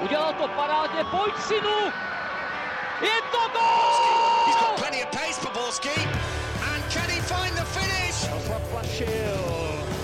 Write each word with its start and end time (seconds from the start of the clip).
Udělal 0.00 0.32
to 0.32 0.48
parádně, 0.48 1.04
pojď 1.04 1.34
synu! 1.48 1.78
Je 3.00 3.16
to 3.32 3.38
gol! 3.52 4.46
He's 4.46 4.56
got 4.60 4.76
plenty 4.76 5.02
of 5.04 5.10
pace 5.10 5.40
for 5.40 5.52
Borski. 5.52 6.00
And 6.72 6.84
can 6.92 7.08
he 7.10 7.20
find 7.20 7.54
the 7.56 7.64
finish? 7.64 8.14
Zaplašil. 8.48 9.40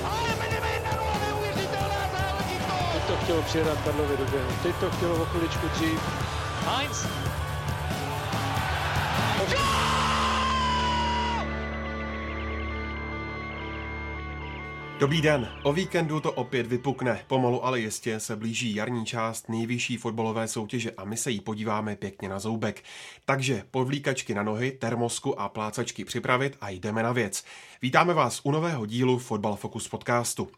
Ale 0.05 0.29
Medemena, 0.39 0.91
neuvěřitelná 1.27 2.03
záležitost! 2.13 2.93
Teď 2.93 3.03
to 3.07 3.17
chtělo 3.25 3.43
přijedat 3.43 3.79
Karlovi 3.85 4.17
do 4.17 4.25
běhu. 4.25 4.51
Teď 4.63 4.77
to 4.81 4.91
chtělo 4.91 5.23
o 5.23 5.25
chviličku 5.25 5.69
dřív. 5.69 6.01
Heinz. 6.67 7.07
Dobrý 15.01 15.21
den, 15.23 15.49
o 15.63 15.73
víkendu 15.73 16.21
to 16.21 16.33
opět 16.33 16.67
vypukne. 16.67 17.25
Pomalu 17.27 17.65
ale 17.65 17.81
jistě 17.81 18.21
se 18.21 18.37
blíží 18.37 18.75
jarní 18.75 19.07
část 19.07 19.49
nejvyšší 19.49 19.97
fotbalové 19.97 20.49
soutěže 20.49 20.91
a 20.91 21.05
my 21.05 21.17
se 21.17 21.31
jí 21.31 21.41
podíváme 21.41 21.97
pěkně 21.97 22.29
na 22.29 22.39
zoubek. 22.39 22.83
Takže 23.25 23.63
podvlíkačky 23.71 24.35
na 24.35 24.43
nohy, 24.43 24.73
termosku 24.73 25.41
a 25.41 25.49
plácačky 25.49 26.05
připravit 26.05 26.57
a 26.61 26.71
jdeme 26.71 27.03
na 27.03 27.13
věc. 27.13 27.45
Vítáme 27.83 28.15
vás 28.15 28.41
u 28.45 28.51
nového 28.51 28.87
dílu 28.87 29.19
Fotbal 29.19 29.57
Focus 29.57 29.89
podcastu. 29.89 30.49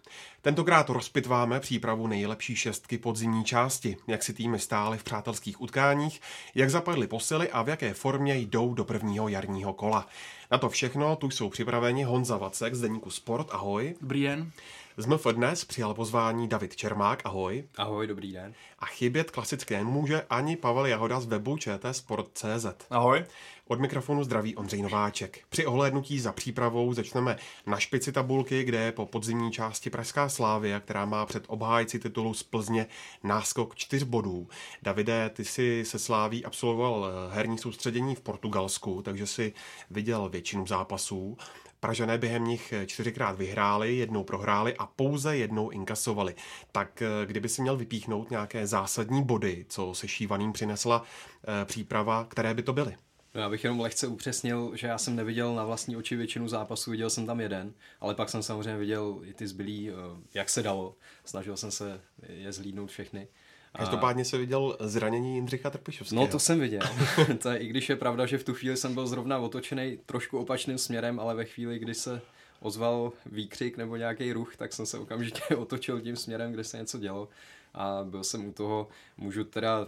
Tentokrát 0.42 0.88
rozpitváme 0.88 1.60
přípravu 1.60 2.06
nejlepší 2.06 2.56
šestky 2.56 2.98
podzimní 2.98 3.44
části, 3.44 3.96
jak 4.06 4.22
si 4.22 4.32
týmy 4.32 4.58
stály 4.58 4.98
v 4.98 5.04
přátelských 5.04 5.60
utkáních, 5.60 6.20
jak 6.54 6.70
zapadly 6.70 7.06
posily 7.06 7.50
a 7.50 7.62
v 7.62 7.68
jaké 7.68 7.94
formě 7.94 8.36
jdou 8.36 8.74
do 8.74 8.84
prvního 8.84 9.28
jarního 9.28 9.72
kola. 9.72 10.06
Na 10.52 10.58
to 10.58 10.68
všechno 10.68 11.16
tu 11.16 11.30
jsou 11.30 11.48
připraveni 11.48 12.04
Honza 12.04 12.36
Vacek 12.36 12.74
z 12.74 12.80
deníku 12.80 13.10
Sport, 13.10 13.46
ahoj. 13.50 13.94
Dobrý 14.00 14.22
den. 14.22 14.50
Z 14.96 15.06
MF 15.06 15.26
dnes 15.32 15.64
přijal 15.64 15.94
pozvání 15.94 16.48
David 16.48 16.76
Čermák, 16.76 17.22
ahoj. 17.24 17.64
Ahoj, 17.76 18.06
dobrý 18.06 18.32
den. 18.32 18.54
A 18.78 18.86
chybět 18.86 19.30
klasické 19.30 19.78
nemůže 19.78 20.22
ani 20.30 20.56
Pavel 20.56 20.86
Jahoda 20.86 21.20
z 21.20 21.26
webu 21.26 21.56
čtsport.cz. 21.56 22.66
Ahoj. 22.90 23.24
Od 23.72 23.80
mikrofonu 23.80 24.24
zdraví 24.24 24.56
Ondřej 24.56 24.82
Nováček. 24.82 25.40
Při 25.48 25.66
ohlédnutí 25.66 26.20
za 26.20 26.32
přípravou 26.32 26.94
začneme 26.94 27.36
na 27.66 27.78
špici 27.78 28.12
tabulky, 28.12 28.64
kde 28.64 28.78
je 28.78 28.92
po 28.92 29.06
podzimní 29.06 29.52
části 29.52 29.90
Pražská 29.90 30.28
Slávia, 30.28 30.80
která 30.80 31.04
má 31.04 31.26
před 31.26 31.44
obhájci 31.46 31.98
titulu 31.98 32.34
z 32.34 32.42
Plzně 32.42 32.86
náskok 33.24 33.74
čtyř 33.74 34.02
bodů. 34.02 34.48
Davide, 34.82 35.30
ty 35.30 35.44
si 35.44 35.84
se 35.84 35.98
Sláví 35.98 36.44
absolvoval 36.44 37.06
herní 37.30 37.58
soustředění 37.58 38.14
v 38.14 38.20
Portugalsku, 38.20 39.02
takže 39.02 39.26
si 39.26 39.52
viděl 39.90 40.28
většinu 40.28 40.66
zápasů. 40.66 41.36
Pražané 41.80 42.18
během 42.18 42.44
nich 42.44 42.74
čtyřikrát 42.86 43.38
vyhráli, 43.38 43.96
jednou 43.96 44.24
prohráli 44.24 44.76
a 44.76 44.86
pouze 44.86 45.36
jednou 45.36 45.70
inkasovali. 45.70 46.34
Tak 46.72 47.02
kdyby 47.24 47.48
si 47.48 47.62
měl 47.62 47.76
vypíchnout 47.76 48.30
nějaké 48.30 48.66
zásadní 48.66 49.22
body, 49.22 49.66
co 49.68 49.94
se 49.94 50.08
šívaným 50.08 50.52
přinesla 50.52 51.02
eh, 51.02 51.64
příprava, 51.64 52.26
které 52.30 52.54
by 52.54 52.62
to 52.62 52.72
byly? 52.72 52.96
No 53.34 53.40
já 53.40 53.48
bych 53.48 53.64
jenom 53.64 53.80
lehce 53.80 54.06
upřesnil, 54.06 54.72
že 54.74 54.86
já 54.86 54.98
jsem 54.98 55.16
neviděl 55.16 55.54
na 55.54 55.64
vlastní 55.64 55.96
oči 55.96 56.16
většinu 56.16 56.48
zápasů, 56.48 56.90
viděl 56.90 57.10
jsem 57.10 57.26
tam 57.26 57.40
jeden, 57.40 57.72
ale 58.00 58.14
pak 58.14 58.28
jsem 58.28 58.42
samozřejmě 58.42 58.76
viděl 58.76 59.20
i 59.24 59.34
ty 59.34 59.46
zbylý, 59.46 59.90
eh, 59.90 59.94
jak 60.34 60.50
se 60.50 60.62
dalo. 60.62 60.94
Snažil 61.24 61.56
jsem 61.56 61.70
se 61.70 62.00
je 62.28 62.52
zhlídnout 62.52 62.90
všechny. 62.90 63.28
Každopádně 63.76 64.24
se 64.24 64.38
viděl 64.38 64.76
zranění 64.80 65.34
Jindřicha 65.34 65.70
Trpišovského. 65.70 66.22
No 66.22 66.28
to 66.30 66.38
jsem 66.38 66.60
viděl. 66.60 66.80
to 67.42 67.50
je, 67.50 67.58
I 67.58 67.66
když 67.66 67.88
je 67.88 67.96
pravda, 67.96 68.26
že 68.26 68.38
v 68.38 68.44
tu 68.44 68.54
chvíli 68.54 68.76
jsem 68.76 68.94
byl 68.94 69.06
zrovna 69.06 69.38
otočený 69.38 69.98
trošku 70.06 70.38
opačným 70.38 70.78
směrem, 70.78 71.20
ale 71.20 71.34
ve 71.34 71.44
chvíli, 71.44 71.78
kdy 71.78 71.94
se 71.94 72.20
ozval 72.60 73.12
výkřik 73.26 73.76
nebo 73.76 73.96
nějaký 73.96 74.32
ruch, 74.32 74.56
tak 74.56 74.72
jsem 74.72 74.86
se 74.86 74.98
okamžitě 74.98 75.42
otočil 75.56 76.00
tím 76.00 76.16
směrem, 76.16 76.52
kde 76.52 76.64
se 76.64 76.78
něco 76.78 76.98
dělo 76.98 77.28
a 77.74 78.04
byl 78.04 78.24
jsem 78.24 78.46
u 78.46 78.52
toho, 78.52 78.88
můžu 79.16 79.44
teda, 79.44 79.86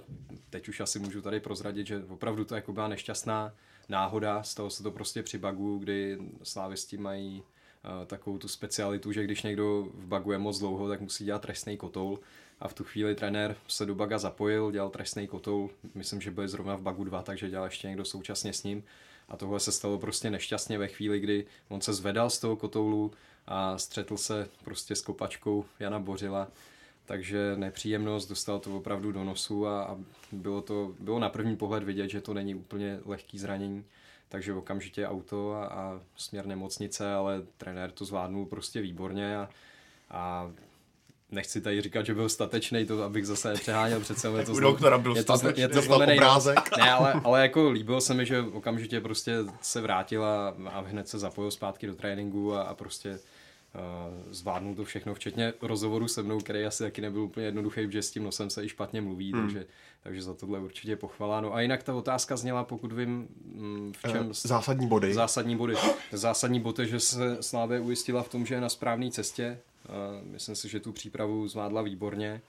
teď 0.51 0.69
už 0.69 0.81
asi 0.81 0.99
můžu 0.99 1.23
tady 1.23 1.41
prozradit, 1.41 1.87
že 1.87 2.05
opravdu 2.09 2.45
to 2.45 2.55
jako 2.55 2.73
byla 2.73 2.89
nešťastná 2.89 3.55
náhoda, 3.89 4.43
stalo 4.43 4.71
se 4.71 4.83
to 4.83 4.91
prostě 4.91 5.23
při 5.23 5.39
bagu, 5.39 5.79
kdy 5.79 6.19
slávisti 6.43 6.97
mají 6.97 7.43
uh, 7.43 8.07
takovou 8.07 8.39
tu 8.39 8.49
specialitu, 8.49 9.13
že 9.13 9.25
když 9.25 9.43
někdo 9.43 9.89
v 9.95 10.07
bagu 10.07 10.33
je 10.33 10.39
moc 10.39 10.59
dlouho, 10.59 10.89
tak 10.89 11.01
musí 11.01 11.25
dělat 11.25 11.43
trestný 11.43 11.77
kotoul 11.77 12.21
a 12.61 12.69
v 12.69 12.75
tu 12.75 12.85
chvíli 12.85 13.15
trenér 13.15 13.57
se 13.69 13.87
do 13.87 13.95
baga 13.95 14.19
zapojil, 14.19 14.71
dělal 14.71 14.91
trestný 14.91 15.27
kotoul, 15.27 15.71
myslím, 15.95 16.21
že 16.21 16.31
byl 16.31 16.49
zrovna 16.49 16.77
v 16.77 16.83
bagu 16.83 17.05
2, 17.05 17.23
takže 17.23 17.51
dělal 17.51 17.67
ještě 17.67 17.89
někdo 17.89 18.05
současně 18.05 18.53
s 18.53 18.63
ním. 18.63 18.85
A 19.29 19.37
tohle 19.37 19.61
se 19.61 19.73
stalo 19.73 19.99
prostě 19.99 20.31
nešťastně 20.31 20.79
ve 20.79 20.89
chvíli, 20.89 21.21
kdy 21.21 21.47
on 21.69 21.81
se 21.81 21.93
zvedal 21.93 22.31
z 22.31 22.39
toho 22.39 22.57
kotoulu 22.57 23.13
a 23.47 23.79
střetl 23.79 24.17
se 24.17 24.49
prostě 24.65 24.97
s 24.97 25.01
kopačkou 25.01 25.65
Jana 25.81 25.99
Bořila 25.99 26.49
takže 27.07 27.57
nepříjemnost, 27.57 28.29
dostal 28.29 28.59
to 28.59 28.77
opravdu 28.77 29.13
do 29.13 29.25
nosu 29.25 29.67
a, 29.67 29.83
a 29.83 29.97
bylo 30.33 30.63
to 30.63 30.95
bylo 31.01 31.19
na 31.19 31.29
první 31.29 31.57
pohled 31.57 31.83
vidět, 31.83 32.09
že 32.09 32.21
to 32.21 32.35
není 32.35 32.55
úplně 32.55 33.01
lehký 33.05 33.39
zranění, 33.39 33.85
takže 34.29 34.55
okamžitě 34.55 35.07
auto 35.07 35.53
a, 35.53 35.67
a 35.67 36.01
směr 36.17 36.47
nemocnice, 36.47 37.15
ale 37.15 37.43
trenér 37.57 37.91
to 37.91 38.05
zvládnul 38.05 38.47
prostě 38.47 38.81
výborně 38.81 39.37
a, 39.37 39.49
a 40.11 40.53
nechci 41.31 41.61
tady 41.61 41.81
říkat, 41.81 42.07
že 42.07 42.15
byl 42.15 42.29
statečný, 42.29 42.87
to 42.87 43.03
abych 43.03 43.27
zase 43.27 43.55
přeháněl 43.55 44.01
přece. 44.01 44.29
Je 44.29 44.45
to, 44.45 44.53
u 44.53 44.61
doktora 44.61 44.99
byl 44.99 45.17
je 45.17 45.25
to, 45.25 45.35
je 45.55 45.69
to 45.69 45.83
znamený, 45.83 46.13
obrázek. 46.13 46.77
Ne, 46.79 46.93
ale, 46.93 47.13
ale 47.25 47.43
jako 47.43 47.71
líbilo 47.71 48.01
se 48.01 48.15
mi, 48.15 48.27
že 48.27 48.41
okamžitě 48.41 49.01
prostě 49.01 49.37
se 49.61 49.81
vrátil 49.81 50.25
a, 50.25 50.55
a 50.67 50.81
hned 50.81 51.09
se 51.09 51.19
zapojil 51.19 51.51
zpátky 51.51 51.87
do 51.87 51.95
tréninku 51.95 52.55
a, 52.55 52.63
a 52.63 52.75
prostě 52.75 53.19
zvládnul 54.31 54.75
to 54.75 54.85
všechno, 54.85 55.15
včetně 55.15 55.53
rozhovoru 55.63 56.09
se 56.09 56.23
mnou, 56.23 56.41
který 56.41 56.65
asi 56.65 56.83
taky 56.83 57.01
nebyl 57.01 57.23
úplně 57.23 57.47
jednoduchý, 57.47 57.93
že 57.93 58.03
s 58.03 58.11
tím 58.11 58.25
nosem 58.25 58.51
se 58.51 58.65
i 58.65 58.69
špatně 58.69 59.01
mluví, 59.01 59.33
hmm. 59.33 59.43
takže, 59.43 59.67
takže 60.03 60.23
za 60.23 60.35
tohle 60.35 60.59
určitě 60.59 60.97
pochvala. 60.97 61.41
No 61.41 61.55
a 61.55 61.61
jinak 61.61 61.83
ta 61.83 61.95
otázka 61.95 62.37
zněla, 62.37 62.65
pokud 62.65 62.93
vím, 62.93 63.29
mm, 63.45 63.93
v 63.97 64.11
čem... 64.11 64.27
Eh, 64.31 64.35
zásadní 64.35 64.87
body. 64.87 65.15
Zásadní 65.15 65.57
body. 65.57 65.75
Zásadní 66.13 66.61
bod 66.61 66.79
je, 66.79 66.87
že 66.87 67.01
se 67.01 67.43
Slávě 67.43 67.81
ujistila 67.81 68.23
v 68.23 68.29
tom, 68.29 68.47
že 68.47 68.55
je 68.55 68.61
na 68.61 68.69
správné 68.69 69.11
cestě. 69.11 69.59
Myslím 70.23 70.57
si, 70.57 70.69
že 70.69 70.81
tu 70.81 70.93
přípravu 70.93 71.49
zvládla 71.49 71.83
výborně 71.83 72.41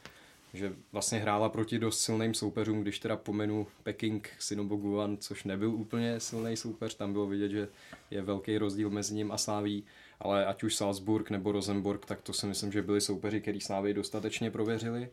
že 0.55 0.73
vlastně 0.91 1.19
hrála 1.19 1.49
proti 1.49 1.79
dost 1.79 2.01
silným 2.01 2.33
soupeřům, 2.33 2.81
když 2.81 2.99
teda 2.99 3.17
pomenu 3.17 3.67
Peking 3.83 4.29
Sinoboguan, 4.39 5.17
což 5.17 5.43
nebyl 5.43 5.69
úplně 5.69 6.19
silný 6.19 6.57
soupeř, 6.57 6.95
tam 6.95 7.13
bylo 7.13 7.27
vidět, 7.27 7.49
že 7.49 7.67
je 8.11 8.21
velký 8.21 8.57
rozdíl 8.57 8.89
mezi 8.89 9.13
ním 9.13 9.31
a 9.31 9.37
Sláví 9.37 9.83
ale 10.19 10.45
ať 10.45 10.63
už 10.63 10.75
Salzburg 10.75 11.29
nebo 11.29 11.51
Rosenborg, 11.51 12.05
tak 12.05 12.21
to 12.21 12.33
si 12.33 12.45
myslím, 12.45 12.71
že 12.71 12.81
byli 12.81 13.01
soupeři, 13.01 13.41
který 13.41 13.61
Slávy 13.61 13.93
dostatečně 13.93 14.51
prověřili. 14.51 15.09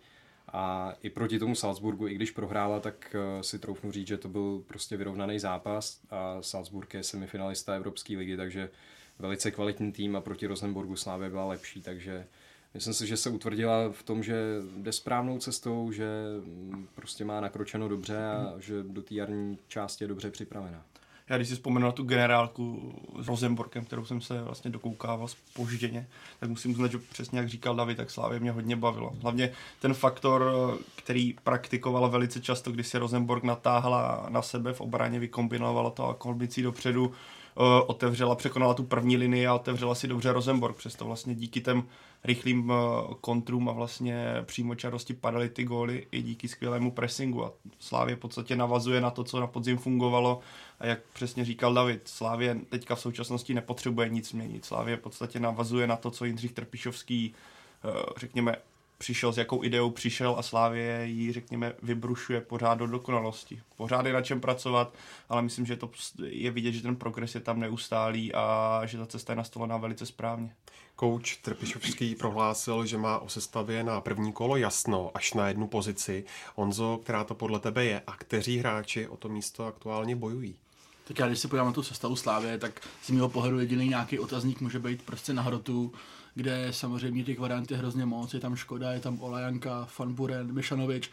A 0.53 0.95
i 1.03 1.11
proti 1.11 1.39
tomu 1.39 1.55
Salzburgu, 1.55 2.09
i 2.09 2.15
když 2.15 2.31
prohrála, 2.31 2.81
tak 2.81 3.17
eh, 3.19 3.43
si 3.43 3.59
troufnu 3.59 3.93
říct, 3.93 4.07
že 4.07 4.19
to 4.19 4.29
byl 4.29 4.63
prostě 4.67 4.97
vyrovnaný 4.97 5.39
zápas 5.39 6.01
a 6.11 6.43
Salzburg 6.43 6.95
je 6.95 7.03
semifinalista 7.03 7.75
Evropské 7.75 8.17
ligy, 8.17 8.37
takže 8.37 8.71
velice 9.19 9.51
kvalitní 9.51 9.93
tým 9.93 10.17
a 10.17 10.21
proti 10.21 10.47
Rosenborgu 10.47 10.97
Slávě 10.97 11.31
byla 11.31 11.47
lepší, 11.47 11.83
takže 11.83 12.27
myslím 12.75 12.95
si, 12.95 13.07
že 13.07 13.17
se 13.17 13.31
utvrdila 13.31 13.93
v 13.93 14.03
tom, 14.03 14.23
že 14.23 14.37
jde 14.77 14.93
správnou 14.93 15.39
cestou, 15.39 15.93
že 15.93 16.07
mm, 16.45 16.89
prostě 16.95 17.25
má 17.25 17.41
nakročeno 17.41 17.89
dobře 17.89 18.27
a 18.27 18.55
že 18.59 18.83
do 18.83 19.03
té 19.03 19.15
jarní 19.15 19.59
části 19.69 20.05
je 20.05 20.09
dobře 20.09 20.31
připravená. 20.31 20.84
Já 21.32 21.38
když 21.38 21.48
si 21.48 21.54
vzpomenu 21.54 21.87
na 21.87 21.93
tu 21.93 22.03
generálku 22.03 22.94
s 23.20 23.28
Rosenborkem, 23.28 23.84
kterou 23.84 24.04
jsem 24.04 24.20
se 24.20 24.43
vlastně 24.43 24.70
dokoukával 24.70 25.28
spožděně, 25.28 26.06
tak 26.41 26.48
musím 26.48 26.70
uznat, 26.70 26.91
že 26.91 26.98
přesně 26.98 27.38
jak 27.38 27.48
říkal 27.48 27.76
David, 27.76 27.97
tak 27.97 28.10
Slávě 28.10 28.41
mě 28.41 28.50
hodně 28.50 28.76
bavilo. 28.76 29.12
Hlavně 29.22 29.53
ten 29.81 29.94
faktor, 29.94 30.53
který 30.97 31.34
praktikovala 31.44 32.09
velice 32.09 32.41
často, 32.41 32.72
když 32.72 32.87
se 32.87 32.98
Rosenborg 32.98 33.42
natáhla 33.44 34.26
na 34.28 34.42
sebe 34.42 34.72
v 34.72 34.81
obraně, 34.81 35.19
vykombinovala 35.19 35.91
to 35.91 36.09
a 36.09 36.15
kolbicí 36.15 36.62
dopředu, 36.62 37.12
otevřela, 37.87 38.35
překonala 38.35 38.75
tu 38.75 38.83
první 38.83 39.17
linii 39.17 39.47
a 39.47 39.55
otevřela 39.55 39.95
si 39.95 40.09
dobře 40.09 40.33
Rosenborg. 40.33 40.77
Přesto 40.77 41.05
vlastně 41.05 41.35
díky 41.35 41.61
těm 41.61 41.85
rychlým 42.25 42.73
eh, 42.73 43.15
kontrům 43.21 43.69
a 43.69 43.73
vlastně 43.73 44.27
přímočarosti 44.43 45.15
padaly 45.15 45.49
ty 45.49 45.65
góly 45.65 46.07
i 46.13 46.23
díky 46.23 46.49
skvělému 46.49 46.91
pressingu. 46.91 47.45
A 47.45 47.53
Slávě 47.78 48.16
v 48.16 48.19
podstatě 48.19 48.57
navazuje 48.57 49.01
na 49.01 49.10
to, 49.10 49.25
co 49.25 49.41
na 49.41 49.47
podzim 49.47 49.78
fungovalo. 49.78 50.41
A 50.81 50.87
jak 50.87 50.99
přesně 51.13 51.45
říkal 51.45 51.75
David, 51.75 52.09
Slávě 52.09 52.57
teďka 52.69 52.95
v 52.95 53.01
současnosti 53.01 53.55
nepotřebuje 53.55 54.09
nic 54.09 54.33
měnit. 54.33 54.65
Slávě 54.65 54.97
v 54.97 55.01
podstatě 55.01 55.41
navazuje 55.41 55.87
na 55.87 55.97
to, 55.97 56.10
co 56.10 56.25
Jindřich 56.25 56.53
Trpišovský 56.53 57.34
eh, 57.84 57.89
řekněme, 58.16 58.57
přišel, 59.03 59.33
s 59.33 59.39
jakou 59.39 59.65
ideou 59.65 59.91
přišel 59.91 60.34
a 60.39 60.43
Slávě 60.43 61.07
ji, 61.07 61.33
řekněme, 61.33 61.72
vybrušuje 61.83 62.41
pořád 62.41 62.75
do 62.75 62.87
dokonalosti. 62.87 63.60
Pořád 63.77 64.07
je 64.07 64.13
na 64.13 64.22
čem 64.22 64.41
pracovat, 64.41 64.95
ale 65.28 65.43
myslím, 65.43 65.66
že 65.66 65.77
to 65.77 65.91
je 66.25 66.51
vidět, 66.51 66.72
že 66.72 66.83
ten 66.83 66.97
progres 66.97 67.34
je 67.34 67.41
tam 67.41 67.60
neustálý 67.60 68.34
a 68.34 68.81
že 68.84 68.99
ta 68.99 69.07
cesta 69.07 69.33
je 69.33 69.37
nastolená 69.37 69.77
velice 69.77 70.07
správně. 70.07 70.54
Kouč 70.97 71.37
Trpišovský 71.37 72.15
prohlásil, 72.15 72.87
že 72.87 72.99
má 72.99 73.19
o 73.19 73.28
sestavě 73.28 73.84
na 73.84 74.01
první 74.01 74.33
kolo 74.33 74.57
jasno 74.57 75.10
až 75.15 75.34
na 75.34 75.48
jednu 75.48 75.66
pozici. 75.66 76.25
Honzo, 76.55 77.01
která 77.03 77.25
to 77.25 77.34
podle 77.34 77.60
tebe 77.60 77.84
je 77.84 78.03
a 78.07 78.16
kteří 78.16 78.59
hráči 78.59 79.09
o 79.09 79.16
to 79.16 79.28
místo 79.28 79.66
aktuálně 79.66 80.16
bojují? 80.16 80.57
Tak 81.05 81.19
já 81.19 81.27
když 81.27 81.39
si 81.39 81.48
podívám 81.48 81.66
na 81.66 81.72
tu 81.72 81.83
sestavu 81.83 82.16
Slávě, 82.16 82.59
tak 82.59 82.81
z 83.03 83.10
mého 83.10 83.28
pohledu 83.28 83.60
jediný 83.60 83.89
nějaký 83.89 84.19
otazník 84.19 84.60
může 84.60 84.78
být 84.78 85.03
prostě 85.03 85.33
na 85.33 85.43
hrotu 85.43 85.93
kde 86.34 86.69
samozřejmě 86.71 87.25
těch 87.25 87.39
variant 87.39 87.71
je 87.71 87.77
hrozně 87.77 88.07
moc, 88.07 88.34
je 88.34 88.41
tam 88.41 88.57
Škoda, 88.57 88.93
je 88.93 89.01
tam 89.01 89.21
Olajanka, 89.21 89.84
Fanburen, 89.84 90.53
Mišanovič 90.53 91.11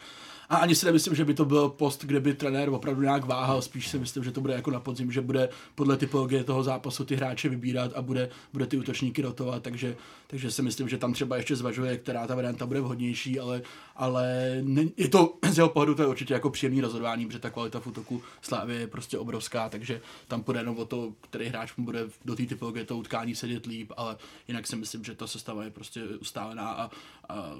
A 0.50 0.56
ani 0.56 0.74
si 0.74 0.86
nemyslím, 0.86 1.14
že 1.14 1.24
by 1.24 1.34
to 1.34 1.44
byl 1.44 1.68
post, 1.68 2.04
kde 2.04 2.20
by 2.20 2.34
trenér 2.34 2.68
opravdu 2.68 3.02
nějak 3.02 3.24
váhal, 3.24 3.62
spíš 3.62 3.88
si 3.88 3.98
myslím, 3.98 4.24
že 4.24 4.32
to 4.32 4.40
bude 4.40 4.54
jako 4.54 4.70
na 4.70 4.80
podzim, 4.80 5.12
že 5.12 5.20
bude 5.20 5.48
podle 5.74 5.96
typologie 5.96 6.44
toho 6.44 6.62
zápasu 6.62 7.04
ty 7.04 7.16
hráče 7.16 7.48
vybírat 7.48 7.92
a 7.94 8.02
bude, 8.02 8.30
bude 8.52 8.66
ty 8.66 8.76
útočníky 8.76 9.22
rotovat, 9.22 9.62
takže, 9.62 9.96
takže 10.26 10.50
si 10.50 10.62
myslím, 10.62 10.88
že 10.88 10.98
tam 10.98 11.12
třeba 11.12 11.36
ještě 11.36 11.56
zvažuje, 11.56 11.96
která 11.98 12.26
ta 12.26 12.34
varianta 12.34 12.66
bude 12.66 12.80
vhodnější, 12.80 13.40
ale, 13.40 13.62
ale 13.96 14.56
ne, 14.62 14.84
je 14.96 15.08
to 15.08 15.34
z 15.50 15.56
jeho 15.56 15.68
pohledu 15.68 15.94
to 15.94 16.02
je 16.02 16.08
určitě 16.08 16.34
jako 16.34 16.50
příjemný 16.50 16.80
rozhodování, 16.80 17.26
protože 17.26 17.38
ta 17.38 17.50
kvalita 17.50 17.80
v 17.80 17.86
útoku 17.86 18.22
Slávy 18.42 18.74
je 18.74 18.86
prostě 18.86 19.18
obrovská, 19.18 19.68
takže 19.68 20.00
tam 20.28 20.42
půjde 20.42 20.60
jenom 20.60 20.76
o 20.76 20.84
to, 20.84 21.12
který 21.20 21.46
hráč 21.46 21.76
mu 21.76 21.84
bude 21.84 22.08
do 22.24 22.36
té 22.36 22.46
typologie 22.46 22.84
toho 22.84 23.00
utkání 23.00 23.34
sedět 23.34 23.66
líp, 23.66 23.92
ale 23.96 24.16
jinak 24.48 24.66
si 24.66 24.76
myslím, 24.76 25.04
že 25.04 25.14
ta 25.14 25.26
sestava 25.26 25.64
je 25.64 25.70
prostě 25.70 26.04
ustálená 26.04 26.70
a, 26.70 26.90
a 27.28 27.54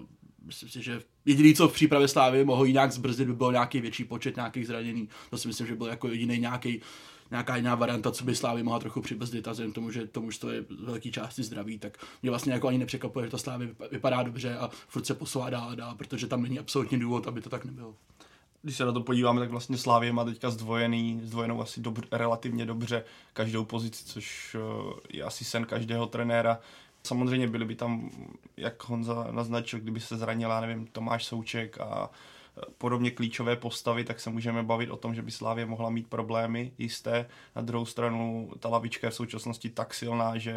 myslím 0.45 0.69
si, 0.69 0.83
že 0.83 1.01
jediný, 1.25 1.55
co 1.55 1.69
v 1.69 1.73
přípravě 1.73 2.09
Slávy 2.09 2.45
mohlo 2.45 2.67
nějak 2.67 2.93
zbrzdit, 2.93 3.27
by 3.27 3.35
byl 3.35 3.53
nějaký 3.53 3.81
větší 3.81 4.05
počet 4.05 4.37
nějakých 4.37 4.67
zranění. 4.67 5.09
To 5.31 5.39
si 5.39 5.49
myslím, 5.49 5.67
že 5.67 5.75
byl 5.75 5.87
jako 5.87 6.09
jediný 6.09 6.39
nějaký 6.39 6.81
nějaká 7.31 7.57
jiná 7.57 7.75
varianta, 7.75 8.13
co 8.13 8.25
by 8.25 8.35
Slávy 8.35 8.63
mohla 8.63 8.79
trochu 8.79 9.01
přibrzdit 9.01 9.49
a 9.49 9.51
vzhledem 9.51 9.73
tomu, 9.73 9.91
že 9.91 10.07
tomu 10.07 10.31
to 10.41 10.51
je 10.51 10.65
velký 10.85 11.13
části 11.13 11.43
zdraví, 11.43 11.79
tak 11.79 12.05
mě 12.23 12.31
vlastně 12.31 12.53
jako 12.53 12.69
ani 12.69 12.79
nepřekvapuje, 12.79 13.27
že 13.27 13.31
ta 13.31 13.39
Slávy 13.39 13.75
vypadá 13.91 14.23
dobře 14.23 14.57
a 14.59 14.71
furt 14.89 15.07
se 15.07 15.15
posouvá 15.15 15.51
dál 15.51 15.69
a 15.71 15.75
dál, 15.75 15.95
protože 15.95 16.27
tam 16.27 16.43
není 16.43 16.59
absolutní 16.59 16.99
důvod, 16.99 17.27
aby 17.27 17.41
to 17.41 17.51
tak 17.51 17.65
nebylo. 17.65 17.95
Když 18.63 18.77
se 18.77 18.85
na 18.85 18.93
to 18.93 19.01
podíváme, 19.01 19.41
tak 19.41 19.51
vlastně 19.51 19.79
Slávě 19.79 20.13
má 20.13 20.25
teďka 20.25 20.51
zdvojený, 20.51 21.21
zdvojenou 21.25 21.63
asi 21.63 21.81
dobře, 21.81 22.07
relativně 22.13 22.67
dobře 22.67 23.05
každou 23.33 23.65
pozici, 23.65 24.05
což 24.05 24.57
eh, 24.59 25.01
je 25.13 25.23
asi 25.23 25.45
sen 25.45 25.65
každého 25.65 26.07
trenéra. 26.07 26.59
Samozřejmě 27.03 27.49
byly 27.49 27.65
by 27.65 27.75
tam, 27.75 28.11
jak 28.57 28.89
Honza 28.89 29.29
naznačil, 29.31 29.81
kdyby 29.81 30.01
se 30.01 30.17
zranila, 30.17 30.61
nevím, 30.61 30.87
Tomáš 30.87 31.25
Souček 31.25 31.81
a 31.81 32.11
podobně 32.79 33.11
klíčové 33.11 33.57
postavy, 33.57 34.05
tak 34.05 34.21
se 34.21 34.31
můžeme 34.31 34.63
bavit 34.63 34.91
o 34.91 34.97
tom, 34.97 35.15
že 35.15 35.23
by 35.23 35.31
Slávě 35.31 35.67
mohla 35.67 35.91
mít 35.91 36.07
problémy 36.07 36.73
jisté. 36.79 37.27
Na 37.57 37.63
druhou 37.63 37.85
stranu 37.85 38.51
ta 38.59 38.69
lavička 38.69 39.07
je 39.07 39.11
v 39.11 39.15
současnosti 39.15 39.71
tak 39.71 39.95
silná, 39.95 40.39
že 40.39 40.55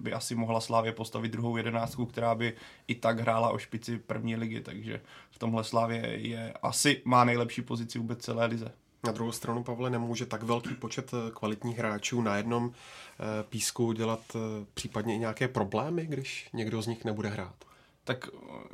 by 0.00 0.12
asi 0.12 0.34
mohla 0.34 0.60
Slávě 0.60 0.92
postavit 0.92 1.32
druhou 1.32 1.56
jedenáctku, 1.56 2.06
která 2.06 2.34
by 2.34 2.54
i 2.88 2.94
tak 2.94 3.20
hrála 3.20 3.50
o 3.50 3.58
špici 3.58 3.98
první 3.98 4.36
ligy, 4.36 4.60
takže 4.60 5.00
v 5.30 5.38
tomhle 5.38 5.64
Slávě 5.64 6.06
je 6.16 6.52
asi 6.62 7.02
má 7.04 7.24
nejlepší 7.24 7.62
pozici 7.62 7.98
vůbec 7.98 8.24
celé 8.24 8.46
lize. 8.46 8.72
Na 9.04 9.12
druhou 9.12 9.32
stranu, 9.32 9.62
Pavle, 9.62 9.90
nemůže 9.90 10.26
tak 10.26 10.42
velký 10.42 10.74
počet 10.74 11.10
eh, 11.14 11.30
kvalitních 11.30 11.78
hráčů 11.78 12.20
na 12.22 12.36
jednom 12.36 12.70
eh, 12.70 13.42
písku 13.42 13.92
dělat 13.92 14.20
eh, 14.34 14.38
případně 14.74 15.14
i 15.14 15.18
nějaké 15.18 15.48
problémy, 15.48 16.06
když 16.06 16.48
někdo 16.52 16.82
z 16.82 16.86
nich 16.86 17.04
nebude 17.04 17.28
hrát? 17.28 17.54
tak 18.08 18.28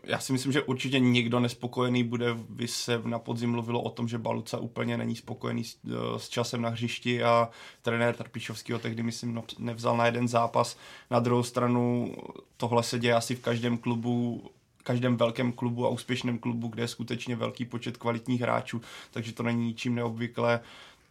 já 0.05 0.19
si 0.19 0.33
myslím, 0.33 0.53
že 0.53 0.63
určitě 0.63 0.99
nikdo 0.99 1.41
nespokojený 1.41 2.05
bude. 2.05 2.37
Vy 2.51 2.69
se 2.69 3.03
na 3.05 3.19
podzim 3.19 3.51
mluvilo 3.51 3.83
o 3.83 3.91
tom, 3.91 4.09
že 4.09 4.19
Baluca 4.19 4.59
úplně 4.59 4.97
není 4.97 5.17
spokojený 5.17 5.65
s, 5.65 5.77
s 6.17 6.29
časem 6.29 6.63
na 6.63 6.69
hřišti 6.69 7.23
a 7.23 7.49
trenér 7.83 8.15
Trpišovský 8.15 8.73
ho 8.73 8.79
tehdy, 8.79 9.03
myslím, 9.03 9.43
nevzal 9.59 9.97
na 9.97 10.07
jeden 10.07 10.29
zápas. 10.29 10.77
Na 11.11 11.21
druhou 11.21 11.43
stranu 11.43 12.15
tohle 12.57 12.83
se 12.83 12.99
děje 12.99 13.15
asi 13.15 13.35
v 13.35 13.41
každém 13.41 13.79
klubu 13.79 14.45
každém 14.85 15.17
velkém 15.17 15.53
klubu 15.53 15.87
a 15.87 15.89
úspěšném 15.89 16.39
klubu, 16.39 16.69
kde 16.69 16.83
je 16.83 16.89
skutečně 16.89 17.37
velký 17.37 17.65
počet 17.65 17.97
kvalitních 17.97 18.41
hráčů, 18.41 18.81
takže 19.11 19.33
to 19.33 19.43
není 19.43 19.67
ničím 19.67 19.95
neobvyklé. 19.95 20.61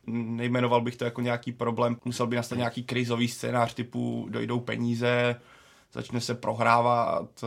Nejmenoval 0.08 0.82
bych 0.82 0.96
to 0.96 1.06
jako 1.06 1.22
nějaký 1.22 1.52
problém. 1.52 1.98
Musel 2.06 2.28
by 2.28 2.36
nastat 2.36 2.58
nějaký 2.58 2.84
krizový 2.84 3.28
scénář 3.28 3.74
typu 3.74 4.28
dojdou 4.30 4.60
peníze, 4.60 5.36
začne 5.94 6.22
se 6.22 6.36
prohrávat, 6.36 7.44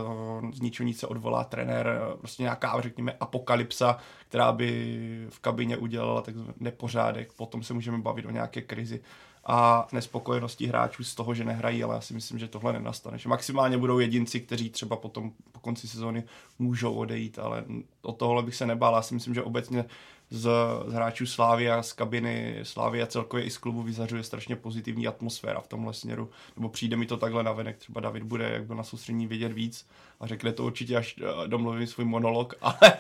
z 0.53 0.61
ničeho 0.61 0.87
nic 0.87 0.99
se 0.99 1.07
odvolá 1.07 1.45
trenér, 1.45 2.01
prostě 2.19 2.43
nějaká, 2.43 2.81
řekněme, 2.81 3.13
apokalypsa, 3.21 3.99
která 4.29 4.53
by 4.53 5.27
v 5.29 5.41
kabině 5.41 5.77
udělala 5.77 6.23
tak 6.23 6.35
nepořádek, 6.61 7.33
potom 7.33 7.63
se 7.63 7.75
můžeme 7.75 7.99
bavit 7.99 8.27
o 8.27 8.31
nějaké 8.31 8.63
krizi 8.63 9.01
a 9.49 9.89
nespokojenosti 9.93 10.67
hráčů 10.67 11.05
z 11.05 11.15
toho, 11.15 11.35
že 11.35 11.45
nehrají, 11.45 11.85
ale 11.85 11.95
já 11.95 12.01
si 12.01 12.15
myslím, 12.15 12.39
že 12.39 12.49
tohle 12.49 12.73
nenastane. 12.73 13.19
Že 13.19 13.29
maximálně 13.29 13.79
budou 13.79 13.99
jedinci, 13.99 14.41
kteří 14.41 14.71
třeba 14.71 14.97
potom 14.97 15.33
po 15.53 15.61
konci 15.61 15.89
sezóny 15.89 16.25
můžou 16.59 16.95
odejít, 16.95 17.39
ale 17.39 17.65
o 18.03 18.13
tohle 18.13 18.43
bych 18.43 18.55
se 18.55 18.67
nebál. 18.67 18.95
Já 18.95 19.03
si 19.03 19.15
myslím, 19.15 19.35
že 19.35 19.43
obecně 19.43 19.85
z, 20.31 20.51
z 20.87 20.93
hráčů 20.93 21.27
Slávy 21.27 21.71
a 21.71 21.83
z 21.83 21.93
kabiny 21.93 22.61
Slávy 22.63 23.03
a 23.03 23.07
celkově 23.07 23.45
i 23.45 23.51
z 23.51 23.59
klubu 23.59 23.83
vyzařuje 23.83 24.23
strašně 24.23 24.57
pozitivní 24.57 25.07
atmosféra 25.07 25.61
v 25.61 25.69
tomhle 25.69 25.95
směru. 25.95 26.31
Nebo 26.57 26.69
přijde 26.69 26.97
mi 26.97 27.07
to 27.07 27.17
takhle 27.17 27.43
na 27.43 27.53
venek, 27.53 27.77
třeba 27.77 28.01
David 28.01 28.23
bude, 28.23 28.51
jak 28.51 28.65
byl 28.65 28.77
na 28.77 28.83
soustřední 28.83 29.27
vidět 29.27 29.53
víc 29.53 29.87
a 30.21 30.27
řekne 30.27 30.53
to 30.53 30.65
určitě, 30.65 30.97
až 30.97 31.17
eh, 31.19 31.49
domluvím 31.49 31.87
svůj 31.87 32.05
monolog, 32.05 32.55
ale 32.61 32.97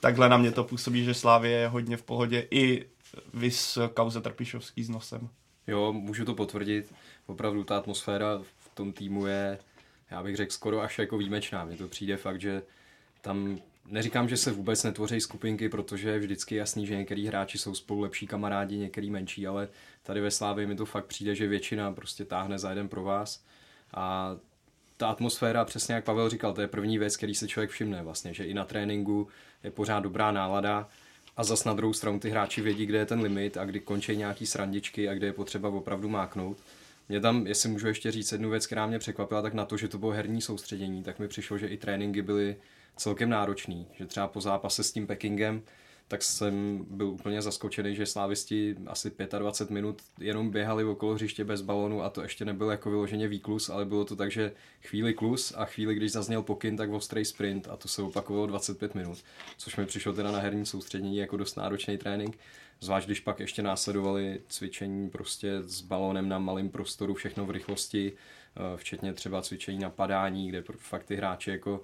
takhle 0.00 0.28
na 0.28 0.36
mě 0.36 0.52
to 0.52 0.64
působí, 0.64 1.04
že 1.04 1.14
Slávě 1.14 1.50
je 1.50 1.68
hodně 1.68 1.96
v 1.96 2.02
pohodě 2.02 2.46
i 2.50 2.86
vys 3.34 3.78
kauze 3.94 4.20
Trpišovský 4.20 4.84
s 4.84 4.88
nosem. 4.88 5.28
Jo, 5.66 5.92
můžu 5.92 6.24
to 6.24 6.34
potvrdit. 6.34 6.92
Opravdu 7.26 7.64
ta 7.64 7.78
atmosféra 7.78 8.38
v 8.38 8.74
tom 8.74 8.92
týmu 8.92 9.26
je, 9.26 9.58
já 10.10 10.22
bych 10.22 10.36
řekl, 10.36 10.52
skoro 10.52 10.80
až 10.80 10.98
jako 10.98 11.18
výjimečná. 11.18 11.64
Mně 11.64 11.76
to 11.76 11.88
přijde 11.88 12.16
fakt, 12.16 12.40
že 12.40 12.62
tam 13.20 13.58
Neříkám, 13.86 14.28
že 14.28 14.36
se 14.36 14.52
vůbec 14.52 14.82
netvoří 14.82 15.20
skupinky, 15.20 15.68
protože 15.68 16.10
je 16.10 16.18
vždycky 16.18 16.56
jasný, 16.56 16.86
že 16.86 16.96
některý 16.96 17.26
hráči 17.26 17.58
jsou 17.58 17.74
spolu 17.74 18.00
lepší 18.00 18.26
kamarádi, 18.26 18.78
některý 18.78 19.10
menší, 19.10 19.46
ale 19.46 19.68
tady 20.02 20.20
ve 20.20 20.30
Slávě 20.30 20.66
mi 20.66 20.76
to 20.76 20.86
fakt 20.86 21.06
přijde, 21.06 21.34
že 21.34 21.46
většina 21.46 21.92
prostě 21.92 22.24
táhne 22.24 22.58
za 22.58 22.70
jeden 22.70 22.88
pro 22.88 23.02
vás. 23.02 23.44
A 23.94 24.36
ta 24.96 25.08
atmosféra, 25.08 25.64
přesně 25.64 25.94
jak 25.94 26.04
Pavel 26.04 26.30
říkal, 26.30 26.52
to 26.52 26.60
je 26.60 26.68
první 26.68 26.98
věc, 26.98 27.16
který 27.16 27.34
se 27.34 27.48
člověk 27.48 27.70
všimne 27.70 28.02
vlastně, 28.02 28.34
že 28.34 28.44
i 28.44 28.54
na 28.54 28.64
tréninku 28.64 29.28
je 29.64 29.70
pořád 29.70 30.00
dobrá 30.00 30.32
nálada 30.32 30.88
a 31.36 31.44
zas 31.44 31.64
na 31.64 31.74
druhou 31.74 31.92
stranu 31.92 32.20
ty 32.20 32.30
hráči 32.30 32.60
vědí, 32.60 32.86
kde 32.86 32.98
je 32.98 33.06
ten 33.06 33.20
limit 33.20 33.56
a 33.56 33.64
kdy 33.64 33.80
končí 33.80 34.16
nějaký 34.16 34.46
srandičky 34.46 35.08
a 35.08 35.14
kde 35.14 35.26
je 35.26 35.32
potřeba 35.32 35.68
opravdu 35.68 36.08
máknout. 36.08 36.58
Mě 37.08 37.20
tam, 37.20 37.46
jestli 37.46 37.68
můžu 37.68 37.86
ještě 37.86 38.10
říct 38.10 38.32
jednu 38.32 38.50
věc, 38.50 38.66
která 38.66 38.86
mě 38.86 38.98
překvapila, 38.98 39.42
tak 39.42 39.54
na 39.54 39.64
to, 39.64 39.76
že 39.76 39.88
to 39.88 39.98
bylo 39.98 40.12
herní 40.12 40.40
soustředění, 40.40 41.02
tak 41.02 41.18
mi 41.18 41.28
přišlo, 41.28 41.58
že 41.58 41.66
i 41.66 41.76
tréninky 41.76 42.22
byly 42.22 42.56
celkem 42.96 43.30
náročný, 43.30 43.86
že 43.92 44.06
třeba 44.06 44.28
po 44.28 44.40
zápase 44.40 44.82
s 44.82 44.92
tím 44.92 45.06
Pekingem, 45.06 45.62
tak 46.08 46.22
jsem 46.22 46.84
byl 46.90 47.08
úplně 47.08 47.42
zaskočený, 47.42 47.94
že 47.94 48.06
slávisti 48.06 48.76
asi 48.86 49.12
25 49.38 49.74
minut 49.74 50.02
jenom 50.18 50.50
běhali 50.50 50.84
okolo 50.84 51.14
hřiště 51.14 51.44
bez 51.44 51.62
balonu 51.62 52.02
a 52.02 52.10
to 52.10 52.22
ještě 52.22 52.44
nebyl 52.44 52.70
jako 52.70 52.90
vyloženě 52.90 53.28
výklus, 53.28 53.70
ale 53.70 53.84
bylo 53.84 54.04
to 54.04 54.16
tak, 54.16 54.30
že 54.30 54.52
chvíli 54.82 55.14
klus 55.14 55.54
a 55.56 55.64
chvíli, 55.64 55.94
když 55.94 56.12
zazněl 56.12 56.42
pokyn, 56.42 56.76
tak 56.76 56.90
ostrý 56.90 57.24
sprint 57.24 57.68
a 57.68 57.76
to 57.76 57.88
se 57.88 58.02
opakovalo 58.02 58.46
25 58.46 58.94
minut, 58.94 59.24
což 59.58 59.76
mi 59.76 59.86
přišlo 59.86 60.12
teda 60.12 60.30
na 60.30 60.38
herní 60.38 60.66
soustředění 60.66 61.16
jako 61.16 61.36
dost 61.36 61.56
náročný 61.56 61.98
trénink. 61.98 62.38
Zvlášť 62.80 63.06
když 63.06 63.20
pak 63.20 63.40
ještě 63.40 63.62
následovali 63.62 64.40
cvičení 64.48 65.10
prostě 65.10 65.62
s 65.62 65.80
balónem 65.80 66.28
na 66.28 66.38
malém 66.38 66.68
prostoru, 66.68 67.14
všechno 67.14 67.46
v 67.46 67.50
rychlosti, 67.50 68.12
eh, 68.12 68.76
včetně 68.76 69.12
třeba 69.12 69.42
cvičení 69.42 69.78
na 69.78 69.90
padání, 69.90 70.48
kde 70.48 70.62
fakt 70.76 71.04
ty 71.04 71.16
hráči 71.16 71.50
jako 71.50 71.80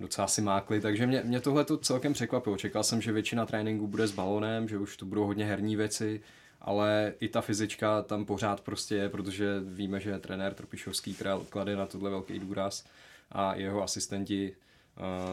docela 0.00 0.28
si 0.28 0.42
mákli, 0.42 0.80
takže 0.80 1.06
mě, 1.06 1.22
mě 1.24 1.40
tohle 1.40 1.64
to 1.64 1.78
celkem 1.78 2.12
překvapilo. 2.12 2.56
Čekal 2.56 2.82
jsem, 2.84 3.02
že 3.02 3.12
většina 3.12 3.46
tréninku 3.46 3.86
bude 3.86 4.06
s 4.06 4.12
balónem, 4.12 4.68
že 4.68 4.78
už 4.78 4.96
to 4.96 5.06
budou 5.06 5.26
hodně 5.26 5.44
herní 5.44 5.76
věci, 5.76 6.20
ale 6.60 7.14
i 7.20 7.28
ta 7.28 7.40
fyzička 7.40 8.02
tam 8.02 8.24
pořád 8.24 8.60
prostě 8.60 8.94
je, 8.94 9.08
protože 9.08 9.60
víme, 9.60 10.00
že 10.00 10.18
trenér 10.18 10.54
Tropišovský 10.54 11.16
klade 11.50 11.76
na 11.76 11.86
tohle 11.86 12.10
velký 12.10 12.38
důraz 12.38 12.84
a 13.32 13.54
jeho 13.54 13.82
asistenti 13.82 14.56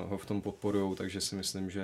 uh, 0.03 0.09
ho 0.09 0.17
v 0.17 0.25
tom 0.25 0.41
podporují, 0.41 0.95
takže 0.95 1.21
si 1.21 1.35
myslím, 1.35 1.69
že 1.69 1.83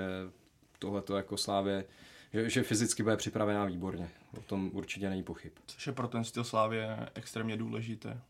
tohle 0.79 1.01
to 1.01 1.17
jako 1.17 1.37
Slávě, 1.37 1.85
že, 2.33 2.49
že 2.49 2.63
fyzicky 2.63 3.03
bude 3.03 3.17
připravená 3.17 3.65
výborně. 3.65 4.09
O 4.37 4.41
tom 4.41 4.71
určitě 4.73 5.09
není 5.09 5.23
pochyb. 5.23 5.53
Což 5.65 5.87
je 5.87 5.93
pro 5.93 6.07
ten 6.07 6.23
styl 6.23 6.43
Slávě 6.43 7.09
extrémně 7.15 7.57
důležité. 7.57 8.21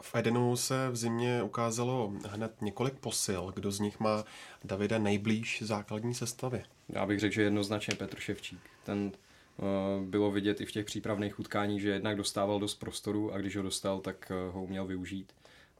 V 0.00 0.14
Edenu 0.14 0.56
se 0.56 0.88
v 0.90 0.96
zimě 0.96 1.42
ukázalo 1.42 2.12
hned 2.28 2.62
několik 2.62 2.94
posil. 2.94 3.52
Kdo 3.54 3.70
z 3.70 3.80
nich 3.80 4.00
má 4.00 4.24
Davida 4.64 4.98
nejblíž 4.98 5.62
základní 5.62 6.14
sestavě? 6.14 6.64
Já 6.88 7.06
bych 7.06 7.20
řekl, 7.20 7.34
že 7.34 7.42
jednoznačně 7.42 7.94
Petr 7.94 8.20
Ševčík. 8.20 8.60
Ten 8.84 9.12
uh, 9.56 10.04
bylo 10.04 10.30
vidět 10.30 10.60
i 10.60 10.66
v 10.66 10.72
těch 10.72 10.86
přípravných 10.86 11.38
utkáních, 11.38 11.82
že 11.82 11.88
jednak 11.88 12.16
dostával 12.16 12.60
dost 12.60 12.74
prostoru 12.74 13.32
a 13.32 13.38
když 13.38 13.56
ho 13.56 13.62
dostal, 13.62 14.00
tak 14.00 14.32
uh, 14.48 14.54
ho 14.54 14.62
uměl 14.62 14.86
využít. 14.86 15.32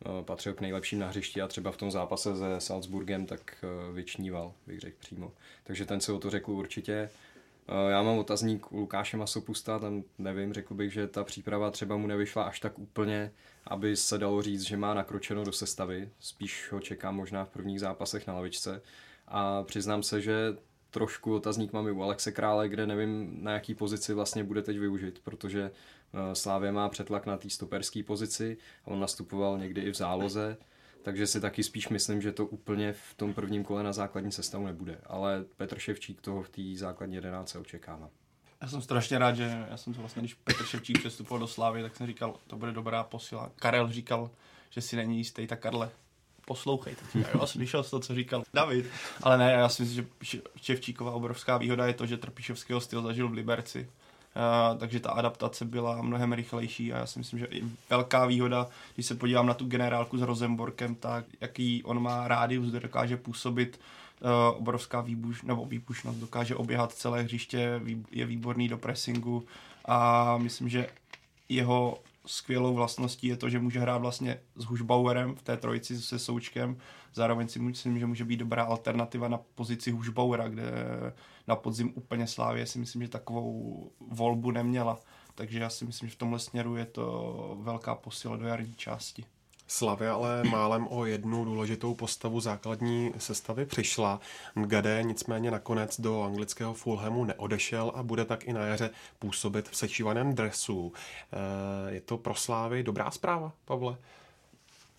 Uh, 0.06 0.23
patřil 0.25 0.54
k 0.54 0.61
nejlepším 0.61 0.99
na 0.99 1.09
hřišti 1.09 1.42
a 1.42 1.49
třeba 1.49 1.73
v 1.73 1.76
tom 1.76 1.90
zápase 1.90 2.37
se 2.37 2.61
Salzburgem 2.61 3.26
tak 3.26 3.64
vyčníval, 3.92 4.52
bych 4.66 4.80
řekl 4.80 4.97
přímo. 4.99 5.33
Takže 5.64 5.87
ten 5.87 6.00
se 6.00 6.12
o 6.12 6.18
to 6.18 6.30
řekl 6.30 6.50
určitě. 6.50 7.11
Já 7.88 8.02
mám 8.02 8.18
otazník 8.18 8.73
u 8.73 8.76
Lukáše 8.76 9.16
Masopusta, 9.16 9.78
tam 9.78 10.02
nevím, 10.18 10.52
řekl 10.52 10.75
bych, 10.75 10.92
že 10.92 11.06
ta 11.06 11.25
příprava 11.25 11.71
třeba 11.71 11.97
mu 11.97 12.06
nevyšla 12.06 12.42
až 12.42 12.61
tak 12.61 12.78
úplně, 12.78 13.33
aby 13.66 13.97
se 13.97 14.18
dalo 14.18 14.42
říct, 14.42 14.62
že 14.62 14.76
má 14.76 14.94
nakročeno 14.94 15.44
do 15.44 15.52
sestavy. 15.52 16.09
Spíš 16.21 16.73
ho 16.73 16.80
čekám 16.80 17.16
možná 17.16 17.44
v 17.44 17.50
prvních 17.50 17.80
zápasech 17.80 18.26
na 18.26 18.35
lavičce. 18.35 18.83
A 19.28 19.62
přiznám 19.62 20.02
se, 20.02 20.21
že 20.21 20.56
trošku 20.90 21.35
otazník 21.35 21.73
mám 21.73 21.88
i 21.88 21.90
u 21.90 22.02
Alexe 22.02 22.33
Krále, 22.33 22.68
kde 22.68 22.87
nevím, 22.87 23.38
na 23.44 23.52
jaký 23.52 23.75
pozici 23.75 24.14
vlastně 24.14 24.44
bude 24.44 24.62
teď 24.62 24.78
využit, 24.78 25.21
protože 25.25 25.71
Slávě 26.33 26.73
má 26.73 26.88
přetlak 26.88 27.26
na 27.26 27.37
té 27.37 27.50
stoperské 27.50 28.02
pozici 28.02 28.56
a 28.85 28.88
on 28.88 29.00
nastupoval 29.00 29.59
někdy 29.59 29.80
i 29.80 29.90
v 29.90 29.94
záloze 29.94 30.56
takže 31.04 31.26
si 31.26 31.40
taky 31.40 31.62
spíš 31.62 31.88
myslím, 31.88 32.23
že 32.23 32.33
to 32.33 32.47
úplně 32.47 32.92
v 32.92 33.14
tom 33.16 33.35
prvním 33.35 33.64
kole 33.64 33.83
na 33.83 33.92
základní 33.92 34.33
sestavu 34.33 34.66
nebude. 34.66 34.99
Ale 35.04 35.44
Petr 35.56 35.78
Ševčík 35.78 36.21
toho 36.21 36.42
v 36.42 36.49
té 36.49 36.62
základní 36.75 37.14
jedenáce 37.14 37.59
očekává. 37.59 38.11
Já 38.64 38.71
jsem 38.71 38.83
strašně 38.83 39.18
rád, 39.18 39.37
že 39.37 39.66
já 39.71 39.76
jsem 39.76 39.94
to 39.94 40.00
vlastně, 40.00 40.23
když 40.23 40.35
Petr 40.35 40.64
Ševčík 40.64 40.99
přestupoval 40.99 41.40
do 41.40 41.47
Slávy, 41.47 41.83
tak 41.83 41.97
jsem 41.97 42.06
říkal, 42.06 42.35
to 42.47 42.56
bude 42.56 42.73
dobrá 42.73 43.02
posila. 43.02 43.50
Karel 43.56 43.92
říkal, 43.92 44.30
že 44.71 44.80
si 44.80 44.97
není 44.97 45.18
jistý, 45.18 45.47
tak 45.47 45.61
Karle, 45.61 45.90
poslouchej 46.47 46.94
teď. 46.94 47.25
Jo, 47.35 47.47
slyšel 47.47 47.83
to, 47.83 48.00
co 48.00 48.14
říkal 48.14 48.44
David. 48.54 48.87
Ale 49.23 49.38
ne, 49.38 49.52
já 49.52 49.68
si 49.68 49.83
myslím, 49.83 50.06
že 50.21 50.38
Ševčíková 50.56 51.12
obrovská 51.12 51.59
výhoda 51.59 51.87
je 51.87 51.94
to, 51.94 52.06
že 52.06 52.16
Trpišovského 52.16 52.80
styl 52.80 53.02
zažil 53.02 53.28
v 53.28 53.33
Liberci. 53.33 53.90
Uh, 54.71 54.78
takže 54.78 55.00
ta 55.00 55.11
adaptace 55.11 55.64
byla 55.64 56.02
mnohem 56.02 56.33
rychlejší 56.33 56.92
a 56.92 56.99
já 56.99 57.06
si 57.06 57.18
myslím, 57.18 57.38
že 57.38 57.47
i 57.47 57.62
velká 57.90 58.26
výhoda, 58.26 58.68
když 58.94 59.06
se 59.06 59.14
podívám 59.14 59.47
na 59.47 59.54
tu 59.54 59.64
generálku 59.64 60.18
s 60.18 60.23
Rosenborkem, 60.23 60.94
tak 60.94 61.25
jaký 61.40 61.83
on 61.85 62.02
má 62.02 62.28
rádius, 62.28 62.71
kde 62.71 62.80
dokáže 62.80 63.16
působit 63.16 63.80
uh, 63.80 64.03
obrovská 64.57 65.00
výbuš, 65.00 65.43
nebo 65.43 65.64
výbušnost, 65.66 66.19
dokáže 66.19 66.57
oběhat 66.57 66.93
celé 66.93 67.23
hřiště, 67.23 67.81
je 68.11 68.26
výborný 68.26 68.69
do 68.69 68.78
pressingu 68.78 69.45
a 69.85 70.38
myslím, 70.38 70.69
že 70.69 70.88
jeho 71.49 71.99
skvělou 72.26 72.75
vlastností 72.75 73.26
je 73.26 73.37
to, 73.37 73.49
že 73.49 73.59
může 73.59 73.81
hrát 73.81 73.99
vlastně 73.99 74.40
s 74.57 74.64
Hušbauerem 74.64 75.35
v 75.35 75.43
té 75.43 75.57
trojici 75.57 76.02
se 76.02 76.19
Součkem. 76.19 76.76
Zároveň 77.14 77.49
si 77.49 77.59
myslím, 77.59 77.99
že 77.99 78.07
může 78.07 78.25
být 78.25 78.37
dobrá 78.37 78.62
alternativa 78.62 79.28
na 79.28 79.38
pozici 79.54 79.90
Hušbauera, 79.90 80.49
kde 80.49 80.73
na 81.47 81.57
podzim 81.57 81.93
úplně 81.95 82.26
Slávě 82.26 82.66
si 82.66 82.78
myslím, 82.78 83.02
že 83.02 83.09
takovou 83.09 83.90
volbu 84.11 84.50
neměla. 84.50 84.99
Takže 85.35 85.59
já 85.59 85.71
si 85.71 85.85
myslím, 85.85 86.09
že 86.09 86.14
v 86.14 86.19
tomhle 86.19 86.38
směru 86.38 86.76
je 86.76 86.85
to 86.85 87.59
velká 87.61 87.95
posila 87.95 88.37
do 88.37 88.47
jarní 88.47 88.75
části. 88.75 89.25
Slavia 89.66 90.14
ale 90.14 90.44
málem 90.44 90.87
o 90.90 91.06
jednu 91.06 91.44
důležitou 91.44 91.94
postavu 91.94 92.40
základní 92.40 93.12
sestavy 93.18 93.66
přišla. 93.66 94.21
Ngade 94.59 95.02
nicméně 95.02 95.50
nakonec 95.50 96.00
do 96.00 96.23
anglického 96.23 96.75
Fulhamu 96.75 97.25
neodešel 97.25 97.92
a 97.94 98.02
bude 98.02 98.25
tak 98.25 98.44
i 98.44 98.52
na 98.52 98.61
jaře 98.61 98.90
působit 99.18 99.68
v 99.68 99.76
sečívaném 99.76 100.35
dresu. 100.35 100.92
Eh, 101.33 101.94
je 101.94 102.00
to 102.00 102.18
pro 102.18 102.35
Slávy 102.35 102.83
dobrá 102.83 103.11
zpráva, 103.11 103.52
Pavle? 103.64 103.97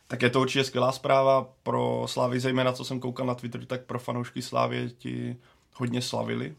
Tak 0.07 0.21
je 0.21 0.29
to 0.29 0.41
určitě 0.41 0.63
skvělá 0.63 0.91
zpráva 0.91 1.49
pro 1.63 2.03
Slávy, 2.05 2.39
zejména 2.39 2.73
co 2.73 2.85
jsem 2.85 2.99
koukal 2.99 3.25
na 3.25 3.35
Twitter, 3.35 3.65
tak 3.65 3.81
pro 3.81 3.99
fanoušky 3.99 4.41
Slávy 4.41 4.91
ti 4.97 5.37
hodně 5.73 6.01
slavili, 6.01 6.55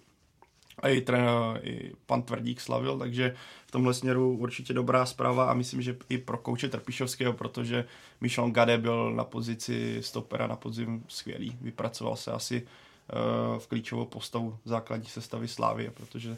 a 0.79 0.89
i, 0.89 1.01
trenér, 1.01 1.61
i 1.63 1.93
pan 2.07 2.23
Tvrdík 2.23 2.61
slavil, 2.61 2.99
takže 2.99 3.35
v 3.67 3.71
tomhle 3.71 3.95
směru 3.95 4.37
určitě 4.37 4.73
dobrá 4.73 5.07
zpráva 5.07 5.51
a 5.51 5.55
myslím, 5.55 5.83
že 5.83 5.97
i 6.09 6.19
pro 6.19 6.39
kouče 6.39 6.69
Trpišovského, 6.69 7.33
protože 7.33 7.85
Michel 8.21 8.51
Gade 8.51 8.79
byl 8.79 9.13
na 9.13 9.25
pozici 9.25 9.99
stopera 10.01 10.47
na 10.47 10.57
podzim 10.57 11.05
skvělý. 11.09 11.59
Vypracoval 11.61 12.17
se 12.17 12.33
asi 12.33 12.63
uh, 12.63 13.59
v 13.59 13.67
klíčovou 13.67 14.05
postavu 14.05 14.59
základní 14.65 15.07
sestavy 15.07 15.49
Slávie, 15.49 15.91
protože 15.91 16.31
uh, 16.31 16.37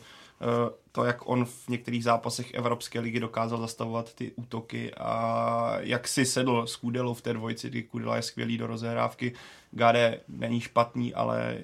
to, 0.92 1.04
jak 1.04 1.28
on 1.28 1.45
v 1.45 1.68
některých 1.68 2.04
zápasech 2.04 2.54
Evropské 2.54 3.00
ligy 3.00 3.21
dokázal 3.21 3.61
zastavovat 3.61 4.14
ty 4.14 4.33
útoky 4.37 4.95
a 4.95 5.76
jak 5.80 6.09
si 6.09 6.25
sedl 6.25 6.66
s 6.66 6.76
Kudelou 6.76 7.14
v 7.14 7.23
té 7.23 7.33
dvojici, 7.33 7.71
kdy 7.71 7.83
Kudela 7.83 8.16
je 8.16 8.23
skvělý 8.23 8.59
do 8.59 8.66
rozehrávky, 8.66 9.33
Gade 9.71 10.21
není 10.28 10.61
špatný, 10.61 11.14
ale 11.14 11.59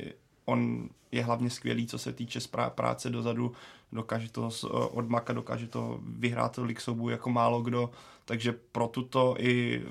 on 0.45 0.89
je 1.15 1.25
hlavně 1.25 1.51
skvělý, 1.51 1.87
co 1.87 1.99
se 1.99 2.13
týče 2.13 2.41
práce 2.69 3.11
dozadu, 3.11 3.53
dokáže 3.93 4.31
to 4.31 4.51
odmakat, 4.93 5.37
dokáže 5.37 5.67
to 5.67 6.01
vyhrát 6.03 6.59
lik 6.63 6.81
soubu 6.81 7.09
jako 7.09 7.31
málo 7.31 7.63
kdo, 7.63 7.91
takže 8.25 8.53
pro 8.73 8.89
tuto 8.89 9.35
i 9.39 9.83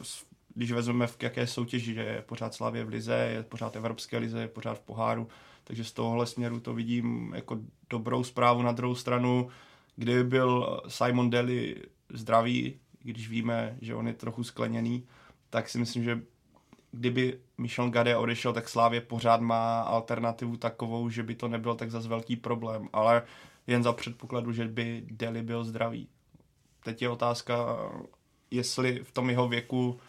když 0.55 0.71
vezmeme 0.71 1.07
v 1.07 1.17
jaké 1.21 1.47
soutěži, 1.47 1.93
že 1.93 2.01
je 2.01 2.21
pořád 2.21 2.53
Slavě 2.53 2.85
v 2.85 2.89
Lize, 2.89 3.15
je 3.15 3.43
pořád 3.43 3.75
Evropské 3.75 4.17
lize, 4.17 4.41
je 4.41 4.47
pořád 4.47 4.77
v 4.77 4.81
poháru, 4.81 5.27
takže 5.63 5.83
z 5.83 5.91
tohohle 5.91 6.25
směru 6.25 6.59
to 6.59 6.73
vidím 6.73 7.33
jako 7.35 7.59
dobrou 7.89 8.23
zprávu. 8.23 8.61
Na 8.61 8.71
druhou 8.71 8.95
stranu, 8.95 9.49
kdyby 9.95 10.23
byl 10.23 10.81
Simon 10.87 11.29
Daly 11.29 11.75
zdravý, 12.09 12.79
když 13.03 13.29
víme, 13.29 13.77
že 13.81 13.95
on 13.95 14.07
je 14.07 14.13
trochu 14.13 14.43
skleněný, 14.43 15.07
tak 15.49 15.69
si 15.69 15.77
myslím, 15.77 16.03
že 16.03 16.21
kdyby 16.93 17.39
Michel 17.57 17.89
Gade 17.89 18.17
odešel, 18.17 18.53
tak 18.53 18.69
Slávě 18.69 19.01
pořád 19.01 19.41
má 19.41 19.81
alternativu 19.81 20.57
takovou, 20.57 21.09
že 21.09 21.23
by 21.23 21.35
to 21.35 21.47
nebyl 21.47 21.75
tak 21.75 21.91
zase 21.91 22.07
velký 22.07 22.35
problém, 22.35 22.89
ale 22.93 23.23
jen 23.67 23.83
za 23.83 23.93
předpokladu, 23.93 24.51
že 24.51 24.67
by 24.67 25.03
Deli 25.11 25.43
byl 25.43 25.63
zdravý. 25.63 26.07
Teď 26.83 27.01
je 27.01 27.09
otázka, 27.09 27.77
jestli 28.51 29.03
v 29.03 29.11
tom 29.11 29.29
jeho 29.29 29.47
věku 29.47 29.99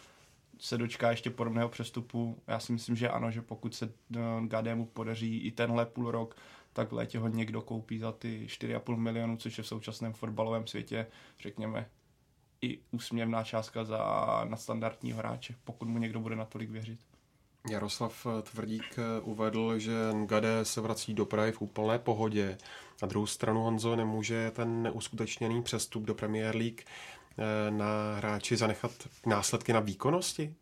se 0.59 0.77
dočká 0.77 1.11
ještě 1.11 1.29
podobného 1.29 1.69
přestupu. 1.69 2.37
Já 2.47 2.59
si 2.59 2.73
myslím, 2.73 2.95
že 2.95 3.09
ano, 3.09 3.31
že 3.31 3.41
pokud 3.41 3.75
se 3.75 3.85
eh, 4.15 4.19
Gademu 4.41 4.85
podaří 4.85 5.37
i 5.37 5.51
tenhle 5.51 5.85
půl 5.85 6.11
rok, 6.11 6.35
tak 6.73 6.91
v 6.91 6.95
létě 6.95 7.19
ho 7.19 7.27
někdo 7.27 7.61
koupí 7.61 7.99
za 7.99 8.11
ty 8.11 8.45
4,5 8.49 8.97
milionů, 8.97 9.37
což 9.37 9.57
je 9.57 9.63
v 9.63 9.67
současném 9.67 10.13
fotbalovém 10.13 10.67
světě, 10.67 11.07
řekněme, 11.39 11.89
i 12.61 12.79
úsměvná 12.91 13.43
částka 13.43 13.83
za 13.83 13.99
nadstandardního 14.49 15.17
hráče, 15.17 15.55
pokud 15.63 15.87
mu 15.87 15.97
někdo 15.97 16.19
bude 16.19 16.35
natolik 16.35 16.69
věřit. 16.69 16.99
Jaroslav 17.69 18.27
Tvrdík 18.51 18.95
uvedl, 19.21 19.79
že 19.79 19.93
Ngade 20.13 20.65
se 20.65 20.81
vrací 20.81 21.13
do 21.13 21.25
Prahy 21.25 21.51
v 21.51 21.61
úplné 21.61 21.99
pohodě. 21.99 22.57
Na 23.01 23.07
druhou 23.07 23.25
stranu 23.25 23.61
Honzo 23.61 23.95
nemůže 23.95 24.51
ten 24.51 24.83
neuskutečněný 24.83 25.63
přestup 25.63 26.03
do 26.03 26.15
Premier 26.15 26.55
League 26.55 26.81
eh, 26.81 27.71
na 27.71 28.15
hráči 28.15 28.57
zanechat 28.57 28.91
následky 29.25 29.73
na 29.73 29.79
výkonnosti? 29.79 30.55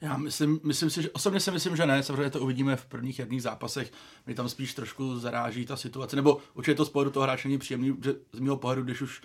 Já 0.00 0.16
myslím, 0.16 0.60
myslím 0.64 0.90
si, 0.90 1.02
že 1.02 1.10
osobně 1.10 1.40
si 1.40 1.50
myslím, 1.50 1.76
že 1.76 1.86
ne, 1.86 2.02
samozřejmě 2.02 2.30
to 2.30 2.40
uvidíme 2.40 2.76
v 2.76 2.86
prvních 2.86 3.18
jedných 3.18 3.42
zápasech. 3.42 3.92
Mě 4.26 4.34
tam 4.34 4.48
spíš 4.48 4.74
trošku 4.74 5.18
zaráží 5.18 5.66
ta 5.66 5.76
situace, 5.76 6.16
nebo 6.16 6.38
určitě 6.54 6.74
to 6.74 6.84
z 6.84 6.90
pohledu 6.90 7.10
toho 7.10 7.24
hráče 7.24 7.48
není 7.48 7.58
příjemný, 7.58 7.96
že 8.04 8.14
z 8.32 8.40
mého 8.40 8.56
pohledu, 8.56 8.82
když 8.82 9.00
už 9.00 9.22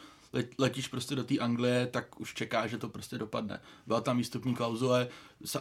letíš 0.57 0.87
prostě 0.87 1.15
do 1.15 1.23
té 1.23 1.37
Anglie, 1.37 1.87
tak 1.87 2.21
už 2.21 2.33
čeká, 2.33 2.67
že 2.67 2.77
to 2.77 2.89
prostě 2.89 3.17
dopadne. 3.17 3.59
Byla 3.87 4.01
tam 4.01 4.17
výstupní 4.17 4.55
klauzule, 4.55 5.07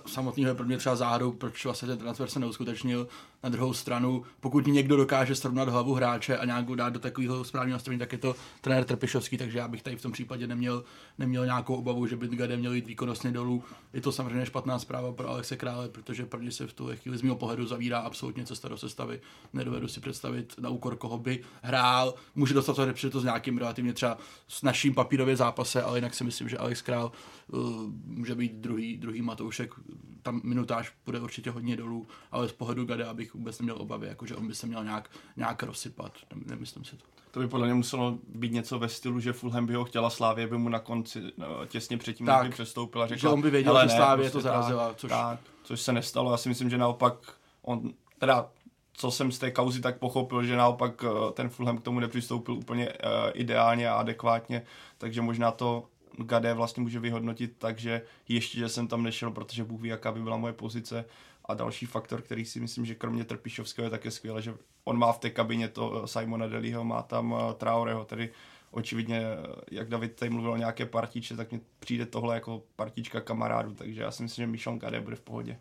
samotný 0.06 0.42
je 0.42 0.54
pro 0.54 0.66
mě 0.66 0.78
třeba 0.78 0.96
záhadou, 0.96 1.32
proč 1.32 1.64
vlastně 1.64 1.88
ten 1.88 1.98
transfer 1.98 2.28
se 2.28 2.40
neuskutečnil. 2.40 3.08
Na 3.42 3.48
druhou 3.48 3.74
stranu, 3.74 4.22
pokud 4.40 4.66
někdo 4.66 4.96
dokáže 4.96 5.34
srovnat 5.34 5.68
hlavu 5.68 5.94
hráče 5.94 6.38
a 6.38 6.44
nějakou 6.44 6.74
dát 6.74 6.88
do 6.88 6.98
takového 6.98 7.44
správného 7.44 7.74
nastavení, 7.74 7.98
tak 7.98 8.12
je 8.12 8.18
to 8.18 8.36
trenér 8.60 8.84
Trpišovský, 8.84 9.38
takže 9.38 9.58
já 9.58 9.68
bych 9.68 9.82
tady 9.82 9.96
v 9.96 10.02
tom 10.02 10.12
případě 10.12 10.46
neměl, 10.46 10.84
neměl 11.18 11.44
nějakou 11.44 11.74
obavu, 11.74 12.06
že 12.06 12.16
by 12.16 12.28
Gade 12.28 12.56
měl 12.56 12.72
jít 12.72 12.86
výkonnostně 12.86 13.32
dolů. 13.32 13.64
Je 13.92 14.00
to 14.00 14.12
samozřejmě 14.12 14.46
špatná 14.46 14.78
zpráva 14.78 15.12
pro 15.12 15.28
Alexe 15.28 15.56
Krále, 15.56 15.88
protože 15.88 16.26
pro 16.26 16.40
se 16.50 16.66
v 16.66 16.72
tu 16.72 16.90
chvíli 16.94 17.18
z 17.18 17.22
mého 17.22 17.36
pohledu 17.36 17.66
zavírá 17.66 17.98
absolutně 17.98 18.46
cesta 18.46 18.68
do 18.68 18.78
sestavy. 18.78 19.20
Nedovedu 19.52 19.88
si 19.88 20.00
představit 20.00 20.54
na 20.58 20.68
úkor 20.68 20.96
koho 20.96 21.18
by 21.18 21.40
hrál. 21.62 22.14
Může 22.34 22.54
dostat 22.54 22.76
to 23.10 23.20
s 23.20 23.24
nějakým 23.24 23.58
relativně 23.58 23.92
třeba 23.92 24.18
s 24.48 24.62
naším 24.62 24.94
papírově 24.94 25.36
zápase, 25.36 25.82
ale 25.82 25.98
jinak 25.98 26.14
si 26.14 26.24
myslím, 26.24 26.48
že 26.48 26.58
Alex 26.58 26.82
Král 26.82 27.12
uh, 27.48 27.60
může 28.04 28.34
být 28.34 28.52
druhý, 28.52 28.96
druhý 28.96 29.22
Matoušek 29.22 29.74
tam 30.22 30.40
minutáž 30.44 30.92
bude 31.06 31.20
určitě 31.20 31.50
hodně 31.50 31.76
dolů, 31.76 32.06
ale 32.30 32.48
z 32.48 32.52
pohledu 32.52 32.84
Gade, 32.84 33.04
abych 33.04 33.31
vůbec 33.34 33.58
neměl 33.58 33.82
obavy, 33.82 34.06
jakože 34.06 34.36
on 34.36 34.46
by 34.46 34.54
se 34.54 34.66
měl 34.66 34.84
nějak, 34.84 35.10
nějak 35.36 35.62
rozsypat, 35.62 36.12
nemyslím 36.46 36.84
si 36.84 36.96
to. 36.96 37.04
To 37.30 37.40
by 37.40 37.48
podle 37.48 37.66
mě 37.66 37.74
muselo 37.74 38.18
být 38.28 38.52
něco 38.52 38.78
ve 38.78 38.88
stylu, 38.88 39.20
že 39.20 39.32
Fulham 39.32 39.66
by 39.66 39.74
ho 39.74 39.84
chtěla 39.84 40.10
Slávě, 40.10 40.46
by 40.46 40.58
mu 40.58 40.68
na 40.68 40.78
konci 40.78 41.22
no, 41.36 41.66
těsně 41.66 41.98
předtím, 41.98 42.26
tak, 42.26 42.46
by 42.46 42.50
přestoupila, 42.50 43.06
řekla, 43.06 43.20
že 43.20 43.28
on 43.28 43.42
by 43.42 43.50
věděl, 43.50 43.82
že 43.82 43.88
Slávě 43.88 44.24
prostě 44.24 44.38
to 44.38 44.40
zarazila, 44.40 44.94
což... 44.94 45.10
Tak, 45.10 45.40
což 45.62 45.80
se 45.80 45.92
nestalo. 45.92 46.30
Já 46.30 46.36
si 46.36 46.48
myslím, 46.48 46.70
že 46.70 46.78
naopak 46.78 47.14
on, 47.62 47.92
teda 48.18 48.48
co 48.92 49.10
jsem 49.10 49.32
z 49.32 49.38
té 49.38 49.50
kauzy 49.50 49.80
tak 49.80 49.98
pochopil, 49.98 50.44
že 50.44 50.56
naopak 50.56 51.04
eh, 51.04 51.32
ten 51.32 51.48
Fulham 51.48 51.78
k 51.78 51.82
tomu 51.82 52.00
nepřistoupil 52.00 52.54
úplně 52.54 52.88
uh, 52.88 52.94
ideálně 53.34 53.88
a 53.88 53.94
adekvátně, 53.94 54.62
takže 54.98 55.22
možná 55.22 55.50
to 55.50 55.84
Gade 56.18 56.54
vlastně 56.54 56.82
může 56.82 57.00
vyhodnotit 57.00 57.54
tak, 57.58 57.78
že 57.78 58.02
ještě, 58.28 58.58
že 58.58 58.68
jsem 58.68 58.88
tam 58.88 59.02
nešel, 59.02 59.30
protože 59.30 59.64
Bůh 59.64 59.80
ví, 59.80 59.88
jaká 59.88 60.12
by 60.12 60.22
byla 60.22 60.36
moje 60.36 60.52
pozice. 60.52 61.04
A 61.44 61.54
další 61.54 61.86
faktor, 61.86 62.22
který 62.22 62.44
si 62.44 62.60
myslím, 62.60 62.86
že 62.86 62.94
kromě 62.94 63.24
Trpišovského 63.24 63.86
je 63.86 63.90
také 63.90 64.10
skvělé, 64.10 64.42
že 64.42 64.54
on 64.84 64.98
má 64.98 65.12
v 65.12 65.18
té 65.18 65.30
kabině 65.30 65.68
to 65.68 66.04
eh, 66.04 66.08
Simona 66.08 66.46
Deliho, 66.46 66.84
má 66.84 67.02
tam 67.02 67.34
eh, 67.38 67.54
Traoreho, 67.54 68.04
tedy 68.04 68.30
očividně, 68.70 69.20
eh, 69.20 69.36
jak 69.70 69.88
David 69.88 70.16
tady 70.16 70.30
mluvil 70.30 70.52
o 70.52 70.56
nějaké 70.56 70.86
partiče, 70.86 71.36
tak 71.36 71.52
mi 71.52 71.60
přijde 71.78 72.06
tohle 72.06 72.34
jako 72.34 72.62
partička 72.76 73.20
kamarádů, 73.20 73.74
takže 73.74 74.02
já 74.02 74.10
si 74.10 74.22
myslím, 74.22 74.42
že 74.42 74.50
Michel 74.50 74.76
Gade 74.76 75.00
bude 75.00 75.16
v 75.16 75.20
pohodě. 75.20 75.58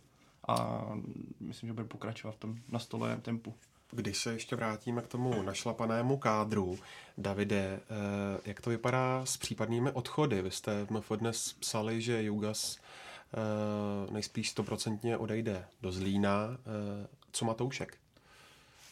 A 0.47 0.85
myslím, 1.39 1.69
že 1.69 1.73
bude 1.73 1.87
pokračovat 1.87 2.31
v 2.31 2.39
tom 2.39 2.55
nastoleném 2.69 3.21
tempu. 3.21 3.53
Když 3.91 4.17
se 4.17 4.33
ještě 4.33 4.55
vrátíme 4.55 5.01
k 5.01 5.07
tomu 5.07 5.41
našlapanému 5.41 6.17
kádru, 6.17 6.79
Davide, 7.17 7.79
jak 8.45 8.61
to 8.61 8.69
vypadá 8.69 9.25
s 9.25 9.37
případnými 9.37 9.91
odchody? 9.91 10.41
Vy 10.41 10.51
jste 10.51 10.85
v 10.85 10.89
MF 10.89 11.11
dnes 11.15 11.53
psali, 11.53 12.01
že 12.01 12.23
Jugas 12.23 12.77
nejspíš 14.11 14.49
stoprocentně 14.49 15.17
odejde 15.17 15.65
do 15.81 15.91
Zlína. 15.91 16.57
Eh, 16.57 17.07
co 17.31 17.45
Matoušek? 17.45 17.97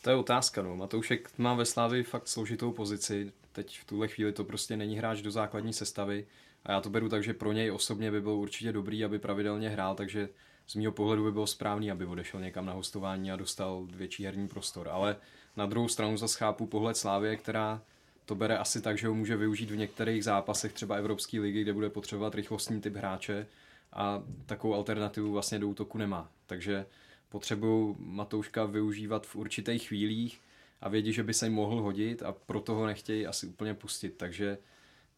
To 0.01 0.09
je 0.09 0.15
otázka. 0.15 0.61
No. 0.61 0.75
Matoušek 0.75 1.31
má 1.37 1.53
ve 1.53 1.65
Slávi 1.65 2.03
fakt 2.03 2.27
složitou 2.27 2.71
pozici. 2.71 3.31
Teď 3.51 3.79
v 3.79 3.85
tuhle 3.85 4.07
chvíli 4.07 4.31
to 4.31 4.43
prostě 4.43 4.77
není 4.77 4.97
hráč 4.97 5.21
do 5.21 5.31
základní 5.31 5.73
sestavy. 5.73 6.25
A 6.65 6.71
já 6.71 6.81
to 6.81 6.89
beru 6.89 7.09
tak, 7.09 7.23
že 7.23 7.33
pro 7.33 7.51
něj 7.51 7.71
osobně 7.71 8.11
by 8.11 8.21
bylo 8.21 8.37
určitě 8.37 8.71
dobrý, 8.71 9.05
aby 9.05 9.19
pravidelně 9.19 9.69
hrál, 9.69 9.95
takže 9.95 10.29
z 10.67 10.75
mého 10.75 10.91
pohledu 10.91 11.23
by 11.23 11.31
bylo 11.31 11.47
správný, 11.47 11.91
aby 11.91 12.05
odešel 12.05 12.41
někam 12.41 12.65
na 12.65 12.73
hostování 12.73 13.31
a 13.31 13.35
dostal 13.35 13.87
větší 13.91 14.25
herní 14.25 14.47
prostor. 14.47 14.89
Ale 14.89 15.15
na 15.57 15.65
druhou 15.65 15.87
stranu 15.87 16.17
zase 16.17 16.37
chápu 16.37 16.67
pohled 16.67 16.97
Slávě, 16.97 17.35
která 17.35 17.81
to 18.25 18.35
bere 18.35 18.57
asi 18.57 18.81
tak, 18.81 18.97
že 18.97 19.07
ho 19.07 19.13
může 19.13 19.37
využít 19.37 19.71
v 19.71 19.77
některých 19.77 20.23
zápasech 20.23 20.73
třeba 20.73 20.95
Evropské 20.95 21.39
ligy, 21.39 21.61
kde 21.61 21.73
bude 21.73 21.89
potřebovat 21.89 22.35
rychlostní 22.35 22.81
typ 22.81 22.95
hráče 22.95 23.47
a 23.93 24.23
takovou 24.45 24.73
alternativu 24.73 25.31
vlastně 25.31 25.59
do 25.59 25.67
útoku 25.67 25.97
nemá. 25.97 26.31
Takže 26.45 26.85
potřebují 27.29 27.95
Matouška 27.99 28.65
využívat 28.65 29.27
v 29.27 29.35
určitých 29.35 29.87
chvílích 29.87 30.41
a 30.81 30.89
vědí, 30.89 31.13
že 31.13 31.23
by 31.23 31.33
se 31.33 31.45
jim 31.45 31.53
mohl 31.53 31.81
hodit 31.81 32.23
a 32.23 32.31
proto 32.31 32.73
ho 32.73 32.85
nechtějí 32.85 33.27
asi 33.27 33.47
úplně 33.47 33.73
pustit. 33.73 34.17
Takže 34.17 34.57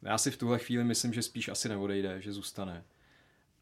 já 0.01 0.17
si 0.17 0.31
v 0.31 0.37
tuhle 0.37 0.59
chvíli 0.59 0.83
myslím, 0.83 1.13
že 1.13 1.21
spíš 1.21 1.49
asi 1.49 1.69
neodejde, 1.69 2.21
že 2.21 2.33
zůstane. 2.33 2.83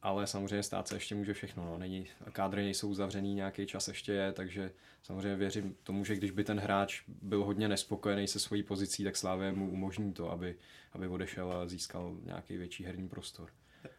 Ale 0.01 0.27
samozřejmě 0.27 0.63
stát 0.63 0.87
se 0.87 0.95
ještě 0.95 1.15
může 1.15 1.33
všechno. 1.33 1.65
No. 1.65 1.77
Není, 1.77 2.07
kádry 2.31 2.63
nejsou 2.63 2.89
uzavřený, 2.89 3.33
nějaký 3.33 3.65
čas 3.65 3.87
ještě 3.87 4.11
je, 4.11 4.31
takže 4.31 4.71
samozřejmě 5.03 5.35
věřím 5.35 5.75
tomu, 5.83 6.05
že 6.05 6.15
když 6.15 6.31
by 6.31 6.43
ten 6.43 6.59
hráč 6.59 7.03
byl 7.07 7.43
hodně 7.43 7.67
nespokojený 7.67 8.27
se 8.27 8.39
svojí 8.39 8.63
pozicí, 8.63 9.03
tak 9.03 9.15
Slávě 9.15 9.51
mu 9.51 9.71
umožní 9.71 10.13
to, 10.13 10.31
aby, 10.31 10.55
aby 10.93 11.07
odešel 11.07 11.51
a 11.51 11.67
získal 11.67 12.17
nějaký 12.23 12.57
větší 12.57 12.83
herní 12.83 13.09
prostor. 13.09 13.49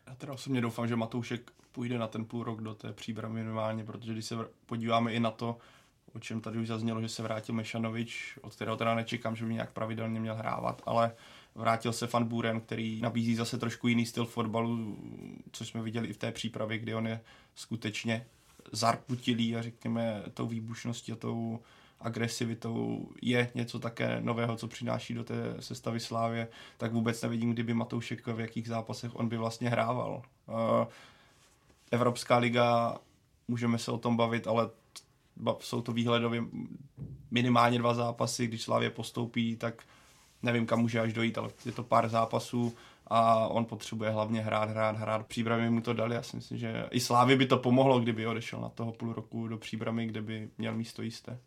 Já 0.07 0.15
teda 0.15 0.33
osobně 0.33 0.61
doufám, 0.61 0.89
že 0.89 0.97
Matoušek 0.97 1.51
půjde 1.73 1.99
na 1.99 2.09
ten 2.09 2.25
půl 2.25 2.45
rok 2.45 2.63
do 2.63 2.75
té 2.75 2.93
příbramy 2.93 3.35
minimálně, 3.35 3.85
protože 3.85 4.13
když 4.13 4.25
se 4.25 4.37
podíváme 4.67 5.13
i 5.13 5.21
na 5.21 5.31
to, 5.31 5.59
o 6.15 6.19
čem 6.19 6.41
tady 6.41 6.59
už 6.59 6.67
zaznělo, 6.67 7.01
že 7.01 7.09
se 7.09 7.23
vrátil 7.23 7.55
Mešanovič, 7.55 8.39
od 8.43 8.55
kterého 8.55 8.77
teda 8.77 8.95
nečekám, 8.95 9.37
že 9.37 9.47
by 9.47 9.55
nějak 9.55 9.73
pravidelně 9.73 10.21
měl 10.21 10.35
hrávat, 10.35 10.83
ale 10.87 11.13
vrátil 11.55 11.93
se 11.93 12.07
Van 12.07 12.25
Buren, 12.25 12.61
který 12.61 13.01
nabízí 13.01 13.35
zase 13.35 13.59
trošku 13.59 13.89
jiný 13.89 14.07
styl 14.07 14.25
fotbalu, 14.25 14.99
což 15.53 15.69
jsme 15.69 15.83
viděli 15.83 16.09
i 16.09 16.13
v 16.13 16.19
té 16.19 16.33
přípravě, 16.33 16.79
kdy 16.79 16.95
on 16.95 17.07
je 17.07 17.21
skutečně 17.55 18.27
zarputilý 18.73 19.57
a 19.57 19.63
řekněme 19.63 20.23
tou 20.35 20.47
výbušností 20.47 21.13
a 21.13 21.17
tou 21.17 21.61
agresivitou 22.01 23.09
je 23.23 23.51
něco 23.55 23.79
také 23.79 24.21
nového, 24.21 24.57
co 24.57 24.69
přináší 24.69 25.15
do 25.15 25.25
té 25.25 25.35
sestavy 25.61 26.01
Slávě, 26.01 26.49
tak 26.77 26.93
vůbec 26.93 27.23
nevidím, 27.23 27.51
kdyby 27.51 27.75
Matoušek 27.75 28.27
v 28.27 28.41
jakých 28.41 28.69
zápasech 28.69 29.17
on 29.17 29.29
by 29.29 29.37
vlastně 29.37 29.71
hrával. 29.71 30.23
Evropská 31.91 32.39
liga, 32.39 32.99
můžeme 33.49 33.79
se 33.79 33.91
o 33.91 33.99
tom 33.99 34.17
bavit, 34.17 34.47
ale 34.47 34.71
jsou 35.59 35.83
to 35.83 35.93
výhledově 35.93 36.43
minimálně 37.31 37.79
dva 37.79 37.95
zápasy, 37.95 38.47
když 38.47 38.63
Slávě 38.63 38.91
postoupí, 38.91 39.57
tak 39.57 39.83
nevím, 40.43 40.67
kam 40.67 40.81
může 40.81 41.01
až 41.01 41.13
dojít, 41.13 41.39
ale 41.39 41.51
je 41.67 41.73
to 41.73 41.83
pár 41.83 42.09
zápasů 42.09 42.75
a 43.07 43.49
on 43.49 43.65
potřebuje 43.65 44.11
hlavně 44.11 44.41
hrát, 44.41 44.71
hrát, 44.71 44.97
hrát. 44.97 45.27
Příbramy 45.27 45.71
mu 45.71 45.81
to 45.81 45.93
dali, 45.93 46.15
já 46.15 46.23
si 46.23 46.37
myslím, 46.37 46.59
že 46.59 46.89
i 46.91 47.01
Slávě 47.01 47.37
by 47.37 47.47
to 47.47 47.57
pomohlo, 47.57 48.01
kdyby 48.01 48.27
odešel 48.27 48.61
na 48.61 48.69
toho 48.69 48.93
půl 48.93 49.13
roku 49.13 49.49
do 49.49 49.59
příbramy, 49.59 50.07
kde 50.07 50.23
by 50.23 50.49
měl 50.59 50.75
místo 50.75 51.03
jisté. 51.03 51.39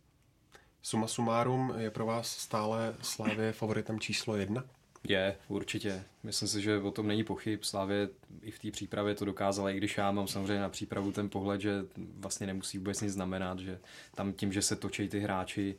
Suma 0.85 1.07
sumárum, 1.07 1.73
je 1.77 1.91
pro 1.91 2.05
vás 2.05 2.37
stále 2.37 2.95
Slávě 3.01 3.51
favoritem 3.51 3.99
číslo 3.99 4.35
jedna? 4.35 4.63
Je, 5.07 5.35
určitě. 5.47 6.03
Myslím 6.23 6.47
si, 6.47 6.61
že 6.61 6.77
o 6.77 6.91
tom 6.91 7.07
není 7.07 7.23
pochyb. 7.23 7.63
Slávě 7.63 8.09
i 8.41 8.51
v 8.51 8.59
té 8.59 8.71
přípravě 8.71 9.15
to 9.15 9.25
dokázala, 9.25 9.71
i 9.71 9.77
když 9.77 9.97
já 9.97 10.11
mám 10.11 10.27
samozřejmě 10.27 10.59
na 10.59 10.69
přípravu 10.69 11.11
ten 11.11 11.29
pohled, 11.29 11.61
že 11.61 11.85
vlastně 11.97 12.47
nemusí 12.47 12.77
vůbec 12.77 13.01
nic 13.01 13.13
znamenat, 13.13 13.59
že 13.59 13.79
tam 14.15 14.33
tím, 14.33 14.53
že 14.53 14.61
se 14.61 14.75
točí 14.75 15.09
ty 15.09 15.19
hráči, 15.19 15.75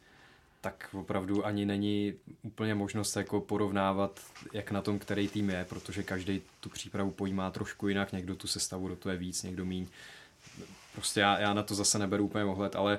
tak 0.61 0.89
opravdu 0.93 1.47
ani 1.47 1.67
není 1.67 2.15
úplně 2.43 2.75
možnost 2.75 3.17
jako 3.17 3.41
porovnávat, 3.41 4.21
jak 4.53 4.71
na 4.71 4.83
tom, 4.83 4.99
který 4.99 5.29
tým 5.29 5.51
je, 5.51 5.67
protože 5.69 6.03
každý 6.03 6.43
tu 6.61 6.69
přípravu 6.69 7.11
pojímá 7.11 7.51
trošku 7.51 7.89
jinak, 7.89 8.13
někdo 8.13 8.37
tu 8.37 8.47
sestavu 8.47 8.89
do 8.89 8.97
toho 8.97 9.13
je 9.13 9.19
víc, 9.19 9.43
někdo 9.43 9.65
míň. 9.65 9.87
Prostě 10.95 11.21
já, 11.21 11.39
já 11.39 11.55
na 11.55 11.63
to 11.63 11.75
zase 11.75 11.99
neberu 11.99 12.25
úplně 12.25 12.45
ohled, 12.45 12.77
ale 12.77 12.99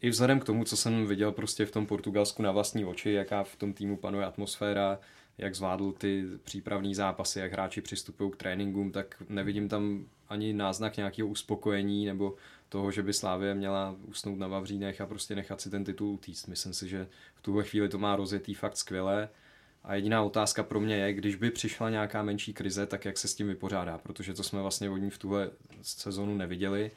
i 0.00 0.10
vzhledem 0.10 0.40
k 0.40 0.44
tomu, 0.44 0.64
co 0.64 0.76
jsem 0.76 1.06
viděl 1.06 1.32
prostě 1.32 1.66
v 1.66 1.70
tom 1.70 1.86
Portugalsku 1.86 2.42
na 2.42 2.52
vlastní 2.52 2.84
oči, 2.84 3.12
jaká 3.12 3.44
v 3.44 3.56
tom 3.56 3.72
týmu 3.72 3.96
panuje 3.96 4.26
atmosféra, 4.26 4.98
jak 5.38 5.54
zvládl 5.54 5.92
ty 5.92 6.24
přípravní 6.44 6.94
zápasy, 6.94 7.38
jak 7.38 7.52
hráči 7.52 7.80
přistupují 7.80 8.30
k 8.30 8.36
tréninkům, 8.36 8.92
tak 8.92 9.22
nevidím 9.28 9.68
tam 9.68 10.04
ani 10.28 10.52
náznak 10.52 10.96
nějakého 10.96 11.28
uspokojení 11.28 12.06
nebo 12.06 12.34
toho, 12.68 12.90
že 12.90 13.02
by 13.02 13.12
Slávě 13.12 13.54
měla 13.54 13.96
usnout 14.06 14.38
na 14.38 14.46
Vavřínech 14.46 15.00
a 15.00 15.06
prostě 15.06 15.34
nechat 15.34 15.60
si 15.60 15.70
ten 15.70 15.84
titul 15.84 16.08
utíct. 16.08 16.48
Myslím 16.48 16.72
si, 16.72 16.88
že 16.88 17.08
v 17.34 17.42
tuhle 17.42 17.64
chvíli 17.64 17.88
to 17.88 17.98
má 17.98 18.16
rozjetý 18.16 18.54
fakt 18.54 18.76
skvěle. 18.76 19.28
A 19.84 19.94
jediná 19.94 20.22
otázka 20.22 20.62
pro 20.62 20.80
mě 20.80 20.96
je, 20.96 21.12
když 21.12 21.34
by 21.34 21.50
přišla 21.50 21.90
nějaká 21.90 22.22
menší 22.22 22.52
krize, 22.52 22.86
tak 22.86 23.04
jak 23.04 23.18
se 23.18 23.28
s 23.28 23.34
tím 23.34 23.48
vypořádá, 23.48 23.98
protože 23.98 24.34
to 24.34 24.42
jsme 24.42 24.60
vlastně 24.62 24.90
od 24.90 24.96
ní 24.96 25.10
v 25.10 25.18
tuhle 25.18 25.50
sezonu 25.82 26.36
neviděli. 26.36 26.90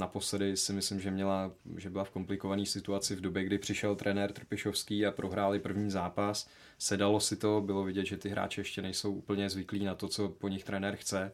Naposledy 0.00 0.56
si 0.56 0.72
myslím, 0.72 1.00
že, 1.00 1.10
měla, 1.10 1.50
že 1.76 1.90
byla 1.90 2.04
v 2.04 2.10
komplikované 2.10 2.66
situaci 2.66 3.16
v 3.16 3.20
době, 3.20 3.44
kdy 3.44 3.58
přišel 3.58 3.96
trenér 3.96 4.32
Trpišovský 4.32 5.06
a 5.06 5.10
prohráli 5.10 5.58
první 5.58 5.90
zápas. 5.90 6.48
Sedalo 6.78 7.20
si 7.20 7.36
to, 7.36 7.60
bylo 7.60 7.84
vidět, 7.84 8.04
že 8.04 8.16
ty 8.16 8.28
hráči 8.28 8.60
ještě 8.60 8.82
nejsou 8.82 9.12
úplně 9.12 9.50
zvyklí 9.50 9.84
na 9.84 9.94
to, 9.94 10.08
co 10.08 10.28
po 10.28 10.48
nich 10.48 10.64
trenér 10.64 10.96
chce, 10.96 11.32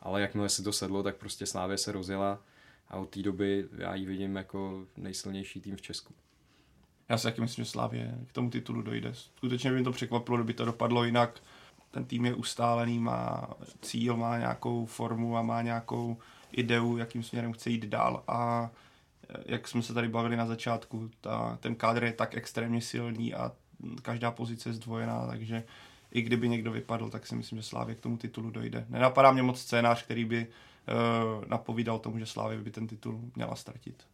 ale 0.00 0.20
jakmile 0.20 0.48
si 0.48 0.62
to 0.62 0.72
sedlo, 0.72 1.02
tak 1.02 1.16
prostě 1.16 1.46
Slávě 1.46 1.78
se 1.78 1.92
rozjela 1.92 2.42
a 2.88 2.96
od 2.96 3.10
té 3.10 3.22
doby 3.22 3.68
já 3.78 3.94
ji 3.94 4.06
vidím 4.06 4.36
jako 4.36 4.86
nejsilnější 4.96 5.60
tým 5.60 5.76
v 5.76 5.82
Česku. 5.82 6.14
Já 7.08 7.18
si 7.18 7.24
taky 7.24 7.40
myslím, 7.40 7.64
že 7.64 7.70
Slávě 7.70 8.18
k 8.26 8.32
tomu 8.32 8.50
titulu 8.50 8.82
dojde. 8.82 9.14
Skutečně 9.14 9.70
by 9.70 9.76
mě 9.76 9.84
to 9.84 9.92
překvapilo, 9.92 10.36
kdyby 10.36 10.54
to 10.54 10.64
dopadlo 10.64 11.04
jinak. 11.04 11.40
Ten 11.90 12.04
tým 12.04 12.24
je 12.24 12.34
ustálený, 12.34 12.98
má 12.98 13.48
cíl, 13.82 14.16
má 14.16 14.38
nějakou 14.38 14.86
formu 14.86 15.36
a 15.36 15.42
má 15.42 15.62
nějakou 15.62 16.16
ideu, 16.52 16.96
jakým 16.96 17.22
směrem 17.22 17.52
chce 17.52 17.70
jít 17.70 17.86
dál 17.86 18.24
a 18.28 18.70
jak 19.46 19.68
jsme 19.68 19.82
se 19.82 19.94
tady 19.94 20.08
bavili 20.08 20.36
na 20.36 20.46
začátku, 20.46 21.10
ta, 21.20 21.58
ten 21.60 21.74
kádr 21.74 22.04
je 22.04 22.12
tak 22.12 22.34
extrémně 22.34 22.80
silný 22.80 23.34
a 23.34 23.52
každá 24.02 24.30
pozice 24.30 24.68
je 24.68 24.72
zdvojená, 24.72 25.26
takže 25.26 25.64
i 26.12 26.22
kdyby 26.22 26.48
někdo 26.48 26.72
vypadl, 26.72 27.10
tak 27.10 27.26
si 27.26 27.34
myslím, 27.34 27.58
že 27.58 27.62
Slávě 27.62 27.94
k 27.94 28.00
tomu 28.00 28.16
titulu 28.16 28.50
dojde. 28.50 28.86
Nenapadá 28.88 29.32
mě 29.32 29.42
moc 29.42 29.60
scénář, 29.60 30.02
který 30.02 30.24
by 30.24 30.46
uh, 30.46 31.44
napovídal 31.48 31.98
tomu, 31.98 32.18
že 32.18 32.26
Slávě 32.26 32.58
by 32.58 32.70
ten 32.70 32.86
titul 32.86 33.20
měla 33.34 33.56
ztratit. 33.56 34.04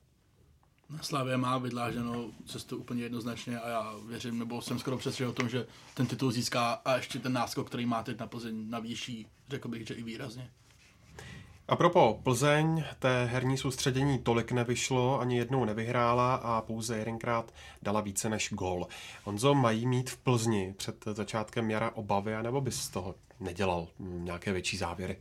Slávě 1.03 1.37
má 1.37 1.59
vydláženou 1.59 2.33
cestu 2.46 2.77
úplně 2.77 3.03
jednoznačně 3.03 3.61
a 3.61 3.68
já 3.68 3.94
věřím, 4.09 4.38
nebo 4.38 4.62
jsem 4.62 4.79
skoro 4.79 4.99
přesvědčen 4.99 5.29
o 5.29 5.33
tom, 5.33 5.49
že 5.49 5.66
ten 5.94 6.07
titul 6.07 6.33
získá 6.33 6.72
a 6.72 6.96
ještě 6.96 7.18
ten 7.18 7.33
náskok, 7.33 7.66
který 7.66 7.87
má 7.87 8.03
teď 8.03 8.18
na 8.18 8.27
Plzeň, 8.27 8.70
navýší, 8.70 9.27
řekl 9.49 9.68
bych, 9.68 9.87
že 9.87 9.94
i 9.94 10.03
výrazně. 10.03 10.51
A 11.69 11.77
propo, 11.77 12.21
Plzeň 12.23 12.85
té 12.99 13.25
herní 13.25 13.59
soustředění 13.59 14.19
tolik 14.19 14.53
nevyšlo, 14.53 15.21
ani 15.21 15.39
jednou 15.39 15.65
nevyhrála 15.65 16.35
a 16.35 16.61
pouze 16.61 16.99
jedenkrát 16.99 17.55
dala 17.83 18.01
více 18.01 18.29
než 18.29 18.53
gol. 18.53 18.87
Honzo, 19.25 19.55
mají 19.55 19.87
mít 19.87 20.11
v 20.11 20.17
Plzni 20.17 20.75
před 20.77 21.05
začátkem 21.13 21.71
jara 21.71 21.91
obavy, 21.91 22.35
anebo 22.35 22.61
bys 22.61 22.81
z 22.81 22.89
toho 22.89 23.15
nedělal 23.41 23.89
nějaké 23.99 24.53
větší 24.53 24.77
závěry? 24.77 25.19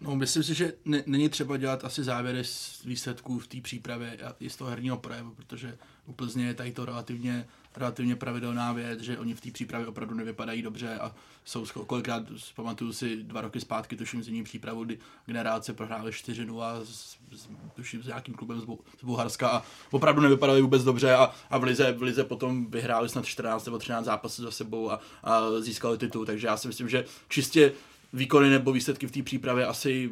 No, 0.00 0.16
myslím 0.16 0.42
si, 0.42 0.54
že 0.54 0.72
ne, 0.84 1.02
není 1.06 1.28
třeba 1.28 1.56
dělat 1.56 1.84
asi 1.84 2.04
závěry 2.04 2.44
z 2.44 2.84
výsledků 2.84 3.38
v 3.38 3.46
té 3.46 3.60
přípravě 3.60 4.18
i 4.40 4.50
z 4.50 4.56
toho 4.56 4.70
herního 4.70 4.96
projevu, 4.96 5.30
protože 5.30 5.78
u 6.06 6.12
Plzně 6.12 6.46
je 6.46 6.54
tady 6.54 6.72
to 6.72 6.84
relativně, 6.84 7.46
relativně 7.78 8.16
pravidelná 8.16 8.72
věc, 8.72 9.00
že 9.00 9.18
oni 9.18 9.34
v 9.34 9.40
té 9.40 9.50
přípravě 9.50 9.86
opravdu 9.86 10.14
nevypadají 10.14 10.62
dobře 10.62 10.98
a 10.98 11.14
jsou 11.44 11.66
kolikrát, 11.86 12.22
pamatuju 12.56 12.92
si 12.92 13.16
dva 13.16 13.40
roky 13.40 13.60
zpátky, 13.60 13.96
tuším 13.96 14.22
zimní 14.22 14.44
přípravu, 14.44 14.84
kdy 14.84 14.98
generáce 15.26 15.72
prohráli 15.72 16.10
4-0 16.10 16.80
s, 16.84 17.16
s, 17.36 17.48
tuším 17.76 18.02
s 18.02 18.06
nějakým 18.06 18.34
klubem 18.34 18.60
z, 18.60 18.64
z 19.00 19.04
Bulharska 19.04 19.48
a 19.48 19.62
opravdu 19.90 20.22
nevypadali 20.22 20.62
vůbec 20.62 20.84
dobře 20.84 21.14
a, 21.14 21.32
a 21.50 21.58
v, 21.58 21.62
Lize, 21.62 21.92
v 21.92 22.02
Lize 22.02 22.24
potom 22.24 22.66
vyhráli 22.66 23.08
snad 23.08 23.26
14 23.26 23.64
nebo 23.64 23.78
13 23.78 24.04
zápasů 24.04 24.42
za 24.42 24.50
sebou 24.50 24.90
a, 24.90 25.00
a 25.24 25.60
získali 25.60 25.98
titul, 25.98 26.26
takže 26.26 26.46
já 26.46 26.56
si 26.56 26.68
myslím, 26.68 26.88
že 26.88 27.04
čistě 27.28 27.72
výkony 28.12 28.50
nebo 28.50 28.72
výsledky 28.72 29.06
v 29.06 29.12
té 29.12 29.22
přípravě 29.22 29.66
asi 29.66 30.10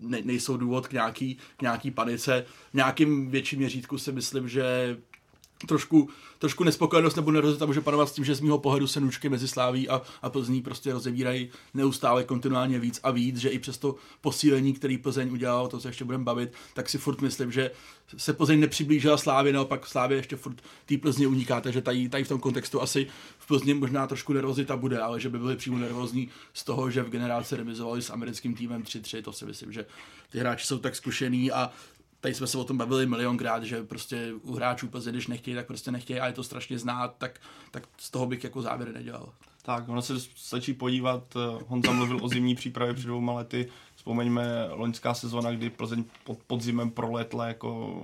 ne, 0.00 0.18
nejsou 0.24 0.56
důvod 0.56 0.88
k 0.88 0.92
nějaký, 0.92 1.38
k 1.56 1.62
nějaký 1.62 1.90
panice. 1.90 2.44
V 2.70 2.74
nějakým 2.74 3.30
větším 3.30 3.58
měřítku 3.58 3.98
si 3.98 4.12
myslím, 4.12 4.48
že 4.48 4.96
trošku, 5.66 6.08
trošku 6.38 6.64
nespokojenost 6.64 7.16
nebo 7.16 7.30
nervozita 7.30 7.66
může 7.66 7.80
panovat 7.80 8.08
s 8.08 8.12
tím, 8.12 8.24
že 8.24 8.34
z 8.34 8.40
mého 8.40 8.58
pohledu 8.58 8.86
se 8.86 9.00
nůžky 9.00 9.28
mezi 9.28 9.48
Sláví 9.48 9.88
a, 9.88 10.02
a 10.22 10.30
Plzní 10.30 10.62
prostě 10.62 10.92
rozevírají 10.92 11.48
neustále 11.74 12.24
kontinuálně 12.24 12.78
víc 12.78 13.00
a 13.02 13.10
víc, 13.10 13.36
že 13.36 13.48
i 13.48 13.58
přes 13.58 13.78
to 13.78 13.94
posílení, 14.20 14.72
který 14.72 14.98
Plzeň 14.98 15.32
udělal, 15.32 15.68
to 15.68 15.80
se 15.80 15.88
ještě 15.88 16.04
budeme 16.04 16.24
bavit, 16.24 16.52
tak 16.74 16.88
si 16.88 16.98
furt 16.98 17.20
myslím, 17.20 17.52
že 17.52 17.70
se 18.16 18.32
Plzeň 18.32 18.60
nepřiblížila 18.60 19.16
Slávě, 19.16 19.52
naopak 19.52 19.86
Slávě 19.86 20.16
ještě 20.16 20.36
furt 20.36 20.62
té 20.86 20.98
Plzně 20.98 21.26
uniká, 21.26 21.60
takže 21.60 21.82
tady, 21.82 22.08
tady 22.08 22.24
v 22.24 22.28
tom 22.28 22.40
kontextu 22.40 22.82
asi 22.82 23.06
v 23.38 23.46
Plzni 23.46 23.74
možná 23.74 24.06
trošku 24.06 24.32
nervozita 24.32 24.76
bude, 24.76 25.00
ale 25.00 25.20
že 25.20 25.28
by 25.28 25.38
byli 25.38 25.56
přímo 25.56 25.78
nervózní 25.78 26.28
z 26.54 26.64
toho, 26.64 26.90
že 26.90 27.02
v 27.02 27.10
generálce 27.10 27.56
remizovali 27.56 28.02
s 28.02 28.10
americkým 28.10 28.54
týmem 28.54 28.82
3-3, 28.82 29.22
to 29.22 29.32
si 29.32 29.44
myslím, 29.44 29.72
že 29.72 29.86
ty 30.30 30.38
hráči 30.38 30.66
jsou 30.66 30.78
tak 30.78 30.96
zkušený 30.96 31.52
a 31.52 31.70
tady 32.22 32.34
jsme 32.34 32.46
se 32.46 32.58
o 32.58 32.64
tom 32.64 32.78
bavili 32.78 33.06
milionkrát, 33.06 33.62
že 33.62 33.82
prostě 33.82 34.32
u 34.42 34.54
hráčů 34.54 34.88
Plze, 34.88 35.10
když 35.10 35.26
nechtějí, 35.26 35.54
tak 35.54 35.66
prostě 35.66 35.90
nechtějí 35.90 36.20
a 36.20 36.26
je 36.26 36.32
to 36.32 36.44
strašně 36.44 36.78
znát, 36.78 37.14
tak, 37.18 37.40
tak 37.70 37.82
z 37.98 38.10
toho 38.10 38.26
bych 38.26 38.44
jako 38.44 38.62
závěr 38.62 38.92
nedělal. 38.92 39.28
Tak, 39.62 39.88
ono 39.88 40.02
se 40.02 40.20
stačí 40.20 40.74
podívat, 40.74 41.36
eh, 41.36 41.64
Honza 41.66 41.92
mluvil 41.92 42.18
o 42.22 42.28
zimní 42.28 42.54
přípravě 42.54 42.94
před 42.94 43.06
dvouma 43.06 43.32
lety, 43.32 43.68
Vzpomeňme 43.96 44.68
loňská 44.70 45.14
sezóna, 45.14 45.50
kdy 45.50 45.70
Plzeň 45.70 46.04
pod 46.24 46.38
podzimem 46.46 46.90
proletla 46.90 47.46
jako 47.46 48.02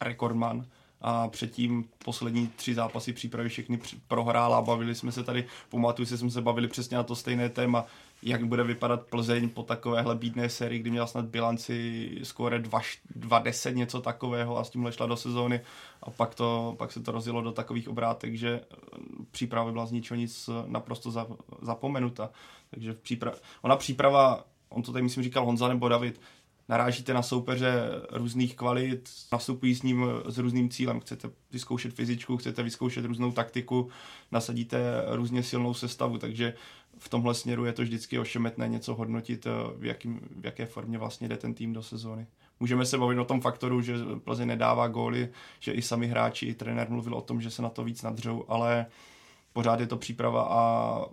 rekordman 0.00 0.66
a 1.00 1.28
předtím 1.28 1.84
poslední 2.04 2.48
tři 2.56 2.74
zápasy 2.74 3.12
přípravy 3.12 3.48
všechny 3.48 3.80
prohrála. 4.08 4.62
Bavili 4.62 4.94
jsme 4.94 5.12
se 5.12 5.22
tady, 5.22 5.46
pamatuju 5.68 6.06
si, 6.06 6.18
jsme 6.18 6.30
se 6.30 6.40
bavili 6.40 6.68
přesně 6.68 6.96
na 6.96 7.02
to 7.02 7.16
stejné 7.16 7.48
téma, 7.48 7.84
jak 8.22 8.44
bude 8.44 8.64
vypadat 8.64 9.06
Plzeň 9.06 9.48
po 9.48 9.62
takovéhle 9.62 10.14
bídné 10.14 10.48
sérii, 10.48 10.80
kdy 10.80 10.90
měla 10.90 11.06
snad 11.06 11.24
bilanci 11.24 12.10
skóre 12.22 12.58
2-10, 12.58 13.74
něco 13.74 14.00
takového 14.00 14.58
a 14.58 14.64
s 14.64 14.70
tímhle 14.70 14.92
šla 14.92 15.06
do 15.06 15.16
sezóny 15.16 15.60
a 16.02 16.10
pak, 16.10 16.34
to, 16.34 16.74
pak 16.78 16.92
se 16.92 17.00
to 17.00 17.12
rozjelo 17.12 17.42
do 17.42 17.52
takových 17.52 17.88
obrátek, 17.88 18.34
že 18.34 18.60
příprava 19.30 19.72
byla 19.72 19.86
z 19.86 19.92
ničeho 19.92 20.18
nic 20.18 20.50
naprosto 20.66 21.26
zapomenuta. 21.62 22.30
Takže 22.70 22.92
příprava, 22.92 23.36
ona 23.62 23.76
příprava, 23.76 24.44
on 24.68 24.82
to 24.82 24.92
tady 24.92 25.02
myslím 25.02 25.24
říkal 25.24 25.44
Honza 25.44 25.68
nebo 25.68 25.88
David, 25.88 26.20
narážíte 26.68 27.14
na 27.14 27.22
soupeře 27.22 27.90
různých 28.10 28.56
kvalit, 28.56 29.10
nastupují 29.32 29.74
s 29.74 29.82
ním 29.82 30.06
s 30.28 30.38
různým 30.38 30.70
cílem. 30.70 31.00
Chcete 31.00 31.30
vyzkoušet 31.50 31.94
fyzičku, 31.94 32.36
chcete 32.36 32.62
vyzkoušet 32.62 33.04
různou 33.04 33.32
taktiku, 33.32 33.88
nasadíte 34.32 35.04
různě 35.08 35.42
silnou 35.42 35.74
sestavu, 35.74 36.18
takže 36.18 36.54
v 36.98 37.08
tomhle 37.08 37.34
směru 37.34 37.64
je 37.64 37.72
to 37.72 37.82
vždycky 37.82 38.18
ošemetné 38.18 38.68
něco 38.68 38.94
hodnotit, 38.94 39.46
v, 39.76 39.84
jakým, 39.84 40.20
v 40.40 40.44
jaké 40.44 40.66
formě 40.66 40.98
vlastně 40.98 41.28
jde 41.28 41.36
ten 41.36 41.54
tým 41.54 41.72
do 41.72 41.82
sezóny. 41.82 42.26
Můžeme 42.60 42.86
se 42.86 42.98
bavit 42.98 43.18
o 43.18 43.24
tom 43.24 43.40
faktoru, 43.40 43.80
že 43.80 43.94
Plzeň 44.24 44.48
nedává 44.48 44.88
góly, 44.88 45.28
že 45.60 45.72
i 45.72 45.82
sami 45.82 46.06
hráči, 46.06 46.46
i 46.46 46.54
trenér 46.54 46.90
mluvil 46.90 47.14
o 47.14 47.20
tom, 47.20 47.40
že 47.40 47.50
se 47.50 47.62
na 47.62 47.68
to 47.68 47.84
víc 47.84 48.02
nadřou, 48.02 48.44
ale 48.48 48.86
pořád 49.52 49.80
je 49.80 49.86
to 49.86 49.96
příprava 49.96 50.42
a 50.50 51.04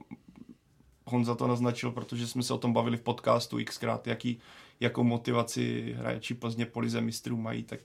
Honza 1.06 1.36
to 1.36 1.48
naznačil, 1.48 1.92
protože 1.92 2.28
jsme 2.28 2.44
se 2.44 2.54
o 2.54 2.58
tom 2.58 2.74
bavili 2.74 2.98
v 2.98 3.02
podcastu 3.02 3.58
xkrát, 3.66 4.08
jaký, 4.08 4.40
jakou 4.80 5.04
motivaci 5.04 5.96
hráči 5.98 6.34
Plzně 6.34 6.66
po 6.66 6.80
lize 6.80 7.02
mistrů 7.02 7.38
mají, 7.38 7.64
tak 7.64 7.80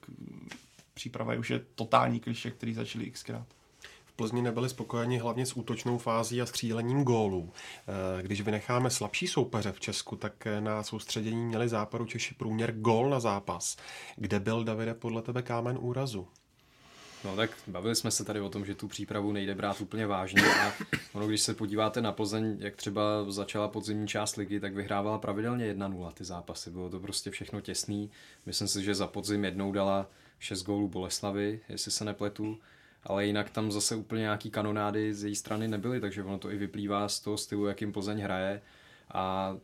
příprava 0.94 1.32
je 1.32 1.38
už 1.38 1.50
je 1.50 1.60
totální 1.74 2.20
kliše, 2.20 2.50
který 2.50 2.74
začali 2.74 3.10
xkrát. 3.10 3.46
V 4.04 4.16
Plzni 4.16 4.42
nebyli 4.42 4.68
spokojeni 4.68 5.18
hlavně 5.18 5.46
s 5.46 5.56
útočnou 5.56 5.98
fází 5.98 6.42
a 6.42 6.46
střílením 6.46 7.02
gólů. 7.02 7.52
Eh, 8.18 8.22
když 8.22 8.40
vynecháme 8.40 8.90
slabší 8.90 9.26
soupeře 9.26 9.72
v 9.72 9.80
Česku, 9.80 10.16
tak 10.16 10.46
na 10.60 10.82
soustředění 10.82 11.44
měli 11.44 11.68
západu 11.68 12.06
Češi 12.06 12.34
průměr 12.34 12.72
gól 12.72 13.10
na 13.10 13.20
zápas. 13.20 13.76
Kde 14.16 14.40
byl, 14.40 14.64
Davide, 14.64 14.94
podle 14.94 15.22
tebe 15.22 15.42
kámen 15.42 15.78
úrazu? 15.80 16.28
No 17.24 17.36
tak 17.36 17.50
bavili 17.66 17.94
jsme 17.94 18.10
se 18.10 18.24
tady 18.24 18.40
o 18.40 18.48
tom, 18.48 18.64
že 18.64 18.74
tu 18.74 18.88
přípravu 18.88 19.32
nejde 19.32 19.54
brát 19.54 19.80
úplně 19.80 20.06
vážně 20.06 20.42
a 20.42 20.72
ono, 21.12 21.26
když 21.26 21.40
se 21.40 21.54
podíváte 21.54 22.02
na 22.02 22.12
Plzeň, 22.12 22.56
jak 22.60 22.76
třeba 22.76 23.02
začala 23.28 23.68
podzimní 23.68 24.08
část 24.08 24.36
ligy, 24.36 24.60
tak 24.60 24.74
vyhrávala 24.74 25.18
pravidelně 25.18 25.74
1-0 25.74 26.12
ty 26.12 26.24
zápasy. 26.24 26.70
Bylo 26.70 26.90
to 26.90 27.00
prostě 27.00 27.30
všechno 27.30 27.60
těsný. 27.60 28.10
Myslím 28.46 28.68
si, 28.68 28.84
že 28.84 28.94
za 28.94 29.06
podzim 29.06 29.44
jednou 29.44 29.72
dala 29.72 30.10
6 30.38 30.62
gólů 30.62 30.88
Boleslavy, 30.88 31.60
jestli 31.68 31.90
se 31.90 32.04
nepletu, 32.04 32.58
ale 33.02 33.26
jinak 33.26 33.50
tam 33.50 33.72
zase 33.72 33.96
úplně 33.96 34.20
nějaký 34.20 34.50
kanonády 34.50 35.14
z 35.14 35.24
její 35.24 35.36
strany 35.36 35.68
nebyly, 35.68 36.00
takže 36.00 36.22
ono 36.22 36.38
to 36.38 36.50
i 36.50 36.56
vyplývá 36.56 37.08
z 37.08 37.20
toho 37.20 37.36
stylu, 37.36 37.66
jakým 37.66 37.92
Plzeň 37.92 38.20
hraje. 38.20 38.62
A 39.12 39.56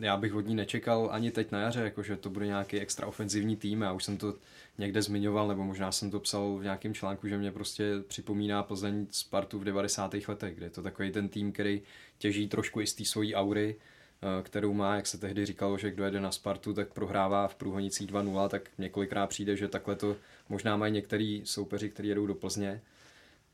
já 0.00 0.16
bych 0.16 0.34
od 0.34 0.46
ní 0.46 0.54
nečekal 0.54 1.08
ani 1.12 1.30
teď 1.30 1.50
na 1.50 1.60
jaře, 1.60 1.80
jako 1.80 2.02
že 2.02 2.16
to 2.16 2.30
bude 2.30 2.46
nějaký 2.46 2.80
extra 2.80 3.06
ofenzivní 3.06 3.56
tým. 3.56 3.82
Já 3.82 3.92
už 3.92 4.04
jsem 4.04 4.16
to 4.16 4.34
někde 4.82 5.02
zmiňoval, 5.02 5.48
nebo 5.48 5.64
možná 5.64 5.92
jsem 5.92 6.10
to 6.10 6.20
psal 6.20 6.56
v 6.56 6.62
nějakém 6.62 6.94
článku, 6.94 7.28
že 7.28 7.38
mě 7.38 7.52
prostě 7.52 7.84
připomíná 8.06 8.62
Plzeň 8.62 9.06
Spartu 9.10 9.58
v 9.58 9.64
90. 9.64 10.14
letech, 10.28 10.54
kde 10.54 10.66
je 10.66 10.70
to 10.70 10.82
takový 10.82 11.10
ten 11.10 11.28
tým, 11.28 11.52
který 11.52 11.82
těží 12.18 12.48
trošku 12.48 12.80
i 12.80 12.86
z 12.86 12.94
té 12.94 13.04
svojí 13.04 13.34
aury, 13.34 13.76
eh, 13.76 14.42
kterou 14.42 14.72
má, 14.72 14.96
jak 14.96 15.06
se 15.06 15.18
tehdy 15.18 15.46
říkalo, 15.46 15.78
že 15.78 15.90
kdo 15.90 16.04
jede 16.04 16.20
na 16.20 16.32
Spartu, 16.32 16.74
tak 16.74 16.92
prohrává 16.92 17.48
v 17.48 17.54
průhonicích 17.54 18.06
2-0, 18.06 18.48
tak 18.48 18.70
několikrát 18.78 19.26
přijde, 19.26 19.56
že 19.56 19.68
takhle 19.68 19.96
to 19.96 20.16
možná 20.48 20.76
mají 20.76 20.92
některý 20.92 21.42
soupeři, 21.44 21.90
kteří 21.90 22.08
jedou 22.08 22.26
do 22.26 22.34
Plzně. 22.34 22.80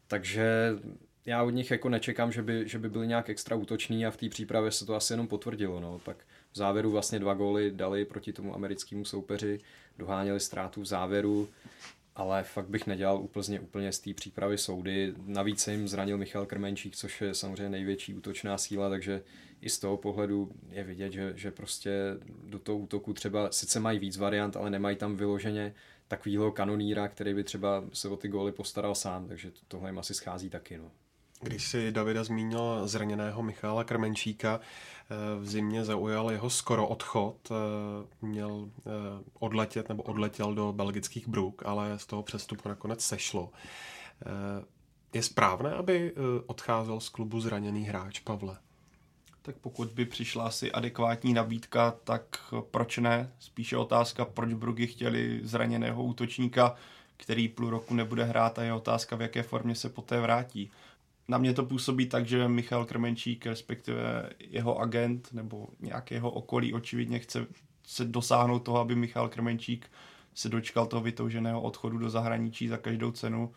Takže 0.07 0.73
já 1.29 1.43
od 1.43 1.51
nich 1.51 1.71
jako 1.71 1.88
nečekám, 1.88 2.33
že 2.33 2.43
by, 2.43 2.69
že 2.69 2.79
by 2.79 2.88
byli 2.88 3.07
nějak 3.07 3.31
extra 3.31 3.57
útoční 3.57 4.07
a 4.07 4.11
v 4.11 4.17
té 4.17 4.29
přípravě 4.29 4.71
se 4.71 4.87
to 4.87 4.95
asi 4.95 5.12
jenom 5.12 5.29
potvrdilo. 5.29 5.81
No. 5.81 5.99
Pak 6.05 6.17
v 6.53 6.57
závěru 6.57 6.91
vlastně 6.91 7.19
dva 7.19 7.35
góly 7.35 7.71
dali 7.71 8.05
proti 8.05 8.33
tomu 8.33 8.55
americkému 8.55 9.05
soupeři, 9.05 9.61
doháněli 9.99 10.41
ztrátu 10.41 10.81
v 10.81 10.87
závěru, 10.87 11.49
ale 12.15 12.43
fakt 12.43 12.69
bych 12.69 12.87
nedělal 12.87 13.21
úplně, 13.21 13.61
úplně 13.61 13.93
z 13.93 13.99
té 13.99 14.15
přípravy 14.15 14.59
soudy. 14.59 15.15
Navíc 15.27 15.61
se 15.61 15.73
jim 15.73 15.89
zranil 15.89 16.19
Michal 16.19 16.47
Krmenčík, 16.47 16.97
což 16.97 17.21
je 17.21 17.35
samozřejmě 17.35 17.69
největší 17.69 18.15
útočná 18.15 18.59
síla, 18.59 18.89
takže 18.89 19.23
i 19.61 19.69
z 19.71 19.79
toho 19.79 19.97
pohledu 19.97 20.51
je 20.71 20.85
vidět, 20.85 21.13
že, 21.13 21.33
že 21.37 21.51
prostě 21.51 21.91
do 22.45 22.59
toho 22.59 22.79
útoku 22.79 23.13
třeba 23.13 23.53
sice 23.53 23.81
mají 23.81 23.99
víc 23.99 24.17
variant, 24.17 24.57
ale 24.57 24.71
nemají 24.71 24.97
tam 24.97 25.17
vyloženě 25.17 25.75
takovýho 26.09 26.53
kanoníra, 26.53 27.09
který 27.09 27.35
by 27.35 27.45
třeba 27.45 27.85
se 27.93 28.09
o 28.09 28.17
ty 28.17 28.29
góly 28.29 28.53
postaral 28.53 28.95
sám, 28.95 29.29
takže 29.29 29.53
tohle 29.69 29.89
jim 29.89 29.99
asi 29.99 30.15
schází 30.15 30.51
taky. 30.51 30.79
No. 30.79 30.91
Když 31.40 31.68
si 31.68 31.92
Davida 31.92 32.24
zmínil 32.24 32.88
zraněného 32.88 33.42
Michála 33.42 33.85
Krmenčíka, 33.85 34.61
eh, 34.61 35.40
v 35.40 35.48
zimě 35.48 35.85
zaujal 35.85 36.31
jeho 36.31 36.51
skoro 36.51 36.88
odchod, 36.88 37.37
eh, 37.51 37.55
měl 38.27 38.68
eh, 38.79 38.90
odletět 39.38 39.88
nebo 39.88 40.03
odletěl 40.03 40.55
do 40.55 40.72
belgických 40.72 41.29
Bruk, 41.29 41.62
ale 41.66 41.98
z 41.98 42.07
toho 42.07 42.22
přestupu 42.22 42.68
nakonec 42.68 43.05
sešlo. 43.05 43.51
Je 45.12 45.22
správné, 45.22 45.74
aby 45.74 46.14
odcházel 46.46 47.01
z 47.01 47.09
klubu 47.09 47.40
zraněný 47.40 47.85
hráč 47.85 48.20
Pavle? 48.20 48.57
Tak 49.42 49.57
pokud 49.57 49.88
by 49.88 50.05
přišla 50.05 50.46
asi 50.46 50.72
adekvátní 50.72 51.35
nabídka, 51.35 51.94
tak 52.05 52.55
proč 52.70 52.98
ne? 52.98 53.33
Spíše 53.38 53.77
otázka, 53.77 54.24
proč 54.24 54.55
Brugy 54.55 54.87
chtěli 54.87 55.40
zraněného 55.42 56.05
útočníka, 56.05 56.74
který 57.16 57.48
půl 57.48 57.70
roku 57.70 57.94
nebude 57.94 58.24
hrát 58.24 58.59
a 58.59 58.62
je 58.62 58.72
otázka, 58.72 59.16
v 59.16 59.22
jaké 59.22 59.42
formě 59.42 59.74
se 59.74 59.88
poté 59.88 60.20
vrátí 60.20 60.70
na 61.29 61.38
mě 61.38 61.55
to 61.55 61.64
působí 61.64 62.07
tak, 62.07 62.27
že 62.27 62.49
Michal 62.49 62.85
Krmenčík, 62.85 63.47
respektive 63.47 64.31
jeho 64.41 64.79
agent 64.79 65.29
nebo 65.33 65.69
nějakého 65.81 66.31
okolí 66.31 66.75
očividně 66.75 67.19
chce 67.19 67.47
se 67.87 68.05
dosáhnout 68.05 68.59
toho, 68.59 68.79
aby 68.79 68.95
Michal 68.95 69.29
Krmenčík 69.29 69.91
se 70.35 70.49
dočkal 70.49 70.87
toho 70.87 71.03
vytouženého 71.03 71.62
odchodu 71.62 71.99
do 71.99 72.11
zahraničí 72.11 72.69
za 72.69 72.77
každou 72.77 73.11
cenu, 73.11 73.53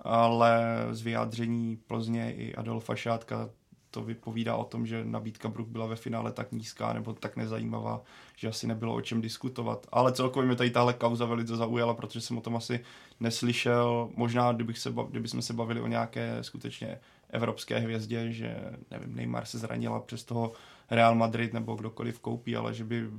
ale 0.00 0.62
z 0.90 1.02
vyjádření 1.02 1.76
Plzně 1.76 2.34
i 2.34 2.54
Adolfa 2.54 2.94
Šátka 2.96 3.50
to 3.92 4.02
vypovídá 4.02 4.56
o 4.56 4.64
tom, 4.64 4.86
že 4.86 5.04
nabídka 5.04 5.48
Brook 5.48 5.68
byla 5.68 5.86
ve 5.86 5.96
finále 5.96 6.32
tak 6.32 6.52
nízká 6.52 6.92
nebo 6.92 7.12
tak 7.12 7.36
nezajímavá, 7.36 8.02
že 8.36 8.48
asi 8.48 8.66
nebylo 8.66 8.94
o 8.94 9.00
čem 9.00 9.20
diskutovat. 9.20 9.86
Ale 9.92 10.12
celkově 10.12 10.46
mě 10.46 10.56
tady 10.56 10.70
tahle 10.70 10.92
kauza 10.92 11.24
velice 11.24 11.56
zaujala, 11.56 11.94
protože 11.94 12.20
jsem 12.20 12.38
o 12.38 12.40
tom 12.40 12.56
asi 12.56 12.80
neslyšel. 13.20 14.10
Možná, 14.16 14.52
kdybych 14.52 14.78
se, 14.78 14.94
kdybychom 15.10 15.42
se 15.42 15.52
bavili 15.52 15.80
o 15.80 15.86
nějaké 15.86 16.38
skutečně 16.40 16.98
evropské 17.30 17.78
hvězdě, 17.78 18.32
že 18.32 18.56
nevím, 18.90 19.14
Neymar 19.14 19.44
se 19.44 19.58
zranila 19.58 20.00
přes 20.00 20.24
toho 20.24 20.52
Real 20.90 21.14
Madrid 21.14 21.52
nebo 21.52 21.74
kdokoliv 21.74 22.20
koupí, 22.20 22.56
ale 22.56 22.74
že 22.74 22.84
by 22.84 23.10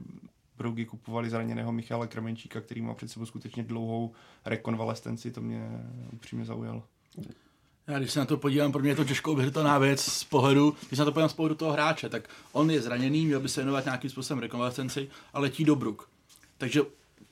Brugy 0.57 0.85
kupovali 0.85 1.29
zraněného 1.29 1.71
Michala 1.71 2.07
Krmenčíka, 2.07 2.61
který 2.61 2.81
má 2.81 2.93
před 2.93 3.07
sebou 3.07 3.25
skutečně 3.25 3.63
dlouhou 3.63 4.11
rekonvalescenci, 4.45 5.31
to 5.31 5.41
mě 5.41 5.69
upřímně 6.13 6.45
zaujalo. 6.45 6.83
Já 7.87 7.99
když 7.99 8.11
se 8.11 8.19
na 8.19 8.25
to 8.25 8.37
podívám, 8.37 8.71
pro 8.71 8.81
mě 8.81 8.91
je 8.91 8.95
to 8.95 9.03
těžko 9.03 9.31
obhřitelná 9.31 9.77
věc 9.77 10.01
z 10.01 10.23
pohledu, 10.23 10.75
když 10.87 10.97
se 10.97 11.01
na 11.01 11.05
to 11.05 11.11
podívám 11.11 11.29
z 11.29 11.33
pohledu 11.33 11.55
toho 11.55 11.71
hráče, 11.71 12.09
tak 12.09 12.29
on 12.51 12.71
je 12.71 12.81
zraněný, 12.81 13.25
měl 13.25 13.39
by 13.39 13.49
se 13.49 13.61
věnovat 13.61 13.85
nějakým 13.85 14.09
způsobem 14.09 14.39
rekonvalescenci 14.39 15.09
a 15.33 15.39
letí 15.39 15.63
do 15.63 15.75
Bruk. 15.75 16.09
Takže 16.57 16.81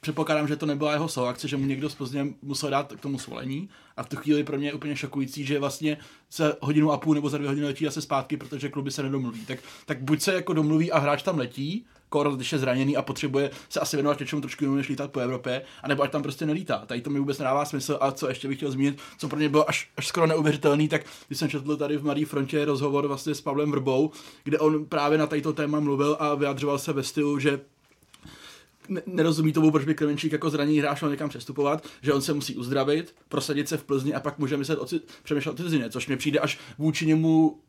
předpokládám, 0.02 0.48
že 0.48 0.56
to 0.56 0.66
nebyla 0.66 0.94
jeho 0.94 1.10
solo 1.10 1.28
akce, 1.28 1.48
že 1.48 1.58
mu 1.58 1.66
někdo 1.66 1.90
z 1.90 1.96
Plzně 1.96 2.28
musel 2.42 2.70
dát 2.70 2.94
k 2.94 3.00
tomu 3.00 3.20
svolení 3.20 3.70
a 3.98 4.04
v 4.04 4.10
tu 4.10 4.16
chvíli 4.18 4.44
pro 4.44 4.58
mě 4.58 4.68
je 4.68 4.74
úplně 4.74 4.96
šokující, 4.96 5.46
že 5.46 5.60
vlastně 5.60 5.98
se 6.30 6.56
hodinu 6.62 6.92
a 6.92 6.98
půl 6.98 7.16
nebo 7.16 7.30
za 7.30 7.38
dvě 7.38 7.50
hodiny 7.50 7.68
letí 7.68 7.86
zase 7.86 8.02
zpátky, 8.02 8.38
protože 8.38 8.70
kluby 8.70 8.92
se 8.92 9.04
nedomluví. 9.04 9.46
Tak, 9.46 9.60
tak 9.86 10.02
buď 10.02 10.22
se 10.22 10.34
jako 10.34 10.54
domluví 10.54 10.92
a 10.92 11.00
hráč 11.00 11.24
tam 11.24 11.38
letí, 11.38 11.86
kor, 12.10 12.36
když 12.36 12.52
je 12.52 12.60
zraněný 12.60 12.98
a 12.98 13.02
potřebuje 13.02 13.52
se 13.70 13.80
asi 13.80 13.96
věnovat 13.96 14.20
něčemu 14.20 14.42
trošku 14.42 14.64
jinému, 14.64 14.78
než 14.78 14.90
lítat 14.90 15.12
po 15.12 15.20
Evropě, 15.20 15.62
anebo 15.84 16.04
ať 16.04 16.12
tam 16.12 16.24
prostě 16.24 16.46
nelítá. 16.46 16.78
Tady 16.86 17.02
to 17.02 17.10
mi 17.10 17.20
vůbec 17.20 17.40
nedává 17.40 17.66
smysl. 17.66 17.98
A 18.02 18.12
co 18.12 18.30
ještě 18.30 18.48
bych 18.48 18.58
chtěl 18.58 18.72
zmínit, 18.72 19.00
co 19.18 19.28
pro 19.28 19.38
mě 19.38 19.50
bylo 19.50 19.70
až, 19.70 19.92
až 19.98 20.08
skoro 20.08 20.28
neuvěřitelný, 20.28 20.88
tak 20.88 21.02
když 21.28 21.40
jsem 21.40 21.50
četl 21.50 21.78
tady 21.78 21.98
v 21.98 22.04
Mladé 22.04 22.26
frontě 22.26 22.66
rozhovor 22.66 23.08
vlastně 23.08 23.36
s 23.36 23.42
Pavlem 23.42 23.72
Vrbou, 23.72 24.12
kde 24.44 24.60
on 24.60 24.86
právě 24.86 25.18
na 25.18 25.28
tato 25.28 25.54
téma 25.54 25.80
mluvil 25.80 26.18
a 26.20 26.36
vyjadřoval 26.36 26.80
se 26.80 26.94
ve 26.94 27.04
stylu, 27.04 27.40
že 27.40 27.60
nerozumí 29.06 29.54
tomu, 29.54 29.72
proč 29.72 29.86
by 29.86 29.96
Kremenčík 29.96 30.32
jako 30.32 30.50
zraněný 30.50 30.80
hráč 30.80 31.02
měl 31.02 31.12
někam 31.12 31.30
přestupovat, 31.30 31.86
že 32.02 32.14
on 32.14 32.22
se 32.22 32.34
musí 32.34 32.56
uzdravit, 32.56 33.16
prosadit 33.30 33.70
se 33.70 33.78
v 33.78 33.84
Plzni 33.84 34.14
a 34.14 34.20
pak 34.20 34.40
může 34.40 34.58
myslet 34.58 34.80
o, 34.80 34.86
přemýšlet 35.24 35.60
o 35.60 35.64
cizině, 35.64 35.90
což 35.90 36.08
mi 36.08 36.18
přijde 36.18 36.40
až 36.40 36.60
vůči 36.78 37.06
němu 37.06 37.60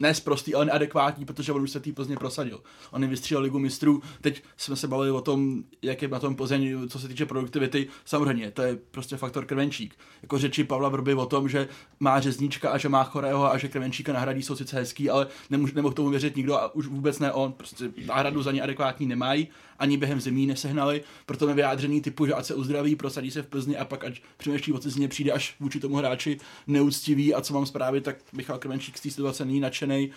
ne 0.00 0.14
sprostý, 0.14 0.54
ale 0.54 0.64
neadekvátní, 0.64 1.24
protože 1.24 1.52
on 1.52 1.62
už 1.62 1.70
se 1.70 1.80
tý 1.80 1.92
Plzně 1.92 2.16
prosadil. 2.16 2.60
On 2.90 3.08
vystřílel 3.08 3.42
ligu 3.42 3.58
mistrů, 3.58 4.02
teď 4.20 4.42
jsme 4.56 4.76
se 4.76 4.88
bavili 4.88 5.10
o 5.10 5.20
tom, 5.20 5.64
jak 5.82 6.02
je 6.02 6.08
na 6.08 6.18
tom 6.18 6.36
Plzeň, 6.36 6.88
co 6.88 6.98
se 6.98 7.08
týče 7.08 7.26
produktivity, 7.26 7.88
samozřejmě, 8.04 8.50
to 8.50 8.62
je 8.62 8.76
prostě 8.76 9.16
faktor 9.16 9.44
krvenčík. 9.44 9.94
Jako 10.22 10.38
řeči 10.38 10.64
Pavla 10.64 10.88
Vrby 10.88 11.14
o 11.14 11.26
tom, 11.26 11.48
že 11.48 11.68
má 12.00 12.20
řezníčka 12.20 12.70
a 12.70 12.78
že 12.78 12.88
má 12.88 13.04
chorého 13.04 13.52
a 13.52 13.58
že 13.58 13.68
krvenčíka 13.68 14.12
nahradí, 14.12 14.42
jsou 14.42 14.56
sice 14.56 14.76
hezký, 14.76 15.10
ale 15.10 15.26
nemůže, 15.50 15.74
nemohl 15.74 15.94
tomu 15.94 16.10
věřit 16.10 16.36
nikdo 16.36 16.54
a 16.54 16.74
už 16.74 16.86
vůbec 16.86 17.18
ne 17.18 17.32
on, 17.32 17.52
prostě 17.52 17.90
náhradu 18.06 18.42
za 18.42 18.52
ně 18.52 18.62
adekvátní 18.62 19.06
nemají, 19.06 19.48
ani 19.78 19.96
během 19.96 20.20
zemí 20.20 20.46
nesehnali, 20.46 21.02
proto 21.26 21.46
mi 21.46 21.54
vyjádření 21.54 22.00
typu, 22.00 22.26
že 22.26 22.34
ať 22.34 22.46
se 22.46 22.54
uzdraví, 22.54 22.96
prosadí 22.96 23.30
se 23.30 23.42
v 23.42 23.46
Plzni 23.46 23.76
a 23.76 23.84
pak 23.84 24.04
ať 24.04 24.20
přemýšlí 24.36 24.72
o 24.72 24.78
cizině 24.78 25.08
přijde 25.08 25.32
až 25.32 25.56
vůči 25.60 25.80
tomu 25.80 25.96
hráči 25.96 26.38
neúctivý 26.66 27.34
a 27.34 27.40
co 27.40 27.54
mám 27.54 27.66
zprávy, 27.66 28.00
tak 28.00 28.16
Michal 28.32 28.58
Krmenčík 28.58 28.98
z 28.98 29.00
té 29.00 29.10
situace 29.10 29.44
není 29.44 29.60
nadšený. 29.88 30.10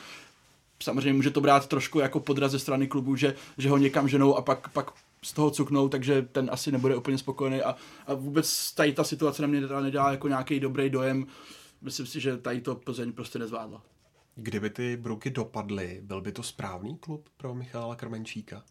Samozřejmě 0.84 1.14
může 1.14 1.32
to 1.32 1.42
brát 1.42 1.68
trošku 1.68 2.00
jako 2.00 2.20
podraz 2.20 2.52
ze 2.52 2.60
strany 2.60 2.88
klubu, 2.88 3.16
že, 3.16 3.36
že 3.58 3.70
ho 3.70 3.78
někam 3.78 4.08
ženou 4.08 4.36
a 4.36 4.42
pak, 4.42 4.70
pak 4.70 4.92
z 5.24 5.34
toho 5.34 5.52
cuknou, 5.52 5.90
takže 5.90 6.22
ten 6.22 6.50
asi 6.52 6.72
nebude 6.72 6.96
úplně 6.96 7.18
spokojený 7.18 7.62
a, 7.62 7.76
a 8.08 8.14
vůbec 8.14 8.72
tady 8.72 8.94
ta 8.94 9.04
situace 9.04 9.42
na 9.42 9.48
mě 9.48 9.62
nedělá 9.62 10.12
jako 10.12 10.28
nějaký 10.28 10.60
dobrý 10.60 10.90
dojem. 10.90 11.28
Myslím 11.82 12.06
si, 12.06 12.20
že 12.20 12.38
tady 12.38 12.62
to 12.62 12.76
Plzeň 12.76 13.12
prostě 13.12 13.40
nezvládla. 13.40 13.82
Kdyby 14.36 14.70
ty 14.70 14.98
Bruky 14.98 15.30
dopadly, 15.30 16.00
byl 16.04 16.22
by 16.22 16.32
to 16.32 16.44
správný 16.44 16.98
klub 16.98 17.30
pro 17.38 17.54
Michala 17.56 17.96
Krmenčíka? 17.96 18.64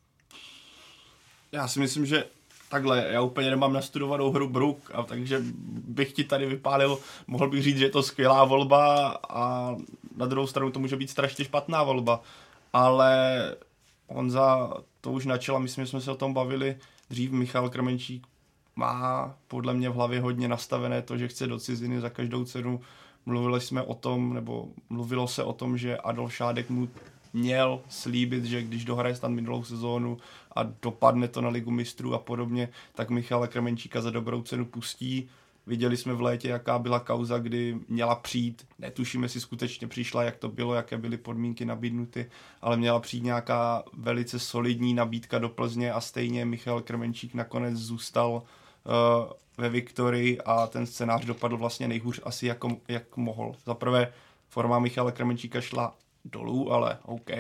Já 1.53 1.69
si 1.69 1.81
myslím, 1.81 2.07
že 2.07 2.25
takhle, 2.69 3.07
já 3.11 3.23
úplně 3.23 3.51
nemám 3.51 3.73
nastudovanou 3.73 4.31
hru 4.31 4.49
Brook, 4.49 4.91
a 4.95 5.03
takže 5.03 5.43
bych 5.69 6.13
ti 6.13 6.25
tady 6.25 6.47
vypálil, 6.47 6.99
mohl 7.27 7.51
bych 7.51 7.63
říct, 7.63 7.79
že 7.79 7.85
je 7.85 7.91
to 7.91 8.03
skvělá 8.03 8.45
volba 8.45 9.19
a 9.29 9.77
na 10.17 10.27
druhou 10.27 10.47
stranu 10.47 10.71
to 10.71 10.81
může 10.81 10.97
být 10.97 11.11
strašně 11.11 11.45
špatná 11.45 11.83
volba, 11.83 12.23
ale 12.73 13.41
Honza 14.09 14.75
to 15.01 15.13
už 15.13 15.27
načela, 15.27 15.59
myslím, 15.59 15.85
že 15.85 15.91
jsme 15.91 16.01
se 16.01 16.11
o 16.11 16.17
tom 16.17 16.35
bavili 16.35 16.77
dřív, 17.11 17.33
Michal 17.33 17.69
Krmenčík 17.69 18.27
má 18.77 19.35
podle 19.49 19.75
mě 19.75 19.91
v 19.91 19.95
hlavě 19.95 20.21
hodně 20.21 20.49
nastavené 20.49 21.03
to, 21.03 21.19
že 21.19 21.29
chce 21.29 21.47
do 21.47 21.59
ciziny 21.59 22.01
za 22.01 22.11
každou 22.11 22.45
cenu. 22.45 22.81
Mluvili 23.27 23.61
jsme 23.61 23.83
o 23.83 23.95
tom, 23.95 24.35
nebo 24.35 24.69
mluvilo 24.91 25.29
se 25.29 25.45
o 25.45 25.53
tom, 25.53 25.79
že 25.79 25.97
Adolf 25.97 26.35
Šádek 26.35 26.71
mu 26.71 26.89
měl 27.33 27.81
slíbit, 27.89 28.45
že 28.45 28.63
když 28.63 28.85
dohraje 28.85 29.15
stan 29.15 29.35
minulou 29.35 29.65
sezónu 29.65 30.19
a 30.57 30.63
dopadne 30.83 31.29
to 31.29 31.41
na 31.41 31.49
ligu 31.49 31.71
mistrů 31.71 32.15
a 32.15 32.19
podobně, 32.19 32.69
tak 32.95 33.11
Michala 33.11 33.47
Kremenčíka 33.47 34.01
za 34.01 34.11
dobrou 34.11 34.43
cenu 34.43 34.65
pustí. 34.65 35.29
Viděli 35.67 35.97
jsme 35.97 36.15
v 36.15 36.21
létě, 36.21 36.49
jaká 36.49 36.79
byla 36.79 37.01
kauza, 37.01 37.39
kdy 37.39 37.79
měla 37.89 38.15
přijít, 38.15 38.67
netušíme, 38.79 39.25
jestli 39.25 39.41
skutečně 39.41 39.89
přišla, 39.89 40.23
jak 40.23 40.37
to 40.37 40.49
bylo, 40.49 40.75
jaké 40.75 40.99
byly 40.99 41.17
podmínky 41.17 41.65
nabídnuty, 41.65 42.31
ale 42.63 42.77
měla 42.77 43.01
přijít 43.01 43.25
nějaká 43.25 43.83
velice 43.93 44.39
solidní 44.39 44.95
nabídka 44.95 45.39
do 45.39 45.49
Plzně 45.49 45.93
a 45.93 46.01
stejně 46.01 46.45
Michal 46.45 46.81
Kremenčík 46.81 47.35
nakonec 47.35 47.77
zůstal 47.77 48.33
uh, 48.33 48.43
ve 49.59 49.69
Viktorii 49.69 50.41
a 50.41 50.67
ten 50.67 50.87
scénář 50.87 51.25
dopadl 51.25 51.57
vlastně 51.57 51.89
nejhůř 51.89 52.21
asi 52.25 52.47
jako, 52.47 52.77
jak 52.89 53.17
mohl. 53.17 53.55
Za 53.65 53.75
prvé 53.75 54.13
forma 54.49 54.79
Michala 54.79 55.13
Kremenčíka 55.13 55.61
šla 55.61 55.97
dolů, 56.25 56.73
ale 56.73 56.99
OK. 57.03 57.31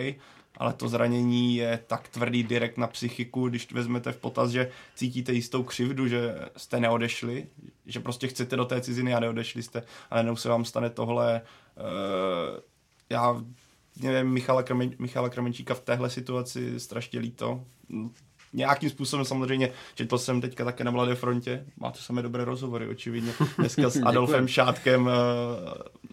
Ale 0.60 0.72
to 0.72 0.88
zranění 0.88 1.56
je 1.56 1.80
tak 1.86 2.08
tvrdý 2.08 2.42
direkt 2.42 2.76
na 2.76 2.86
psychiku, 2.86 3.48
když 3.48 3.72
vezmete 3.72 4.12
v 4.12 4.16
potaz, 4.16 4.50
že 4.50 4.70
cítíte 4.94 5.32
jistou 5.32 5.62
křivdu, 5.62 6.08
že 6.08 6.34
jste 6.56 6.80
neodešli, 6.80 7.46
že 7.86 8.00
prostě 8.00 8.28
chcete 8.28 8.56
do 8.56 8.64
té 8.64 8.80
ciziny 8.80 9.14
a 9.14 9.20
neodešli 9.20 9.62
jste, 9.62 9.78
ale 10.10 10.18
najednou 10.18 10.36
se 10.36 10.48
vám 10.48 10.64
stane 10.64 10.90
tohle. 10.90 11.42
Uh, 11.76 12.60
já 13.10 13.44
nevím, 14.02 14.32
Michala, 14.32 14.62
Kremen, 14.62 14.90
Michala 14.98 15.28
Kremenčíka 15.28 15.74
v 15.74 15.80
téhle 15.80 16.10
situaci 16.10 16.80
strašně 16.80 17.20
líto 17.20 17.64
nějakým 18.52 18.90
způsobem 18.90 19.24
samozřejmě, 19.24 19.72
četl 19.94 20.18
jsem 20.18 20.40
teďka 20.40 20.64
také 20.64 20.84
na 20.84 20.90
Mladé 20.90 21.14
frontě, 21.14 21.66
máte 21.76 21.98
samé 21.98 22.22
dobré 22.22 22.44
rozhovory, 22.44 22.88
očividně, 22.88 23.32
dneska 23.58 23.90
s 23.90 24.02
Adolfem 24.04 24.48
Šátkem 24.48 25.06
uh, 25.06 25.12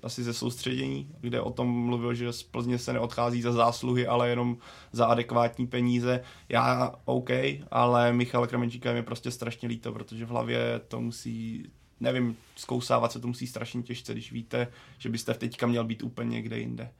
asi 0.04 0.23
ze 0.23 0.34
soustředění, 0.34 1.12
kde 1.21 1.41
o 1.41 1.52
tom 1.52 1.86
mluvil, 1.86 2.13
že 2.13 2.34
z 2.34 2.43
Plzně 2.43 2.78
se 2.78 2.93
neodchází 2.93 3.41
za 3.41 3.52
zásluhy, 3.52 4.08
ale 4.08 4.30
jenom 4.30 4.58
za 4.91 5.06
adekvátní 5.06 5.67
peníze. 5.67 6.21
Já 6.50 6.95
OK, 7.06 7.30
ale 7.71 8.13
Michal 8.13 8.47
Kramenčíka 8.47 8.89
je 8.89 8.95
mi 8.95 9.04
prostě 9.04 9.32
strašně 9.32 9.69
líto, 9.69 9.91
protože 9.91 10.26
v 10.26 10.30
hlavě 10.30 10.82
to 10.88 11.02
musí 11.02 11.65
nevím, 12.00 12.38
zkousávat 12.56 13.12
se 13.12 13.19
to 13.19 13.28
musí 13.28 13.47
strašně 13.47 13.84
těžce, 13.84 14.13
když 14.13 14.32
víte, 14.32 14.67
že 14.97 15.10
byste 15.10 15.34
teďka 15.34 15.67
měl 15.67 15.84
být 15.84 16.04
úplně 16.04 16.30
někde 16.30 16.60
jinde. 16.60 16.91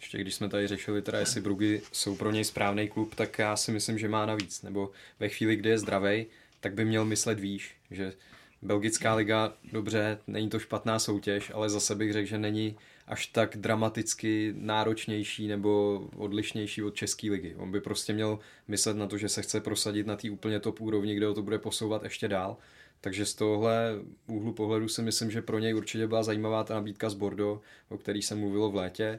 Ještě 0.00 0.18
když 0.18 0.34
jsme 0.34 0.48
tady 0.48 0.66
řešili, 0.66 1.02
teda 1.02 1.18
jestli 1.18 1.40
Brugy 1.40 1.82
jsou 1.92 2.16
pro 2.16 2.30
něj 2.30 2.44
správný 2.44 2.88
klub, 2.88 3.14
tak 3.14 3.38
já 3.38 3.56
si 3.56 3.72
myslím, 3.72 3.98
že 3.98 4.08
má 4.08 4.26
navíc. 4.26 4.62
Nebo 4.62 4.90
ve 5.20 5.28
chvíli, 5.28 5.56
kdy 5.56 5.68
je 5.68 5.78
zdravý, 5.78 6.26
tak 6.60 6.74
by 6.74 6.84
měl 6.84 7.04
myslet 7.04 7.40
výš, 7.40 7.74
že 7.90 8.12
Belgická 8.62 9.14
liga, 9.14 9.52
dobře, 9.72 10.18
není 10.26 10.48
to 10.48 10.58
špatná 10.58 10.98
soutěž, 10.98 11.50
ale 11.54 11.70
zase 11.70 11.94
bych 11.94 12.12
řekl, 12.12 12.28
že 12.28 12.38
není 12.38 12.76
až 13.06 13.26
tak 13.26 13.56
dramaticky 13.56 14.54
náročnější 14.56 15.48
nebo 15.48 16.02
odlišnější 16.16 16.82
od 16.82 16.94
České 16.94 17.30
ligy. 17.30 17.54
On 17.54 17.70
by 17.70 17.80
prostě 17.80 18.12
měl 18.12 18.38
myslet 18.68 18.96
na 18.96 19.06
to, 19.06 19.18
že 19.18 19.28
se 19.28 19.42
chce 19.42 19.60
prosadit 19.60 20.06
na 20.06 20.16
té 20.16 20.30
úplně 20.30 20.60
top 20.60 20.80
úrovni, 20.80 21.14
kde 21.14 21.26
ho 21.26 21.34
to 21.34 21.42
bude 21.42 21.58
posouvat 21.58 22.02
ještě 22.02 22.28
dál. 22.28 22.56
Takže 23.00 23.26
z 23.26 23.34
tohohle 23.34 23.94
úhlu 24.26 24.52
pohledu 24.52 24.88
si 24.88 25.02
myslím, 25.02 25.30
že 25.30 25.42
pro 25.42 25.58
něj 25.58 25.74
určitě 25.74 26.06
byla 26.06 26.22
zajímavá 26.22 26.64
ta 26.64 26.74
nabídka 26.74 27.10
z 27.10 27.14
Bordeaux, 27.14 27.62
o 27.88 27.98
který 27.98 28.22
se 28.22 28.34
mluvilo 28.34 28.70
v 28.70 28.74
létě. 28.74 29.18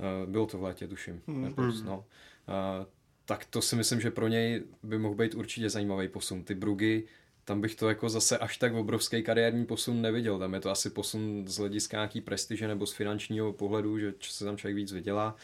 Eh, 0.00 0.26
bylo 0.26 0.46
to 0.46 0.58
v 0.58 0.62
létě, 0.62 0.88
tuším. 0.88 1.22
Mm-hmm. 1.28 1.84
No. 1.84 1.98
Uh, 1.98 2.86
tak 3.24 3.44
to 3.44 3.62
si 3.62 3.76
myslím, 3.76 4.00
že 4.00 4.10
pro 4.10 4.28
něj 4.28 4.62
by 4.82 4.98
mohl 4.98 5.14
být 5.14 5.34
určitě 5.34 5.70
zajímavý 5.70 6.08
posun. 6.08 6.44
Ty 6.44 6.54
Brugy, 6.54 7.04
tam 7.44 7.60
bych 7.60 7.74
to 7.74 7.88
jako 7.88 8.08
zase 8.08 8.38
až 8.38 8.56
tak 8.56 8.74
obrovský 8.74 9.22
kariérní 9.22 9.66
posun 9.66 10.02
neviděl. 10.02 10.38
Tam 10.38 10.54
je 10.54 10.60
to 10.60 10.70
asi 10.70 10.90
posun 10.90 11.44
z 11.46 11.58
hlediska 11.58 11.96
nějaký 11.96 12.20
prestiže 12.20 12.68
nebo 12.68 12.86
z 12.86 12.92
finančního 12.92 13.52
pohledu, 13.52 13.98
že 13.98 14.14
se 14.20 14.44
tam 14.44 14.56
člověk 14.56 14.76
víc 14.76 14.92
vydělá. 14.92 15.36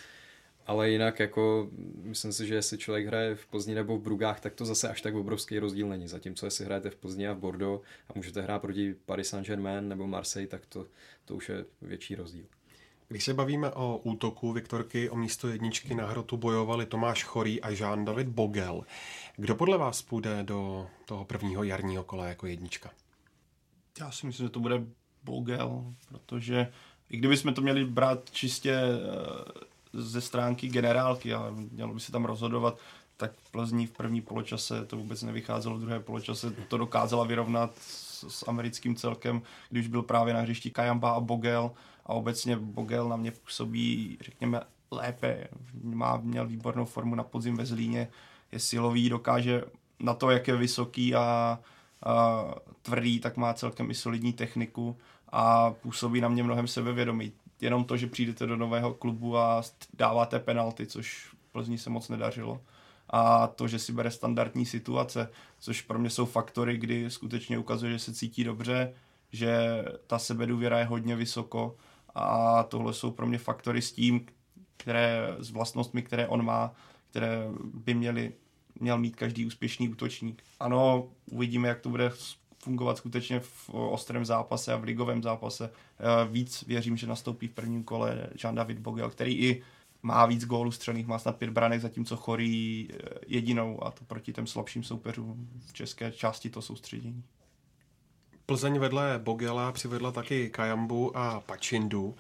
Ale 0.67 0.91
jinak 0.91 1.21
jako 1.21 1.71
myslím 2.03 2.33
si, 2.33 2.47
že 2.47 2.55
jestli 2.55 2.79
člověk 2.79 3.07
hraje 3.07 3.35
v 3.35 3.47
Plzni 3.47 3.75
nebo 3.75 3.99
v 3.99 4.03
Brugách, 4.03 4.41
tak 4.41 4.55
to 4.55 4.65
zase 4.65 4.89
až 4.89 5.03
tak 5.03 5.15
obrovský 5.15 5.59
rozdíl 5.59 5.89
není. 5.89 6.09
Zatímco 6.09 6.47
jestli 6.47 6.65
hrajete 6.65 6.91
v 6.91 6.97
Plzni 6.97 7.29
a 7.29 7.33
v 7.33 7.39
Bordeaux 7.39 7.87
a 8.09 8.13
můžete 8.15 8.43
hrát 8.43 8.59
proti 8.59 8.95
Paris 9.07 9.29
Saint-Germain 9.29 9.89
nebo 9.89 10.07
Marseille, 10.07 10.49
tak 10.49 10.67
to, 10.67 10.87
to 11.25 11.37
už 11.37 11.49
je 11.49 11.65
větší 11.83 12.15
rozdíl. 12.15 12.45
Když 13.09 13.25
se 13.25 13.35
bavíme 13.35 13.71
o 13.71 13.97
útoku 13.97 14.53
Viktorky, 14.53 15.11
o 15.11 15.17
místo 15.17 15.49
jedničky 15.49 15.95
na 15.95 16.07
hrotu 16.07 16.37
bojovali 16.37 16.87
Tomáš 16.87 17.25
Chorý 17.25 17.63
a 17.63 17.71
Jean-David 17.71 18.29
Bogel. 18.29 18.83
Kdo 19.37 19.55
podle 19.55 19.79
vás 19.79 20.03
půjde 20.03 20.43
do 20.43 20.87
toho 21.05 21.25
prvního 21.25 21.63
jarního 21.63 22.05
kola 22.05 22.27
jako 22.27 22.47
jednička? 22.47 22.91
Já 24.01 24.11
si 24.11 24.27
myslím, 24.27 24.47
že 24.47 24.51
to 24.51 24.61
bude 24.61 24.83
Bogel, 25.23 25.95
protože 26.09 26.73
i 27.11 27.17
kdybychom 27.17 27.55
to 27.55 27.61
měli 27.61 27.85
brát 27.85 28.31
čistě 28.31 28.73
eh, 28.73 29.67
ze 29.93 30.21
stránky 30.21 30.69
generálky 30.69 31.35
a 31.35 31.51
mělo 31.71 31.95
by 31.95 32.01
se 32.01 32.13
tam 32.13 32.25
rozhodovat, 32.25 32.79
tak 33.17 33.33
Plzní 33.51 33.87
v 33.87 33.91
první 33.91 34.21
poločase 34.21 34.87
to 34.87 34.97
vůbec 34.97 35.23
nevycházelo, 35.23 35.77
v 35.77 35.81
druhé 35.81 36.01
poločase 36.01 36.51
to 36.51 36.79
dokázala 36.79 37.25
vyrovnat 37.25 37.75
s, 37.79 38.25
s 38.29 38.49
americkým 38.49 38.97
celkem, 38.97 39.43
když 39.71 39.87
byl 39.87 40.03
právě 40.03 40.35
na 40.35 40.41
hřišti 40.41 40.71
Kajamba 40.71 41.11
a 41.11 41.21
Bogel 41.21 41.71
a 42.07 42.13
obecně 42.13 42.57
Bogel 42.57 43.09
na 43.09 43.17
mě 43.17 43.31
působí, 43.31 44.19
řekněme, 44.21 44.61
lépe. 44.91 45.49
Má, 45.83 46.17
měl 46.17 46.47
výbornou 46.47 46.85
formu 46.85 47.15
na 47.15 47.23
podzim 47.23 47.57
ve 47.57 47.67
Zlíně, 47.67 48.09
je 48.53 48.59
silový, 48.59 49.09
dokáže 49.09 49.65
na 50.01 50.15
to, 50.15 50.31
jak 50.31 50.49
je 50.49 50.57
vysoký 50.57 51.15
a, 51.15 51.59
a 52.03 52.45
tvrdý, 52.83 53.21
tak 53.21 53.37
má 53.37 53.55
celkem 53.55 53.91
i 53.91 53.95
solidní 53.95 54.33
techniku 54.33 54.97
a 55.29 55.71
působí 55.71 56.21
na 56.21 56.29
mě 56.29 56.43
mnohem 56.43 56.67
sebevědomí. 56.69 57.33
Jenom 57.61 57.85
to, 57.85 57.97
že 57.97 58.07
přijdete 58.07 58.47
do 58.47 58.57
nového 58.57 58.95
klubu 58.95 59.39
a 59.39 59.63
dáváte 59.95 60.39
penalty, 60.39 60.87
což 60.87 61.31
Plzni 61.53 61.79
se 61.79 61.91
moc 61.91 62.09
nedařilo. 62.09 62.61
A 63.11 63.47
to, 63.47 63.69
že 63.69 63.79
si 63.79 63.93
bere 63.93 64.11
standardní 64.11 64.67
situace, 64.67 65.31
což 65.59 65.83
pro 65.83 65.99
mě 65.99 66.11
jsou 66.11 66.27
faktory, 66.27 66.77
kdy 66.77 67.11
skutečně 67.11 67.59
ukazuje, 67.59 67.93
že 67.93 67.99
se 67.99 68.15
cítí 68.15 68.45
dobře, 68.45 68.95
že 69.33 69.85
ta 70.07 70.19
sebedůvěra 70.19 70.79
je 70.79 70.85
hodně 70.85 71.17
vysoko 71.17 71.77
a 72.17 72.63
tohle 72.63 72.95
jsou 72.95 73.11
pro 73.11 73.27
mě 73.27 73.39
faktory 73.39 73.83
s 73.83 73.93
tím, 73.93 74.27
které, 74.77 75.37
s 75.39 75.51
vlastnostmi, 75.51 76.03
které 76.03 76.29
on 76.29 76.45
má, 76.45 76.73
které 77.11 77.49
by 77.75 77.95
měli, 77.95 78.33
měl 78.81 78.99
mít 78.99 79.17
každý 79.17 79.47
úspěšný 79.47 79.89
útočník. 79.89 80.43
Ano, 80.61 81.09
uvidíme, 81.31 81.69
jak 81.69 81.81
to 81.81 81.89
bude 81.89 82.11
fungovat 82.63 82.97
skutečně 82.97 83.41
v 83.41 83.71
ostrém 83.71 84.25
zápase 84.25 84.73
a 84.73 84.77
v 84.77 84.85
ligovém 84.85 85.23
zápase. 85.23 85.71
Eh, 85.71 86.29
víc 86.29 86.65
věřím, 86.67 86.97
že 86.97 87.07
nastoupí 87.07 87.49
v 87.49 87.53
prvním 87.53 87.85
kole 87.85 88.31
Jean-David 88.35 88.79
Bogel, 88.79 89.11
který 89.11 89.39
i 89.39 89.63
má 90.03 90.27
víc 90.27 90.45
gólů 90.45 90.71
střelných, 90.71 91.07
má 91.07 91.19
snad 91.19 91.37
pět 91.37 91.51
branek, 91.51 91.81
zatímco 91.81 92.17
chorý 92.17 92.89
eh, 92.91 92.97
jedinou 93.27 93.85
a 93.85 93.91
to 93.91 94.05
proti 94.05 94.33
těm 94.33 94.47
slabším 94.47 94.83
soupeřům 94.83 95.49
v 95.67 95.73
české 95.73 96.13
části 96.13 96.51
to 96.51 96.63
soustředění. 96.63 97.25
Plzeň 98.47 98.79
vedle 98.79 99.21
Bogela 99.23 99.73
přivedla 99.73 100.13
taky 100.13 100.51
Kajambu 100.51 101.17
a 101.17 101.41
Pačindu. 101.41 102.15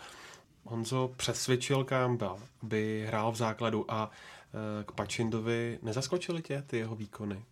Honzo 0.64 1.10
přesvědčil 1.16 1.84
Campbell, 1.84 2.38
aby 2.62 3.04
hrál 3.08 3.32
v 3.32 3.36
základu 3.36 3.84
a 3.88 4.10
eh, 4.10 4.84
k 4.84 4.92
Pačindovi 4.92 5.78
nezaskočili 5.82 6.42
tě 6.42 6.62
ty 6.66 6.78
jeho 6.78 6.96
výkony? 6.96 7.42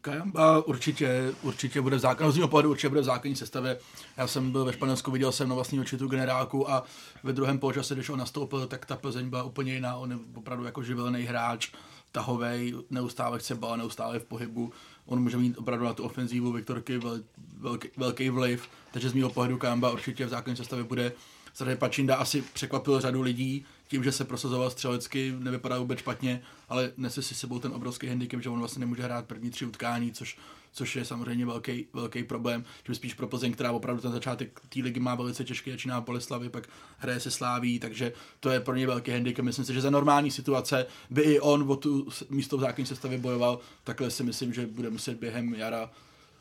Kajamba 0.00 0.66
určitě, 0.66 1.34
určitě 1.42 1.80
bude 1.80 1.96
v 1.96 2.00
základní, 2.00 2.42
z 2.42 2.46
pohledu 2.46 2.70
určitě 2.70 2.88
bude 2.88 3.00
v 3.00 3.04
základní 3.04 3.36
sestavě. 3.36 3.78
Já 4.16 4.26
jsem 4.26 4.52
byl 4.52 4.64
ve 4.64 4.72
Španělsku, 4.72 5.10
viděl 5.10 5.32
jsem 5.32 5.48
na 5.48 5.54
vlastní 5.54 5.80
oči 5.80 5.98
tu 5.98 6.08
generálku 6.08 6.70
a 6.70 6.84
ve 7.22 7.32
druhém 7.32 7.58
poločase, 7.58 7.94
když 7.94 8.08
on 8.08 8.18
nastoupil, 8.18 8.66
tak 8.66 8.86
ta 8.86 8.96
Plzeň 8.96 9.28
byla 9.28 9.42
úplně 9.42 9.74
jiná. 9.74 9.96
On 9.96 10.10
je 10.10 10.18
opravdu 10.34 10.64
jako 10.64 10.82
živelný 10.82 11.22
hráč, 11.22 11.72
tahovej, 12.12 12.74
neustále 12.90 13.38
chce 13.38 13.54
bal, 13.54 13.76
neustále 13.76 14.18
v 14.18 14.24
pohybu. 14.24 14.72
On 15.06 15.22
může 15.22 15.36
mít 15.36 15.58
opravdu 15.58 15.84
na 15.84 15.94
tu 15.94 16.02
ofenzívu 16.02 16.52
Viktorky 16.52 16.98
vel, 16.98 17.20
velký, 17.58 17.88
velký 17.96 18.30
vliv, 18.30 18.68
takže 18.92 19.08
z 19.08 19.14
mého 19.14 19.30
pohledu 19.30 19.58
Kajamba 19.58 19.90
určitě 19.90 20.26
v 20.26 20.28
základní 20.28 20.56
sestavě 20.56 20.84
bude. 20.84 21.12
Samozřejmě 21.54 21.76
Pačinda 21.76 22.16
asi 22.16 22.42
překvapil 22.42 23.00
řadu 23.00 23.22
lidí, 23.22 23.64
tím, 23.88 24.04
že 24.04 24.12
se 24.12 24.24
prosazoval 24.24 24.70
střelecky, 24.70 25.34
nevypadá 25.38 25.78
vůbec 25.78 25.98
špatně, 25.98 26.42
ale 26.68 26.92
nese 26.96 27.22
si 27.22 27.34
sebou 27.34 27.58
ten 27.58 27.72
obrovský 27.72 28.06
handicap, 28.06 28.40
že 28.40 28.48
on 28.48 28.58
vlastně 28.58 28.80
nemůže 28.80 29.02
hrát 29.02 29.26
první 29.26 29.50
tři 29.50 29.66
utkání, 29.66 30.12
což, 30.12 30.38
což 30.72 30.96
je 30.96 31.04
samozřejmě 31.04 31.46
velký, 31.46 31.86
velký 31.92 32.24
problém. 32.24 32.64
Že 32.86 32.94
spíš 32.94 33.14
pro 33.14 33.28
Plzeň, 33.28 33.52
která 33.52 33.72
opravdu 33.72 34.02
ten 34.02 34.12
začátek 34.12 34.60
té 34.68 34.80
ligy 34.80 35.00
má 35.00 35.14
velice 35.14 35.44
těžký, 35.44 35.70
začíná 35.70 36.00
Boleslavy, 36.00 36.48
pak 36.48 36.68
hraje 36.98 37.20
se 37.20 37.30
Sláví, 37.30 37.78
takže 37.78 38.12
to 38.40 38.50
je 38.50 38.60
pro 38.60 38.74
ně 38.74 38.86
velký 38.86 39.10
handicap. 39.10 39.44
Myslím 39.44 39.64
si, 39.64 39.74
že 39.74 39.80
za 39.80 39.90
normální 39.90 40.30
situace 40.30 40.86
by 41.10 41.22
i 41.22 41.40
on 41.40 41.70
o 41.70 41.76
tu 41.76 42.08
místo 42.30 42.56
v 42.56 42.60
základní 42.60 42.86
sestavě 42.86 43.18
bojoval, 43.18 43.58
takhle 43.84 44.10
si 44.10 44.22
myslím, 44.22 44.52
že 44.52 44.66
bude 44.66 44.90
muset 44.90 45.18
během 45.18 45.54
jara 45.54 45.90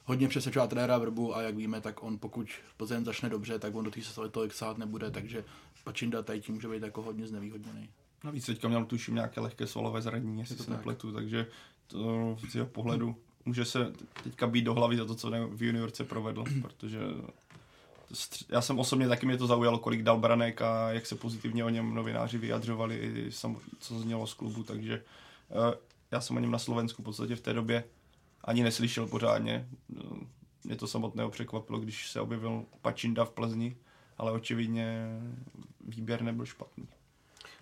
hodně 0.05 0.27
přesvědčovat 0.27 0.69
trenéra 0.69 0.97
Vrbu 0.97 1.35
a 1.35 1.41
jak 1.41 1.55
víme, 1.55 1.81
tak 1.81 2.03
on 2.03 2.17
pokud 2.17 2.47
Plzeň 2.77 3.05
začne 3.05 3.29
dobře, 3.29 3.59
tak 3.59 3.75
on 3.75 3.85
do 3.85 3.91
té 3.91 4.01
sestavy 4.01 4.29
tolik 4.29 4.53
sát 4.53 4.77
nebude, 4.77 5.11
takže 5.11 5.45
Pačinda 5.83 6.21
tady 6.21 6.41
tím 6.41 6.55
může 6.55 6.67
být 6.67 6.83
jako 6.83 7.01
hodně 7.01 7.27
znevýhodněný. 7.27 7.89
Navíc 8.23 8.45
teďka 8.45 8.67
měl 8.67 8.85
tuším 8.85 9.15
nějaké 9.15 9.41
lehké 9.41 9.67
svalové 9.67 10.01
zranění, 10.01 10.39
jestli 10.39 10.55
se 10.55 10.71
nepletu, 10.71 11.11
takže 11.11 11.47
to 11.87 12.37
z 12.49 12.55
jeho 12.55 12.67
pohledu 12.67 13.15
může 13.45 13.65
se 13.65 13.93
teďka 14.23 14.47
být 14.47 14.61
do 14.61 14.73
hlavy 14.73 14.97
za 14.97 15.05
to, 15.05 15.15
co 15.15 15.31
v 15.47 15.63
juniorce 15.63 16.03
provedl, 16.03 16.43
protože 16.61 16.99
já 18.49 18.61
jsem 18.61 18.79
osobně 18.79 19.07
taky 19.07 19.25
mě 19.25 19.37
to 19.37 19.47
zaujalo, 19.47 19.79
kolik 19.79 20.03
dal 20.03 20.19
Branek 20.19 20.61
a 20.61 20.91
jak 20.91 21.05
se 21.05 21.15
pozitivně 21.15 21.65
o 21.65 21.69
něm 21.69 21.95
novináři 21.95 22.37
vyjadřovali, 22.37 22.95
i 22.95 23.31
co 23.79 23.99
znělo 23.99 24.27
z 24.27 24.33
klubu, 24.33 24.63
takže 24.63 24.93
eh, 25.51 25.77
já 26.11 26.21
jsem 26.21 26.37
o 26.37 26.39
něm 26.39 26.51
na 26.51 26.59
Slovensku 26.59 27.01
v 27.01 27.05
podstatě 27.05 27.35
v 27.35 27.41
té 27.41 27.53
době 27.53 27.83
ani 28.43 28.63
neslyšel 28.63 29.07
pořádně. 29.07 29.67
Mě 30.63 30.75
to 30.75 30.87
samotného 30.87 31.29
překvapilo, 31.29 31.79
když 31.79 32.11
se 32.11 32.21
objevil 32.21 32.65
Pačinda 32.81 33.25
v 33.25 33.31
Plzni, 33.31 33.77
ale 34.17 34.31
očividně 34.31 35.19
výběr 35.87 36.21
nebyl 36.21 36.45
špatný. 36.45 36.87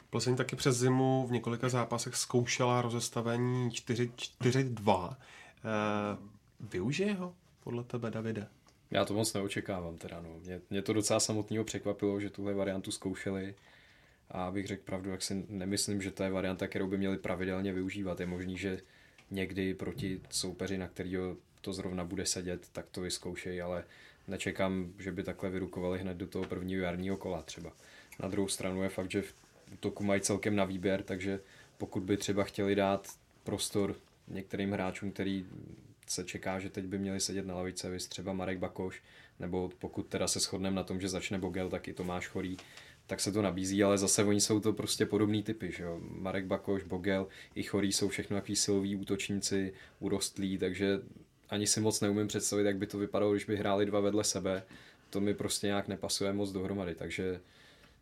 Plzeň 0.09 0.35
taky 0.35 0.55
přes 0.55 0.77
zimu 0.77 1.27
v 1.27 1.31
několika 1.31 1.69
zápasech 1.69 2.15
zkoušela 2.15 2.81
rozestavení 2.81 3.69
4-2. 3.69 5.15
Eh, 5.65 6.17
využije 6.59 7.13
ho 7.13 7.35
podle 7.59 7.83
tebe, 7.83 8.11
Davide? 8.11 8.47
Já 8.91 9.05
to 9.05 9.13
moc 9.13 9.33
neočekávám 9.33 9.97
teda, 9.97 10.21
no. 10.21 10.39
Mě, 10.43 10.61
mě 10.69 10.81
to 10.81 10.93
docela 10.93 11.19
samotného 11.19 11.63
překvapilo, 11.63 12.19
že 12.19 12.29
tuhle 12.29 12.53
variantu 12.53 12.91
zkoušeli 12.91 13.55
a 14.31 14.45
abych 14.45 14.67
řekl 14.67 14.83
pravdu, 14.85 15.09
jak 15.09 15.21
si 15.21 15.45
nemyslím, 15.49 16.01
že 16.01 16.11
to 16.11 16.23
je 16.23 16.31
varianta, 16.31 16.67
kterou 16.67 16.87
by 16.87 16.97
měli 16.97 17.17
pravidelně 17.17 17.73
využívat. 17.73 18.19
Je 18.19 18.25
možný, 18.25 18.57
že 18.57 18.81
někdy 19.31 19.73
proti 19.73 20.21
soupeři, 20.29 20.77
na 20.77 20.87
kterýho 20.87 21.37
to 21.61 21.73
zrovna 21.73 22.03
bude 22.03 22.25
sedět, 22.25 22.69
tak 22.71 22.85
to 22.89 23.01
vyzkoušej, 23.01 23.61
ale 23.61 23.83
nečekám, 24.27 24.93
že 24.97 25.11
by 25.11 25.23
takhle 25.23 25.49
vyrukovali 25.49 25.99
hned 25.99 26.17
do 26.17 26.27
toho 26.27 26.45
prvního 26.45 26.81
jarního 26.81 27.17
kola 27.17 27.41
třeba. 27.41 27.71
Na 28.19 28.29
druhou 28.29 28.47
stranu 28.47 28.83
je 28.83 28.89
fakt, 28.89 29.11
že 29.11 29.21
v 29.21 29.33
útoku 29.73 30.03
mají 30.03 30.21
celkem 30.21 30.55
na 30.55 30.65
výběr, 30.65 31.03
takže 31.03 31.39
pokud 31.77 32.03
by 32.03 32.17
třeba 32.17 32.43
chtěli 32.43 32.75
dát 32.75 33.07
prostor 33.43 33.95
některým 34.29 34.71
hráčům, 34.71 35.11
který 35.11 35.45
se 36.07 36.23
čeká, 36.23 36.59
že 36.59 36.69
teď 36.69 36.85
by 36.85 36.97
měli 36.97 37.19
sedět 37.19 37.45
na 37.45 37.55
lavice, 37.55 37.89
vys 37.89 38.07
třeba 38.07 38.33
Marek 38.33 38.57
Bakoš, 38.57 39.01
nebo 39.39 39.71
pokud 39.79 40.07
teda 40.07 40.27
se 40.27 40.39
shodneme 40.39 40.75
na 40.75 40.83
tom, 40.83 41.01
že 41.01 41.09
začne 41.09 41.37
Bogel, 41.37 41.69
tak 41.69 41.87
i 41.87 41.93
Tomáš 41.93 42.27
Chorý, 42.27 42.57
tak 43.07 43.19
se 43.19 43.31
to 43.31 43.41
nabízí, 43.41 43.83
ale 43.83 43.97
zase 43.97 44.23
oni 44.23 44.41
jsou 44.41 44.59
to 44.59 44.73
prostě 44.73 45.05
podobný 45.05 45.43
typy, 45.43 45.71
že 45.71 45.83
jo? 45.83 45.99
Marek 46.01 46.45
Bakoš, 46.45 46.83
Bogel, 46.83 47.27
i 47.55 47.63
Chorý 47.63 47.93
jsou 47.93 48.09
všechno 48.09 48.37
takový 48.37 48.55
siloví 48.55 48.95
útočníci, 48.95 49.73
urostlí, 49.99 50.57
takže 50.57 50.99
ani 51.49 51.67
si 51.67 51.81
moc 51.81 52.01
neumím 52.01 52.27
představit, 52.27 52.63
jak 52.63 52.77
by 52.77 52.87
to 52.87 52.97
vypadalo, 52.97 53.31
když 53.31 53.45
by 53.45 53.57
hráli 53.57 53.85
dva 53.85 53.99
vedle 53.99 54.23
sebe. 54.23 54.63
To 55.09 55.21
mi 55.21 55.33
prostě 55.33 55.67
nějak 55.67 55.87
nepasuje 55.87 56.33
moc 56.33 56.51
dohromady, 56.51 56.95
takže 56.95 57.39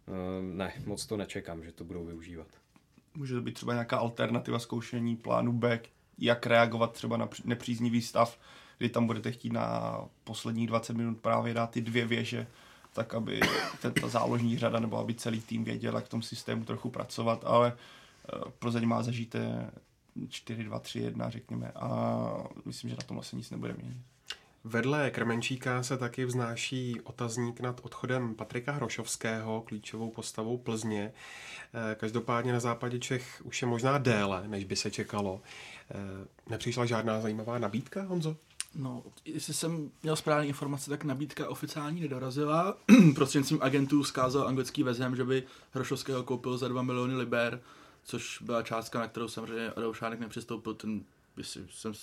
eh, 0.07 0.11
ne, 0.41 0.73
moc 0.85 1.05
to 1.05 1.17
nečekám, 1.17 1.63
že 1.63 1.71
to 1.71 1.83
budou 1.83 2.05
využívat. 2.05 2.47
Může 3.15 3.33
to 3.33 3.41
být 3.41 3.53
třeba 3.53 3.73
nějaká 3.73 3.97
alternativa 3.97 4.59
zkoušení 4.59 5.15
plánu 5.15 5.51
B, 5.53 5.79
jak 6.17 6.45
reagovat 6.45 6.91
třeba 6.91 7.17
na 7.17 7.29
nepříznivý 7.45 8.01
stav, 8.01 8.39
kdy 8.77 8.89
tam 8.89 9.07
budete 9.07 9.31
chtít 9.31 9.53
na 9.53 9.97
posledních 10.23 10.67
20 10.67 10.97
minut 10.97 11.17
právě 11.17 11.53
dát 11.53 11.71
ty 11.71 11.81
dvě 11.81 12.05
věže, 12.05 12.47
tak 12.93 13.13
aby 13.13 13.39
ta 14.01 14.07
záložní 14.07 14.57
řada 14.57 14.79
nebo 14.79 14.97
aby 14.97 15.13
celý 15.13 15.41
tým 15.41 15.63
věděl, 15.63 15.95
jak 15.95 16.05
v 16.05 16.09
tom 16.09 16.21
systému 16.21 16.65
trochu 16.65 16.89
pracovat, 16.89 17.43
ale 17.45 17.73
uh, 18.45 18.51
Plzeň 18.51 18.85
má 18.85 19.03
zažité 19.03 19.71
4-2-3-1, 20.17 21.29
řekněme, 21.29 21.71
a 21.75 22.27
myslím, 22.65 22.89
že 22.89 22.95
na 22.95 23.03
tom 23.03 23.19
asi 23.19 23.35
nic 23.35 23.49
nebude 23.49 23.73
měnit. 23.73 23.97
Vedle 24.67 25.11
Krmenčíka 25.11 25.83
se 25.83 25.97
taky 25.97 26.25
vznáší 26.25 27.01
otazník 27.01 27.59
nad 27.59 27.81
odchodem 27.83 28.35
Patrika 28.35 28.71
Hrošovského, 28.71 29.61
klíčovou 29.61 30.11
postavou 30.11 30.57
Plzně. 30.57 31.13
Eh, 31.73 31.95
každopádně 31.95 32.53
na 32.53 32.59
západě 32.59 32.99
Čech 32.99 33.41
už 33.43 33.61
je 33.61 33.67
možná 33.67 33.97
déle, 33.97 34.47
než 34.47 34.63
by 34.63 34.75
se 34.75 34.91
čekalo. 34.91 35.41
Eh, 35.91 35.95
nepřišla 36.49 36.85
žádná 36.85 37.21
zajímavá 37.21 37.59
nabídka, 37.59 38.03
Honzo? 38.03 38.37
No, 38.75 39.03
jestli 39.25 39.53
jsem 39.53 39.91
měl 40.03 40.15
správné 40.15 40.47
informace, 40.47 40.89
tak 40.89 41.03
nabídka 41.03 41.49
oficiální 41.49 42.01
nedorazila. 42.01 42.77
Prostřednictvím 43.15 43.61
agentů 43.61 44.03
zkázal 44.03 44.47
anglický 44.47 44.83
vezem, 44.83 45.15
že 45.15 45.23
by 45.23 45.43
Hrošovského 45.71 46.23
koupil 46.23 46.57
za 46.57 46.67
2 46.67 46.81
miliony 46.81 47.15
liber, 47.15 47.61
což 48.03 48.41
byla 48.41 48.63
částka, 48.63 48.99
na 48.99 49.07
kterou 49.07 49.27
samozřejmě 49.27 49.69
Adolf 49.69 49.97
Šánek 49.97 50.19
nepřistoupil. 50.19 50.73
Ten, 50.73 51.01
jestli 51.37 51.61
jsem 51.71 51.93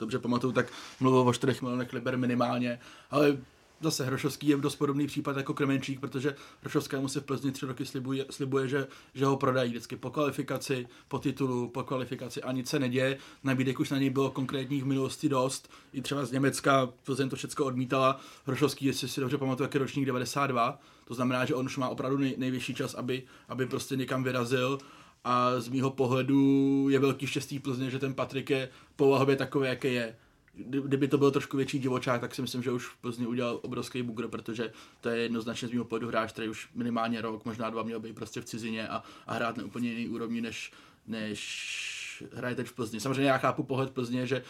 dobře 0.00 0.18
pamatuju, 0.18 0.52
tak 0.52 0.66
mluvil 1.00 1.20
o 1.20 1.32
4 1.32 1.58
milionech 1.62 1.92
liber 1.92 2.18
minimálně, 2.18 2.80
ale 3.10 3.36
zase 3.80 4.04
Hrošovský 4.04 4.48
je 4.48 4.56
dost 4.56 4.76
podobný 4.76 5.06
případ 5.06 5.36
jako 5.36 5.54
Kremenčík, 5.54 6.00
protože 6.00 6.34
Hrošovskému 6.60 7.08
se 7.08 7.20
v 7.20 7.24
Plzni 7.24 7.52
tři 7.52 7.66
roky 7.66 7.86
slibuje, 7.86 8.26
slibuje 8.30 8.68
že, 8.68 8.86
že 9.14 9.24
ho 9.24 9.36
prodají 9.36 9.70
vždycky 9.70 9.96
po 9.96 10.10
kvalifikaci, 10.10 10.86
po 11.08 11.18
titulu, 11.18 11.68
po 11.68 11.82
kvalifikaci 11.82 12.42
a 12.42 12.52
nic 12.52 12.68
se 12.68 12.78
neděje. 12.78 13.18
Nabídek 13.44 13.80
už 13.80 13.90
na 13.90 13.98
něj 13.98 14.10
bylo 14.10 14.30
konkrétních 14.30 14.82
v 14.84 14.86
minulosti 14.86 15.28
dost. 15.28 15.70
I 15.92 16.02
třeba 16.02 16.24
z 16.24 16.32
Německa 16.32 16.88
Plzeň 17.04 17.28
to 17.28 17.36
všechno 17.36 17.64
odmítala. 17.64 18.20
Hrošovský, 18.46 18.86
jestli 18.86 19.08
si 19.08 19.20
dobře 19.20 19.38
pamatuju, 19.38 19.64
jak 19.64 19.74
je 19.74 19.80
ročník 19.80 20.06
92. 20.06 20.80
To 21.04 21.14
znamená, 21.14 21.44
že 21.44 21.54
on 21.54 21.66
už 21.66 21.76
má 21.76 21.88
opravdu 21.88 22.18
nej, 22.18 22.34
nejvyšší 22.38 22.74
čas, 22.74 22.94
aby, 22.94 23.22
aby 23.48 23.66
prostě 23.66 23.96
někam 23.96 24.24
vyrazil 24.24 24.78
a 25.24 25.60
z 25.60 25.68
mýho 25.68 25.90
pohledu 25.90 26.86
je 26.90 26.98
velký 26.98 27.26
štěstí 27.26 27.58
Plzně, 27.58 27.90
že 27.90 27.98
ten 27.98 28.14
Patrik 28.14 28.50
je 28.50 28.68
povahově 28.96 29.36
takový, 29.36 29.68
jaký 29.68 29.94
je 29.94 30.16
kdyby 30.54 31.08
to 31.08 31.18
byl 31.18 31.30
trošku 31.30 31.56
větší 31.56 31.78
divočák, 31.78 32.20
tak 32.20 32.34
si 32.34 32.42
myslím, 32.42 32.62
že 32.62 32.72
už 32.72 32.86
v 32.86 33.26
udělal 33.26 33.60
obrovský 33.62 34.02
bugr, 34.02 34.28
protože 34.28 34.72
to 35.00 35.08
je 35.08 35.22
jednoznačně 35.22 35.68
z 35.68 35.72
mého 35.72 35.84
pohledu 35.84 36.08
hráč, 36.08 36.32
který 36.32 36.48
už 36.48 36.68
minimálně 36.74 37.20
rok, 37.20 37.44
možná 37.44 37.70
dva 37.70 37.82
měl 37.82 38.00
být 38.00 38.14
prostě 38.14 38.40
v 38.40 38.44
cizině 38.44 38.88
a, 38.88 39.02
a 39.26 39.34
hrát 39.34 39.56
na 39.56 39.64
úplně 39.64 39.88
jiný 39.88 40.08
úrovni, 40.08 40.40
než, 40.40 40.72
než 41.06 42.24
hraje 42.32 42.54
teď 42.54 42.66
v 42.66 42.72
Plzni. 42.72 43.00
Samozřejmě 43.00 43.30
já 43.30 43.38
chápu 43.38 43.62
pohled 43.62 43.90
Plzně, 43.90 44.26
že 44.26 44.42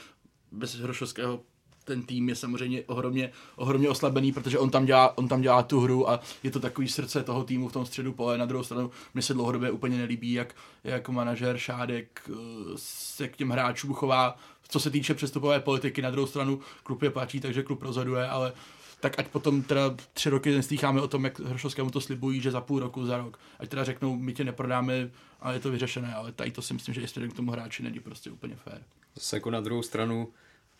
bez 0.52 0.74
Hrošovského 0.74 1.42
ten 1.90 2.02
tým 2.02 2.28
je 2.28 2.36
samozřejmě 2.36 2.82
ohromně, 2.86 3.32
ohromně 3.56 3.88
oslabený, 3.88 4.32
protože 4.32 4.58
on 4.58 4.70
tam, 4.70 4.86
dělá, 4.86 5.18
on 5.18 5.28
tam 5.28 5.40
dělá 5.40 5.62
tu 5.62 5.80
hru 5.80 6.10
a 6.10 6.20
je 6.42 6.50
to 6.50 6.60
takový 6.60 6.88
srdce 6.88 7.22
toho 7.22 7.44
týmu 7.44 7.68
v 7.68 7.72
tom 7.72 7.86
středu 7.86 8.12
pole. 8.12 8.38
Na 8.38 8.46
druhou 8.46 8.64
stranu 8.64 8.90
mi 9.14 9.22
se 9.22 9.34
dlouhodobě 9.34 9.70
úplně 9.70 9.98
nelíbí, 9.98 10.32
jak, 10.32 10.54
jak 10.84 11.08
manažer 11.08 11.58
Šádek 11.58 12.22
eh, 12.28 12.34
se 12.76 13.28
k 13.28 13.36
těm 13.36 13.50
hráčům 13.50 13.94
chová, 13.94 14.36
co 14.68 14.80
se 14.80 14.90
týče 14.90 15.14
přestupové 15.14 15.60
politiky. 15.60 16.02
Na 16.02 16.10
druhou 16.10 16.26
stranu 16.26 16.60
klub 16.82 17.02
je 17.02 17.10
platí, 17.10 17.40
takže 17.40 17.62
klub 17.62 17.82
rozhoduje, 17.82 18.28
ale 18.28 18.52
tak 19.00 19.18
ať 19.18 19.28
potom 19.28 19.62
teda 19.62 19.96
tři 20.12 20.30
roky 20.30 20.54
neslýcháme 20.54 21.00
o 21.00 21.08
tom, 21.08 21.24
jak 21.24 21.40
Hrošovskému 21.40 21.90
to 21.90 22.00
slibují, 22.00 22.40
že 22.40 22.50
za 22.50 22.60
půl 22.60 22.80
roku, 22.80 23.06
za 23.06 23.16
rok. 23.16 23.38
Ať 23.58 23.68
teda 23.68 23.84
řeknou, 23.84 24.16
my 24.16 24.32
tě 24.32 24.44
neprodáme 24.44 25.10
a 25.40 25.52
je 25.52 25.60
to 25.60 25.70
vyřešené, 25.70 26.14
ale 26.14 26.32
tady 26.32 26.50
to 26.50 26.62
si 26.62 26.74
myslím, 26.74 26.94
že 26.94 27.00
jestli 27.00 27.28
k 27.28 27.36
tomu 27.36 27.52
hráči 27.52 27.82
není 27.82 28.00
prostě 28.00 28.30
úplně 28.30 28.56
fér. 28.56 28.82
Zase 29.14 29.36
jako 29.36 29.50
na 29.50 29.60
druhou 29.60 29.82
stranu, 29.82 30.28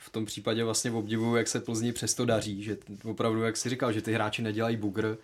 v 0.01 0.11
tom 0.11 0.25
případě 0.25 0.65
vlastně 0.65 0.91
obdivuju, 0.91 1.37
jak 1.37 1.49
se 1.49 1.61
Plzni 1.61 1.93
přesto 1.93 2.25
daří, 2.25 2.63
že 2.63 2.79
opravdu, 3.05 3.43
jak 3.43 3.57
si 3.57 3.69
říkal, 3.69 3.93
že 3.93 4.03
ty 4.03 4.13
hráči 4.13 4.43
nedělají 4.43 4.77
bugr, 4.77 5.19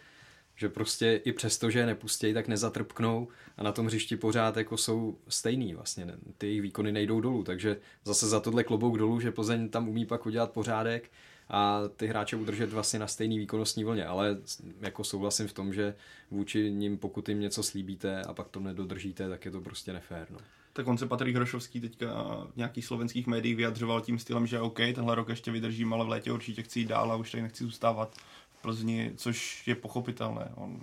že 0.57 0.69
prostě 0.69 1.21
i 1.25 1.33
přesto, 1.33 1.71
že 1.71 1.79
je 1.79 1.87
nepustějí, 1.87 2.35
tak 2.35 2.49
nezatrpknou 2.49 3.29
a 3.57 3.63
na 3.63 3.73
tom 3.73 3.87
hřišti 3.87 4.17
pořád 4.17 4.57
jako 4.57 4.77
jsou 4.77 5.19
stejný 5.29 5.75
vlastně, 5.75 6.07
ty 6.39 6.47
jejich 6.47 6.63
výkony 6.63 6.93
nejdou 6.93 7.21
dolů, 7.21 7.45
takže 7.45 7.77
zase 8.05 8.27
za 8.27 8.41
tohle 8.41 8.65
klobouk 8.65 8.99
dolů, 8.99 9.21
že 9.21 9.31
Plzeň 9.31 9.69
tam 9.69 9.89
umí 9.89 10.07
pak 10.07 10.27
udělat 10.27 10.53
pořádek 10.53 11.11
a 11.49 11.83
ty 11.97 12.07
hráče 12.07 12.37
udržet 12.37 12.71
vlastně 12.71 12.99
na 12.99 13.07
stejný 13.07 13.39
výkonnostní 13.39 13.85
vlně, 13.85 14.07
ale 14.07 14.37
jako 14.81 15.05
souhlasím 15.05 15.49
v 15.49 15.53
tom, 15.53 15.73
že 15.73 15.95
vůči 16.31 16.71
ním, 16.71 16.99
pokud 16.99 17.29
jim 17.29 17.41
něco 17.41 17.63
slíbíte 17.63 18.23
a 18.23 18.35
pak 18.35 18.49
to 18.49 18.61
nedodržíte, 18.61 19.29
tak 19.29 19.45
je 19.45 19.51
to 19.51 19.61
prostě 19.61 19.93
nefér. 19.93 20.27
No. 20.31 20.39
Tak 20.77 20.87
on 20.87 20.99
se 20.99 21.07
Patrik 21.07 21.37
Hrošovský 21.37 21.81
teďka 21.81 22.07
v 22.53 22.57
nějakých 22.57 22.87
slovenských 22.87 23.27
médiích 23.27 23.57
vyjadřoval 23.57 24.01
tím 24.01 24.19
stylem, 24.19 24.47
že 24.47 24.61
OK, 24.61 24.77
tenhle 24.77 25.15
rok 25.15 25.29
ještě 25.29 25.51
vydržím, 25.51 25.93
ale 25.93 26.05
v 26.05 26.09
létě 26.09 26.33
určitě 26.33 26.63
chci 26.63 26.81
jít 26.81 26.89
dál 26.89 27.13
a 27.13 27.17
už 27.17 27.31
tady 27.31 27.43
nechci 27.43 27.65
zůstávat 27.65 28.17
v 28.51 28.63
Plzni, 28.63 29.13
což 29.17 29.67
je 29.69 29.75
pochopitelné. 29.75 30.53
On, 30.55 30.81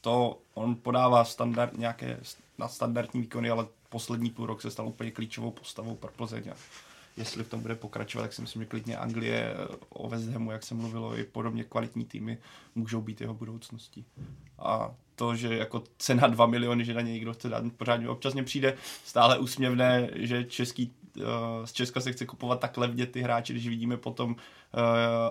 to, 0.00 0.38
on 0.54 0.74
podává 0.74 1.24
standard, 1.24 1.78
nějaké 1.78 2.20
na 2.58 2.68
standardní 2.68 3.20
výkony, 3.20 3.50
ale 3.50 3.66
poslední 3.88 4.30
půl 4.30 4.46
rok 4.46 4.62
se 4.62 4.70
stal 4.70 4.88
úplně 4.88 5.10
klíčovou 5.10 5.50
postavou 5.50 5.94
pro 5.94 6.10
Plzeň 6.12 6.42
jestli 7.16 7.44
v 7.44 7.48
tom 7.48 7.60
bude 7.60 7.74
pokračovat, 7.74 8.22
tak 8.22 8.32
si 8.32 8.42
myslím, 8.42 8.62
že 8.62 8.68
klidně 8.68 8.96
Anglie 8.96 9.54
o 9.88 10.08
West 10.08 10.28
Hamu, 10.28 10.50
jak 10.50 10.62
se 10.62 10.74
mluvilo, 10.74 11.18
i 11.18 11.24
podobně 11.24 11.64
kvalitní 11.64 12.04
týmy 12.04 12.38
můžou 12.74 13.00
být 13.00 13.20
jeho 13.20 13.34
budoucností. 13.34 14.04
A 14.58 14.94
to, 15.18 15.36
že 15.36 15.56
jako 15.56 15.82
cena 15.98 16.26
2 16.26 16.46
miliony, 16.46 16.84
že 16.84 16.94
na 16.94 17.00
něj 17.00 17.12
někdo 17.12 17.32
chce 17.32 17.48
dát 17.48 17.64
pořádně. 17.76 18.08
Občas 18.08 18.34
mě 18.34 18.42
přijde 18.42 18.76
stále 19.04 19.38
úsměvné, 19.38 20.10
že 20.14 20.44
český, 20.44 20.92
uh, 21.16 21.24
z 21.64 21.72
Česka 21.72 22.00
se 22.00 22.12
chce 22.12 22.26
kupovat 22.26 22.60
tak 22.60 22.76
levně 22.76 23.06
ty 23.06 23.20
hráči, 23.20 23.52
když 23.52 23.68
vidíme 23.68 23.96
potom 23.96 24.30
uh, 24.30 24.36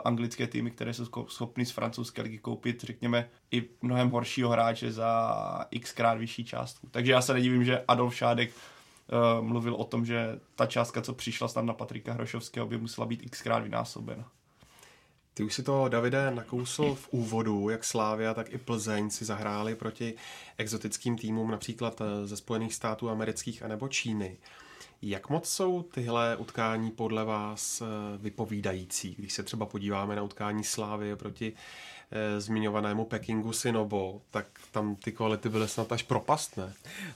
anglické 0.05 0.47
týmy, 0.47 0.71
které 0.71 0.93
jsou 0.93 1.05
schopny 1.27 1.65
z 1.65 1.71
francouzské 1.71 2.21
ligy 2.21 2.37
koupit, 2.37 2.83
řekněme, 2.83 3.29
i 3.51 3.69
mnohem 3.81 4.09
horšího 4.09 4.49
hráče 4.49 4.91
za 4.91 5.37
x 5.71 5.91
krát 5.91 6.17
vyšší 6.17 6.45
částku. 6.45 6.87
Takže 6.91 7.11
já 7.11 7.21
se 7.21 7.33
nedivím, 7.33 7.63
že 7.63 7.83
Adolf 7.87 8.15
Šádek 8.15 8.49
uh, 8.49 9.45
mluvil 9.45 9.75
o 9.75 9.83
tom, 9.83 10.05
že 10.05 10.39
ta 10.55 10.65
částka, 10.65 11.01
co 11.01 11.13
přišla 11.13 11.47
snad 11.47 11.65
na 11.65 11.73
Patrika 11.73 12.13
Hrošovského, 12.13 12.67
by 12.67 12.77
musela 12.77 13.07
být 13.07 13.29
xkrát 13.29 13.63
vynásobena. 13.63 14.31
Ty 15.37 15.43
už 15.43 15.53
si 15.53 15.63
to, 15.63 15.89
Davide, 15.89 16.31
nakousl 16.31 16.95
v 16.95 17.07
úvodu, 17.11 17.69
jak 17.69 17.83
Slávia, 17.83 18.33
tak 18.33 18.53
i 18.53 18.57
Plzeň 18.57 19.09
si 19.09 19.25
zahráli 19.25 19.75
proti 19.75 20.13
exotickým 20.57 21.17
týmům, 21.17 21.51
například 21.51 22.01
eh, 22.01 22.27
ze 22.27 22.37
Spojených 22.37 22.73
států 22.73 23.09
amerických 23.09 23.63
anebo 23.63 23.87
Číny. 23.87 24.37
Jak 25.01 25.29
moc 25.29 25.49
jsou 25.49 25.83
tyhle 25.83 26.35
utkání 26.35 26.91
podle 26.91 27.25
vás 27.25 27.81
eh, 27.81 27.85
vypovídající, 28.17 29.15
když 29.17 29.33
se 29.33 29.43
třeba 29.43 29.65
podíváme 29.65 30.15
na 30.15 30.23
utkání 30.23 30.63
Slávy 30.63 31.15
proti 31.15 31.53
e, 32.11 32.41
zmiňovanému 32.41 33.05
Pekingu 33.05 33.53
Sinobo, 33.53 34.21
tak 34.31 34.45
tam 34.71 34.95
ty 34.95 35.11
kvality 35.11 35.49
byly 35.49 35.67
snad 35.67 35.91
až 35.91 36.03
propastné. 36.03 36.73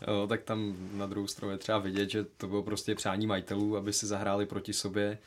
Jo, 0.08 0.28
tak 0.28 0.44
tam 0.44 0.76
na 0.94 1.08
druhou 1.08 1.28
stranu 1.28 1.52
je 1.52 1.58
třeba 1.58 1.78
vidět, 1.78 2.10
že 2.10 2.24
to 2.24 2.48
bylo 2.48 2.64
prostě 2.64 2.96
přání 2.96 3.28
majitelů, 3.28 3.78
aby 3.78 3.94
si 3.94 4.08
zahráli 4.08 4.46
proti 4.46 4.74
sobě. 4.74 5.18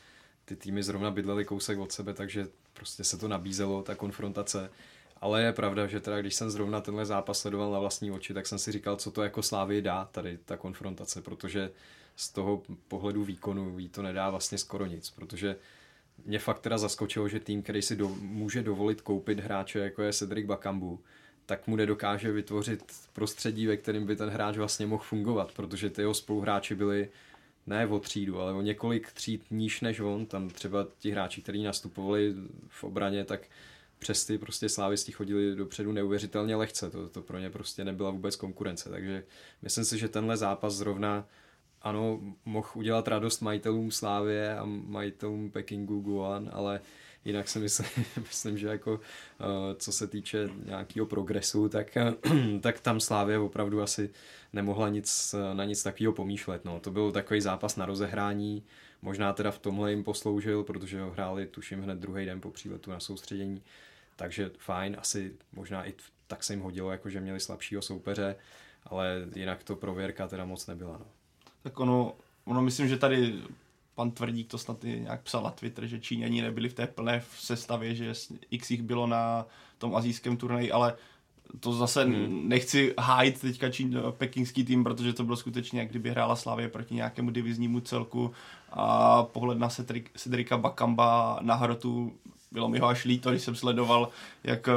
Ty 0.45 0.57
týmy 0.57 0.83
zrovna 0.83 1.11
bydleli 1.11 1.45
kousek 1.45 1.79
od 1.79 1.93
sebe, 1.93 2.15
takže 2.15 2.47
prostě 2.85 3.05
se 3.05 3.16
to 3.16 3.28
nabízelo, 3.28 3.82
ta 3.82 3.95
konfrontace. 3.95 4.70
Ale 5.20 5.43
je 5.43 5.53
pravda, 5.53 5.87
že 5.87 6.01
teda 6.01 6.20
když 6.20 6.35
jsem 6.35 6.51
zrovna 6.51 6.80
tenhle 6.80 7.07
zápas 7.07 7.39
sledoval 7.39 7.72
na 7.72 7.78
vlastní 7.78 8.11
oči, 8.11 8.35
tak 8.35 8.47
jsem 8.47 8.59
si 8.59 8.72
říkal, 8.72 8.97
co 8.97 9.11
to 9.11 9.22
jako 9.22 9.43
Slávy 9.43 9.82
dá 9.82 10.05
tady 10.12 10.39
ta 10.45 10.57
konfrontace, 10.57 11.22
protože 11.22 11.70
z 12.16 12.28
toho 12.28 12.62
pohledu 12.89 13.24
výkonu 13.24 13.78
jí 13.78 13.89
to 13.89 14.03
nedá 14.03 14.30
vlastně 14.30 14.59
skoro 14.59 14.87
nic, 14.87 15.11
protože 15.11 15.57
mě 16.24 16.39
fakt 16.39 16.61
teda 16.61 16.78
zaskočilo, 16.78 17.28
že 17.28 17.41
tým, 17.41 17.62
který 17.62 17.82
si 17.82 17.97
do, 17.97 18.09
může 18.09 18.62
dovolit 18.62 19.01
koupit 19.01 19.41
hráče, 19.41 19.78
jako 19.78 20.03
je 20.03 20.12
Cedric 20.12 20.47
Bakambu, 20.47 21.01
tak 21.47 21.66
mu 21.66 21.76
nedokáže 21.76 22.32
vytvořit 22.32 22.85
prostředí, 23.12 23.66
ve 23.66 23.76
kterém 23.76 24.07
by 24.07 24.16
ten 24.16 24.28
hráč 24.28 24.57
vlastně 24.57 24.87
mohl 24.87 25.05
fungovat, 25.05 25.53
protože 25.53 25.91
ty 25.91 26.03
jeho 26.03 26.14
spoluhráči 26.14 26.74
byli 26.74 27.09
ne 27.67 27.87
o 27.87 27.99
třídu, 27.99 28.41
ale 28.41 28.53
o 28.53 28.62
několik 28.62 29.12
tříd 29.12 29.45
níž 29.51 29.81
než 29.81 30.01
on. 30.01 30.27
Tam 30.27 30.49
třeba 30.49 30.87
ti 30.99 31.11
hráči, 31.11 31.43
kteří 31.43 31.62
nastupovali 31.62 32.35
v 32.69 32.85
obraně, 32.85 33.25
tak 33.25 33.41
přes 33.99 34.27
ty 34.27 34.39
prostě 34.39 34.69
slávisti 34.69 35.12
chodili 35.12 35.57
dopředu 35.57 35.93
neuvěřitelně 35.93 36.57
lehce. 36.57 36.91
To, 36.91 37.09
to 37.09 37.23
pro 37.23 37.39
ně 37.39 37.51
prostě 37.51 37.85
nebyla 37.85 38.11
vůbec 38.11 38.37
konkurence. 38.37 38.91
Takže 38.91 39.25
myslím 39.62 39.85
si, 39.85 39.99
že 39.99 40.09
tenhle 40.09 40.37
zápas 40.37 40.75
zrovna 40.75 41.29
ano, 41.83 42.21
mohl 42.45 42.69
udělat 42.75 43.09
radost 43.09 43.41
majitelům 43.41 43.91
Slávě 43.91 44.59
a 44.59 44.65
majitelům 44.65 45.51
Pekingu 45.51 46.01
Guan, 46.01 46.51
ale 46.53 46.81
jinak 47.25 47.49
si 47.49 47.59
myslím, 47.59 48.05
myslím 48.16 48.59
že 48.59 48.66
jako 48.66 49.01
eh, 49.41 49.45
co 49.75 49.93
se 49.93 50.07
týče 50.07 50.51
nějakého 50.64 51.07
progresu, 51.07 51.68
tak, 51.68 51.99
tak 52.61 52.81
tam 52.81 53.01
Slávě 53.01 53.39
opravdu 53.39 53.83
asi 53.83 54.11
nemohla 54.53 54.89
nic, 54.89 55.35
na 55.53 55.64
nic 55.64 55.83
takového 55.83 56.12
pomýšlet. 56.12 56.64
No. 56.64 56.81
To 56.81 56.91
byl 56.91 57.12
takový 57.12 57.41
zápas 57.41 57.77
na 57.77 57.87
rozehrání, 57.87 58.62
možná 59.03 59.33
teda 59.33 59.51
v 59.51 59.59
tomhle 59.59 59.91
jim 59.91 60.05
posloužil, 60.05 60.64
protože 60.64 61.01
ho 61.01 61.11
hráli 61.11 61.47
tuším 61.47 61.83
hned 61.83 61.99
druhý 61.99 62.27
den 62.27 62.41
po 62.41 62.51
příletu 62.51 62.91
na 62.91 63.01
soustředění, 63.01 63.62
takže 64.16 64.51
fajn, 64.59 64.97
asi 65.01 65.33
možná 65.53 65.89
i 65.89 65.95
tak 66.27 66.45
se 66.45 66.53
jim 66.53 66.61
hodilo, 66.61 66.91
jako 66.91 67.11
že 67.11 67.20
měli 67.20 67.41
slabšího 67.41 67.83
soupeře, 67.83 68.37
ale 68.87 69.27
jinak 69.35 69.64
to 69.64 69.77
prověrka 69.77 70.29
teda 70.29 70.45
moc 70.45 70.66
nebyla. 70.66 70.93
No. 70.99 71.07
Tak 71.62 71.81
ono, 71.81 72.16
ono 72.45 72.62
myslím, 72.62 72.89
že 72.89 72.97
tady 72.97 73.35
pan 73.95 74.11
Tvrdík 74.11 74.49
to 74.49 74.59
snad 74.59 74.85
nějak 74.85 75.23
psal 75.23 75.43
na 75.43 75.51
Twitter, 75.51 75.87
že 75.87 76.01
Číňani 76.01 76.43
nebyli 76.43 76.69
v 76.69 76.75
té 76.75 76.87
plné 76.87 77.23
sestavě, 77.39 77.95
že 77.95 78.13
x 78.51 78.71
jich 78.71 78.83
bylo 78.83 79.07
na 79.07 79.47
tom 79.79 79.97
azijském 79.97 80.37
turnaji, 80.37 80.73
ale 80.73 80.95
to 81.61 81.73
zase 81.73 82.05
hmm. 82.05 82.49
nechci 82.49 82.95
hájit 82.99 83.41
teďka 83.41 83.71
čín, 83.71 84.03
pekingský 84.11 84.65
tým, 84.65 84.85
protože 84.85 85.13
to 85.13 85.25
bylo 85.25 85.37
skutečně, 85.37 85.81
jak 85.81 85.89
kdyby 85.89 86.11
hrála 86.11 86.37
Slavě 86.37 86.69
proti 86.69 86.95
nějakému 86.95 87.31
diviznímu 87.31 87.81
celku 87.81 88.31
a 88.71 89.23
pohled 89.23 89.59
na 89.59 89.69
Cedrika 90.15 90.59
Bakamba 90.59 91.39
na 91.43 91.55
hrotu, 91.55 92.13
bylo 92.53 92.69
mi 92.69 92.79
ho 92.79 92.87
až 92.87 93.05
líto, 93.05 93.31
když 93.31 93.43
jsem 93.43 93.57
sledoval, 93.57 94.09
jak 94.45 94.69
eh, 94.69 94.73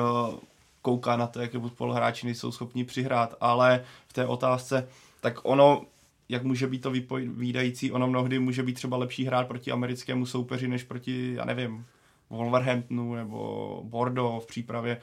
kouká 0.81 1.17
na 1.17 1.27
to, 1.27 1.41
jak 1.41 1.51
hráči 1.91 2.25
nejsou 2.25 2.51
schopni 2.51 2.83
přihrát, 2.83 3.35
ale 3.41 3.83
v 4.07 4.13
té 4.13 4.25
otázce, 4.25 4.87
tak 5.21 5.39
ono 5.43 5.85
jak 6.29 6.43
může 6.43 6.67
být 6.67 6.79
to 6.79 6.91
vypovídající, 6.91 7.91
ono 7.91 8.07
mnohdy 8.07 8.39
může 8.39 8.63
být 8.63 8.73
třeba 8.73 8.97
lepší 8.97 9.25
hrát 9.25 9.47
proti 9.47 9.71
americkému 9.71 10.25
soupeři, 10.25 10.67
než 10.67 10.83
proti, 10.83 11.33
já 11.33 11.45
nevím, 11.45 11.85
Wolverhamptonu 12.29 13.15
nebo 13.15 13.81
Bordeaux 13.85 14.43
v 14.43 14.47
přípravě. 14.47 15.01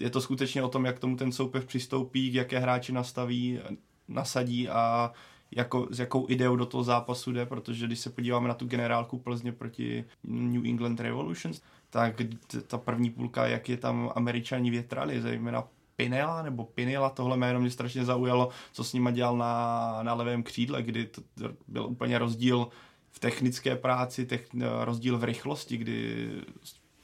Je 0.00 0.10
to 0.10 0.20
skutečně 0.20 0.62
o 0.62 0.68
tom, 0.68 0.84
jak 0.84 0.98
tomu 0.98 1.16
ten 1.16 1.32
soupeř 1.32 1.64
přistoupí, 1.64 2.34
jaké 2.34 2.58
hráči 2.58 2.92
nastaví, 2.92 3.58
nasadí 4.08 4.68
a 4.68 5.12
jako, 5.50 5.88
s 5.90 5.98
jakou 5.98 6.26
ideou 6.28 6.56
do 6.56 6.66
toho 6.66 6.84
zápasu 6.84 7.32
jde, 7.32 7.46
protože 7.46 7.86
když 7.86 7.98
se 7.98 8.10
podíváme 8.10 8.48
na 8.48 8.54
tu 8.54 8.66
generálku 8.66 9.18
Plzně 9.18 9.52
proti 9.52 10.04
New 10.24 10.66
England 10.66 11.00
Revolutions, 11.00 11.62
tak 11.90 12.22
ta 12.66 12.78
první 12.78 13.10
půlka, 13.10 13.46
jak 13.46 13.68
je 13.68 13.76
tam 13.76 14.12
američani 14.14 14.70
větrali, 14.70 15.20
zejména 15.20 15.64
Pinela 15.96 16.42
nebo 16.42 16.64
Pinela, 16.64 17.10
tohle 17.10 17.36
jméno 17.36 17.60
mě 17.60 17.70
strašně 17.70 18.04
zaujalo, 18.04 18.48
co 18.72 18.84
s 18.84 18.92
nima 18.92 19.10
dělal 19.10 19.36
na, 19.36 19.98
na 20.02 20.14
levém 20.14 20.42
křídle, 20.42 20.82
kdy 20.82 21.06
to 21.06 21.22
byl 21.68 21.86
úplně 21.86 22.18
rozdíl 22.18 22.68
v 23.10 23.18
technické 23.18 23.76
práci, 23.76 24.26
tech, 24.26 24.48
rozdíl 24.80 25.18
v 25.18 25.24
rychlosti, 25.24 25.76
kdy 25.76 26.28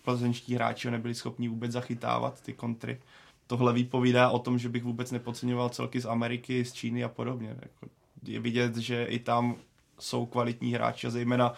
plzeňští 0.04 0.54
hráči 0.54 0.90
nebyli 0.90 1.14
schopni 1.14 1.48
vůbec 1.48 1.72
zachytávat 1.72 2.40
ty 2.40 2.52
kontry. 2.52 3.00
Tohle 3.46 3.72
vypovídá 3.72 4.30
o 4.30 4.38
tom, 4.38 4.58
že 4.58 4.68
bych 4.68 4.84
vůbec 4.84 5.10
nepodceňoval 5.10 5.68
celky 5.68 6.00
z 6.00 6.06
Ameriky, 6.06 6.64
z 6.64 6.72
Číny 6.72 7.04
a 7.04 7.08
podobně. 7.08 7.56
Jako 7.62 7.86
je 8.26 8.40
vidět, 8.40 8.76
že 8.76 9.04
i 9.04 9.18
tam 9.18 9.56
jsou 10.02 10.26
kvalitní 10.26 10.72
hráči 10.72 11.06
a 11.06 11.10
zejména 11.10 11.50
uh, 11.50 11.56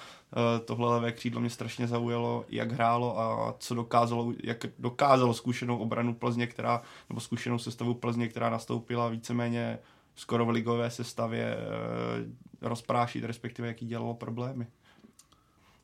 tohle 0.64 0.90
levé 0.90 1.12
křídlo 1.12 1.40
mě 1.40 1.50
strašně 1.50 1.86
zaujalo, 1.86 2.44
jak 2.48 2.72
hrálo 2.72 3.20
a 3.20 3.54
co 3.58 3.74
dokázalo, 3.74 4.32
jak 4.42 4.66
dokázalo 4.78 5.34
zkušenou 5.34 5.78
obranu 5.78 6.14
Plzně, 6.14 6.46
která, 6.46 6.82
nebo 7.08 7.20
zkušenou 7.20 7.58
sestavu 7.58 7.94
Plzně, 7.94 8.28
která 8.28 8.50
nastoupila 8.50 9.08
víceméně 9.08 9.78
skoro 10.16 10.46
v 10.46 10.50
ligové 10.50 10.90
sestavě 10.90 11.56
uh, 11.56 12.68
rozprášit, 12.68 13.24
respektive 13.24 13.68
jaký 13.68 13.86
dělalo 13.86 14.14
problémy. 14.14 14.66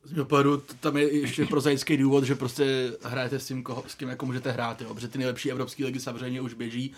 Z 0.04 0.12
mého 0.12 0.24
pohledu 0.24 0.62
tam 0.80 0.96
je 0.96 1.20
ještě 1.20 1.46
prozaický 1.46 1.96
důvod, 1.96 2.24
že 2.24 2.34
prostě 2.34 2.92
hrajete 3.02 3.38
s 3.38 3.46
tím, 3.46 3.62
koho, 3.62 3.84
s 3.86 3.94
kým 3.94 4.08
jako 4.08 4.26
můžete 4.26 4.50
hrát, 4.50 4.80
jo. 4.80 4.94
protože 4.94 5.08
ty 5.08 5.18
nejlepší 5.18 5.50
evropské 5.50 5.84
ligy 5.84 6.00
samozřejmě 6.00 6.40
už 6.40 6.54
běží 6.54 6.94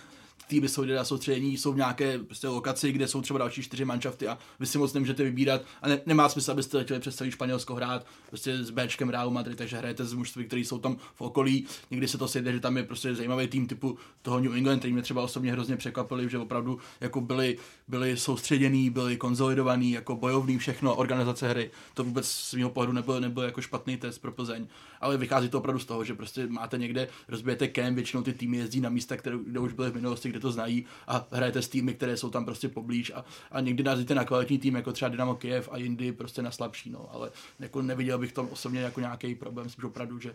týmy 0.52 0.68
jsou 0.68 0.84
na 0.84 1.04
soustředění, 1.04 1.56
jsou 1.56 1.72
v 1.72 1.76
nějaké 1.76 2.18
prostě 2.18 2.48
lokaci, 2.48 2.92
kde 2.92 3.08
jsou 3.08 3.20
třeba 3.20 3.38
další 3.38 3.62
čtyři 3.62 3.84
manšafty 3.84 4.28
a 4.28 4.38
vy 4.60 4.66
si 4.66 4.78
moc 4.78 4.92
nemůžete 4.92 5.22
vybírat 5.22 5.62
a 5.82 5.88
ne, 5.88 6.00
nemá 6.06 6.28
smysl, 6.28 6.50
abyste 6.50 6.84
chtěli 6.84 7.00
přes 7.00 7.16
celý 7.16 7.30
Španělsko 7.30 7.74
hrát 7.74 8.06
prostě 8.28 8.64
s 8.64 8.70
Bčkem 8.70 9.08
Realu 9.08 9.30
Madrid, 9.30 9.58
takže 9.58 9.76
hrajete 9.76 10.04
s 10.04 10.14
mužství, 10.14 10.44
které 10.44 10.62
jsou 10.62 10.78
tam 10.78 10.96
v 11.14 11.20
okolí. 11.20 11.66
Někdy 11.90 12.08
se 12.08 12.18
to 12.18 12.28
sejde, 12.28 12.52
že 12.52 12.60
tam 12.60 12.76
je 12.76 12.82
prostě 12.82 13.14
zajímavý 13.14 13.48
tým 13.48 13.66
typu 13.66 13.98
toho 14.22 14.40
New 14.40 14.54
England, 14.54 14.78
který 14.78 14.92
mě 14.92 15.02
třeba 15.02 15.22
osobně 15.22 15.52
hrozně 15.52 15.76
překvapili, 15.76 16.30
že 16.30 16.38
opravdu 16.38 16.78
jako 17.00 17.20
byli, 17.20 17.58
byli 17.88 18.16
soustředění, 18.16 18.90
byli 18.90 19.16
konzolidovaní, 19.16 19.90
jako 19.90 20.16
bojovní, 20.16 20.58
všechno, 20.58 20.94
organizace 20.94 21.48
hry. 21.48 21.70
To 21.94 22.04
vůbec 22.04 22.26
z 22.26 22.54
mého 22.54 22.70
pohledu 22.70 22.92
nebyl, 22.92 23.20
nebyl 23.20 23.42
jako 23.42 23.60
špatný 23.60 23.96
test 23.96 24.18
pro 24.18 24.32
Plzeň, 24.32 24.66
ale 25.00 25.16
vychází 25.16 25.48
to 25.48 25.58
opravdu 25.58 25.78
z 25.78 25.84
toho, 25.84 26.04
že 26.04 26.14
prostě 26.14 26.46
máte 26.46 26.78
někde, 26.78 27.08
rozbijete 27.28 27.68
kem, 27.68 27.94
většinou 27.94 28.22
ty 28.22 28.32
týmy 28.32 28.56
jezdí 28.56 28.80
na 28.80 28.88
místa, 28.88 29.16
které, 29.16 29.36
kde 29.46 29.60
už 29.60 29.72
byly 29.72 29.90
v 29.90 29.94
minulosti, 29.94 30.28
kde 30.28 30.40
to 30.42 30.52
znají 30.52 30.86
a 31.06 31.26
hrajete 31.30 31.62
s 31.62 31.68
týmy, 31.68 31.94
které 31.94 32.16
jsou 32.16 32.30
tam 32.30 32.44
prostě 32.44 32.68
poblíž 32.68 33.12
a, 33.14 33.24
a 33.50 33.60
někdy 33.60 33.82
narazíte 33.82 34.14
na 34.14 34.24
kvalitní 34.24 34.58
tým, 34.58 34.74
jako 34.74 34.92
třeba 34.92 35.08
Dynamo 35.08 35.34
Kiev 35.34 35.68
a 35.72 35.76
jindy 35.76 36.12
prostě 36.12 36.42
na 36.42 36.50
slabší, 36.50 36.90
no, 36.90 37.08
ale 37.12 37.30
jako 37.58 37.82
neviděl 37.82 38.18
bych 38.18 38.32
tam 38.32 38.48
osobně 38.48 38.80
jako 38.80 39.00
nějaký 39.00 39.34
problém, 39.34 39.66
myslím, 39.66 39.82
že 39.82 39.86
opravdu, 39.86 40.18
že 40.18 40.34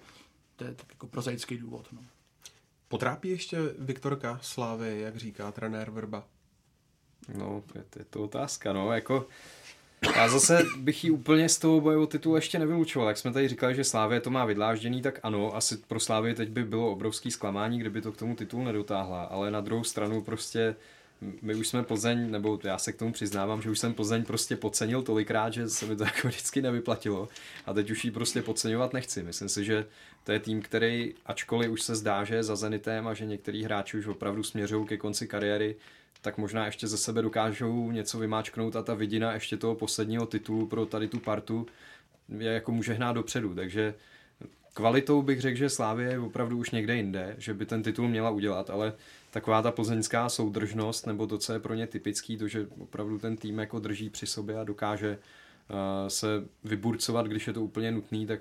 to 0.55 0.63
je 0.63 0.73
tak 0.73 0.85
jako 0.89 1.07
prozaický 1.07 1.57
důvod. 1.57 1.87
No. 1.91 1.99
Potrápí 2.87 3.29
ještě 3.29 3.57
Viktorka 3.79 4.39
Slávy, 4.41 4.99
jak 4.99 5.17
říká 5.17 5.51
trenér 5.51 5.91
Vrba? 5.91 6.23
No, 7.37 7.63
je, 7.75 7.85
je 7.99 8.05
to 8.05 8.23
otázka, 8.23 8.73
no, 8.73 8.91
jako 8.93 9.27
já 10.15 10.29
zase 10.29 10.65
bych 10.77 11.03
ji 11.03 11.11
úplně 11.11 11.49
z 11.49 11.57
toho 11.57 11.81
boje 11.81 11.97
o 11.97 12.07
titul 12.07 12.35
ještě 12.35 12.59
nevylučoval. 12.59 13.07
Jak 13.07 13.17
jsme 13.17 13.31
tady 13.33 13.47
říkali, 13.47 13.75
že 13.75 13.83
Slávě 13.83 14.21
to 14.21 14.29
má 14.29 14.45
vydlážděný, 14.45 15.01
tak 15.01 15.19
ano, 15.23 15.55
asi 15.55 15.77
pro 15.77 15.99
Slávě 15.99 16.35
teď 16.35 16.49
by 16.49 16.63
bylo 16.63 16.91
obrovský 16.91 17.31
zklamání, 17.31 17.79
kdyby 17.79 18.01
to 18.01 18.11
k 18.11 18.17
tomu 18.17 18.35
titulu 18.35 18.63
nedotáhla, 18.63 19.23
ale 19.23 19.51
na 19.51 19.61
druhou 19.61 19.83
stranu 19.83 20.21
prostě 20.21 20.75
my 21.41 21.55
už 21.55 21.67
jsme 21.67 21.83
Plzeň, 21.83 22.31
nebo 22.31 22.59
já 22.63 22.77
se 22.77 22.91
k 22.91 22.95
tomu 22.95 23.11
přiznávám, 23.11 23.61
že 23.61 23.69
už 23.69 23.79
jsem 23.79 23.93
Plzeň 23.93 24.23
prostě 24.23 24.55
podcenil 24.55 25.01
tolikrát, 25.01 25.53
že 25.53 25.69
se 25.69 25.85
mi 25.85 25.95
to 25.95 26.03
jako 26.03 26.27
vždycky 26.27 26.61
nevyplatilo 26.61 27.29
a 27.65 27.73
teď 27.73 27.91
už 27.91 28.05
ji 28.05 28.11
prostě 28.11 28.41
podceňovat 28.41 28.93
nechci. 28.93 29.23
Myslím 29.23 29.49
si, 29.49 29.65
že 29.65 29.85
to 30.23 30.31
je 30.31 30.39
tým, 30.39 30.61
který, 30.61 31.13
ačkoliv 31.25 31.71
už 31.71 31.81
se 31.81 31.95
zdá, 31.95 32.23
že 32.23 32.35
je 32.35 32.43
za 32.43 32.55
Zenitem 32.55 33.07
a 33.07 33.13
že 33.13 33.25
některý 33.25 33.63
hráči 33.63 33.97
už 33.97 34.07
opravdu 34.07 34.43
směřují 34.43 34.87
ke 34.87 34.97
konci 34.97 35.27
kariéry, 35.27 35.75
tak 36.27 36.37
možná 36.37 36.65
ještě 36.65 36.87
ze 36.87 36.97
sebe 36.97 37.21
dokážou 37.21 37.91
něco 37.91 38.19
vymáčknout 38.19 38.75
a 38.75 38.83
ta 38.83 38.93
vidina 38.93 39.33
ještě 39.33 39.57
toho 39.57 39.75
posledního 39.75 40.25
titulu 40.25 40.67
pro 40.67 40.85
tady 40.85 41.07
tu 41.07 41.19
partu 41.19 41.67
je 42.37 42.51
jako 42.51 42.71
může 42.71 42.93
hnát 42.93 43.13
dopředu, 43.13 43.55
takže 43.55 43.93
kvalitou 44.73 45.21
bych 45.21 45.41
řekl, 45.41 45.57
že 45.57 45.69
Slávě 45.69 46.07
je 46.07 46.19
opravdu 46.19 46.57
už 46.57 46.71
někde 46.71 46.95
jinde, 46.95 47.35
že 47.37 47.53
by 47.53 47.65
ten 47.65 47.83
titul 47.83 48.07
měla 48.07 48.29
udělat, 48.29 48.69
ale 48.69 48.93
taková 49.31 49.61
ta 49.61 49.71
plzeňská 49.71 50.29
soudržnost, 50.29 51.07
nebo 51.07 51.27
to, 51.27 51.37
co 51.37 51.53
je 51.53 51.59
pro 51.59 51.73
ně 51.73 51.87
typický, 51.87 52.37
to, 52.37 52.47
že 52.47 52.67
opravdu 52.79 53.19
ten 53.19 53.37
tým 53.37 53.59
jako 53.59 53.79
drží 53.79 54.09
při 54.09 54.27
sobě 54.27 54.59
a 54.59 54.63
dokáže 54.63 55.17
uh, 55.17 55.77
se 56.07 56.27
vyburcovat, 56.63 57.25
když 57.27 57.47
je 57.47 57.53
to 57.53 57.63
úplně 57.63 57.91
nutný, 57.91 58.25
tak 58.25 58.39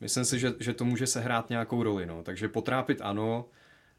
myslím 0.00 0.24
si, 0.24 0.38
že, 0.38 0.54
že 0.60 0.74
to 0.74 0.84
může 0.84 1.06
sehrát 1.06 1.50
nějakou 1.50 1.82
roli. 1.82 2.06
No. 2.06 2.22
Takže 2.22 2.48
potrápit 2.48 3.00
ano, 3.02 3.44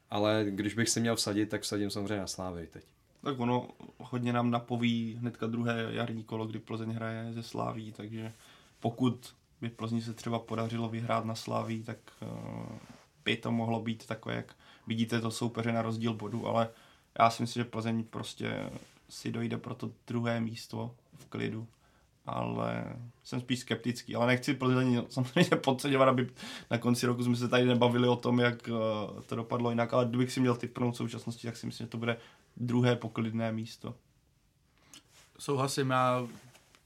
ale 0.10 0.46
když 0.50 0.74
bych 0.74 0.90
si 0.90 1.00
měl 1.00 1.16
vsadit, 1.16 1.50
tak 1.50 1.62
vsadím 1.62 1.90
samozřejmě 1.90 2.18
na 2.18 2.28
Slávy 2.28 2.68
teď. 2.68 2.97
Tak 3.28 3.40
ono 3.40 3.68
hodně 3.98 4.34
nám 4.34 4.52
napoví 4.52 5.18
hnedka 5.20 5.48
druhé 5.48 5.88
jarní 5.90 6.24
kolo, 6.24 6.46
kdy 6.46 6.60
Plzeň 6.60 6.92
hraje 6.92 7.34
ze 7.34 7.44
Sláví, 7.44 7.92
takže 7.92 8.34
pokud 8.80 9.36
by 9.62 9.70
Plzni 9.70 10.02
se 10.02 10.14
třeba 10.14 10.40
podařilo 10.40 10.90
vyhrát 10.90 11.26
na 11.26 11.36
Sláví, 11.36 11.84
tak 11.84 11.98
uh, 12.22 12.78
by 13.26 13.38
to 13.38 13.52
mohlo 13.52 13.82
být 13.82 14.06
takové, 14.06 14.36
jak 14.36 14.56
vidíte 14.88 15.22
to 15.22 15.32
soupeře 15.32 15.72
na 15.72 15.82
rozdíl 15.82 16.14
bodu, 16.14 16.48
ale 16.48 16.70
já 17.20 17.30
si 17.30 17.44
myslím, 17.44 17.64
že 17.64 17.70
Plzeň 17.70 18.04
prostě 18.04 18.70
si 19.10 19.32
dojde 19.32 19.58
pro 19.58 19.76
to 19.76 19.92
druhé 20.08 20.40
místo 20.40 20.96
v 21.14 21.26
klidu 21.26 21.68
ale 22.28 22.86
jsem 23.24 23.40
spíš 23.40 23.60
skeptický. 23.60 24.16
Ale 24.16 24.28
nechci 24.28 24.54
Plzeň 24.54 25.04
samozřejmě 25.10 25.56
podceňovat, 25.64 26.08
aby 26.08 26.30
na 26.72 26.78
konci 26.78 27.06
roku 27.06 27.24
jsme 27.24 27.36
se 27.36 27.48
tady 27.48 27.66
nebavili 27.66 28.08
o 28.08 28.16
tom, 28.16 28.40
jak 28.40 28.70
eh, 28.70 29.22
to 29.28 29.36
dopadlo 29.36 29.70
jinak, 29.70 29.94
ale 29.94 30.06
kdybych 30.06 30.32
si 30.32 30.40
měl 30.40 30.56
typnout 30.56 30.94
v 30.94 30.98
současnosti, 30.98 31.48
tak 31.48 31.58
si 31.58 31.66
myslím, 31.66 31.86
že 31.86 31.92
to 31.92 31.98
bude 31.98 32.18
druhé 32.58 32.96
poklidné 32.96 33.52
místo. 33.52 33.96
Souhlasím, 35.40 35.90
já 35.90 36.28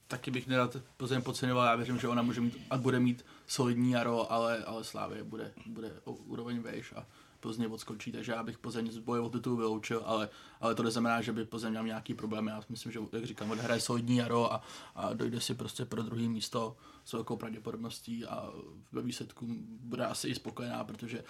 taky 0.07 0.31
bych 0.31 0.47
nerad 0.47 0.77
Plzeň 0.97 1.21
podceňoval, 1.21 1.65
já 1.65 1.75
věřím, 1.75 1.99
že 1.99 2.07
ona 2.07 2.21
může 2.21 2.41
mít 2.41 2.57
a 2.69 2.77
bude 2.77 2.99
mít 2.99 3.25
solidní 3.47 3.91
jaro, 3.91 4.31
ale, 4.31 4.63
ale 4.63 4.83
Slávě 4.83 5.23
bude, 5.23 5.53
bude 5.65 5.91
o 6.03 6.11
úroveň 6.11 6.59
vejš 6.59 6.93
a 6.95 7.05
Plzně 7.41 7.67
odskočí, 7.67 8.11
takže 8.11 8.31
já 8.31 8.43
bych 8.43 8.57
Plzeň 8.57 8.91
z 8.91 8.97
boje 8.97 9.21
o 9.21 9.29
titul 9.29 9.55
vyloučil, 9.55 10.01
ale, 10.05 10.29
ale 10.61 10.75
to 10.75 10.83
neznamená, 10.83 11.21
že 11.21 11.31
by 11.31 11.45
Plzeň 11.45 11.71
měl 11.71 11.83
nějaký 11.83 12.13
problém. 12.13 12.47
Já 12.47 12.61
myslím, 12.69 12.91
že, 12.91 12.99
jak 13.11 13.25
říkám, 13.25 13.51
odhraje 13.51 13.81
solidní 13.81 14.17
jaro 14.17 14.53
a, 14.53 14.63
a 14.95 15.13
dojde 15.13 15.41
si 15.41 15.55
prostě 15.55 15.85
pro 15.85 16.03
druhé 16.03 16.27
místo 16.27 16.77
s 17.05 17.13
velkou 17.13 17.37
pravděpodobností 17.37 18.25
a 18.25 18.49
ve 18.91 19.01
výsledku 19.01 19.47
bude 19.81 20.05
asi 20.05 20.27
i 20.27 20.35
spokojená, 20.35 20.83
protože 20.83 21.23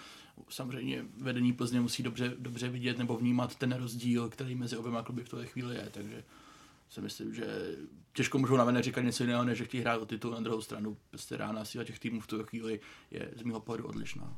samozřejmě 0.49 1.05
vedení 1.17 1.53
Plzně 1.53 1.81
musí 1.81 2.03
dobře, 2.03 2.33
dobře 2.39 2.69
vidět 2.69 2.97
nebo 2.97 3.17
vnímat 3.17 3.55
ten 3.55 3.71
rozdíl, 3.71 4.29
který 4.29 4.55
mezi 4.55 4.77
oběma 4.77 5.03
kluby 5.03 5.23
v 5.23 5.29
tuhle 5.29 5.45
chvíli 5.45 5.75
je, 5.75 5.89
takže 5.91 6.23
si 6.89 7.01
myslím, 7.01 7.33
že 7.33 7.75
těžko 8.13 8.39
můžou 8.39 8.57
na 8.57 8.81
říkat 8.81 9.01
něco 9.01 9.23
jiného, 9.23 9.43
než 9.43 9.57
že 9.57 9.65
chtějí 9.65 9.81
hrát 9.81 10.01
o 10.01 10.05
titul 10.05 10.31
na 10.31 10.39
druhou 10.39 10.61
stranu. 10.61 10.97
Prostě 11.09 11.37
rána 11.37 11.65
síla 11.65 11.83
těch 11.83 11.99
týmů 11.99 12.19
v 12.19 12.27
tuhle 12.27 12.45
chvíli 12.45 12.79
je 13.11 13.31
z 13.35 13.43
mého 13.43 13.59
pohledu 13.59 13.87
odlišná. 13.87 14.37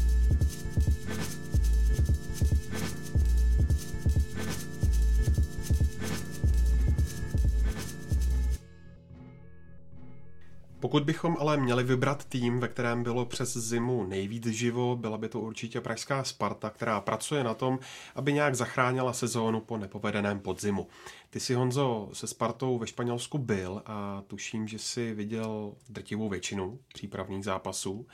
Pokud 10.81 11.03
bychom 11.03 11.37
ale 11.39 11.57
měli 11.57 11.83
vybrat 11.83 12.25
tým, 12.25 12.59
ve 12.59 12.67
kterém 12.67 13.03
bylo 13.03 13.25
přes 13.25 13.57
zimu 13.57 14.03
nejvíc 14.03 14.45
živo, 14.45 14.95
byla 14.95 15.17
by 15.17 15.29
to 15.29 15.39
určitě 15.39 15.81
pražská 15.81 16.23
Sparta, 16.23 16.69
která 16.69 17.01
pracuje 17.01 17.43
na 17.43 17.53
tom, 17.53 17.79
aby 18.15 18.33
nějak 18.33 18.55
zachránila 18.55 19.13
sezónu 19.13 19.61
po 19.61 19.77
nepovedeném 19.77 20.39
podzimu. 20.39 20.87
Ty 21.29 21.39
si 21.39 21.53
Honzo 21.53 22.09
se 22.13 22.27
Spartou 22.27 22.77
ve 22.77 22.87
Španělsku 22.87 23.37
byl 23.37 23.81
a 23.85 24.23
tuším, 24.27 24.67
že 24.67 24.79
si 24.79 25.13
viděl 25.13 25.73
drtivou 25.89 26.29
většinu 26.29 26.79
přípravných 26.93 27.45
zápasů. 27.45 28.05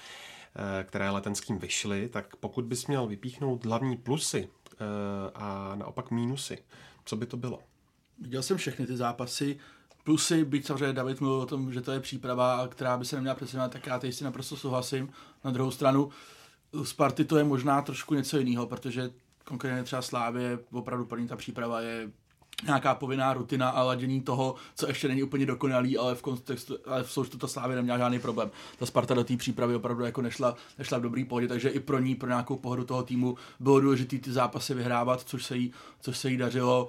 Eh, 0.60 0.84
které 0.84 1.10
letenským 1.10 1.60
vyšly, 1.60 2.10
tak 2.10 2.36
pokud 2.36 2.66
bys 2.66 2.88
měl 2.88 3.08
vypíchnout 3.08 3.66
hlavní 3.66 3.98
plusy 3.98 4.50
eh, 4.74 4.76
a 5.36 5.76
naopak 5.76 6.12
mínusy, 6.12 6.58
co 7.06 7.16
by 7.16 7.26
to 7.26 7.38
bylo? 7.38 7.60
Viděl 8.20 8.44
jsem 8.44 8.58
všechny 8.58 8.88
ty 8.88 8.98
zápasy. 8.98 9.58
Plusy, 10.08 10.46
byť 10.46 10.66
samozřejmě 10.66 10.94
David 10.94 11.22
mluvil 11.22 11.40
o 11.40 11.46
tom, 11.46 11.74
že 11.74 11.82
to 11.82 11.92
je 11.92 12.00
příprava, 12.00 12.68
která 12.68 12.98
by 12.98 13.06
se 13.06 13.16
neměla 13.16 13.36
přesunovat, 13.36 13.72
tak 13.72 13.88
já 13.88 14.00
teď 14.00 14.14
si 14.14 14.24
naprosto 14.24 14.58
souhlasím. 14.58 15.10
Na 15.44 15.52
druhou 15.52 15.72
stranu, 15.72 16.10
Sparty 16.84 17.26
to 17.26 17.38
je 17.38 17.44
možná 17.44 17.82
trošku 17.82 18.16
něco 18.16 18.38
jiného, 18.38 18.68
protože 18.68 19.12
konkrétně 19.44 19.84
třeba 19.84 20.02
Slávě 20.02 20.60
opravdu 20.72 21.06
první 21.06 21.28
ta 21.28 21.36
příprava 21.36 21.82
je 21.82 22.12
nějaká 22.66 22.96
povinná 22.96 23.34
rutina 23.34 23.70
a 23.70 23.84
ladění 23.84 24.22
toho, 24.22 24.56
co 24.76 24.88
ještě 24.88 25.08
není 25.08 25.24
úplně 25.24 25.46
dokonalý, 25.46 25.98
ale 25.98 26.16
v 26.16 26.22
kontextu, 26.22 26.78
ale 26.86 27.04
v 27.04 27.12
součtu 27.12 27.38
to 27.38 27.48
Slávě 27.48 27.76
neměla 27.76 27.98
žádný 27.98 28.20
problém. 28.20 28.52
Ta 28.80 28.86
Sparta 28.86 29.14
do 29.14 29.24
té 29.24 29.38
přípravy 29.38 29.76
opravdu 29.76 30.04
jako 30.04 30.22
nešla, 30.22 30.56
nešla 30.78 30.98
v 30.98 31.02
dobrý 31.02 31.26
pohodě, 31.26 31.48
takže 31.48 31.70
i 31.70 31.80
pro 31.80 32.00
ní, 32.00 32.16
pro 32.16 32.30
nějakou 32.30 32.56
pohodu 32.56 32.84
toho 32.84 33.04
týmu 33.04 33.38
bylo 33.60 33.80
důležité 33.80 34.18
ty 34.18 34.32
zápasy 34.32 34.74
vyhrávat, 34.74 35.22
což 35.22 35.46
se 35.46 35.58
jí, 35.58 35.74
což 36.02 36.18
se 36.18 36.30
jí 36.30 36.38
dařilo. 36.38 36.88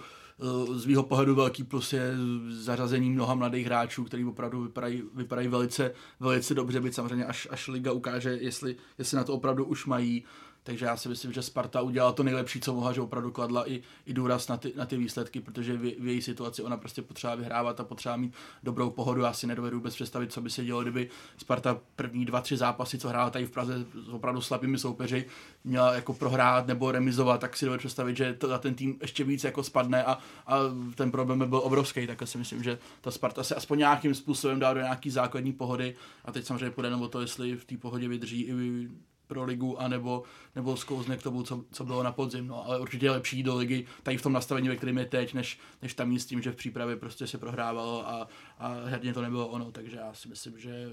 Z 0.75 0.87
mého 0.87 1.03
pohledu 1.03 1.35
velký 1.35 1.65
plus 1.65 1.93
je 1.93 2.15
zařazení 2.49 3.11
mnoha 3.11 3.35
mladých 3.35 3.67
hráčů, 3.67 4.05
kteří 4.05 4.25
opravdu 4.25 4.63
vypadají, 4.63 5.03
vypadají 5.15 5.49
velice, 5.49 5.93
velice 6.21 6.55
dobře, 6.55 6.81
byť 6.81 6.95
samozřejmě 6.95 7.25
až, 7.25 7.49
až 7.51 7.69
liga 7.69 7.93
ukáže, 7.93 8.31
jestli, 8.41 8.77
jestli 8.99 9.17
na 9.17 9.25
to 9.25 9.35
opravdu 9.35 9.65
už 9.65 9.87
mají. 9.87 10.25
Takže 10.63 10.87
já 10.87 10.97
si 10.97 11.09
myslím, 11.09 11.33
že 11.33 11.43
Sparta 11.43 11.81
udělala 11.81 12.13
to 12.13 12.23
nejlepší, 12.23 12.61
co 12.61 12.75
mohla, 12.75 12.93
že 12.93 13.01
opravdu 13.01 13.31
kladla 13.31 13.71
i, 13.71 13.83
i 14.07 14.13
důraz 14.13 14.49
na 14.49 14.57
ty, 14.57 14.73
na 14.77 14.87
ty 14.87 14.97
výsledky, 14.97 15.41
protože 15.41 15.77
v, 15.77 15.95
v 16.01 16.07
její 16.07 16.23
situaci 16.23 16.63
ona 16.63 16.77
prostě 16.77 17.03
potřeba 17.03 17.35
vyhrávat 17.35 17.81
a 17.81 17.85
potřeba 17.85 18.17
mít 18.17 18.35
dobrou 18.63 18.91
pohodu. 18.91 19.23
Já 19.23 19.33
si 19.33 19.47
nedovedu 19.47 19.77
vůbec 19.77 19.95
představit, 19.95 20.33
co 20.33 20.41
by 20.41 20.51
se 20.51 20.65
dělo, 20.65 20.83
kdyby 20.83 21.11
Sparta 21.37 21.81
první 21.97 22.25
dva, 22.25 22.41
tři 22.41 22.57
zápasy, 22.57 22.99
co 22.99 23.09
hrála 23.09 23.31
tady 23.31 23.47
v 23.47 23.51
Praze 23.51 23.87
s 24.05 24.09
opravdu 24.09 24.41
slabými 24.41 24.79
soupeři, 24.79 25.27
měla 25.65 25.95
jako 25.95 26.15
prohrát 26.15 26.67
nebo 26.67 26.93
remizovat, 26.93 27.41
tak 27.41 27.57
si 27.57 27.65
dovedu 27.65 27.79
představit, 27.79 28.17
že 28.17 28.35
to 28.35 28.49
za 28.49 28.59
ten 28.59 28.75
tým 28.75 28.99
ještě 29.03 29.25
víc 29.25 29.45
jako 29.45 29.63
spadne 29.63 30.05
a, 30.05 30.19
a 30.47 30.59
ten 30.95 31.11
problém 31.11 31.39
by 31.39 31.47
byl 31.47 31.61
obrovský. 31.65 32.07
Tak 32.07 32.23
si 32.25 32.39
myslím, 32.39 32.63
že 32.63 32.79
ta 33.01 33.11
Sparta 33.11 33.43
se 33.43 33.55
aspoň 33.55 33.79
nějakým 33.79 34.15
způsobem 34.15 34.59
dá 34.59 34.75
do 34.75 34.81
nějaký 34.81 35.11
základní 35.11 35.53
pohody 35.53 35.97
a 36.25 36.33
teď 36.33 36.45
samozřejmě 36.45 36.71
půjde 36.71 36.95
o 36.95 37.09
to, 37.09 37.21
jestli 37.21 37.57
v 37.57 37.65
té 37.65 37.77
pohodě 37.77 38.09
vydrží 38.09 38.43
i 38.43 38.89
pro 39.29 39.45
ligu, 39.45 39.81
anebo, 39.81 40.23
nebo 40.57 40.77
zkouzne 40.77 41.17
k 41.17 41.23
tomu, 41.23 41.43
co, 41.43 41.65
co 41.73 41.85
bylo 41.85 42.03
na 42.03 42.13
podzim. 42.13 42.47
No, 42.47 42.67
ale 42.67 42.81
určitě 42.81 43.07
je 43.07 43.11
lepší 43.11 43.43
do 43.43 43.57
ligy 43.57 43.87
tady 44.03 44.17
v 44.17 44.23
tom 44.23 44.33
nastavení, 44.33 44.69
ve 44.69 44.77
kterém 44.77 44.99
je 44.99 45.05
teď, 45.05 45.35
než, 45.35 45.59
než 45.83 45.95
tam 45.95 46.19
s 46.19 46.27
tím, 46.27 46.43
že 46.43 46.53
v 46.53 46.57
přípravě 46.57 46.97
prostě 46.97 47.27
se 47.27 47.39
prohrávalo 47.39 48.09
a, 48.09 48.29
a 48.59 48.75
herně 48.85 49.15
to 49.15 49.23
nebylo 49.23 49.49
ono. 49.49 49.73
Takže 49.73 49.97
já 49.97 50.15
si 50.15 50.29
myslím, 50.29 50.59
že 50.59 50.91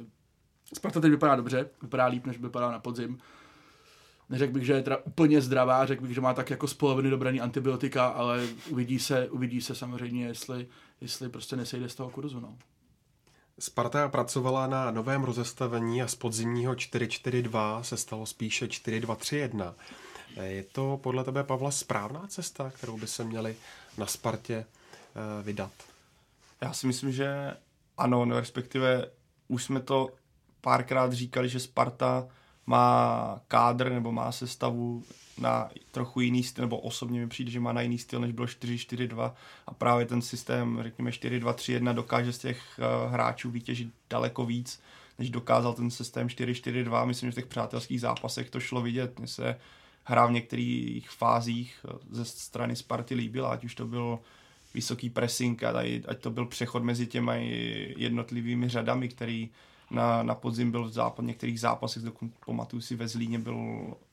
Sparta 0.74 1.00
teď 1.00 1.12
vypadá 1.12 1.36
dobře, 1.36 1.70
vypadá 1.82 2.06
líp, 2.06 2.26
než 2.26 2.38
vypadá 2.38 2.72
na 2.72 2.80
podzim. 2.80 3.18
Neřekl 4.30 4.54
bych, 4.54 4.66
že 4.66 4.74
je 4.74 4.84
teda 4.84 4.98
úplně 4.98 5.42
zdravá, 5.42 5.86
řekl 5.86 6.02
bych, 6.02 6.16
že 6.16 6.22
má 6.22 6.34
tak 6.34 6.50
jako 6.50 6.68
z 6.68 6.74
poloviny 6.74 7.10
dobraný 7.10 7.42
antibiotika, 7.42 8.08
ale 8.08 8.48
uvidí 8.70 9.00
se, 9.00 9.30
uvidí 9.30 9.62
se 9.62 9.76
samozřejmě, 9.76 10.26
jestli, 10.26 10.68
jestli 11.02 11.30
prostě 11.30 11.56
nesejde 11.56 11.90
z 11.90 11.96
toho 11.96 12.10
kurzu. 12.10 12.40
No. 12.40 12.58
Sparta 13.60 14.10
pracovala 14.10 14.68
na 14.68 14.92
novém 14.92 15.24
rozestavení 15.24 16.02
a 16.02 16.08
z 16.08 16.16
podzimního 16.16 16.74
4-4-2 16.74 17.82
se 17.82 17.98
stalo 17.98 18.26
spíše 18.26 18.66
4-2-3-1. 18.66 19.74
Je 20.42 20.64
to 20.64 21.00
podle 21.04 21.24
tebe, 21.24 21.44
Pavla, 21.44 21.72
správná 21.72 22.28
cesta, 22.28 22.72
kterou 22.72 22.98
by 22.98 23.08
se 23.08 23.24
měli 23.24 23.56
na 23.98 24.06
Spartě 24.06 24.56
eh, 24.56 25.44
vydat? 25.44 25.72
Já 26.62 26.74
si 26.74 26.88
myslím, 26.88 27.12
že 27.12 27.58
ano, 27.98 28.26
no 28.26 28.40
respektive 28.40 29.10
už 29.48 29.64
jsme 29.64 29.80
to 29.80 30.10
párkrát 30.62 31.14
říkali, 31.14 31.50
že 31.50 31.60
Sparta 31.60 32.28
má 32.66 33.42
kádr 33.48 33.92
nebo 33.92 34.12
má 34.12 34.32
sestavu 34.32 35.04
na 35.38 35.70
trochu 35.92 36.22
jiný 36.22 36.44
styl, 36.44 36.64
nebo 36.64 36.78
osobně 36.78 37.20
mi 37.20 37.28
přijde, 37.28 37.52
že 37.52 37.60
má 37.60 37.74
na 37.74 37.82
jiný 37.82 37.98
styl, 37.98 38.20
než 38.20 38.32
bylo 38.32 38.48
4-4-2 38.48 39.34
a 39.68 39.74
právě 39.74 40.06
ten 40.06 40.22
systém, 40.22 40.80
řekněme 40.84 41.12
4-2-3-1 41.12 41.94
dokáže 41.94 42.34
z 42.34 42.38
těch 42.38 42.80
uh, 42.80 43.14
hráčů 43.14 43.52
vytěžit 43.52 43.90
daleko 44.10 44.46
víc, 44.46 44.82
než 45.20 45.30
dokázal 45.30 45.74
ten 45.74 45.92
systém 45.92 46.28
4-4-2. 46.28 47.06
Myslím, 47.06 47.28
že 47.28 47.32
v 47.32 47.36
těch 47.36 47.46
přátelských 47.46 48.02
zápasech 48.02 48.50
to 48.50 48.60
šlo 48.60 48.82
vidět. 48.82 49.20
Mně 49.20 49.28
se 49.28 49.60
hra 50.06 50.26
v 50.26 50.32
některých 50.32 51.10
fázích 51.10 51.86
eh, 51.90 51.98
ze 52.12 52.26
strany 52.26 52.76
Sparty 52.76 53.16
líbila, 53.16 53.50
ať 53.50 53.66
už 53.66 53.76
to 53.76 53.86
byl 53.86 54.20
vysoký 54.74 55.10
pressing, 55.10 55.64
ať 56.08 56.20
to 56.20 56.30
byl 56.30 56.46
přechod 56.46 56.84
mezi 56.84 57.08
těmi 57.08 57.94
jednotlivými 57.98 58.70
řadami, 58.70 59.10
který 59.10 59.50
na, 59.92 60.24
na 60.24 60.36
podzim 60.36 60.72
byl 60.72 60.84
v 60.84 60.92
západ, 60.92 61.26
některých 61.26 61.60
zápasech, 61.60 62.04
dokonce 62.04 62.36
pamatuju 62.46 62.82
si 62.82 62.96
ve 62.96 63.08
Zlíně 63.08 63.40
byl 63.40 63.58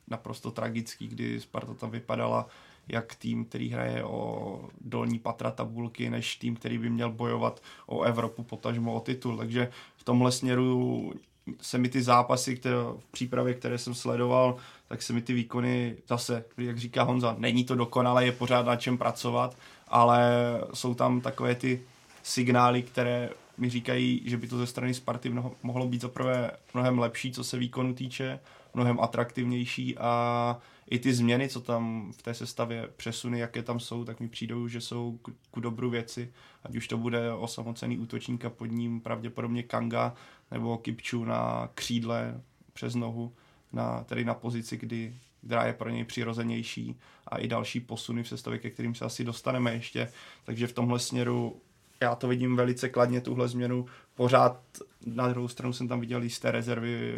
naprosto 0.09 0.51
tragický, 0.51 1.09
kdy 1.09 1.41
Sparta 1.41 1.75
tam 1.75 1.91
vypadala 1.91 2.47
jak 2.89 3.15
tým, 3.15 3.45
který 3.45 3.71
hraje 3.71 4.05
o 4.05 4.69
dolní 4.81 5.19
patra 5.19 5.51
tabulky, 5.51 6.11
než 6.11 6.37
tým, 6.37 6.57
který 6.57 6.79
by 6.79 6.91
měl 6.91 7.11
bojovat 7.11 7.63
o 7.87 8.03
Evropu, 8.03 8.43
potažmo 8.43 8.95
o 8.95 9.01
titul. 9.01 9.37
Takže 9.37 9.71
v 9.97 10.05
tomhle 10.05 10.33
směru 10.33 11.13
se 11.61 11.79
mi 11.79 11.89
ty 11.89 12.03
zápasy 12.03 12.57
které, 12.57 12.77
v 12.77 13.05
přípravě, 13.11 13.55
které 13.55 13.79
jsem 13.79 13.95
sledoval, 13.95 14.57
tak 14.89 15.03
se 15.03 15.13
mi 15.13 15.23
ty 15.23 15.33
výkony 15.33 15.97
zase, 16.09 16.45
jak 16.59 16.79
říká 16.79 17.03
Honza, 17.03 17.37
není 17.39 17.65
to 17.65 17.75
dokonale, 17.75 18.25
je 18.25 18.33
pořád 18.33 18.67
na 18.67 18.77
čem 18.77 18.99
pracovat, 18.99 19.57
ale 19.89 20.31
jsou 20.75 20.95
tam 20.95 21.21
takové 21.21 21.55
ty 21.55 21.83
signály, 22.23 22.83
které 22.83 23.31
mi 23.57 23.71
říkají, 23.71 24.23
že 24.25 24.37
by 24.37 24.47
to 24.47 24.59
ze 24.59 24.67
strany 24.67 24.95
Sparty 24.95 25.29
mnoho, 25.29 25.55
mohlo 25.63 25.89
být 25.89 26.01
zaprvé 26.01 26.51
mnohem 26.75 26.99
lepší, 26.99 27.33
co 27.33 27.45
se 27.45 27.59
výkonu 27.59 27.95
týče, 27.95 28.41
mnohem 28.75 29.01
atraktivnější 29.01 29.99
a 29.99 30.59
i 30.91 30.99
ty 30.99 31.15
změny, 31.15 31.49
co 31.49 31.61
tam 31.61 32.13
v 32.13 32.23
té 32.23 32.35
sestavě 32.35 32.89
přesuny, 32.97 33.39
jaké 33.39 33.63
tam 33.63 33.81
jsou, 33.81 34.05
tak 34.05 34.21
mi 34.21 34.29
přijdou, 34.29 34.69
že 34.69 34.81
jsou 34.81 35.19
ku, 35.23 35.33
ku 35.51 35.61
dobru 35.61 35.91
věci. 35.91 36.33
Ať 36.65 36.77
už 36.77 36.89
to 36.89 36.99
bude 36.99 37.33
osamocený 37.33 37.99
útočník 37.99 38.45
a 38.45 38.51
pod 38.51 38.67
ním 38.67 39.01
pravděpodobně 39.01 39.63
Kanga 39.63 40.15
nebo 40.51 40.79
Kipču 40.79 41.25
na 41.25 41.71
křídle 41.75 42.41
přes 42.73 42.95
nohu, 42.95 43.33
na, 43.73 44.05
tedy 44.05 44.25
na 44.25 44.35
pozici, 44.35 44.77
kdy, 44.77 45.17
která 45.47 45.67
je 45.67 45.73
pro 45.73 45.91
něj 45.91 46.05
přirozenější 46.05 46.97
a 47.27 47.39
i 47.39 47.49
další 47.49 47.81
posuny 47.81 48.23
v 48.23 48.29
sestavě, 48.29 48.59
ke 48.59 48.71
kterým 48.71 48.95
se 48.95 49.05
asi 49.05 49.25
dostaneme 49.25 49.75
ještě. 49.75 50.09
Takže 50.45 50.67
v 50.67 50.73
tomhle 50.73 50.99
směru 50.99 51.61
já 52.03 52.15
to 52.15 52.29
vidím 52.29 52.57
velice 52.57 52.89
kladně, 52.89 53.21
tuhle 53.21 53.49
změnu. 53.49 53.87
Pořád 54.15 54.61
na 55.07 55.29
druhou 55.29 55.49
stranu 55.49 55.73
jsem 55.73 55.89
tam 55.89 56.01
viděl 56.01 56.23
jisté 56.23 56.51
rezervy 56.51 57.15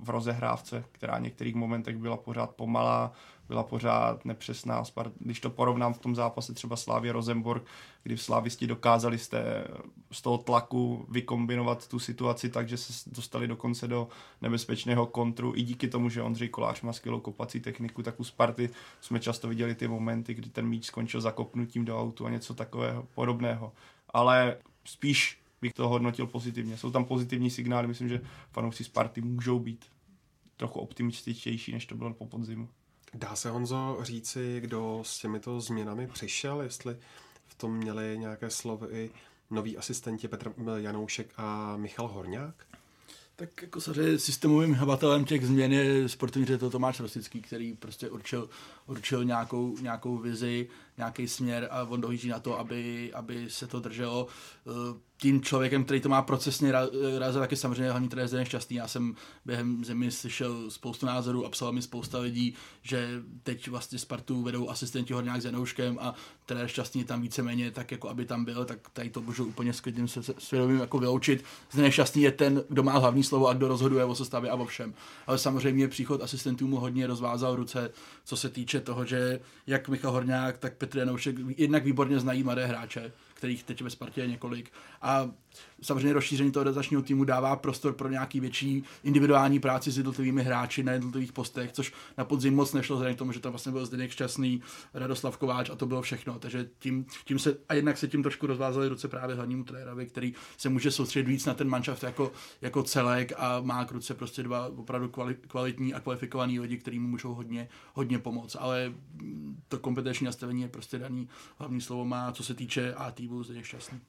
v 0.00 0.10
rozehrávce, 0.10 0.84
která 0.92 1.18
v 1.18 1.22
některých 1.22 1.54
momentech 1.54 1.96
byla 1.96 2.16
pořád 2.16 2.50
pomalá, 2.50 3.12
byla 3.48 3.62
pořád 3.62 4.24
nepřesná. 4.24 4.82
Když 5.18 5.40
to 5.40 5.50
porovnám 5.50 5.94
v 5.94 5.98
tom 5.98 6.14
zápase 6.14 6.54
třeba 6.54 6.76
Slávě 6.76 7.12
Rosenborg, 7.12 7.62
kdy 8.02 8.16
v 8.16 8.22
Slávisti 8.22 8.66
dokázali 8.66 9.18
z, 9.18 9.28
té, 9.28 9.64
z 10.12 10.22
toho 10.22 10.38
tlaku 10.38 11.06
vykombinovat 11.08 11.88
tu 11.88 11.98
situaci 11.98 12.48
tak, 12.48 12.68
že 12.68 12.76
se 12.76 13.10
dostali 13.10 13.48
dokonce 13.48 13.88
do 13.88 14.08
nebezpečného 14.42 15.06
kontru. 15.06 15.52
I 15.56 15.62
díky 15.62 15.88
tomu, 15.88 16.08
že 16.08 16.22
Ondřej 16.22 16.48
Kolář 16.48 16.80
má 16.80 16.92
skvělou 16.92 17.20
kopací 17.20 17.60
techniku, 17.60 18.02
tak 18.02 18.20
u 18.20 18.24
Sparty 18.24 18.70
jsme 19.00 19.20
často 19.20 19.48
viděli 19.48 19.74
ty 19.74 19.88
momenty, 19.88 20.34
kdy 20.34 20.50
ten 20.50 20.66
míč 20.66 20.84
skončil 20.84 21.20
zakopnutím 21.20 21.84
do 21.84 22.00
autu 22.00 22.26
a 22.26 22.30
něco 22.30 22.54
takového 22.54 23.06
podobného 23.14 23.72
ale 24.16 24.56
spíš 24.84 25.40
bych 25.60 25.72
to 25.72 25.88
hodnotil 25.88 26.26
pozitivně. 26.26 26.76
Jsou 26.76 26.90
tam 26.90 27.04
pozitivní 27.04 27.50
signály, 27.50 27.86
myslím, 27.86 28.08
že 28.08 28.20
fanoušci 28.52 28.84
Sparty 28.84 29.20
můžou 29.20 29.58
být 29.58 29.84
trochu 30.56 30.80
optimističtější, 30.80 31.72
než 31.72 31.86
to 31.86 31.94
bylo 31.94 32.14
po 32.14 32.26
podzimu. 32.26 32.68
Dá 33.14 33.36
se, 33.36 33.50
Honzo, 33.50 33.98
říci, 34.00 34.60
kdo 34.60 35.00
s 35.02 35.18
těmito 35.18 35.60
změnami 35.60 36.06
přišel, 36.06 36.60
jestli 36.60 36.96
v 37.46 37.54
tom 37.54 37.76
měli 37.76 38.18
nějaké 38.18 38.50
slovy 38.50 39.10
noví 39.50 39.76
asistenti 39.76 40.28
Petr 40.28 40.54
Janoušek 40.76 41.32
a 41.36 41.76
Michal 41.76 42.08
Horňák? 42.08 42.66
Tak 43.36 43.62
jako 43.62 43.80
samozřejmě 43.80 44.18
systémovým 44.18 44.74
hbatelem 44.74 45.24
těch 45.24 45.46
změn 45.46 45.72
je 45.72 46.08
sportovní 46.08 46.46
ředitel 46.46 46.70
Tomáš 46.70 47.00
Rostický, 47.00 47.42
který 47.42 47.74
prostě 47.74 48.10
určil, 48.10 48.48
určil 48.86 49.24
nějakou, 49.24 49.78
nějakou 49.78 50.18
vizi, 50.18 50.68
nějaký 50.98 51.28
směr 51.28 51.68
a 51.70 51.82
on 51.82 52.00
dohlíží 52.00 52.28
na 52.28 52.40
to, 52.40 52.58
aby, 52.58 53.12
aby 53.14 53.50
se 53.50 53.66
to 53.66 53.80
drželo. 53.80 54.26
Eh, 54.66 55.06
tím 55.18 55.42
člověkem, 55.42 55.84
který 55.84 56.00
to 56.00 56.08
má 56.08 56.22
procesně 56.22 56.72
razit, 57.18 57.38
tak 57.38 57.50
je 57.50 57.56
samozřejmě 57.56 57.90
hlavní 57.90 58.08
trenér 58.08 58.28
Zdeněk 58.28 58.48
Šťastný. 58.48 58.76
Já 58.76 58.88
jsem 58.88 59.14
během 59.44 59.84
zemi 59.84 60.10
slyšel 60.10 60.70
spoustu 60.70 61.06
názorů 61.06 61.46
a 61.46 61.50
psal 61.50 61.72
mi 61.72 61.82
spousta 61.82 62.18
lidí, 62.18 62.54
že 62.82 63.22
teď 63.42 63.68
vlastně 63.68 63.98
Spartu 63.98 64.42
vedou 64.42 64.70
asistenti 64.70 65.12
Horňák 65.12 65.42
s 65.42 65.44
Janouškem 65.44 65.98
a 66.00 66.14
trenér 66.46 66.68
Šťastný 66.68 67.04
tam 67.04 67.22
víceméně 67.22 67.70
tak, 67.70 67.92
jako 67.92 68.08
aby 68.08 68.24
tam 68.24 68.44
byl, 68.44 68.64
tak 68.64 68.78
tady 68.92 69.10
to 69.10 69.22
můžu 69.22 69.44
úplně 69.44 69.72
s 69.72 69.80
klidným 69.80 70.08
svědomím 70.38 70.80
jako 70.80 70.98
vyloučit. 70.98 71.44
Zdeněk 71.70 71.92
Šťastný 71.92 72.22
je 72.22 72.32
ten, 72.32 72.64
kdo 72.68 72.82
má 72.82 72.98
hlavní 72.98 73.22
slovo 73.22 73.48
a 73.48 73.54
kdo 73.54 73.68
rozhoduje 73.68 74.04
o 74.04 74.14
sestavě 74.14 74.50
a 74.50 74.54
o 74.54 74.64
všem. 74.64 74.94
Ale 75.26 75.38
samozřejmě 75.38 75.88
příchod 75.88 76.22
asistentů 76.22 76.66
mu 76.66 76.76
hodně 76.76 77.06
rozvázal 77.06 77.56
ruce, 77.56 77.90
co 78.24 78.36
se 78.36 78.48
týče 78.48 78.80
toho, 78.80 79.04
že 79.04 79.40
jak 79.66 79.88
Michal 79.88 80.12
Horňák, 80.12 80.58
tak 80.58 80.76
Petr 80.86 80.98
Janoušek 80.98 81.36
jednak 81.56 81.84
výborně 81.84 82.20
znají 82.20 82.42
mladé 82.42 82.66
hráče, 82.66 83.12
kterých 83.34 83.64
teď 83.64 83.82
ve 83.82 83.90
Spartě 83.90 84.20
je 84.20 84.26
několik. 84.26 84.72
A 85.02 85.30
samozřejmě 85.82 86.12
rozšíření 86.12 86.52
toho 86.52 86.64
realizačního 86.64 87.02
týmu 87.02 87.24
dává 87.24 87.56
prostor 87.56 87.92
pro 87.92 88.08
nějaký 88.08 88.40
větší 88.40 88.84
individuální 89.02 89.60
práci 89.60 89.90
s 89.90 89.96
jednotlivými 89.96 90.42
hráči 90.42 90.82
na 90.82 90.92
jednotlivých 90.92 91.32
postech, 91.32 91.72
což 91.72 91.92
na 92.18 92.24
podzim 92.24 92.54
moc 92.54 92.72
nešlo, 92.72 92.96
vzhledem 92.96 93.14
k 93.14 93.18
tomu, 93.18 93.32
že 93.32 93.40
tam 93.40 93.52
vlastně 93.52 93.72
byl 93.72 93.86
Zdeněk 93.86 94.10
Šťastný, 94.10 94.62
Radoslav 94.94 95.36
Kováč 95.36 95.70
a 95.70 95.76
to 95.76 95.86
bylo 95.86 96.02
všechno. 96.02 96.38
Takže 96.38 96.68
tím, 96.78 97.06
tím 97.24 97.38
se, 97.38 97.56
a 97.68 97.74
jednak 97.74 97.98
se 97.98 98.08
tím 98.08 98.22
trošku 98.22 98.46
rozvázaly 98.46 98.88
ruce 98.88 99.08
právě 99.08 99.36
hlavnímu 99.36 99.64
trenérovi, 99.64 100.06
který 100.06 100.34
se 100.56 100.68
může 100.68 100.90
soustředit 100.90 101.28
víc 101.28 101.46
na 101.46 101.54
ten 101.54 101.68
manšaft 101.68 102.02
jako, 102.02 102.32
jako 102.60 102.82
celek 102.82 103.32
a 103.36 103.60
má 103.60 103.84
k 103.84 103.92
ruce 103.92 104.14
prostě 104.14 104.42
dva 104.42 104.66
opravdu 104.66 105.12
kvalitní 105.48 105.94
a 105.94 106.00
kvalifikovaní 106.00 106.60
lidi, 106.60 106.76
kteří 106.78 106.98
mu 106.98 107.08
můžou 107.08 107.34
hodně, 107.34 107.68
hodně 107.94 108.18
pomoct. 108.18 108.56
Ale 108.60 108.92
to 109.68 109.78
kompetenční 109.78 110.24
nastavení 110.24 110.62
je 110.62 110.68
prostě 110.68 110.98
daný. 110.98 111.28
Hlavní 111.58 111.80
slovo 111.80 112.04
má, 112.04 112.32
co 112.32 112.44
se 112.44 112.54
týče 112.54 112.94
A 112.94 113.10
týmu 113.10 113.42
Zdeněk 113.42 113.64
Šťastný. 113.64 114.00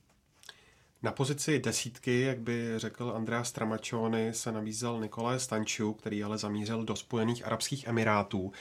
Na 1.03 1.11
pozici 1.11 1.59
desítky, 1.59 2.21
jak 2.21 2.39
by 2.39 2.73
řekl 2.77 3.13
Andrea 3.15 3.43
Stramačony, 3.43 4.33
se 4.33 4.51
nabízel 4.51 5.01
Nikolaj 5.01 5.39
Stančiu, 5.39 5.93
který 5.93 6.23
ale 6.23 6.37
zamířil 6.37 6.83
do 6.83 6.95
Spojených 6.95 7.45
Arabských 7.45 7.87
Emirátů. 7.87 8.51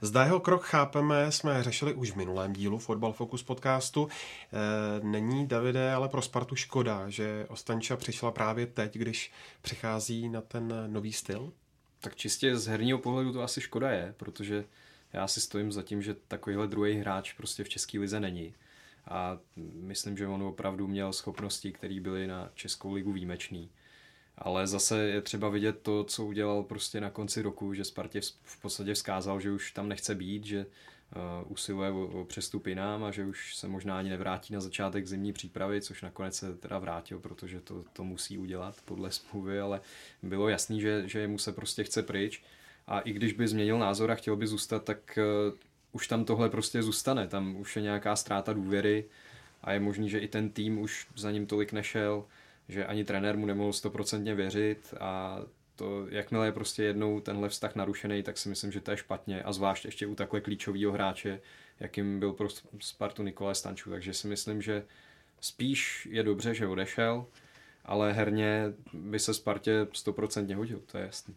Zda 0.00 0.24
jeho 0.24 0.40
krok 0.40 0.64
chápeme, 0.64 1.32
jsme 1.32 1.62
řešili 1.62 1.94
už 1.94 2.10
v 2.10 2.16
minulém 2.16 2.52
dílu 2.52 2.78
Football 2.78 3.12
Focus 3.12 3.42
podcastu. 3.42 4.08
E, 4.08 5.06
není, 5.06 5.46
Davide, 5.46 5.92
ale 5.92 6.08
pro 6.08 6.22
Spartu 6.22 6.56
škoda, 6.56 7.10
že 7.10 7.46
Ostanča 7.48 7.96
přišla 7.96 8.30
právě 8.30 8.66
teď, 8.66 8.94
když 8.94 9.32
přichází 9.62 10.28
na 10.28 10.40
ten 10.40 10.84
nový 10.86 11.12
styl? 11.12 11.52
Tak 12.00 12.16
čistě 12.16 12.56
z 12.56 12.66
herního 12.66 12.98
pohledu 12.98 13.32
to 13.32 13.42
asi 13.42 13.60
škoda 13.60 13.90
je, 13.90 14.14
protože 14.16 14.64
já 15.12 15.28
si 15.28 15.40
stojím 15.40 15.72
za 15.72 15.82
tím, 15.82 16.02
že 16.02 16.16
takovýhle 16.28 16.66
druhý 16.68 16.94
hráč 16.94 17.32
prostě 17.32 17.64
v 17.64 17.68
České 17.68 17.98
lize 17.98 18.20
není 18.20 18.54
a 19.08 19.38
myslím, 19.74 20.16
že 20.16 20.26
on 20.26 20.42
opravdu 20.42 20.86
měl 20.86 21.12
schopnosti, 21.12 21.72
které 21.72 22.00
byly 22.00 22.26
na 22.26 22.50
Českou 22.54 22.92
ligu 22.92 23.12
výjimečný. 23.12 23.70
Ale 24.38 24.66
zase 24.66 24.98
je 25.08 25.22
třeba 25.22 25.48
vidět 25.48 25.78
to, 25.82 26.04
co 26.04 26.24
udělal 26.24 26.62
prostě 26.62 27.00
na 27.00 27.10
konci 27.10 27.42
roku, 27.42 27.74
že 27.74 27.84
Spartě 27.84 28.20
v 28.42 28.60
podstatě 28.60 28.94
vzkázal, 28.94 29.40
že 29.40 29.52
už 29.52 29.72
tam 29.72 29.88
nechce 29.88 30.14
být, 30.14 30.44
že 30.44 30.66
uh, 30.66 31.52
usiluje 31.52 31.90
o, 31.90 32.06
o 32.06 32.24
přestup 32.24 32.66
jinam 32.66 33.04
a 33.04 33.10
že 33.10 33.26
už 33.26 33.56
se 33.56 33.68
možná 33.68 33.98
ani 33.98 34.10
nevrátí 34.10 34.54
na 34.54 34.60
začátek 34.60 35.06
zimní 35.06 35.32
přípravy, 35.32 35.80
což 35.80 36.02
nakonec 36.02 36.36
se 36.36 36.56
teda 36.56 36.78
vrátil, 36.78 37.18
protože 37.18 37.60
to, 37.60 37.84
to 37.92 38.04
musí 38.04 38.38
udělat 38.38 38.76
podle 38.84 39.10
smlouvy, 39.10 39.60
ale 39.60 39.80
bylo 40.22 40.48
jasný, 40.48 40.80
že, 40.80 41.08
že 41.08 41.28
mu 41.28 41.38
se 41.38 41.52
prostě 41.52 41.84
chce 41.84 42.02
pryč. 42.02 42.42
A 42.86 43.00
i 43.00 43.12
když 43.12 43.32
by 43.32 43.48
změnil 43.48 43.78
názor 43.78 44.10
a 44.10 44.14
chtěl 44.14 44.36
by 44.36 44.46
zůstat, 44.46 44.84
tak 44.84 45.18
uh, 45.18 45.54
už 45.94 46.08
tam 46.08 46.24
tohle 46.24 46.50
prostě 46.50 46.82
zůstane, 46.82 47.28
tam 47.28 47.56
už 47.56 47.76
je 47.76 47.82
nějaká 47.82 48.16
ztráta 48.16 48.52
důvěry 48.52 49.04
a 49.62 49.72
je 49.72 49.80
možný, 49.80 50.10
že 50.10 50.18
i 50.18 50.28
ten 50.28 50.50
tým 50.50 50.78
už 50.78 51.06
za 51.16 51.30
ním 51.30 51.46
tolik 51.46 51.72
nešel, 51.72 52.24
že 52.68 52.86
ani 52.86 53.04
trenér 53.04 53.36
mu 53.36 53.46
nemohl 53.46 53.72
stoprocentně 53.72 54.34
věřit 54.34 54.94
a 55.00 55.40
to, 55.76 56.06
jakmile 56.08 56.46
je 56.46 56.52
prostě 56.52 56.82
jednou 56.82 57.20
tenhle 57.20 57.48
vztah 57.48 57.74
narušený, 57.74 58.22
tak 58.22 58.38
si 58.38 58.48
myslím, 58.48 58.72
že 58.72 58.80
to 58.80 58.90
je 58.90 58.96
špatně 58.96 59.42
a 59.42 59.52
zvlášť 59.52 59.84
ještě 59.84 60.06
u 60.06 60.14
takhle 60.14 60.40
klíčového 60.40 60.92
hráče, 60.92 61.40
jakým 61.80 62.18
byl 62.20 62.32
pro 62.32 62.48
Spartu 62.80 63.22
Nikolaj 63.22 63.54
Stančů, 63.54 63.90
takže 63.90 64.14
si 64.14 64.28
myslím, 64.28 64.62
že 64.62 64.84
spíš 65.40 66.08
je 66.10 66.22
dobře, 66.22 66.54
že 66.54 66.66
odešel, 66.66 67.26
ale 67.84 68.12
herně 68.12 68.72
by 68.92 69.18
se 69.18 69.34
Spartě 69.34 69.86
stoprocentně 69.92 70.56
hodil, 70.56 70.82
to 70.86 70.98
je 70.98 71.04
jasný. 71.04 71.34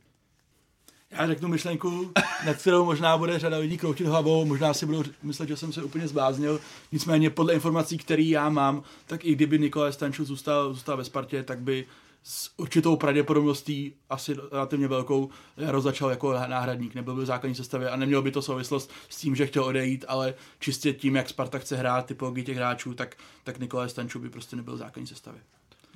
Já 1.12 1.28
řeknu 1.28 1.48
myšlenku, 1.48 2.12
na 2.46 2.54
kterou 2.54 2.86
možná 2.86 3.18
bude 3.18 3.40
řada 3.40 3.58
lidí 3.58 3.78
kroutit 3.78 4.08
hlavou, 4.08 4.46
možná 4.46 4.74
si 4.74 4.86
budou 4.86 5.04
myslet, 5.24 5.50
že 5.50 5.58
jsem 5.58 5.74
se 5.74 5.84
úplně 5.84 6.08
zbláznil. 6.08 6.60
Nicméně 6.92 7.30
podle 7.30 7.54
informací, 7.54 7.98
které 7.98 8.24
já 8.24 8.50
mám, 8.50 8.84
tak 9.06 9.26
i 9.26 9.36
kdyby 9.36 9.60
Nikolaj 9.60 9.94
Stanču 9.94 10.26
zůstal, 10.26 10.74
zůstal 10.74 10.98
ve 10.98 11.04
Spartě, 11.04 11.44
tak 11.44 11.60
by 11.60 11.86
s 12.24 12.52
určitou 12.58 12.96
pravděpodobností, 12.96 13.94
asi 14.10 14.36
relativně 14.52 14.88
velkou, 14.88 15.30
Jaro 15.58 15.82
začal 15.82 16.10
jako 16.10 16.34
náhradník, 16.34 16.96
nebyl 16.96 17.16
by 17.16 17.22
v 17.22 17.26
základní 17.26 17.56
sestavě 17.56 17.90
a 17.90 17.96
nemělo 17.96 18.22
by 18.22 18.32
to 18.32 18.42
souvislost 18.42 18.92
s 19.10 19.18
tím, 19.18 19.36
že 19.36 19.48
chtěl 19.48 19.64
odejít, 19.64 20.06
ale 20.08 20.34
čistě 20.60 20.94
tím, 20.94 21.16
jak 21.16 21.30
Sparta 21.30 21.60
chce 21.60 21.76
hrát, 21.76 22.06
typologii 22.06 22.44
těch 22.44 22.58
hráčů, 22.58 22.94
tak, 22.94 23.16
tak 23.44 23.60
Nikolaj 23.60 23.90
Stanču 23.90 24.20
by 24.20 24.30
prostě 24.30 24.56
nebyl 24.56 24.76
v 24.76 24.78
základní 24.78 25.08
sestavě. 25.08 25.42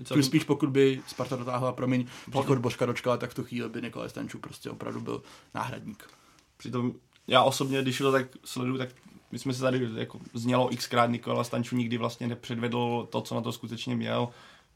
Tím 0.03 0.23
spíš 0.23 0.43
pokud 0.43 0.69
by 0.69 1.01
Sparta 1.07 1.35
dotáhla, 1.35 1.73
promiň, 1.73 2.05
příchod 2.29 2.59
Božka 2.59 2.85
dočkala, 2.85 3.17
tak 3.17 3.31
v 3.31 3.33
tu 3.33 3.43
chvíli 3.43 3.69
by 3.69 3.81
Nikolaj 3.81 4.09
Stanču 4.09 4.39
prostě 4.39 4.69
opravdu 4.69 5.01
byl 5.01 5.23
náhradník. 5.53 6.09
Přitom 6.57 6.93
já 7.27 7.43
osobně, 7.43 7.81
když 7.81 7.97
to 7.97 8.11
tak 8.11 8.27
sleduju, 8.45 8.77
tak 8.77 8.89
my 9.31 9.39
jsme 9.39 9.53
se 9.53 9.61
tady 9.61 9.89
jako 9.95 10.19
znělo 10.33 10.69
xkrát 10.77 11.09
Nikola 11.09 11.43
Stanču 11.43 11.75
nikdy 11.75 11.97
vlastně 11.97 12.27
nepředvedl 12.27 13.07
to, 13.09 13.21
co 13.21 13.35
na 13.35 13.41
to 13.41 13.51
skutečně 13.51 13.95
měl. 13.95 14.29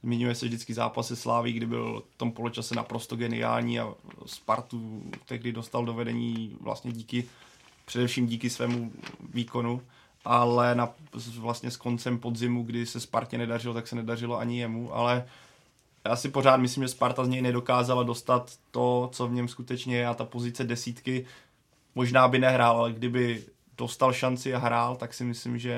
Zmiňuje 0.03 0.35
se 0.35 0.45
vždycky 0.45 0.73
zápasy 0.73 1.15
Slávy, 1.15 1.51
kdy 1.51 1.65
byl 1.65 2.03
v 2.11 2.17
tom 2.17 2.31
poločase 2.31 2.75
naprosto 2.75 3.15
geniální 3.15 3.79
a 3.79 3.93
Spartu 4.25 5.03
tehdy 5.25 5.51
dostal 5.51 5.85
do 5.85 5.93
vedení 5.93 6.57
vlastně 6.61 6.91
díky, 6.91 7.29
především 7.85 8.27
díky 8.27 8.49
svému 8.49 8.93
výkonu, 9.33 9.81
ale 10.25 10.75
na, 10.75 10.89
vlastně 11.39 11.71
s 11.71 11.77
koncem 11.77 12.19
podzimu, 12.19 12.63
kdy 12.63 12.85
se 12.85 12.99
Spartě 12.99 13.37
nedařilo, 13.37 13.73
tak 13.73 13.87
se 13.87 13.95
nedařilo 13.95 14.39
ani 14.39 14.59
jemu, 14.59 14.95
ale 14.95 15.25
já 16.05 16.15
si 16.15 16.29
pořád 16.29 16.57
myslím, 16.57 16.83
že 16.83 16.87
Sparta 16.87 17.25
z 17.25 17.27
něj 17.27 17.41
nedokázala 17.41 18.03
dostat 18.03 18.51
to, 18.71 19.09
co 19.11 19.27
v 19.27 19.33
něm 19.33 19.47
skutečně 19.47 19.97
je 19.97 20.07
a 20.07 20.13
ta 20.13 20.25
pozice 20.25 20.63
desítky 20.63 21.25
možná 21.95 22.27
by 22.27 22.39
nehrál, 22.39 22.77
ale 22.77 22.93
kdyby 22.93 23.43
dostal 23.77 24.13
šanci 24.13 24.53
a 24.53 24.57
hrál, 24.57 24.95
tak 24.95 25.13
si 25.13 25.23
myslím, 25.23 25.57
že 25.57 25.77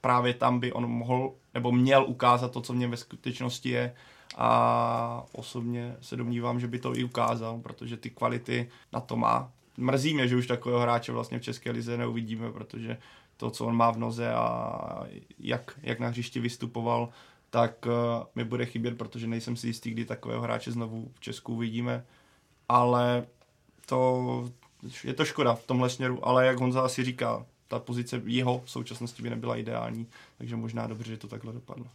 právě 0.00 0.34
tam 0.34 0.60
by 0.60 0.72
on 0.72 0.86
mohl 0.86 1.32
nebo 1.54 1.72
měl 1.72 2.04
ukázat 2.04 2.52
to, 2.52 2.60
co 2.60 2.72
v 2.72 2.76
něm 2.76 2.90
ve 2.90 2.96
skutečnosti 2.96 3.68
je 3.68 3.94
a 4.36 5.24
osobně 5.32 5.96
se 6.00 6.16
domnívám, 6.16 6.60
že 6.60 6.66
by 6.66 6.78
to 6.78 6.96
i 6.96 7.04
ukázal, 7.04 7.58
protože 7.58 7.96
ty 7.96 8.10
kvality 8.10 8.68
na 8.92 9.00
to 9.00 9.16
má. 9.16 9.50
Mrzí 9.76 10.14
mě, 10.14 10.28
že 10.28 10.36
už 10.36 10.46
takového 10.46 10.80
hráče 10.80 11.12
vlastně 11.12 11.38
v 11.38 11.42
České 11.42 11.70
lize 11.70 11.96
neuvidíme, 11.96 12.52
protože 12.52 12.98
to, 13.36 13.50
co 13.50 13.66
on 13.66 13.76
má 13.76 13.90
v 13.90 13.98
noze 13.98 14.34
a 14.34 15.06
jak, 15.38 15.78
jak 15.82 16.00
na 16.00 16.08
hřišti 16.08 16.40
vystupoval, 16.40 17.08
tak 17.50 17.86
uh, 17.86 17.92
mi 18.34 18.44
bude 18.44 18.66
chybět, 18.66 18.98
protože 18.98 19.26
nejsem 19.26 19.56
si 19.56 19.66
jistý, 19.66 19.90
kdy 19.90 20.04
takového 20.04 20.42
hráče 20.42 20.72
znovu 20.72 21.10
v 21.14 21.20
Česku 21.20 21.54
uvidíme. 21.54 22.04
Ale 22.68 23.26
to, 23.86 24.48
je 25.04 25.14
to 25.14 25.24
škoda 25.24 25.54
v 25.54 25.66
tomhle 25.66 25.90
směru, 25.90 26.28
ale 26.28 26.46
jak 26.46 26.60
Honza 26.60 26.80
asi 26.80 27.04
říká, 27.04 27.46
ta 27.68 27.78
pozice 27.78 28.22
jeho 28.24 28.62
v 28.64 28.70
současnosti 28.70 29.22
by 29.22 29.30
nebyla 29.30 29.56
ideální, 29.56 30.06
takže 30.38 30.56
možná 30.56 30.86
dobře, 30.86 31.10
že 31.10 31.16
to 31.16 31.28
takhle 31.28 31.52
dopadlo. 31.52 31.86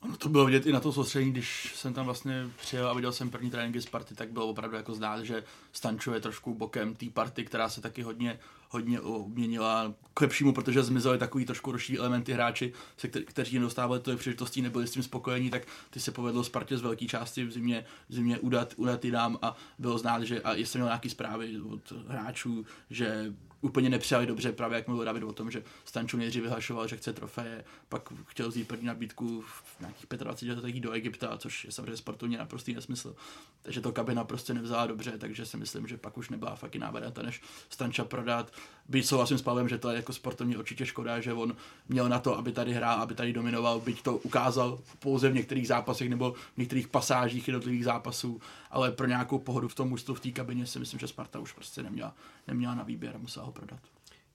Ono 0.00 0.16
to 0.16 0.28
bylo 0.28 0.44
vidět 0.44 0.66
i 0.66 0.72
na 0.72 0.80
to 0.80 0.92
soustředění, 0.92 1.32
když 1.32 1.72
jsem 1.76 1.94
tam 1.94 2.04
vlastně 2.04 2.46
přijel 2.60 2.88
a 2.88 2.94
viděl 2.94 3.12
jsem 3.12 3.30
první 3.30 3.50
tréninky 3.50 3.80
z 3.80 3.86
party, 3.86 4.14
tak 4.14 4.32
bylo 4.32 4.46
opravdu 4.46 4.76
jako 4.76 4.94
znát, 4.94 5.24
že 5.24 5.44
Stančo 5.72 6.14
je 6.14 6.20
trošku 6.20 6.54
bokem 6.54 6.94
té 6.94 7.06
party, 7.10 7.44
která 7.44 7.68
se 7.68 7.80
taky 7.80 8.02
hodně, 8.02 8.38
hodně 8.74 9.00
obměnila 9.00 9.94
k 10.14 10.20
lepšímu, 10.20 10.52
protože 10.52 10.82
zmizely 10.82 11.18
takový 11.18 11.44
trošku 11.44 11.72
roční 11.72 11.98
elementy 11.98 12.32
hráči, 12.32 12.72
se 12.96 13.08
kter- 13.08 13.24
kteří 13.24 13.58
nedostávali 13.58 14.00
to 14.00 14.16
příležitostí, 14.16 14.62
nebyli 14.62 14.86
s 14.86 14.90
tím 14.90 15.02
spokojení, 15.02 15.50
tak 15.50 15.62
ty 15.90 16.00
se 16.00 16.12
povedlo 16.12 16.44
Spartě 16.44 16.78
z 16.78 16.82
velké 16.82 17.06
části 17.06 17.44
v 17.44 17.52
zimě, 17.52 17.84
v 18.08 18.14
zimě 18.14 18.38
udat, 18.38 18.74
udat 18.76 19.06
dám 19.06 19.38
a 19.42 19.56
bylo 19.78 19.98
znát, 19.98 20.22
že 20.22 20.40
a 20.42 20.54
jestli 20.54 20.78
měl 20.78 20.86
nějaký 20.86 21.10
zprávy 21.10 21.60
od 21.60 21.92
hráčů, 22.08 22.66
že 22.90 23.32
úplně 23.64 23.90
nepřijali 23.90 24.26
dobře, 24.26 24.52
právě 24.52 24.76
jak 24.76 24.86
mluvil 24.86 25.04
David 25.04 25.22
o 25.22 25.32
tom, 25.32 25.50
že 25.50 25.62
Stanču 25.84 26.16
nejdřív 26.16 26.42
vyhlašoval, 26.42 26.88
že 26.88 26.96
chce 26.96 27.12
trofeje, 27.12 27.64
pak 27.88 28.12
chtěl 28.26 28.48
vzít 28.48 28.68
první 28.68 28.86
nabídku 28.86 29.40
v 29.40 29.80
nějakých 29.80 30.06
25 30.08 30.56
letech 30.56 30.80
do 30.80 30.92
Egypta, 30.92 31.38
což 31.38 31.64
je 31.64 31.72
samozřejmě 31.72 31.96
sportovně 31.96 32.38
naprostý 32.38 32.74
nesmysl. 32.74 33.16
Takže 33.62 33.80
to 33.80 33.92
kabina 33.92 34.24
prostě 34.24 34.54
nevzala 34.54 34.86
dobře, 34.86 35.18
takže 35.18 35.46
si 35.46 35.56
myslím, 35.56 35.86
že 35.86 35.96
pak 35.96 36.18
už 36.18 36.30
nebyla 36.30 36.56
fakt 36.56 36.74
jiná 36.74 36.90
varianta, 36.90 37.22
než 37.22 37.42
Stanča 37.68 38.04
prodat. 38.04 38.52
Byť 38.88 39.06
souhlasím 39.06 39.38
s 39.38 39.42
Pavlem, 39.42 39.68
že 39.68 39.78
to 39.78 39.90
je 39.90 39.96
jako 39.96 40.12
sportovně 40.12 40.58
určitě 40.58 40.86
škoda, 40.86 41.20
že 41.20 41.32
on 41.32 41.56
měl 41.88 42.08
na 42.08 42.18
to, 42.18 42.38
aby 42.38 42.52
tady 42.52 42.72
hrál, 42.72 43.00
aby 43.00 43.14
tady 43.14 43.32
dominoval, 43.32 43.80
byť 43.80 44.02
to 44.02 44.16
ukázal 44.16 44.78
pouze 44.98 45.28
v 45.28 45.34
některých 45.34 45.68
zápasech 45.68 46.08
nebo 46.08 46.32
v 46.54 46.58
některých 46.58 46.88
pasážích 46.88 47.48
jednotlivých 47.48 47.84
zápasů, 47.84 48.40
ale 48.70 48.92
pro 48.92 49.06
nějakou 49.06 49.38
pohodu 49.38 49.68
v 49.68 49.74
tom 49.74 49.88
mužstvu 49.88 50.14
v 50.14 50.20
té 50.20 50.30
kabině 50.30 50.66
si 50.66 50.78
myslím, 50.78 51.00
že 51.00 51.08
Sparta 51.08 51.38
už 51.38 51.52
prostě 51.52 51.82
neměla, 51.82 52.14
neměla 52.48 52.74
na 52.74 52.82
výběr 52.82 53.16
a 53.16 53.18
musela 53.18 53.46
ho 53.46 53.52
prodat. 53.52 53.80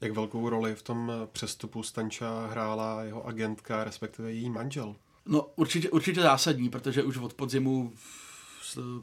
Jak 0.02 0.12
velkou 0.12 0.50
roli 0.50 0.76
v 0.76 0.82
tom 0.82 1.12
přestupu 1.32 1.84
Stanča 1.84 2.48
hrála 2.48 3.04
jeho 3.04 3.28
agentka, 3.28 3.84
respektive 3.84 4.32
její 4.32 4.50
manžel? 4.50 4.96
No 5.26 5.48
určitě, 5.56 5.90
určitě 5.90 6.22
zásadní, 6.22 6.70
protože 6.70 7.04
už 7.04 7.18
od 7.18 7.34
podzimu 7.34 7.94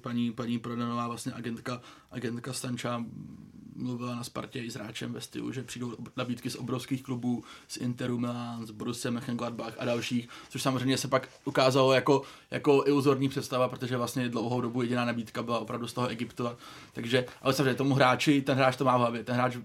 paní, 0.01 0.33
paní 0.33 0.59
Prodanová, 0.59 1.09
vlastně 1.09 1.33
agentka, 1.33 1.81
agentka 2.11 2.53
Stanča 2.53 3.05
mluvila 3.77 4.15
na 4.15 4.25
Spartě 4.25 4.61
i 4.61 4.71
s 4.71 4.75
hráčem 4.75 5.13
ve 5.13 5.21
stylu, 5.21 5.53
že 5.53 5.63
přijdou 5.63 5.97
nabídky 6.17 6.51
z 6.51 6.57
obrovských 6.57 7.03
klubů, 7.03 7.45
z 7.69 7.77
Interu 7.77 8.19
Milan, 8.19 8.67
z 8.67 8.71
Borussia 8.71 9.13
Mönchengladbach 9.13 9.73
a 9.79 9.85
dalších, 9.85 10.29
což 10.49 10.63
samozřejmě 10.63 10.99
se 10.99 11.09
pak 11.09 11.29
ukázalo 11.45 11.93
jako, 11.93 12.23
jako 12.51 12.85
iluzorní 12.87 13.29
představa, 13.29 13.69
protože 13.69 13.97
vlastně 13.97 14.29
dlouhou 14.29 14.61
dobu 14.61 14.83
jediná 14.83 15.05
nabídka 15.05 15.43
byla 15.43 15.59
opravdu 15.59 15.89
z 15.89 15.93
toho 15.93 16.09
Egyptu. 16.09 16.49
Takže, 16.93 17.27
ale 17.43 17.55
samozřejmě 17.55 17.75
tomu 17.75 17.95
hráči, 17.95 18.43
ten 18.43 18.57
hráč 18.57 18.77
to 18.77 18.85
má 18.85 18.97
v 18.97 19.01
hlavě, 19.01 19.25
ten 19.25 19.35
hráč 19.35 19.57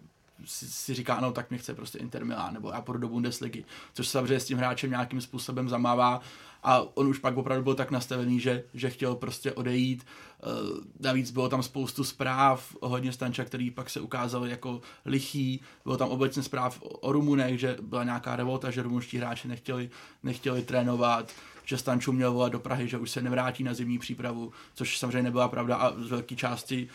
si, 0.45 0.67
si 0.67 0.93
říká, 0.93 1.19
no 1.19 1.31
tak 1.31 1.49
mě 1.49 1.59
chce 1.59 1.73
prostě 1.73 1.97
Inter 1.99 2.25
Milan, 2.25 2.53
nebo 2.53 2.71
já 2.71 2.81
půjdu 2.81 2.99
do 2.99 3.07
Bundesligy, 3.07 3.65
což 3.93 4.07
samozřejmě 4.07 4.39
s 4.39 4.45
tím 4.45 4.57
hráčem 4.57 4.89
nějakým 4.89 5.21
způsobem 5.21 5.69
zamává 5.69 6.21
a 6.63 6.97
on 6.97 7.07
už 7.07 7.19
pak 7.19 7.37
opravdu 7.37 7.63
byl 7.63 7.75
tak 7.75 7.91
nastavený, 7.91 8.39
že, 8.39 8.63
že 8.73 8.89
chtěl 8.89 9.15
prostě 9.15 9.51
odejít. 9.51 10.05
Uh, 10.43 10.79
navíc 10.99 11.31
bylo 11.31 11.49
tam 11.49 11.63
spoustu 11.63 12.03
zpráv 12.03 12.75
hodně 12.81 13.11
Stanča, 13.11 13.45
který 13.45 13.71
pak 13.71 13.89
se 13.89 13.99
ukázal 13.99 14.47
jako 14.47 14.81
lichý. 15.05 15.61
Bylo 15.83 15.97
tam 15.97 16.09
obecně 16.09 16.43
zpráv 16.43 16.79
o 16.81 17.11
Rumunech, 17.11 17.59
že 17.59 17.77
byla 17.81 18.03
nějaká 18.03 18.35
revolta, 18.35 18.71
že 18.71 18.83
rumunští 18.83 19.17
hráči 19.17 19.47
nechtěli, 19.47 19.89
nechtěli 20.23 20.61
trénovat 20.61 21.31
že 21.65 21.77
Stanču 21.77 22.11
měl 22.11 22.33
volat 22.33 22.51
do 22.51 22.59
Prahy, 22.59 22.87
že 22.87 22.97
už 22.97 23.11
se 23.11 23.21
nevrátí 23.21 23.63
na 23.63 23.73
zimní 23.73 23.99
přípravu, 23.99 24.51
což 24.73 24.97
samozřejmě 24.97 25.23
nebyla 25.23 25.47
pravda 25.47 25.75
a 25.75 25.93
z 26.03 26.09
velké 26.09 26.35
části 26.35 26.89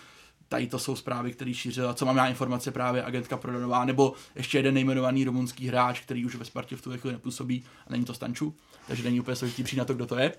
tady 0.49 0.67
to 0.67 0.79
jsou 0.79 0.97
zprávy, 0.97 1.33
které 1.33 1.55
šířila, 1.55 1.95
co 1.95 2.07
mám 2.07 2.17
já 2.17 2.27
informace 2.27 2.71
právě 2.71 3.05
agentka 3.05 3.37
Prodanová, 3.37 3.85
nebo 3.85 4.13
ještě 4.35 4.59
jeden 4.59 4.75
nejmenovaný 4.75 5.25
rumunský 5.25 5.69
hráč, 5.69 6.01
který 6.01 6.27
už 6.27 6.35
ve 6.35 6.45
Spartě 6.45 6.77
v 6.77 6.83
tu 6.83 6.91
chvíli 6.99 7.13
nepůsobí 7.13 7.65
a 7.87 7.93
není 7.93 8.05
to 8.05 8.15
Stanču, 8.15 8.55
takže 8.89 9.03
není 9.03 9.21
úplně 9.21 9.37
složitý 9.37 9.63
přijít 9.63 9.79
na 9.79 9.85
to, 9.85 9.95
kdo 9.95 10.07
to 10.07 10.19
je. 10.19 10.33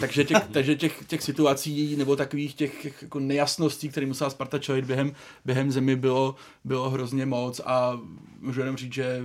Takže 0.00 0.24
těch, 0.24 0.42
takže 0.52 0.74
těch, 0.74 1.04
těch 1.06 1.22
situací 1.22 1.96
nebo 1.96 2.16
takových 2.16 2.54
těch 2.54 3.02
jako 3.02 3.20
nejasností, 3.20 3.88
které 3.88 4.06
musela 4.06 4.30
Sparta 4.30 4.58
čelit 4.58 4.84
během, 4.84 5.12
během 5.44 5.70
zemi, 5.70 5.96
bylo, 5.96 6.34
bylo 6.64 6.90
hrozně 6.90 7.26
moc 7.26 7.60
a 7.64 8.00
můžu 8.40 8.60
jenom 8.60 8.76
říct, 8.76 8.94
že 8.94 9.22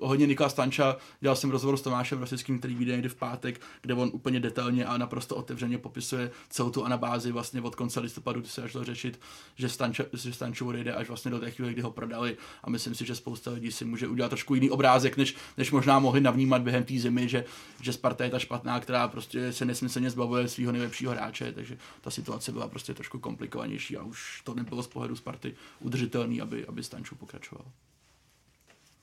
ohledně 0.00 0.26
Nikola 0.26 0.48
Stanča 0.48 0.96
dělal 1.20 1.36
jsem 1.36 1.50
rozhovor 1.50 1.76
s 1.76 1.82
Tomášem 1.82 2.18
Rosickým, 2.18 2.58
který 2.58 2.74
vyjde 2.74 2.92
někdy 2.92 3.08
v 3.08 3.14
pátek, 3.14 3.60
kde 3.82 3.94
on 3.94 4.10
úplně 4.12 4.40
detailně 4.40 4.84
a 4.86 4.98
naprosto 4.98 5.36
otevřeně 5.36 5.78
popisuje 5.78 6.30
celou 6.48 6.70
tu 6.70 6.84
anabázi 6.84 7.32
vlastně 7.32 7.60
od 7.60 7.74
konce 7.74 8.00
listopadu, 8.00 8.40
kdy 8.40 8.48
se 8.48 8.62
až 8.62 8.76
řešit, 8.80 9.20
že, 9.56 9.68
Stanča, 9.68 10.04
že 10.12 10.32
Stanču 10.32 10.68
odejde 10.68 10.94
až 10.94 11.08
vlastně 11.08 11.30
do 11.30 11.38
té 11.40 11.50
chvíle, 11.50 11.72
kdy 11.72 11.82
ho 11.82 11.90
prodali 11.90 12.36
a 12.64 12.70
myslím 12.70 12.94
si, 12.94 13.06
že 13.06 13.14
spousta 13.14 13.50
lidí 13.50 13.72
si 13.72 13.84
může 13.84 14.08
udělat 14.08 14.28
trošku 14.28 14.54
jiný 14.54 14.70
obrázek, 14.70 15.16
než, 15.16 15.36
než 15.56 15.70
možná 15.70 15.98
mohli 15.98 16.20
navnímat 16.20 16.62
během 16.62 16.84
té 16.84 16.94
zimy, 16.98 17.28
že, 17.28 17.44
že 17.80 17.92
Sparta 17.92 18.24
je 18.24 18.30
ta 18.30 18.38
špatná, 18.38 18.80
která 18.80 19.08
prostě 19.08 19.52
se 19.52 19.64
nesmyslně 19.64 20.10
zbavuje 20.10 20.48
svého 20.48 20.72
nejlepšího 20.72 21.12
hráče, 21.12 21.52
takže 21.52 21.78
ta 22.00 22.10
situace 22.10 22.52
byla 22.52 22.68
prostě 22.68 22.94
trošku 22.94 23.18
komplikovanější 23.18 23.96
a 23.96 24.02
už 24.02 24.42
to 24.44 24.54
nebylo 24.54 24.82
z 24.82 24.86
pohledu 24.86 25.16
Sparty 25.16 25.54
udržitelný, 25.80 26.40
aby, 26.40 26.66
aby 26.66 26.82
Stanču 26.82 27.14
pokračoval. 27.14 27.64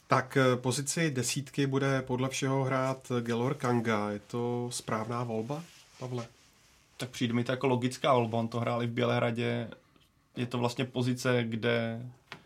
Tak 0.08 0.38
eh, 0.38 0.56
pozici 0.56 1.12
desítky 1.12 1.68
bude 1.68 2.02
podle 2.02 2.30
všeho 2.30 2.64
hrát 2.64 3.12
Gelor 3.22 3.54
Kanga. 3.54 4.10
Je 4.10 4.20
to 4.20 4.70
správná 4.72 5.24
volba, 5.24 5.64
Pavle? 6.00 6.28
Tak 6.98 7.10
přijde 7.10 7.34
mi 7.34 7.44
to 7.44 7.52
jako 7.52 7.68
logická 7.68 8.14
volba. 8.14 8.40
On 8.40 8.48
to 8.48 8.60
hráli 8.60 8.88
v 8.88 8.92
Bělehradě. 8.92 9.70
Je 10.36 10.46
to 10.46 10.58
vlastně 10.58 10.86
pozice, 10.86 11.44
kde, 11.44 12.02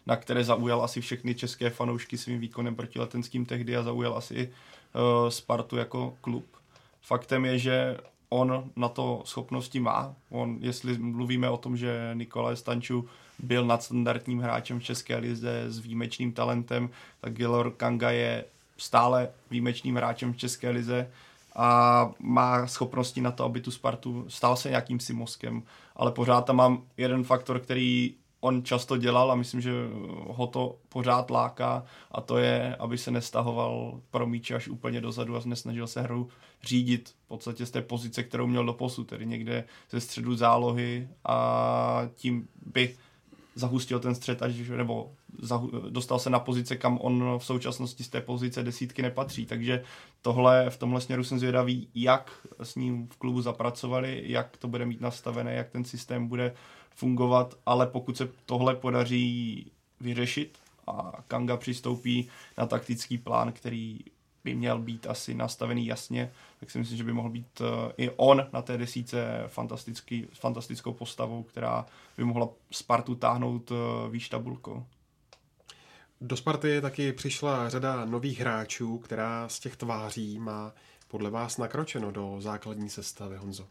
na 0.07 0.16
které 0.16 0.43
zaujal 0.43 0.84
asi 0.84 1.01
všechny 1.01 1.36
české 1.36 1.70
fanoušky 1.70 2.18
svým 2.18 2.39
výkonem 2.39 2.76
proti 2.76 2.99
letenským 2.99 3.45
tehdy 3.45 3.78
a 3.78 3.84
zaujal 3.84 4.18
asi 4.18 4.53
uh, 4.93 5.30
Spartu 5.30 5.78
jako 5.78 6.18
klub. 6.22 6.45
Faktem 7.01 7.45
je, 7.45 7.59
že 7.59 7.97
on 8.34 8.63
na 8.75 8.89
to 8.89 9.21
schopnosti 9.25 9.79
má. 9.79 10.15
On, 10.29 10.57
jestli 10.59 10.97
mluvíme 10.97 11.49
o 11.49 11.57
tom, 11.57 11.77
že 11.77 12.11
Nikolaj 12.13 12.55
Stanču 12.55 13.09
byl 13.39 13.65
nadstandardním 13.65 14.39
hráčem 14.39 14.79
v 14.79 14.84
České 14.84 15.17
lize 15.17 15.63
s 15.67 15.79
výjimečným 15.79 16.32
talentem, 16.32 16.89
tak 17.21 17.34
Gilor 17.34 17.71
Kanga 17.71 18.11
je 18.11 18.45
stále 18.77 19.29
výjimečným 19.49 19.95
hráčem 19.95 20.34
v 20.34 20.38
České 20.38 20.69
lize 20.69 21.11
a 21.55 22.11
má 22.19 22.67
schopnosti 22.67 23.21
na 23.21 23.32
to, 23.32 23.43
aby 23.43 23.61
tu 23.61 23.71
Spartu 23.71 24.25
stal 24.27 24.55
se 24.55 24.69
nějakým 24.69 24.99
si 24.99 25.13
mozkem, 25.13 25.63
ale 25.95 26.11
pořád 26.11 26.41
tam 26.41 26.55
mám 26.55 26.84
jeden 26.97 27.23
faktor, 27.23 27.59
který 27.59 28.13
on 28.41 28.63
často 28.63 28.97
dělal 28.97 29.31
a 29.31 29.35
myslím, 29.35 29.61
že 29.61 29.71
ho 30.27 30.47
to 30.47 30.77
pořád 30.89 31.31
láká 31.31 31.83
a 32.11 32.21
to 32.21 32.37
je, 32.37 32.75
aby 32.75 32.97
se 32.97 33.11
nestahoval 33.11 33.99
pro 34.11 34.27
míče 34.27 34.55
až 34.55 34.67
úplně 34.67 35.01
dozadu 35.01 35.37
a 35.37 35.41
nesnažil 35.45 35.87
se 35.87 36.01
hru 36.01 36.29
řídit 36.63 37.09
v 37.25 37.27
podstatě 37.27 37.65
z 37.65 37.71
té 37.71 37.81
pozice, 37.81 38.23
kterou 38.23 38.47
měl 38.47 38.65
do 38.65 38.73
posu, 38.73 39.03
tedy 39.03 39.25
někde 39.25 39.63
ze 39.89 40.01
středu 40.01 40.35
zálohy 40.35 41.07
a 41.25 42.01
tím 42.15 42.47
by 42.73 42.95
zahustil 43.55 43.99
ten 43.99 44.15
střed, 44.15 44.41
až, 44.41 44.53
nebo 44.69 45.11
zahu, 45.41 45.71
dostal 45.89 46.19
se 46.19 46.29
na 46.29 46.39
pozice, 46.39 46.75
kam 46.75 46.99
on 47.01 47.37
v 47.37 47.45
současnosti 47.45 48.03
z 48.03 48.09
té 48.09 48.21
pozice 48.21 48.63
desítky 48.63 49.01
nepatří. 49.01 49.45
Takže 49.45 49.83
tohle, 50.21 50.69
v 50.69 50.77
tomhle 50.77 51.01
směru 51.01 51.23
jsem 51.23 51.39
zvědavý, 51.39 51.87
jak 51.95 52.47
s 52.63 52.75
ním 52.75 53.07
v 53.07 53.17
klubu 53.17 53.41
zapracovali, 53.41 54.23
jak 54.25 54.57
to 54.57 54.67
bude 54.67 54.85
mít 54.85 55.01
nastavené, 55.01 55.53
jak 55.53 55.69
ten 55.69 55.83
systém 55.83 56.27
bude 56.27 56.53
fungovat, 56.95 57.55
ale 57.65 57.87
pokud 57.87 58.17
se 58.17 58.29
tohle 58.45 58.75
podaří 58.75 59.71
vyřešit 59.99 60.57
a 60.87 61.11
Kanga 61.27 61.57
přistoupí 61.57 62.29
na 62.57 62.65
taktický 62.65 63.17
plán, 63.17 63.51
který 63.51 63.99
by 64.43 64.55
měl 64.55 64.79
být 64.79 65.07
asi 65.07 65.33
nastavený 65.33 65.85
jasně, 65.85 66.31
tak 66.59 66.71
si 66.71 66.79
myslím, 66.79 66.97
že 66.97 67.03
by 67.03 67.13
mohl 67.13 67.29
být 67.29 67.61
eh, 67.61 67.93
i 67.97 68.09
on 68.09 68.47
na 68.53 68.61
té 68.61 68.77
desíce 68.77 69.43
fantastický, 69.47 70.27
fantastickou 70.33 70.93
postavou, 70.93 71.43
která 71.43 71.85
by 72.17 72.23
mohla 72.23 72.49
Spartu 72.71 73.15
táhnout 73.15 73.71
eh, 73.71 74.09
výš 74.09 74.29
tabulkou. 74.29 74.85
Do 76.21 76.37
Sparty 76.37 76.81
taky 76.81 77.13
přišla 77.13 77.69
řada 77.69 78.05
nových 78.05 78.39
hráčů, 78.39 78.97
která 78.97 79.49
z 79.49 79.59
těch 79.59 79.75
tváří 79.75 80.39
má 80.39 80.73
podle 81.07 81.29
vás 81.29 81.57
nakročeno 81.57 82.11
do 82.11 82.35
základní 82.39 82.89
sestavy, 82.89 83.37
Honzo. 83.37 83.67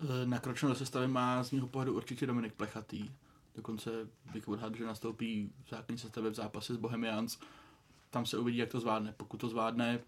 Eh, 0.00 0.26
nakročeno 0.26 0.72
do 0.72 0.78
sestavy 0.78 1.08
má 1.08 1.44
z 1.44 1.50
mého 1.50 1.66
pohledu 1.66 1.94
určitě 1.94 2.26
Dominik 2.26 2.54
Plechatý. 2.54 3.10
Dokonce 3.54 3.90
bych 4.32 4.48
odhadl, 4.48 4.76
že 4.76 4.84
nastoupí 4.84 5.52
v 5.64 5.70
základní 5.70 5.98
sestavě 5.98 6.30
v 6.30 6.34
zápase 6.34 6.74
s 6.74 6.76
Bohemians. 6.76 7.38
Tam 8.10 8.26
se 8.26 8.38
uvidí, 8.38 8.58
jak 8.58 8.68
to 8.68 8.80
zvládne. 8.80 9.14
Pokud 9.16 9.40
to 9.40 9.48
zvládne, 9.48 10.00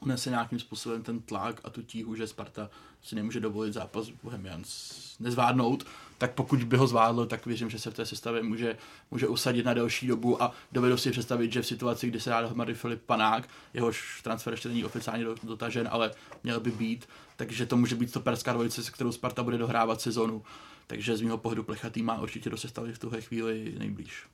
unese 0.00 0.30
nějakým 0.30 0.58
způsobem 0.58 1.02
ten 1.02 1.20
tlak 1.20 1.60
a 1.64 1.70
tu 1.70 1.82
tíhu, 1.82 2.14
že 2.14 2.26
Sparta 2.26 2.70
si 3.02 3.14
nemůže 3.14 3.40
dovolit 3.40 3.72
zápas 3.72 4.08
Bohemians 4.22 4.94
nezvládnout, 5.20 5.86
tak 6.18 6.34
pokud 6.34 6.64
by 6.64 6.76
ho 6.76 6.86
zvládlo, 6.86 7.26
tak 7.26 7.46
věřím, 7.46 7.70
že 7.70 7.78
se 7.78 7.90
v 7.90 7.94
té 7.94 8.06
sestavě 8.06 8.42
může, 8.42 8.76
může 9.10 9.28
usadit 9.28 9.66
na 9.66 9.74
delší 9.74 10.06
dobu 10.06 10.42
a 10.42 10.52
dovedu 10.72 10.96
si 10.96 11.10
představit, 11.10 11.52
že 11.52 11.62
v 11.62 11.66
situaci, 11.66 12.08
kdy 12.08 12.20
se 12.20 12.30
dá 12.30 12.40
dohromady 12.40 12.74
Filip 12.74 13.02
Panák, 13.02 13.48
jehož 13.74 14.20
transfer 14.22 14.52
ještě 14.52 14.68
není 14.68 14.84
oficiálně 14.84 15.24
dotažen, 15.42 15.88
ale 15.90 16.10
měl 16.44 16.60
by 16.60 16.70
být, 16.70 17.08
takže 17.36 17.66
to 17.66 17.76
může 17.76 17.94
být 17.94 18.10
stoperská 18.10 18.52
dvojice, 18.52 18.84
se 18.84 18.90
kterou 18.90 19.12
Sparta 19.12 19.42
bude 19.42 19.58
dohrávat 19.58 20.00
sezonu. 20.00 20.42
Takže 20.86 21.16
z 21.16 21.20
mého 21.20 21.38
pohledu 21.38 21.62
Plechatý 21.62 22.02
má 22.02 22.20
určitě 22.20 22.50
do 22.50 22.56
sestavy 22.56 22.92
v 22.92 22.98
tuhle 22.98 23.20
chvíli 23.20 23.74
nejblíž. 23.78 24.24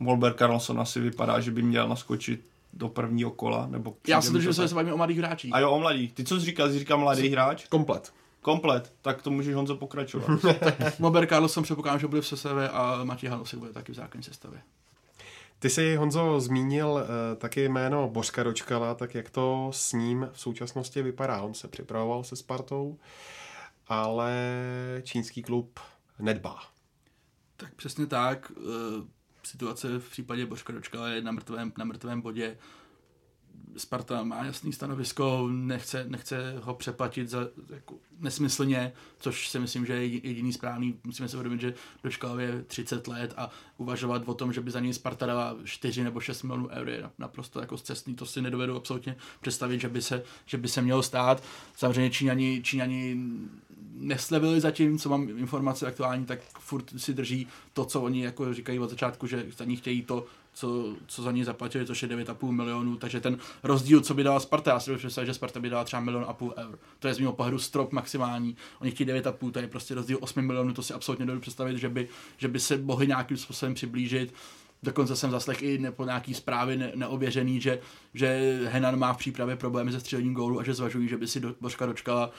Volber 0.00 0.34
Carlson 0.34 0.80
asi 0.80 1.00
vypadá, 1.00 1.40
že 1.40 1.50
by 1.50 1.62
měl 1.62 1.88
naskočit 1.88 2.51
do 2.72 2.88
prvního 2.88 3.30
kola, 3.30 3.66
nebo... 3.66 3.96
Já 4.08 4.22
si 4.22 4.32
držím, 4.32 4.52
že 4.52 4.68
se 4.68 4.74
bavíme 4.74 4.92
o 4.92 4.96
mladých 4.96 5.18
hráčích. 5.18 5.54
A 5.54 5.58
jo, 5.58 5.70
o 5.70 5.78
mladých. 5.78 6.12
Ty 6.12 6.24
co 6.24 6.40
jsi 6.40 6.46
říkal? 6.46 6.70
Jsi 6.70 6.78
říkal 6.78 6.98
mladý 6.98 7.28
hráč? 7.28 7.66
Komplet. 7.68 8.12
Komplet. 8.40 8.92
Tak 9.02 9.22
to 9.22 9.30
můžeš 9.30 9.54
Honzo 9.54 9.76
pokračovat. 9.76 10.30
Mober 10.98 11.28
jsem 11.46 11.62
předpokládám, 11.62 12.00
že 12.00 12.06
bude 12.06 12.22
v 12.22 12.26
sestave 12.26 12.68
a 12.68 13.04
Matěj 13.04 13.30
Hanosek 13.30 13.58
bude 13.58 13.72
taky 13.72 13.92
v 13.92 13.94
základní 13.94 14.22
sestavě. 14.22 14.60
Ty 15.58 15.70
jsi, 15.70 15.96
Honzo, 15.96 16.40
zmínil 16.40 16.88
uh, 16.88 17.38
taky 17.38 17.68
jméno 17.68 18.08
Božka 18.08 18.42
Dočkala, 18.42 18.94
tak 18.94 19.14
jak 19.14 19.30
to 19.30 19.70
s 19.72 19.92
ním 19.92 20.28
v 20.32 20.40
současnosti 20.40 21.02
vypadá? 21.02 21.42
On 21.42 21.54
se 21.54 21.68
připravoval 21.68 22.24
se 22.24 22.36
Spartou, 22.36 22.98
ale 23.88 24.32
čínský 25.02 25.42
klub 25.42 25.80
nedbá. 26.18 26.58
Tak 27.56 27.74
přesně 27.74 28.06
tak. 28.06 28.50
Uh, 28.50 28.64
situace 29.42 29.98
v 29.98 30.10
případě 30.10 30.46
Božka 30.46 30.72
Dočkala 30.72 31.08
je 31.08 31.22
na 31.22 31.32
mrtvém, 31.32 31.72
na 31.78 31.84
mrtvém 31.84 32.20
bodě. 32.20 32.58
Sparta 33.76 34.22
má 34.22 34.44
jasný 34.44 34.72
stanovisko, 34.72 35.48
nechce, 35.52 36.04
nechce 36.08 36.54
ho 36.62 36.74
přeplatit 36.74 37.28
za 37.28 37.48
jako, 37.70 37.94
nesmyslně, 38.18 38.92
což 39.18 39.48
si 39.48 39.58
myslím, 39.58 39.86
že 39.86 39.92
je 39.92 40.06
jediný 40.06 40.52
správný. 40.52 40.98
Musíme 41.04 41.28
se 41.28 41.36
uvědomit, 41.36 41.60
že 41.60 41.74
dočkal 42.04 42.40
je 42.40 42.62
30 42.62 43.08
let 43.08 43.34
a 43.36 43.50
uvažovat 43.76 44.22
o 44.26 44.34
tom, 44.34 44.52
že 44.52 44.60
by 44.60 44.70
za 44.70 44.80
něj 44.80 44.94
Sparta 44.94 45.26
dala 45.26 45.56
4 45.64 46.04
nebo 46.04 46.20
6 46.20 46.42
milionů 46.42 46.68
eur 46.68 46.88
je 46.88 47.10
naprosto 47.18 47.60
jako 47.60 47.78
cestný. 47.78 48.14
To 48.14 48.26
si 48.26 48.42
nedovedu 48.42 48.76
absolutně 48.76 49.16
představit, 49.40 49.80
že 49.80 49.88
by 49.88 50.02
se, 50.02 50.22
že 50.46 50.58
by 50.58 50.68
se 50.68 50.82
mělo 50.82 51.02
stát. 51.02 51.42
Samozřejmě 51.76 52.10
Číňani, 52.10 52.62
Číňani 52.62 53.16
neslevili 53.94 54.60
zatím, 54.60 54.98
co 54.98 55.08
mám 55.08 55.28
informace 55.28 55.86
aktuální, 55.86 56.26
tak 56.26 56.40
furt 56.58 56.84
si 56.96 57.14
drží 57.14 57.46
to, 57.72 57.84
co 57.84 58.02
oni 58.02 58.24
jako 58.24 58.54
říkají 58.54 58.78
od 58.78 58.90
začátku, 58.90 59.26
že 59.26 59.46
za 59.56 59.64
ní 59.64 59.76
chtějí 59.76 60.02
to, 60.02 60.26
co, 60.54 60.96
co 61.06 61.22
za 61.22 61.32
ní 61.32 61.44
zaplatili, 61.44 61.86
což 61.86 62.02
je 62.02 62.08
9,5 62.08 62.50
milionů, 62.50 62.96
takže 62.96 63.20
ten 63.20 63.38
rozdíl, 63.62 64.00
co 64.00 64.14
by 64.14 64.22
dala 64.22 64.40
Sparta, 64.40 64.70
já 64.70 64.80
si 64.80 64.90
bych 64.90 64.98
představit, 64.98 65.26
že 65.26 65.34
Sparta 65.34 65.60
by 65.60 65.70
dala 65.70 65.84
třeba 65.84 66.00
milion 66.00 66.24
a 66.28 66.32
půl 66.32 66.54
eur. 66.56 66.78
To 66.98 67.08
je 67.08 67.14
z 67.14 67.18
mého 67.18 67.32
pohledu 67.32 67.58
strop 67.58 67.92
maximální. 67.92 68.56
Oni 68.80 68.90
chtějí 68.90 69.10
9,5, 69.10 69.50
to 69.50 69.58
je 69.58 69.68
prostě 69.68 69.94
rozdíl 69.94 70.18
8 70.20 70.42
milionů, 70.42 70.74
to 70.74 70.82
si 70.82 70.94
absolutně 70.94 71.26
dovedu 71.26 71.40
představit, 71.40 71.78
že 71.78 71.88
by, 71.88 72.08
že 72.36 72.48
by 72.48 72.60
se 72.60 72.78
mohli 72.78 73.06
nějakým 73.06 73.36
způsobem 73.36 73.74
přiblížit. 73.74 74.34
Dokonce 74.84 75.16
jsem 75.16 75.30
zaslech 75.30 75.62
i 75.62 75.90
po 75.90 76.04
nějaký 76.04 76.34
zprávy 76.34 76.76
ne, 76.76 76.92
neověřený, 76.94 77.60
že, 77.60 77.80
že 78.14 78.60
Henan 78.64 78.98
má 78.98 79.12
v 79.12 79.16
přípravě 79.16 79.56
problémy 79.56 79.92
se 79.92 80.00
střelením 80.00 80.34
gólu 80.34 80.60
a 80.60 80.64
že 80.64 80.74
zvažují, 80.74 81.08
že 81.08 81.16
by 81.16 81.28
si 81.28 81.40
do, 81.40 81.54
Božka 81.60 81.86
dočkala, 81.86 82.30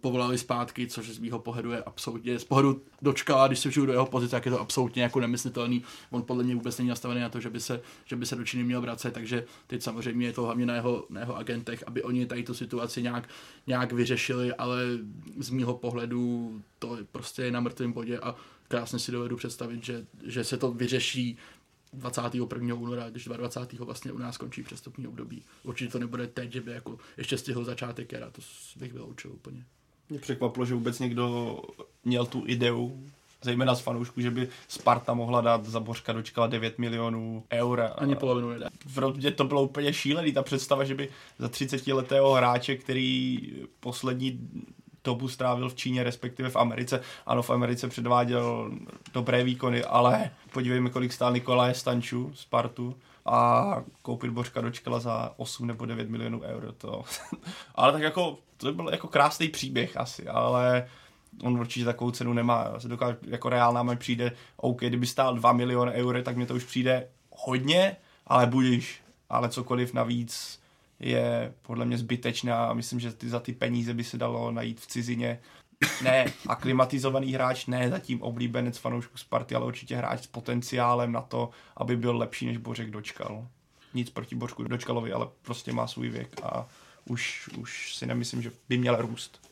povolali 0.00 0.38
zpátky, 0.38 0.86
což 0.86 1.10
z 1.10 1.18
mého 1.18 1.38
pohledu 1.38 1.72
je 1.72 1.82
absolutně, 1.82 2.38
z 2.38 2.44
pohledu 2.44 2.82
dočkala, 3.02 3.46
když 3.46 3.58
se 3.58 3.68
vžiju 3.68 3.86
do 3.86 3.92
jeho 3.92 4.06
pozice, 4.06 4.30
tak 4.30 4.46
je 4.46 4.52
to 4.52 4.60
absolutně 4.60 5.02
jako 5.02 5.20
nemyslitelný. 5.20 5.82
On 6.10 6.22
podle 6.22 6.44
mě 6.44 6.54
vůbec 6.54 6.78
není 6.78 6.88
nastavený 6.88 7.20
na 7.20 7.28
to, 7.28 7.40
že 7.40 7.50
by 7.50 7.60
se, 7.60 7.80
že 8.04 8.16
by 8.16 8.26
se 8.26 8.36
do 8.36 8.44
Číny 8.44 8.64
měl 8.64 8.80
vracet, 8.80 9.14
takže 9.14 9.44
teď 9.66 9.82
samozřejmě 9.82 10.26
je 10.26 10.32
to 10.32 10.42
hlavně 10.42 10.66
na 10.66 10.74
jeho, 10.74 11.06
na 11.10 11.20
jeho 11.20 11.36
agentech, 11.36 11.84
aby 11.86 12.02
oni 12.02 12.26
tady 12.26 12.42
tu 12.42 12.54
situaci 12.54 13.02
nějak, 13.02 13.28
nějak 13.66 13.92
vyřešili, 13.92 14.54
ale 14.54 14.82
z 15.38 15.50
mého 15.50 15.74
pohledu 15.74 16.54
to 16.78 16.98
prostě 17.12 17.42
je 17.42 17.50
na 17.50 17.60
mrtvém 17.60 17.92
bodě 17.92 18.18
a 18.18 18.34
krásně 18.68 18.98
si 18.98 19.12
dovedu 19.12 19.36
představit, 19.36 19.84
že, 19.84 20.06
že 20.24 20.44
se 20.44 20.56
to 20.56 20.72
vyřeší 20.72 21.38
21. 21.92 22.74
února, 22.74 23.10
když 23.10 23.24
22. 23.24 23.84
vlastně 23.84 24.12
u 24.12 24.18
nás 24.18 24.36
končí 24.36 24.62
přestupní 24.62 25.06
období. 25.06 25.42
Určitě 25.64 25.92
to 25.92 25.98
nebude 25.98 26.26
teď, 26.26 26.52
že 26.52 26.60
by 26.60 26.72
jako 26.72 26.98
ještě 27.16 27.38
stihl 27.38 27.64
začátek 27.64 28.12
jara, 28.12 28.30
to 28.30 28.42
bych 28.76 28.92
vyloučil 28.92 29.32
úplně. 29.32 29.64
Mě 30.08 30.18
překvapilo, 30.18 30.66
že 30.66 30.74
vůbec 30.74 30.98
někdo 30.98 31.56
měl 32.04 32.26
tu 32.26 32.42
ideu, 32.46 33.06
zejména 33.42 33.74
z 33.74 33.80
fanoušků, 33.80 34.20
že 34.20 34.30
by 34.30 34.48
Sparta 34.68 35.14
mohla 35.14 35.40
dát 35.40 35.66
za 35.66 35.80
Bořka 35.80 36.12
dočkala 36.12 36.46
9 36.46 36.78
milionů 36.78 37.44
eur. 37.52 37.90
Ani 37.96 38.16
polovinu 38.16 38.50
nedá. 38.50 38.68
Protože 38.94 39.30
to 39.30 39.44
bylo 39.44 39.62
úplně 39.62 39.92
šílený, 39.92 40.32
ta 40.32 40.42
představa, 40.42 40.84
že 40.84 40.94
by 40.94 41.08
za 41.38 41.48
30 41.48 41.86
letého 41.86 42.32
hráče, 42.32 42.76
který 42.76 43.38
poslední 43.80 44.48
dobu 45.04 45.28
strávil 45.28 45.68
v 45.68 45.74
Číně, 45.74 46.02
respektive 46.02 46.50
v 46.50 46.56
Americe. 46.56 47.00
Ano, 47.26 47.42
v 47.42 47.50
Americe 47.50 47.88
předváděl 47.88 48.70
dobré 49.12 49.44
výkony, 49.44 49.84
ale 49.84 50.30
podívejme, 50.52 50.90
kolik 50.90 51.12
stál 51.12 51.32
Nikolaj 51.32 51.74
Stanču 51.74 52.32
z 52.34 52.44
Partu 52.44 52.96
a 53.26 53.76
koupit 54.02 54.30
Božka 54.30 54.60
dočkala 54.60 55.00
za 55.00 55.34
8 55.36 55.66
nebo 55.66 55.86
9 55.86 56.10
milionů 56.10 56.40
euro. 56.40 56.72
To. 56.72 57.02
ale 57.74 57.92
tak 57.92 58.02
jako, 58.02 58.38
to 58.56 58.72
byl 58.72 58.88
jako 58.88 59.08
krásný 59.08 59.48
příběh 59.48 59.96
asi, 59.96 60.28
ale 60.28 60.88
on 61.42 61.60
určitě 61.60 61.84
takovou 61.84 62.10
cenu 62.10 62.32
nemá. 62.32 62.72
Dokážu, 62.86 63.16
jako 63.26 63.48
reálná 63.48 63.82
mi 63.82 63.96
přijde, 63.96 64.32
OK, 64.56 64.80
kdyby 64.80 65.06
stál 65.06 65.34
2 65.34 65.52
miliony 65.52 65.92
eur, 65.92 66.22
tak 66.22 66.36
mi 66.36 66.46
to 66.46 66.54
už 66.54 66.64
přijde 66.64 67.08
hodně, 67.30 67.96
ale 68.26 68.46
budíš. 68.46 69.02
Ale 69.28 69.48
cokoliv 69.48 69.94
navíc 69.94 70.59
je 71.00 71.54
podle 71.62 71.84
mě 71.84 71.98
zbytečná 71.98 72.64
a 72.64 72.74
myslím, 72.74 73.00
že 73.00 73.12
ty, 73.12 73.28
za 73.28 73.40
ty 73.40 73.52
peníze 73.52 73.94
by 73.94 74.04
se 74.04 74.18
dalo 74.18 74.50
najít 74.52 74.80
v 74.80 74.86
cizině. 74.86 75.40
Ne, 76.02 76.26
aklimatizovaný 76.46 77.32
hráč, 77.32 77.66
ne 77.66 77.90
zatím 77.90 78.22
oblíbenec 78.22 78.78
fanoušků 78.78 79.18
Sparty, 79.18 79.54
ale 79.54 79.66
určitě 79.66 79.96
hráč 79.96 80.22
s 80.22 80.26
potenciálem 80.26 81.12
na 81.12 81.20
to, 81.20 81.50
aby 81.76 81.96
byl 81.96 82.16
lepší 82.16 82.46
než 82.46 82.56
Bořek 82.56 82.90
Dočkal. 82.90 83.48
Nic 83.94 84.10
proti 84.10 84.34
Bořku 84.34 84.62
Dočkalovi, 84.62 85.12
ale 85.12 85.28
prostě 85.42 85.72
má 85.72 85.86
svůj 85.86 86.08
věk 86.08 86.40
a 86.42 86.68
už, 87.04 87.50
už 87.58 87.96
si 87.96 88.06
nemyslím, 88.06 88.42
že 88.42 88.52
by 88.68 88.78
měl 88.78 88.96
růst. 88.96 89.49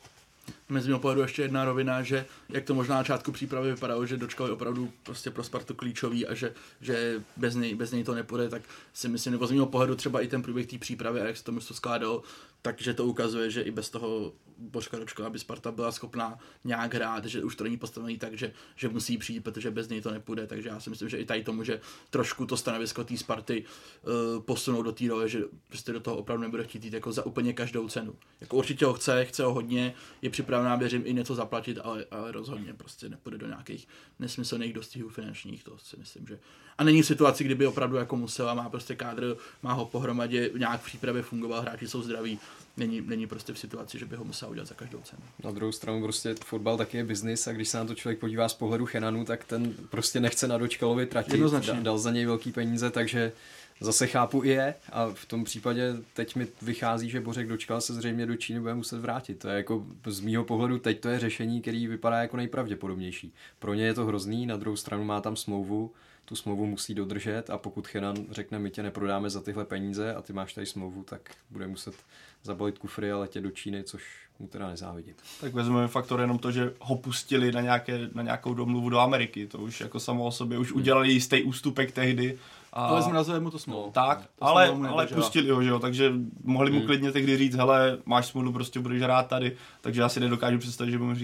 Mezi 0.68 0.88
mého 0.88 1.00
pohledu 1.00 1.20
ještě 1.20 1.42
jedna 1.42 1.64
rovina, 1.64 2.02
že 2.02 2.26
jak 2.48 2.64
to 2.64 2.74
možná 2.74 2.94
na 2.94 3.00
začátku 3.00 3.32
přípravy 3.32 3.70
vypadalo, 3.70 4.06
že 4.06 4.16
dočkal 4.16 4.46
je 4.46 4.52
opravdu 4.52 4.92
prostě 5.02 5.30
pro 5.30 5.44
Spartu 5.44 5.74
klíčový 5.74 6.26
a 6.26 6.34
že, 6.34 6.54
že 6.80 7.22
bez, 7.36 7.54
něj, 7.54 7.74
bez 7.74 7.92
něj 7.92 8.04
to 8.04 8.14
nepůjde, 8.14 8.48
tak 8.48 8.62
si 8.94 9.08
myslím, 9.08 9.32
nebo 9.32 9.46
z 9.46 9.50
mého 9.50 9.66
pohledu 9.66 9.96
třeba 9.96 10.20
i 10.20 10.28
ten 10.28 10.42
průběh 10.42 10.66
té 10.66 10.78
přípravy 10.78 11.20
a 11.20 11.26
jak 11.26 11.36
se 11.36 11.44
to 11.44 11.52
mužstvo 11.52 11.76
skládalo, 11.76 12.22
takže 12.62 12.94
to 12.94 13.06
ukazuje, 13.06 13.50
že 13.50 13.62
i 13.62 13.70
bez 13.70 13.90
toho 13.90 14.32
Božka 14.58 14.98
Dočka, 14.98 15.26
aby 15.26 15.38
Sparta 15.38 15.72
byla 15.72 15.92
schopná 15.92 16.38
nějak 16.64 16.94
hrát, 16.94 17.24
že 17.24 17.44
už 17.44 17.56
to 17.56 17.64
není 17.64 17.76
postavený 17.76 18.18
tak, 18.18 18.38
že, 18.38 18.52
že 18.76 18.88
musí 18.88 19.18
přijít, 19.18 19.40
protože 19.40 19.70
bez 19.70 19.88
něj 19.88 20.00
to 20.00 20.10
nepůjde, 20.10 20.46
takže 20.46 20.68
já 20.68 20.80
si 20.80 20.90
myslím, 20.90 21.08
že 21.08 21.18
i 21.18 21.24
tady 21.24 21.44
to 21.44 21.52
může 21.52 21.80
trošku 22.10 22.46
to 22.46 22.56
stanovisko 22.56 23.04
té 23.04 23.16
Sparty 23.16 23.64
uh, 23.64 24.42
posunout 24.42 24.82
do 24.82 24.92
té 24.92 25.08
role, 25.08 25.28
že 25.28 25.42
prostě 25.68 25.92
do 25.92 26.00
toho 26.00 26.16
opravdu 26.16 26.42
nebude 26.42 26.64
chtít 26.64 26.84
jít 26.84 26.94
jako 26.94 27.12
za 27.12 27.26
úplně 27.26 27.52
každou 27.52 27.88
cenu. 27.88 28.14
Jako 28.40 28.56
určitě 28.56 28.84
ho 28.84 28.94
chce, 28.94 29.24
chce 29.24 29.44
ho 29.44 29.54
hodně, 29.54 29.94
je 30.22 30.30
připravený 30.30 30.58
Stravná 30.58 30.76
věřím 30.76 31.02
i 31.06 31.14
něco 31.14 31.34
zaplatit, 31.34 31.78
ale, 31.82 32.04
ale 32.10 32.32
rozhodně 32.32 32.74
prostě 32.74 33.08
nepůjde 33.08 33.38
do 33.38 33.46
nějakých 33.46 33.88
nesmyslných 34.18 34.72
dostihů 34.72 35.08
finančních, 35.08 35.64
to 35.64 35.78
si 35.78 35.96
myslím, 35.96 36.26
že 36.26 36.38
a 36.78 36.84
není 36.84 37.02
v 37.02 37.06
situaci, 37.06 37.44
kdyby 37.44 37.66
opravdu 37.66 37.96
jako 37.96 38.16
musela, 38.16 38.54
má 38.54 38.68
prostě 38.68 38.94
kádr, 38.94 39.36
má 39.62 39.72
ho 39.72 39.86
pohromadě, 39.86 40.50
nějak 40.58 40.80
v 40.80 40.84
přípravě 40.84 41.22
fungoval, 41.22 41.60
hráči 41.60 41.88
jsou 41.88 42.02
zdraví, 42.02 42.38
není, 42.76 43.00
není 43.00 43.26
prostě 43.26 43.52
v 43.52 43.58
situaci, 43.58 43.98
že 43.98 44.06
by 44.06 44.16
ho 44.16 44.24
musel 44.24 44.50
udělat 44.50 44.68
za 44.68 44.74
každou 44.74 44.98
cenu. 44.98 45.22
Na 45.44 45.50
druhou 45.50 45.72
stranu 45.72 46.02
prostě 46.02 46.34
fotbal 46.44 46.76
taky 46.76 46.96
je 46.96 47.04
biznis 47.04 47.46
a 47.46 47.52
když 47.52 47.68
se 47.68 47.78
na 47.78 47.84
to 47.84 47.94
člověk 47.94 48.18
podívá 48.18 48.48
z 48.48 48.54
pohledu 48.54 48.86
Chenanu, 48.86 49.24
tak 49.24 49.44
ten 49.44 49.74
prostě 49.90 50.20
nechce 50.20 50.48
na 50.48 50.58
Dočkalovi 50.58 51.06
tratit, 51.06 51.40
dal, 51.40 51.82
dal 51.82 51.98
za 51.98 52.10
něj 52.10 52.26
velký 52.26 52.52
peníze, 52.52 52.90
takže 52.90 53.32
zase 53.80 54.06
chápu 54.06 54.44
i 54.44 54.48
je 54.48 54.74
a 54.92 55.10
v 55.14 55.26
tom 55.26 55.44
případě 55.44 55.96
teď 56.14 56.36
mi 56.36 56.46
vychází, 56.62 57.10
že 57.10 57.20
Bořek 57.20 57.48
Dočkal 57.48 57.80
se 57.80 57.94
zřejmě 57.94 58.26
do 58.26 58.36
Číny 58.36 58.60
bude 58.60 58.74
muset 58.74 58.98
vrátit. 58.98 59.38
To 59.38 59.48
je 59.48 59.56
jako 59.56 59.86
z 60.06 60.20
mýho 60.20 60.44
pohledu 60.44 60.78
teď 60.78 61.00
to 61.00 61.08
je 61.08 61.18
řešení, 61.18 61.60
který 61.60 61.86
vypadá 61.86 62.18
jako 62.18 62.36
nejpravděpodobnější. 62.36 63.34
Pro 63.58 63.74
ně 63.74 63.84
je 63.84 63.94
to 63.94 64.06
hrozný, 64.06 64.46
na 64.46 64.56
druhou 64.56 64.76
stranu 64.76 65.04
má 65.04 65.20
tam 65.20 65.36
smlouvu, 65.36 65.92
tu 66.28 66.36
smlouvu 66.36 66.66
musí 66.66 66.94
dodržet 66.94 67.50
a 67.50 67.58
pokud 67.58 67.86
Chenan 67.86 68.16
řekne, 68.30 68.58
my 68.58 68.70
tě 68.70 68.82
neprodáme 68.82 69.30
za 69.30 69.40
tyhle 69.40 69.64
peníze 69.64 70.14
a 70.14 70.22
ty 70.22 70.32
máš 70.32 70.54
tady 70.54 70.66
smlouvu, 70.66 71.02
tak 71.02 71.20
bude 71.50 71.66
muset 71.66 71.94
zabalit 72.42 72.78
kufry 72.78 73.12
a 73.12 73.18
letět 73.18 73.42
do 73.42 73.50
Číny, 73.50 73.84
což 73.84 74.02
mu 74.38 74.48
teda 74.48 74.68
nezávidím. 74.68 75.14
Tak 75.40 75.54
vezmeme 75.54 75.88
faktor 75.88 76.20
jenom 76.20 76.38
to, 76.38 76.52
že 76.52 76.72
ho 76.80 76.96
pustili 76.96 77.52
na, 77.52 77.60
nějaké, 77.60 78.08
na 78.12 78.22
nějakou 78.22 78.54
domluvu 78.54 78.88
do 78.88 78.98
Ameriky. 78.98 79.46
To 79.46 79.58
už 79.58 79.80
jako 79.80 80.00
samo 80.00 80.24
o 80.24 80.30
sobě 80.30 80.58
už 80.58 80.72
udělali 80.72 81.12
jistý 81.12 81.42
ústupek 81.42 81.92
tehdy 81.92 82.38
a... 82.72 82.86
Ale 82.86 83.24
jsme 83.24 83.40
mu 83.40 83.50
to 83.50 83.58
smlouvu. 83.58 83.86
No, 83.86 83.92
tak, 83.92 84.20
to 84.38 84.44
ale, 84.44 84.68
ale 84.68 85.06
pustili 85.06 85.50
ho, 85.50 85.62
že 85.62 85.68
jo, 85.68 85.78
takže 85.78 86.12
mohli 86.44 86.70
mu 86.70 86.78
hmm. 86.78 86.86
klidně 86.86 87.12
tehdy 87.12 87.36
říct, 87.36 87.54
hele, 87.54 87.98
máš 88.06 88.26
smlouvu, 88.26 88.52
prostě 88.52 88.80
budeš 88.80 89.02
hrát 89.02 89.26
tady, 89.26 89.56
takže 89.80 90.00
já 90.00 90.08
si 90.08 90.20
nedokážu 90.20 90.58
představit, 90.58 90.90
že 90.90 90.98
by 90.98 91.04
mu 91.04 91.14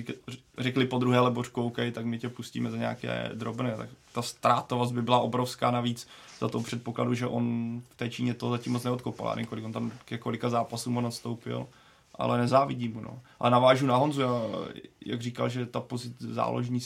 řekli 0.59 0.87
po 0.87 0.99
druhé 0.99 1.21
lebočku, 1.21 1.63
OK, 1.63 1.77
tak 1.93 2.05
my 2.05 2.19
tě 2.19 2.29
pustíme 2.29 2.71
za 2.71 2.77
nějaké 2.77 3.31
drobné, 3.35 3.75
tak 3.77 3.89
ta 4.13 4.23
ztrátovost 4.23 4.93
by 4.93 5.03
byla 5.03 5.19
obrovská 5.19 5.71
navíc 5.71 6.09
za 6.41 6.49
to 6.49 6.61
předpokladu, 6.61 7.15
že 7.15 7.27
on 7.27 7.81
v 7.91 7.97
té 7.97 8.11
Číně 8.11 8.35
to 8.35 8.51
zatím 8.51 8.73
moc 8.73 8.85
neodkopal, 8.85 9.39
já 9.39 9.47
kolik 9.47 9.65
on 9.65 9.73
tam 9.73 9.93
ke 10.05 10.19
kolika 10.19 10.51
zápasům 10.51 10.97
on 10.97 11.07
odstoupil, 11.07 11.67
ale 12.15 12.39
nezávidím 12.39 12.95
mu, 12.95 13.01
no. 13.01 13.21
A 13.41 13.51
navážu 13.51 13.87
na 13.87 13.97
Honzu, 13.97 14.23
jak 15.07 15.23
říkal, 15.23 15.49
že 15.49 15.67
ta 15.67 15.81
pozit, 15.81 16.13
záložní 16.19 16.81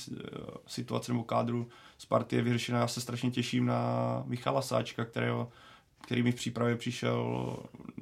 situace 0.66 1.12
nebo 1.12 1.24
kádru 1.24 1.68
Sparty 1.98 2.36
je 2.36 2.42
vyřešena. 2.42 2.78
Já 2.78 2.88
se 2.88 3.00
strašně 3.00 3.30
těším 3.30 3.66
na 3.66 4.22
Michala 4.26 4.62
Sáčka, 4.62 5.04
kterého, 5.04 5.48
který 6.00 6.22
mi 6.22 6.32
v 6.32 6.36
přípravě 6.36 6.76
přišel 6.76 7.56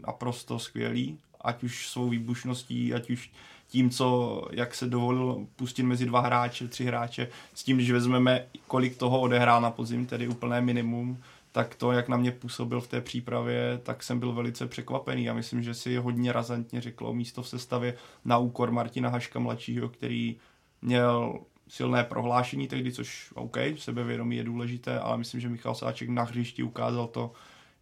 naprosto 0.07 0.59
skvělý, 0.59 1.19
ať 1.41 1.63
už 1.63 1.89
svou 1.89 2.09
výbušností, 2.09 2.95
ať 2.95 3.11
už 3.11 3.31
tím, 3.69 3.91
co, 3.91 4.43
jak 4.51 4.75
se 4.75 4.87
dovolil 4.87 5.47
pustit 5.57 5.83
mezi 5.83 6.07
dva 6.07 6.21
hráče, 6.21 6.69
tři 6.69 6.85
hráče, 6.85 7.29
s 7.55 7.65
tím, 7.65 7.77
když 7.77 7.91
vezmeme, 7.91 8.47
kolik 8.67 8.97
toho 8.97 9.21
odehrál 9.21 9.61
na 9.61 9.71
podzim, 9.71 10.07
tedy 10.07 10.29
úplné 10.29 10.61
minimum, 10.61 11.23
tak 11.53 11.75
to, 11.75 11.93
jak 11.93 12.09
na 12.09 12.17
mě 12.17 12.33
působil 12.33 12.81
v 12.81 12.89
té 12.89 13.01
přípravě, 13.01 13.81
tak 13.83 14.03
jsem 14.03 14.19
byl 14.19 14.33
velice 14.33 14.67
překvapený. 14.67 15.25
Já 15.25 15.35
myslím, 15.35 15.63
že 15.63 15.75
si 15.75 15.97
hodně 15.97 16.33
razantně 16.33 16.81
řeklo 16.81 17.15
místo 17.15 17.43
v 17.43 17.49
sestavě 17.49 17.97
na 18.25 18.39
úkor 18.39 18.71
Martina 18.71 19.09
Haška 19.09 19.39
mladšího, 19.39 19.89
který 19.89 20.37
měl 20.83 21.41
silné 21.69 22.05
prohlášení 22.05 22.69
tehdy, 22.69 22.93
což 22.93 23.33
OK, 23.35 23.57
sebevědomí 23.79 24.37
je 24.37 24.45
důležité, 24.45 25.01
ale 25.01 25.19
myslím, 25.19 25.41
že 25.41 25.49
Michal 25.49 25.75
Sáček 25.75 26.09
na 26.09 26.23
hřišti 26.23 26.63
ukázal 26.63 27.07
to, 27.07 27.33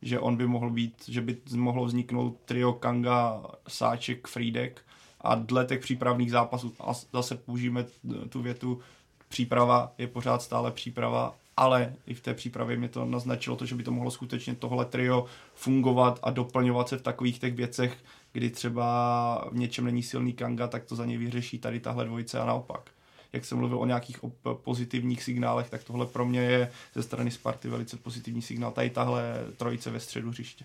že 0.02 0.20
on 0.20 0.36
by 0.36 0.46
mohl 0.46 0.70
být, 0.70 0.94
že 1.08 1.20
by 1.20 1.36
mohlo 1.56 1.84
vzniknout 1.84 2.40
trio 2.44 2.72
Kanga, 2.72 3.42
Sáček, 3.68 4.28
Friedek 4.28 4.82
a 5.20 5.34
dle 5.34 5.64
těch 5.66 5.80
přípravných 5.80 6.30
zápasů, 6.30 6.74
a 6.80 6.92
zase 7.12 7.34
použijeme 7.34 7.84
tu 8.28 8.42
větu, 8.42 8.80
příprava 9.28 9.92
je 9.98 10.06
pořád 10.06 10.42
stále 10.42 10.70
příprava, 10.70 11.34
ale 11.56 11.94
i 12.06 12.14
v 12.14 12.20
té 12.20 12.34
přípravě 12.34 12.76
mě 12.76 12.88
to 12.88 13.04
naznačilo 13.04 13.56
to, 13.56 13.66
že 13.66 13.74
by 13.74 13.82
to 13.82 13.92
mohlo 13.92 14.10
skutečně 14.10 14.54
tohle 14.54 14.84
trio 14.84 15.24
fungovat 15.54 16.20
a 16.22 16.30
doplňovat 16.30 16.88
se 16.88 16.98
v 16.98 17.02
takových 17.02 17.38
těch 17.38 17.54
věcech, 17.54 18.04
kdy 18.32 18.50
třeba 18.50 19.48
v 19.52 19.56
něčem 19.56 19.84
není 19.84 20.02
silný 20.02 20.32
Kanga, 20.32 20.68
tak 20.68 20.84
to 20.84 20.96
za 20.96 21.04
něj 21.04 21.16
vyřeší 21.16 21.58
tady 21.58 21.80
tahle 21.80 22.04
dvojice 22.04 22.40
a 22.40 22.46
naopak 22.46 22.90
jak 23.34 23.44
jsem 23.44 23.58
mluvil 23.58 23.78
o 23.78 23.86
nějakých 23.86 24.20
pozitivních 24.54 25.22
signálech, 25.22 25.70
tak 25.70 25.84
tohle 25.84 26.06
pro 26.06 26.24
mě 26.24 26.40
je 26.40 26.72
ze 26.94 27.02
strany 27.02 27.30
Sparty 27.30 27.68
velice 27.68 27.96
pozitivní 27.96 28.42
signál. 28.42 28.72
Tady 28.72 28.90
tahle 28.90 29.34
trojice 29.56 29.90
ve 29.90 30.00
středu 30.00 30.30
hřiště. 30.30 30.64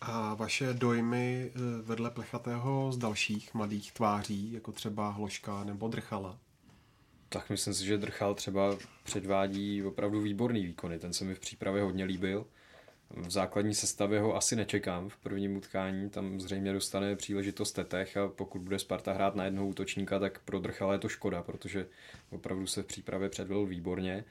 A 0.00 0.34
vaše 0.34 0.72
dojmy 0.72 1.50
eh, 1.54 1.58
vedle 1.82 2.10
Plechatého 2.10 2.92
z 2.92 2.98
dalších 2.98 3.54
mladých 3.54 3.92
tváří, 3.92 4.52
jako 4.52 4.72
třeba 4.72 5.10
Hloška 5.10 5.64
nebo 5.64 5.88
Drchala? 5.88 6.38
Tak 7.28 7.50
myslím 7.50 7.74
si, 7.74 7.84
že 7.84 7.98
Drchal 7.98 8.34
třeba 8.34 8.76
předvádí 9.04 9.82
opravdu 9.82 10.20
výborný 10.20 10.66
výkony. 10.66 10.98
Ten 10.98 11.12
se 11.12 11.24
mi 11.24 11.34
v 11.34 11.40
přípravě 11.40 11.82
hodně 11.82 12.04
líbil. 12.04 12.46
V 13.16 13.30
základní 13.30 13.74
sestavě 13.74 14.20
ho 14.20 14.36
asi 14.36 14.56
nečekám 14.56 15.08
v 15.08 15.16
prvním 15.16 15.56
utkání, 15.56 16.10
tam 16.10 16.40
zřejmě 16.40 16.72
dostane 16.72 17.16
příležitost 17.16 17.72
Tetech 17.72 18.16
a 18.16 18.28
pokud 18.28 18.62
bude 18.62 18.78
Sparta 18.78 19.12
hrát 19.12 19.34
na 19.34 19.44
jednoho 19.44 19.68
útočníka, 19.68 20.18
tak 20.18 20.38
pro 20.44 20.58
Drchala 20.58 20.92
je 20.92 20.98
to 20.98 21.08
škoda, 21.08 21.42
protože 21.42 21.86
opravdu 22.30 22.66
se 22.66 22.82
v 22.82 22.86
přípravě 22.86 23.28
předvedl 23.28 23.66
výborně. 23.66 24.24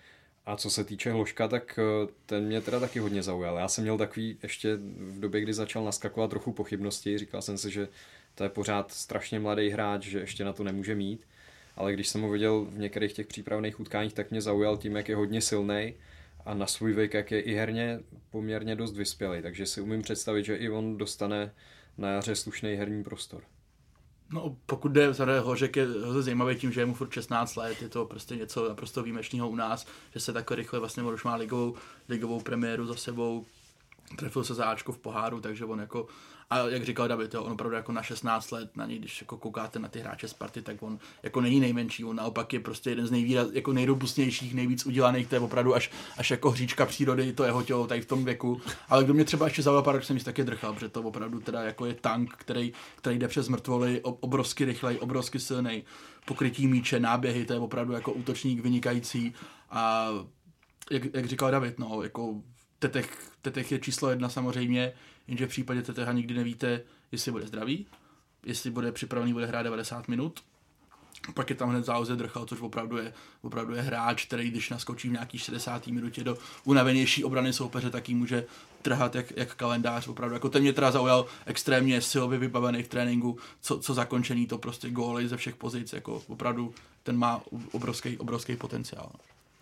A 0.46 0.58
co 0.58 0.70
se 0.70 0.84
týče 0.84 1.12
Hloška, 1.12 1.48
tak 1.48 1.80
eh, 1.80 2.08
ten 2.26 2.46
mě 2.46 2.62
teda 2.62 2.80
taky 2.80 3.00
hodně 3.00 3.24
zaujal. 3.24 3.58
Já 3.58 3.68
jsem 3.68 3.84
měl 3.84 3.98
takový 3.98 4.38
ještě 4.44 4.76
v 4.98 5.20
době, 5.20 5.42
kdy 5.42 5.54
začal 5.54 5.84
naskakovat 5.84 6.30
trochu 6.30 6.54
pochybnosti, 6.54 7.18
říkal 7.18 7.42
jsem 7.42 7.58
si, 7.58 7.72
že 7.72 7.88
to 8.36 8.44
je 8.44 8.50
pořád 8.50 8.92
strašně 8.92 9.40
mladý 9.40 9.70
hráč, 9.70 10.04
že 10.04 10.20
ještě 10.20 10.46
na 10.46 10.54
to 10.54 10.64
nemůže 10.64 10.96
mít. 10.96 11.28
Ale 11.76 11.94
když 11.94 12.08
jsem 12.08 12.22
ho 12.22 12.30
viděl 12.30 12.66
v 12.70 12.78
některých 12.78 13.14
těch 13.14 13.28
přípravných 13.28 13.80
utkáních, 13.80 14.14
tak 14.14 14.32
mě 14.32 14.42
zaujal 14.42 14.78
tím, 14.78 14.96
jak 14.96 15.10
je 15.10 15.16
hodně 15.16 15.42
silný 15.42 15.94
a 16.46 16.54
na 16.54 16.68
svůj 16.68 16.94
věk, 16.94 17.14
jak 17.14 17.32
je 17.32 17.42
i 17.42 17.54
herně 17.54 18.00
poměrně 18.30 18.76
dost 18.76 18.98
vyspělý, 18.98 19.42
takže 19.42 19.66
si 19.66 19.82
umím 19.82 20.02
představit, 20.02 20.44
že 20.44 20.56
i 20.56 20.70
on 20.70 20.98
dostane 20.98 21.54
na 21.98 22.10
jaře 22.10 22.36
slušný 22.36 22.76
herní 22.76 23.04
prostor. 23.04 23.44
No, 24.34 24.58
pokud 24.66 24.92
jde 24.92 25.14
za 25.14 25.42
Hořek 25.42 25.76
je 25.76 25.88
zajímavý 26.20 26.56
tím, 26.56 26.72
že 26.72 26.82
je 26.82 26.86
mu 26.86 26.94
furt 26.94 27.12
16 27.12 27.56
let, 27.56 27.82
je 27.82 27.90
to 27.90 28.06
prostě 28.06 28.36
něco 28.36 28.70
naprosto 28.70 29.04
výjimečného 29.04 29.50
u 29.50 29.56
nás, 29.56 29.88
že 30.14 30.20
se 30.20 30.34
tak 30.34 30.52
rychle 30.52 30.80
vlastně 30.80 31.04
už 31.04 31.24
má 31.24 31.36
ligovou, 31.36 31.76
ligovou 32.10 32.42
premiéru 32.42 32.86
za 32.86 32.96
sebou, 32.96 33.46
trefil 34.18 34.44
se 34.44 34.54
za 34.54 34.66
Ačko 34.66 34.92
v 34.92 34.98
poháru, 34.98 35.42
takže 35.42 35.66
on 35.66 35.80
jako 35.80 36.08
a 36.54 36.70
jak 36.70 36.84
říkal 36.84 37.08
David, 37.08 37.34
jo, 37.34 37.44
on 37.44 37.52
opravdu 37.52 37.76
jako 37.76 37.92
na 37.92 38.04
16 38.04 38.52
let, 38.52 38.78
na 38.78 38.86
něj, 38.86 39.00
když 39.00 39.22
jako 39.22 39.38
koukáte 39.38 39.80
na 39.80 39.88
ty 39.88 40.00
hráče 40.00 40.28
z 40.28 40.34
party, 40.34 40.62
tak 40.62 40.84
on 40.84 41.00
jako 41.24 41.42
není 41.42 41.60
nejmenší, 41.60 42.06
on 42.06 42.16
naopak 42.16 42.54
je 42.54 42.60
prostě 42.60 42.90
jeden 42.90 43.08
z 43.08 43.12
nejvýraz, 43.12 43.48
jako 43.52 43.74
nejrobustnějších, 43.74 44.54
nejvíc 44.54 44.86
udělaných, 44.86 45.28
to 45.28 45.36
je 45.36 45.40
opravdu 45.40 45.76
až, 45.76 45.92
až 46.18 46.32
jako 46.32 46.52
hříčka 46.52 46.86
přírody, 46.86 47.34
to 47.34 47.44
jeho 47.44 47.64
tělo 47.64 47.88
tady 47.88 48.02
v 48.02 48.06
tom 48.06 48.26
věku. 48.26 48.62
Ale 48.90 49.04
kdo 49.04 49.14
mě 49.14 49.26
třeba 49.26 49.46
ještě 49.46 49.62
zaujal 49.62 49.84
pár, 49.84 50.04
jsem 50.04 50.20
taky 50.20 50.44
drchal, 50.44 50.74
protože 50.74 50.90
to 50.90 51.02
opravdu 51.02 51.40
teda 51.40 51.62
jako 51.62 51.86
je 51.86 51.94
tank, 51.94 52.34
který, 52.38 52.74
který 52.96 53.20
jde 53.20 53.28
přes 53.28 53.50
mrtvoly, 53.50 54.02
obrovsky 54.02 54.66
rychlej, 54.66 54.98
obrovsky 55.02 55.40
silný, 55.40 55.84
pokrytí 56.26 56.68
míče, 56.68 57.00
náběhy, 57.00 57.46
to 57.46 57.54
je 57.54 57.60
opravdu 57.60 57.94
jako 57.94 58.12
útočník 58.12 58.60
vynikající. 58.60 59.34
A 59.70 60.10
jak, 60.92 61.04
jak 61.14 61.26
říkal 61.26 61.52
David, 61.52 61.80
no, 61.80 62.04
jako 62.04 62.42
Tetech, 62.80 63.32
Tetech 63.42 63.72
je 63.72 63.80
číslo 63.80 64.10
jedna 64.10 64.30
samozřejmě, 64.30 64.94
jenže 65.28 65.46
v 65.46 65.50
případě 65.50 65.82
Teteha 65.82 66.12
nikdy 66.12 66.34
nevíte, 66.34 66.82
jestli 67.12 67.32
bude 67.32 67.48
zdravý, 67.48 67.86
jestli 68.46 68.72
bude 68.72 68.92
připravený, 68.92 69.34
bude 69.34 69.46
hrát 69.46 69.64
90 69.64 70.08
minut. 70.08 70.44
Pak 71.34 71.50
je 71.50 71.56
tam 71.56 71.70
hned 71.70 71.86
záloze 71.86 72.16
Drchal, 72.16 72.46
což 72.46 72.62
opravdu 72.62 72.98
je, 72.98 73.14
opravdu 73.42 73.74
je 73.74 73.82
hráč, 73.82 74.26
který 74.26 74.50
když 74.50 74.70
naskočí 74.70 75.10
v 75.10 75.12
nějaký 75.12 75.38
60. 75.38 75.88
minutě 75.88 76.24
do 76.24 76.38
unavenější 76.64 77.24
obrany 77.24 77.54
soupeře, 77.54 77.90
tak 77.90 78.10
jí 78.10 78.16
může 78.16 78.46
trhat 78.82 79.16
jak, 79.16 79.38
jak 79.38 79.56
kalendář. 79.56 80.08
Opravdu. 80.08 80.34
Jako 80.34 80.50
ten 80.50 80.62
mě 80.62 80.74
teda 80.74 80.92
zaujal 80.92 81.26
extrémně 81.46 82.02
silově 82.02 82.40
vybavený 82.40 82.84
v 82.84 82.88
tréninku, 82.88 83.38
co, 83.62 83.80
co 83.80 83.94
zakončení, 83.94 84.48
to 84.48 84.58
prostě 84.58 84.90
góly 84.90 85.28
ze 85.28 85.38
všech 85.38 85.56
pozic. 85.56 85.94
Jako 85.94 86.24
opravdu 86.28 86.74
ten 87.04 87.18
má 87.18 87.42
obrovský, 87.72 88.18
obrovský 88.18 88.56
potenciál. 88.56 89.12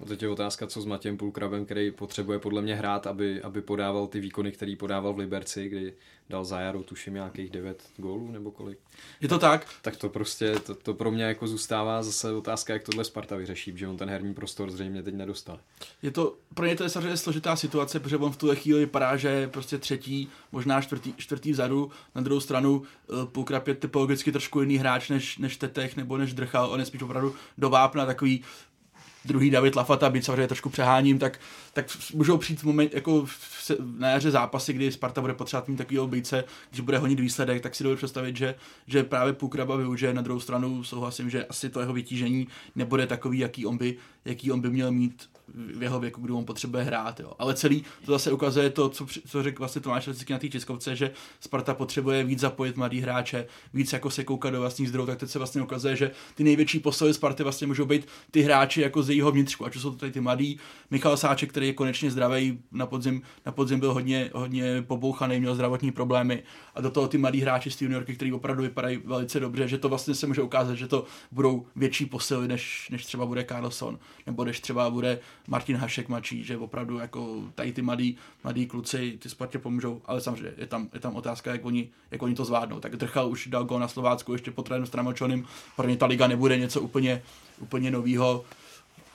A 0.01 0.05
teď 0.05 0.21
je 0.21 0.29
otázka, 0.29 0.67
co 0.67 0.81
s 0.81 0.85
Matějem 0.85 1.17
Pulkrabem, 1.17 1.65
který 1.65 1.91
potřebuje 1.91 2.39
podle 2.39 2.61
mě 2.61 2.75
hrát, 2.75 3.07
aby, 3.07 3.41
aby 3.41 3.61
podával 3.61 4.07
ty 4.07 4.19
výkony, 4.19 4.51
který 4.51 4.75
podával 4.75 5.13
v 5.13 5.17
Liberci, 5.17 5.69
kdy 5.69 5.93
dal 6.29 6.45
za 6.45 6.59
jaro, 6.59 6.83
tuším, 6.83 7.13
nějakých 7.13 7.49
9 7.49 7.83
gólů 7.97 8.31
nebo 8.31 8.51
kolik. 8.51 8.79
Je 9.21 9.27
to 9.27 9.39
tak? 9.39 9.67
Tak 9.81 9.95
to 9.95 10.09
prostě, 10.09 10.55
to, 10.59 10.75
to 10.75 10.93
pro 10.93 11.11
mě 11.11 11.23
jako 11.23 11.47
zůstává 11.47 12.03
zase 12.03 12.31
otázka, 12.31 12.73
jak 12.73 12.83
tohle 12.83 13.03
Sparta 13.03 13.35
vyřeší, 13.35 13.73
že 13.75 13.87
on 13.87 13.97
ten 13.97 14.09
herní 14.09 14.33
prostor 14.33 14.71
zřejmě 14.71 15.03
teď 15.03 15.13
nedostal. 15.13 15.59
Je 16.01 16.11
to, 16.11 16.35
pro 16.53 16.65
ně 16.65 16.75
to 16.75 16.83
je 16.83 16.89
samozřejmě 16.89 17.17
složitá 17.17 17.55
situace, 17.55 17.99
protože 17.99 18.17
on 18.17 18.31
v 18.31 18.37
tuhle 18.37 18.55
chvíli 18.55 18.79
vypadá, 18.79 19.17
že 19.17 19.27
je 19.27 19.47
prostě 19.47 19.77
třetí, 19.77 20.29
možná 20.51 20.81
čtvrtý, 20.81 21.13
čtvrtý 21.17 21.51
vzadu. 21.51 21.91
Na 22.15 22.21
druhou 22.21 22.39
stranu 22.39 22.83
eh, 22.83 23.25
Pulkrab 23.25 23.67
je 23.67 23.75
typologicky 23.75 24.31
trošku 24.31 24.61
jiný 24.61 24.77
hráč 24.77 25.09
než, 25.09 25.37
než 25.37 25.57
Tetech 25.57 25.97
nebo 25.97 26.17
než 26.17 26.33
Drchal. 26.33 26.71
On 26.71 26.79
je 26.79 26.85
spíš 26.85 27.01
opravdu 27.01 27.35
do 27.57 27.69
vápna 27.69 28.05
takový 28.05 28.43
druhý 29.25 29.49
David 29.49 29.75
Lafata, 29.75 30.09
byť 30.09 30.25
samozřejmě 30.25 30.47
trošku 30.47 30.69
přeháním, 30.69 31.19
tak, 31.19 31.39
tak 31.73 31.85
můžou 32.13 32.37
přijít 32.37 32.63
moment, 32.63 32.93
jako 32.93 33.25
se, 33.59 33.75
na 33.97 34.09
jaře 34.09 34.31
zápasy, 34.31 34.73
kdy 34.73 34.91
Sparta 34.91 35.21
bude 35.21 35.33
potřebovat 35.33 35.67
mít 35.67 35.77
takový 35.77 35.99
obyce, 35.99 36.43
když 36.69 36.81
bude 36.81 36.97
honit 36.97 37.19
výsledek, 37.19 37.61
tak 37.61 37.75
si 37.75 37.83
dovedu 37.83 37.97
představit, 37.97 38.37
že, 38.37 38.55
že 38.87 39.03
právě 39.03 39.33
Pukraba 39.33 39.75
využije. 39.75 40.13
Na 40.13 40.21
druhou 40.21 40.39
stranu 40.39 40.83
souhlasím, 40.83 41.29
že 41.29 41.45
asi 41.45 41.69
to 41.69 41.79
jeho 41.79 41.93
vytížení 41.93 42.47
nebude 42.75 43.07
takový, 43.07 43.39
jaký 43.39 43.65
on 43.65 43.77
by, 43.77 43.97
jaký 44.25 44.51
on 44.51 44.61
by 44.61 44.69
měl 44.69 44.91
mít 44.91 45.29
v 45.53 45.83
jeho 45.83 45.99
věku, 45.99 46.21
kdy 46.21 46.33
on 46.33 46.45
potřebuje 46.45 46.83
hrát. 46.83 47.19
Jo. 47.19 47.33
Ale 47.39 47.53
celý 47.53 47.83
to 48.05 48.11
zase 48.11 48.31
ukazuje 48.31 48.69
to, 48.69 48.89
co, 48.89 49.05
co 49.27 49.43
řekl 49.43 49.59
vlastně 49.59 49.81
Tomáš 49.81 50.09
na 50.29 50.39
té 50.39 50.47
tiskovce, 50.47 50.95
že 50.95 51.11
Sparta 51.39 51.73
potřebuje 51.73 52.23
víc 52.23 52.39
zapojit 52.39 52.77
mladý 52.77 52.99
hráče, 52.99 53.47
víc 53.73 53.93
jako 53.93 54.09
se 54.09 54.23
koukat 54.23 54.53
do 54.53 54.59
vlastních 54.59 54.89
zdrojů, 54.89 55.07
tak 55.07 55.19
teď 55.19 55.29
se 55.29 55.39
vlastně 55.39 55.61
ukazuje, 55.61 55.95
že 55.95 56.11
ty 56.35 56.43
největší 56.43 56.79
posily 56.79 57.13
Sparty 57.13 57.43
vlastně 57.43 57.67
můžou 57.67 57.85
být 57.85 58.07
ty 58.31 58.41
hráči 58.41 58.81
jako 58.81 59.03
z 59.03 59.09
jejího 59.09 59.31
vnitřku, 59.31 59.65
ať 59.65 59.75
jsou 59.75 59.91
to 59.91 59.97
tady 59.97 60.11
ty 60.11 60.19
mladý, 60.19 60.59
Michal 60.91 61.17
Sáček, 61.17 61.49
který 61.49 61.60
je 61.65 61.73
konečně 61.73 62.11
zdravý, 62.11 62.59
na 62.71 62.85
podzim, 62.85 63.21
na 63.45 63.51
podzim 63.51 63.79
byl 63.79 63.93
hodně, 63.93 64.29
hodně 64.33 64.81
pobouchaný, 64.81 65.39
měl 65.39 65.55
zdravotní 65.55 65.91
problémy 65.91 66.43
a 66.75 66.81
do 66.81 66.91
toho 66.91 67.07
ty 67.07 67.17
mladí 67.17 67.41
hráči 67.41 67.71
z 67.71 67.75
té 67.75 67.85
juniorky, 67.85 68.15
který 68.15 68.33
opravdu 68.33 68.63
vypadají 68.63 68.97
velice 69.05 69.39
dobře, 69.39 69.67
že 69.67 69.77
to 69.77 69.89
vlastně 69.89 70.15
se 70.15 70.27
může 70.27 70.41
ukázat, 70.41 70.75
že 70.75 70.87
to 70.87 71.05
budou 71.31 71.65
větší 71.75 72.05
posily, 72.05 72.47
než, 72.47 72.89
než 72.91 73.05
třeba 73.05 73.25
bude 73.25 73.43
Carlson, 73.43 73.99
nebo 74.25 74.45
než 74.45 74.59
třeba 74.59 74.89
bude 74.89 75.19
Martin 75.47 75.75
Hašek 75.77 76.09
mladší, 76.09 76.43
že 76.43 76.57
opravdu 76.57 76.99
jako 76.99 77.43
tady 77.55 77.71
ty 77.71 77.81
mladí, 77.81 78.17
mladí 78.43 78.65
kluci 78.65 79.17
ty 79.21 79.29
Spartě 79.29 79.59
pomůžou, 79.59 80.01
ale 80.05 80.21
samozřejmě 80.21 80.53
je 80.57 80.67
tam, 80.67 80.89
je 80.93 80.99
tam 80.99 81.15
otázka, 81.15 81.51
jak 81.51 81.65
oni, 81.65 81.89
jak 82.11 82.21
oni 82.21 82.35
to 82.35 82.45
zvládnou. 82.45 82.79
Tak 82.79 82.95
Drchal 82.95 83.29
už 83.29 83.47
dal 83.47 83.65
go 83.65 83.79
na 83.79 83.87
Slovácku 83.87 84.33
ještě 84.33 84.51
po 84.51 84.63
s 84.85 84.89
Tramočonem, 84.89 85.45
pro 85.75 85.87
ně 85.87 85.97
ta 85.97 86.05
liga 86.05 86.27
nebude 86.27 86.57
něco 86.57 86.81
úplně, 86.81 87.21
úplně 87.59 87.91
novýho. 87.91 88.45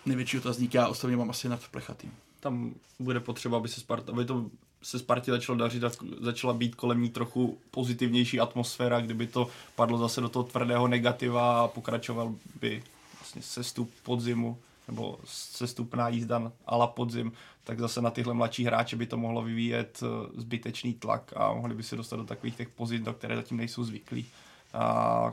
Největší 0.07 0.39
otazník 0.39 0.75
já 0.75 0.89
osobně 0.89 1.17
mám 1.17 1.31
asi 1.31 1.49
nad 1.49 1.61
Plechatým. 1.71 2.26
Tam 2.41 2.75
bude 2.99 3.21
potřeba, 3.21 3.57
aby 3.57 3.69
se 3.69 3.81
Sparta, 3.81 4.13
aby 4.13 4.25
to 4.25 4.51
se 4.83 4.99
Spartě 4.99 5.31
začalo 5.31 5.59
dařit 5.59 5.85
a 5.85 5.91
začala 6.21 6.53
být 6.53 6.75
kolem 6.75 7.03
ní 7.03 7.11
trochu 7.11 7.59
pozitivnější 7.71 8.41
atmosféra, 8.41 9.01
kdyby 9.01 9.27
to 9.27 9.49
padlo 9.75 9.99
zase 9.99 10.21
do 10.21 10.29
toho 10.29 10.43
tvrdého 10.43 10.89
negativa 10.89 11.61
a 11.65 11.69
pokračoval 11.69 12.35
by 12.61 12.83
vlastně 13.19 13.43
sestup 13.43 13.91
podzimu 14.03 14.59
nebo 14.89 15.19
sestupná 15.25 16.09
jízda 16.09 16.53
ala 16.67 16.87
podzim, 16.87 17.33
tak 17.65 17.81
zase 17.81 18.03
na 18.03 18.11
tyhle 18.11 18.35
mladší 18.35 18.65
hráče 18.65 18.97
by 18.97 19.07
to 19.07 19.17
mohlo 19.17 19.43
vyvíjet 19.43 20.03
eh, 20.03 20.41
zbytečný 20.41 20.95
tlak 20.95 21.33
a 21.37 21.53
mohli 21.53 21.75
by 21.75 21.83
se 21.83 21.97
dostat 21.97 22.17
do 22.17 22.25
takových 22.25 22.57
těch 22.57 22.69
pozic, 22.69 23.03
do 23.03 23.13
které 23.13 23.37
zatím 23.37 23.57
nejsou 23.57 23.85
zvyklí. 23.85 24.27
A 24.75 25.33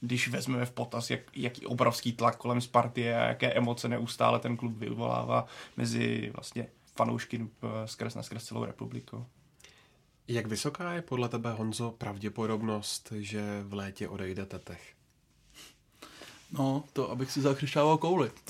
když 0.00 0.28
vezmeme 0.28 0.66
v 0.66 0.70
potaz, 0.70 1.10
jak, 1.10 1.20
jaký 1.36 1.66
obrovský 1.66 2.12
tlak 2.12 2.36
kolem 2.36 2.60
Sparty 2.60 3.12
a 3.12 3.24
jaké 3.24 3.52
emoce 3.52 3.88
neustále 3.88 4.38
ten 4.38 4.56
klub 4.56 4.76
vyvolává 4.76 5.46
mezi 5.76 6.30
vlastně 6.34 6.66
fanoušky 6.96 7.46
eh, 7.62 7.88
skrz 7.88 8.14
na 8.14 8.22
skrz 8.22 8.44
celou 8.44 8.64
republikou. 8.64 9.26
Jak 10.28 10.46
vysoká 10.46 10.92
je 10.92 11.02
podle 11.02 11.28
tebe, 11.28 11.52
Honzo, 11.52 11.90
pravděpodobnost, 11.90 13.12
že 13.16 13.62
v 13.62 13.74
létě 13.74 14.08
odejde 14.08 14.46
Tetech? 14.46 14.92
No, 16.52 16.84
to 16.92 17.10
abych 17.10 17.30
si 17.30 17.40
zakřišťával 17.40 17.98
kouli. 17.98 18.30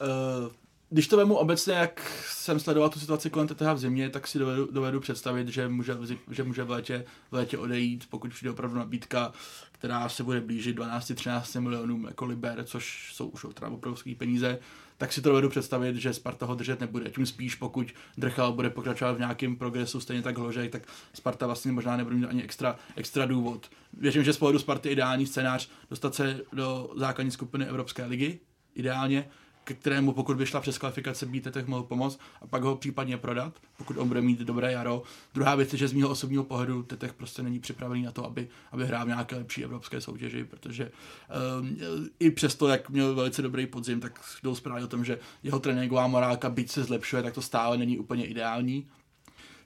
Eh, 0.00 0.50
když 0.90 1.08
to 1.08 1.16
vemu 1.16 1.36
obecně, 1.36 1.74
jak 1.74 2.12
jsem 2.48 2.60
sledoval 2.60 2.90
tu 2.90 3.00
situaci 3.00 3.30
kolem 3.30 3.48
TTH 3.48 3.72
v 3.74 3.78
zimě, 3.78 4.10
tak 4.10 4.26
si 4.26 4.38
dovedu, 4.38 4.68
dovedu 4.72 5.00
představit, 5.00 5.48
že 5.48 5.68
může, 5.68 5.96
že 6.30 6.44
může 6.44 6.64
v, 6.64 6.70
létě, 6.70 7.04
v 7.30 7.34
létě 7.34 7.58
odejít, 7.58 8.06
pokud 8.10 8.30
přijde 8.30 8.50
opravdu 8.50 8.76
nabídka, 8.76 9.32
která 9.72 10.08
se 10.08 10.22
bude 10.22 10.40
blížit 10.40 10.78
12-13 10.78 11.60
milionům 11.60 12.04
jako 12.04 12.24
liber, 12.24 12.64
což 12.64 13.12
jsou 13.14 13.28
už 13.28 13.44
opravdu 13.44 13.80
peníze, 14.18 14.58
tak 14.98 15.12
si 15.12 15.22
to 15.22 15.28
dovedu 15.28 15.48
představit, 15.48 15.96
že 15.96 16.12
Sparta 16.14 16.46
ho 16.46 16.54
držet 16.54 16.80
nebude. 16.80 17.10
Tím 17.10 17.26
spíš, 17.26 17.54
pokud 17.54 17.92
Drchal 18.18 18.52
bude 18.52 18.70
pokračovat 18.70 19.12
v 19.12 19.18
nějakém 19.18 19.56
progresu, 19.56 20.00
stejně 20.00 20.22
tak 20.22 20.38
Hložej, 20.38 20.68
tak 20.68 20.82
Sparta 21.14 21.46
vlastně 21.46 21.72
možná 21.72 21.96
nebude 21.96 22.16
mít 22.16 22.26
ani 22.26 22.42
extra, 22.42 22.76
extra 22.96 23.26
důvod. 23.26 23.70
Věřím, 23.92 24.24
že 24.24 24.32
z 24.32 24.38
pohledu 24.38 24.58
Sparty 24.58 24.88
ideální 24.88 25.26
scénář 25.26 25.68
dostat 25.90 26.14
se 26.14 26.40
do 26.52 26.90
základní 26.96 27.30
skupiny 27.30 27.66
Evropské 27.66 28.06
ligy, 28.06 28.38
ideálně, 28.74 29.28
kterému 29.74 30.12
pokud 30.12 30.36
by 30.36 30.46
šla 30.46 30.60
přes 30.60 30.78
kvalifikace 30.78 31.26
být 31.26 31.48
tak 31.50 31.68
mohl 31.68 31.82
pomoct 31.82 32.20
a 32.42 32.46
pak 32.46 32.62
ho 32.62 32.76
případně 32.76 33.16
prodat, 33.16 33.54
pokud 33.76 33.96
on 33.96 34.08
bude 34.08 34.20
mít 34.20 34.38
dobré 34.38 34.72
jaro. 34.72 35.02
Druhá 35.34 35.54
věc 35.54 35.72
je, 35.72 35.78
že 35.78 35.88
z 35.88 35.92
mého 35.92 36.08
osobního 36.08 36.44
pohledu 36.44 36.82
Tetech 36.82 37.12
prostě 37.12 37.42
není 37.42 37.60
připravený 37.60 38.02
na 38.02 38.12
to, 38.12 38.24
aby, 38.24 38.48
aby 38.72 38.86
hrál 38.86 39.04
v 39.04 39.08
nějaké 39.08 39.36
lepší 39.36 39.64
evropské 39.64 40.00
soutěži, 40.00 40.44
protože 40.44 40.90
um, 41.60 41.76
i 42.18 42.30
přesto, 42.30 42.68
jak 42.68 42.90
měl 42.90 43.14
velice 43.14 43.42
dobrý 43.42 43.66
podzim, 43.66 44.00
tak 44.00 44.20
jdou 44.42 44.54
zprávy 44.54 44.82
o 44.82 44.88
tom, 44.88 45.04
že 45.04 45.18
jeho 45.42 45.58
tréninková 45.58 46.06
morálka, 46.06 46.50
byť 46.50 46.70
se 46.70 46.84
zlepšuje, 46.84 47.22
tak 47.22 47.34
to 47.34 47.42
stále 47.42 47.78
není 47.78 47.98
úplně 47.98 48.26
ideální 48.26 48.86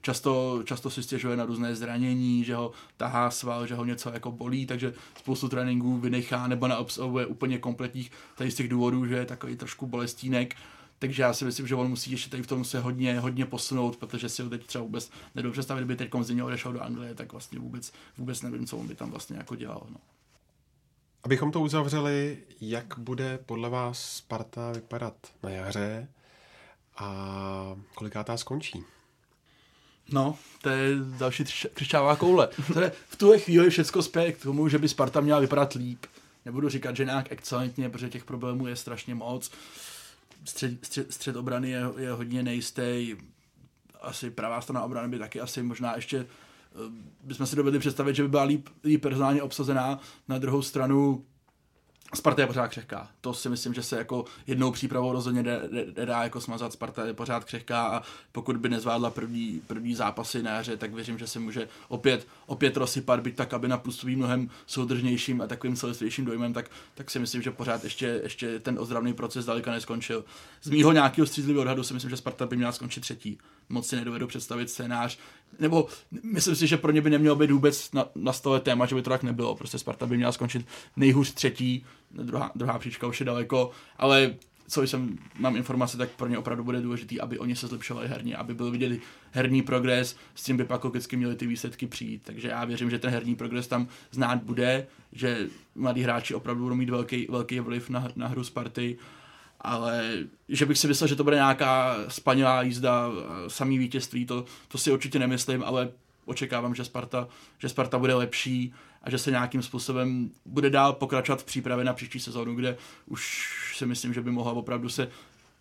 často, 0.03 0.63
často 0.65 0.89
si 0.89 1.03
stěžuje 1.03 1.37
na 1.37 1.45
různé 1.45 1.75
zranění, 1.75 2.43
že 2.43 2.55
ho 2.55 2.71
tahá 2.97 3.31
sval, 3.31 3.67
že 3.67 3.75
ho 3.75 3.85
něco 3.85 4.09
jako 4.09 4.31
bolí, 4.31 4.65
takže 4.65 4.93
spoustu 5.19 5.49
tréninků 5.49 5.97
vynechá 5.97 6.47
nebo 6.47 6.67
neobsahuje 6.67 7.25
úplně 7.25 7.57
kompletních 7.57 8.11
tady 8.35 8.51
z 8.51 8.55
těch 8.55 8.67
důvodů, 8.67 9.05
že 9.05 9.15
je 9.15 9.25
takový 9.25 9.55
trošku 9.55 9.87
bolestínek. 9.87 10.55
Takže 10.99 11.23
já 11.23 11.33
si 11.33 11.45
myslím, 11.45 11.67
že 11.67 11.75
on 11.75 11.87
musí 11.87 12.11
ještě 12.11 12.29
tady 12.29 12.43
v 12.43 12.47
tom 12.47 12.65
se 12.65 12.79
hodně, 12.79 13.19
hodně 13.19 13.45
posunout, 13.45 13.97
protože 13.97 14.29
si 14.29 14.43
ho 14.43 14.49
teď 14.49 14.65
třeba 14.65 14.83
vůbec 14.83 15.11
nedovedu 15.35 15.51
představit, 15.53 15.79
kdyby 15.79 15.95
teď 15.95 16.11
z 16.21 16.29
něho 16.29 16.47
odešel 16.47 16.73
do 16.73 16.83
Anglie, 16.83 17.15
tak 17.15 17.31
vlastně 17.31 17.59
vůbec, 17.59 17.93
vůbec 18.17 18.41
nevím, 18.41 18.67
co 18.67 18.77
on 18.77 18.87
by 18.87 18.95
tam 18.95 19.11
vlastně 19.11 19.37
jako 19.37 19.55
dělal. 19.55 19.87
No. 19.89 19.97
Abychom 21.23 21.51
to 21.51 21.61
uzavřeli, 21.61 22.37
jak 22.61 22.99
bude 22.99 23.37
podle 23.37 23.69
vás 23.69 24.15
Sparta 24.15 24.71
vypadat 24.71 25.15
na 25.43 25.49
jaře 25.49 26.07
a 26.97 27.75
kolikátá 27.95 28.37
skončí? 28.37 28.83
No, 30.11 30.37
to 30.61 30.69
je 30.69 30.95
další 31.17 31.43
křičává 31.73 32.15
koule. 32.15 32.49
Tady 32.73 32.91
v 33.09 33.15
tuhle 33.15 33.39
chvíli 33.39 33.69
všechno 33.69 34.01
spěje 34.01 34.31
k 34.31 34.41
tomu, 34.41 34.69
že 34.69 34.77
by 34.77 34.89
Sparta 34.89 35.21
měla 35.21 35.39
vypadat 35.39 35.73
líp. 35.73 36.05
Nebudu 36.45 36.69
říkat, 36.69 36.95
že 36.95 37.05
nějak 37.05 37.31
excelentně, 37.31 37.89
protože 37.89 38.09
těch 38.09 38.25
problémů 38.25 38.67
je 38.67 38.75
strašně 38.75 39.15
moc. 39.15 39.51
Střed, 40.45 40.85
střed, 40.85 41.13
střed 41.13 41.35
obrany 41.35 41.69
je, 41.69 41.81
je 41.97 42.11
hodně 42.11 42.43
nejistý. 42.43 43.15
Asi 44.01 44.29
pravá 44.29 44.61
strana 44.61 44.83
obrany 44.83 45.07
by 45.07 45.19
taky 45.19 45.41
asi 45.41 45.63
možná 45.63 45.95
ještě 45.95 46.17
eh, 46.17 46.25
bychom 47.23 47.45
si 47.45 47.55
dovedli 47.55 47.79
představit, 47.79 48.15
že 48.15 48.23
by 48.23 48.29
byla 48.29 48.43
líp, 48.43 48.69
líp 48.83 49.01
personálně 49.01 49.41
obsazená. 49.41 49.99
Na 50.27 50.37
druhou 50.37 50.61
stranu 50.61 51.25
Sparta 52.13 52.41
je 52.41 52.47
pořád 52.47 52.67
křehká. 52.67 53.09
To 53.21 53.33
si 53.33 53.49
myslím, 53.49 53.73
že 53.73 53.83
se 53.83 53.97
jako 53.97 54.25
jednou 54.47 54.71
přípravou 54.71 55.11
rozhodně 55.11 55.43
dá 56.05 56.23
jako 56.23 56.41
smazat. 56.41 56.73
Sparta 56.73 57.05
je 57.05 57.13
pořád 57.13 57.43
křehká 57.43 57.87
a 57.87 58.01
pokud 58.31 58.57
by 58.57 58.69
nezvládla 58.69 59.09
první, 59.09 59.61
první 59.67 59.95
zápasy 59.95 60.43
na 60.43 60.51
jaře, 60.51 60.77
tak 60.77 60.93
věřím, 60.93 61.19
že 61.19 61.27
se 61.27 61.39
může 61.39 61.67
opět, 61.87 62.27
opět 62.45 62.77
rozsypat, 62.77 63.19
být 63.19 63.35
tak, 63.35 63.53
aby 63.53 63.67
na 63.67 63.77
působí 63.77 64.15
mnohem 64.15 64.49
soudržnějším 64.65 65.41
a 65.41 65.47
takovým 65.47 65.75
celistvějším 65.75 66.25
dojmem, 66.25 66.53
tak, 66.53 66.71
tak 66.95 67.11
si 67.11 67.19
myslím, 67.19 67.41
že 67.41 67.51
pořád 67.51 67.83
ještě, 67.83 68.19
ještě 68.23 68.59
ten 68.59 68.79
ozdravný 68.79 69.13
proces 69.13 69.45
daleka 69.45 69.71
neskončil. 69.71 70.25
Z 70.61 70.69
mýho 70.69 70.91
nějakého 70.91 71.27
střízlivého 71.27 71.61
odhadu 71.61 71.83
si 71.83 71.93
myslím, 71.93 72.09
že 72.09 72.17
Sparta 72.17 72.45
by 72.45 72.55
měla 72.55 72.71
skončit 72.71 73.01
třetí. 73.01 73.37
Moc 73.69 73.87
si 73.87 73.95
nedovedu 73.95 74.27
představit 74.27 74.69
scénář, 74.69 75.17
nebo 75.59 75.87
myslím 76.23 76.55
si, 76.55 76.67
že 76.67 76.77
pro 76.77 76.91
ně 76.91 77.01
by 77.01 77.09
nemělo 77.09 77.35
být 77.35 77.51
vůbec 77.51 77.91
na, 77.91 78.05
na 78.15 78.33
stole 78.33 78.59
téma, 78.59 78.85
že 78.85 78.95
by 78.95 79.01
to 79.01 79.09
tak 79.09 79.23
nebylo. 79.23 79.55
Prostě 79.55 79.77
Sparta 79.77 80.05
by 80.05 80.17
měla 80.17 80.31
skončit 80.31 80.65
nejhůř 80.95 81.33
třetí, 81.33 81.85
druhá, 82.11 82.51
druhá 82.55 82.79
příčka 82.79 83.07
už 83.07 83.19
je 83.19 83.25
daleko, 83.25 83.71
ale 83.97 84.35
co 84.67 84.81
jsem, 84.83 85.17
mám 85.39 85.55
informace, 85.55 85.97
tak 85.97 86.09
pro 86.09 86.27
ně 86.27 86.37
opravdu 86.37 86.63
bude 86.63 86.81
důležitý, 86.81 87.21
aby 87.21 87.39
oni 87.39 87.55
se 87.55 87.67
zlepšovali 87.67 88.07
herně, 88.07 88.35
aby 88.35 88.53
byl 88.53 88.71
vidět 88.71 88.99
herní 89.31 89.61
progres, 89.61 90.15
s 90.35 90.43
tím 90.43 90.57
by 90.57 90.65
pak 90.65 90.83
logicky 90.83 91.17
měli 91.17 91.35
ty 91.35 91.47
výsledky 91.47 91.87
přijít. 91.87 92.21
Takže 92.25 92.47
já 92.47 92.65
věřím, 92.65 92.89
že 92.89 92.99
ten 92.99 93.11
herní 93.11 93.35
progres 93.35 93.67
tam 93.67 93.87
znát 94.11 94.43
bude, 94.43 94.87
že 95.11 95.47
mladí 95.75 96.01
hráči 96.01 96.35
opravdu 96.35 96.63
budou 96.63 96.75
mít 96.75 96.89
velký, 96.89 97.27
velký 97.29 97.59
vliv 97.59 97.89
na, 97.89 98.07
na 98.15 98.27
hru 98.27 98.43
Sparty, 98.43 98.97
ale 99.63 100.13
že 100.49 100.65
bych 100.65 100.77
si 100.77 100.87
myslel, 100.87 101.07
že 101.07 101.15
to 101.15 101.23
bude 101.23 101.35
nějaká 101.35 101.95
spanělá 102.07 102.61
jízda, 102.61 103.09
samý 103.47 103.77
vítězství, 103.77 104.25
to, 104.25 104.45
to 104.67 104.77
si 104.77 104.91
určitě 104.91 105.19
nemyslím, 105.19 105.63
ale 105.63 105.91
očekávám, 106.25 106.75
že 106.75 106.85
Sparta, 106.85 107.27
že 107.57 107.69
Sparta 107.69 107.99
bude 107.99 108.13
lepší 108.13 108.73
a 109.01 109.09
že 109.09 109.17
se 109.17 109.31
nějakým 109.31 109.61
způsobem 109.61 110.31
bude 110.45 110.69
dál 110.69 110.93
pokračovat 110.93 111.41
v 111.41 111.45
přípravě 111.45 111.85
na 111.85 111.93
příští 111.93 112.19
sezónu, 112.19 112.55
kde 112.55 112.77
už 113.05 113.49
si 113.75 113.85
myslím, 113.85 114.13
že 114.13 114.21
by 114.21 114.31
mohla 114.31 114.53
opravdu 114.53 114.89
se 114.89 115.09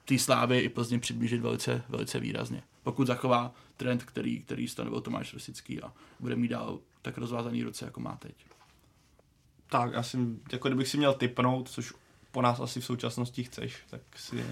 té 0.04 0.18
slávy 0.18 0.58
i 0.58 0.68
Plzně 0.68 0.98
přiblížit 0.98 1.40
velice, 1.40 1.82
velice 1.88 2.20
výrazně. 2.20 2.62
Pokud 2.82 3.06
zachová 3.06 3.54
trend, 3.76 4.04
který, 4.04 4.40
který 4.40 4.68
stanovil 4.68 5.00
Tomáš 5.00 5.34
Rosický 5.34 5.82
a 5.82 5.92
bude 6.20 6.36
mít 6.36 6.48
dál 6.48 6.78
tak 7.02 7.18
rozvázaný 7.18 7.62
ruce, 7.62 7.84
jako 7.84 8.00
má 8.00 8.16
teď. 8.16 8.34
Tak, 9.70 9.92
já 9.92 10.02
si, 10.02 10.18
jako 10.52 10.68
kdybych 10.68 10.88
si 10.88 10.96
měl 10.96 11.14
typnout, 11.14 11.68
což 11.68 11.92
po 12.32 12.42
nás 12.42 12.60
asi 12.60 12.80
v 12.80 12.84
současnosti 12.84 13.44
chceš, 13.44 13.76
tak 13.90 14.00
si 14.16 14.44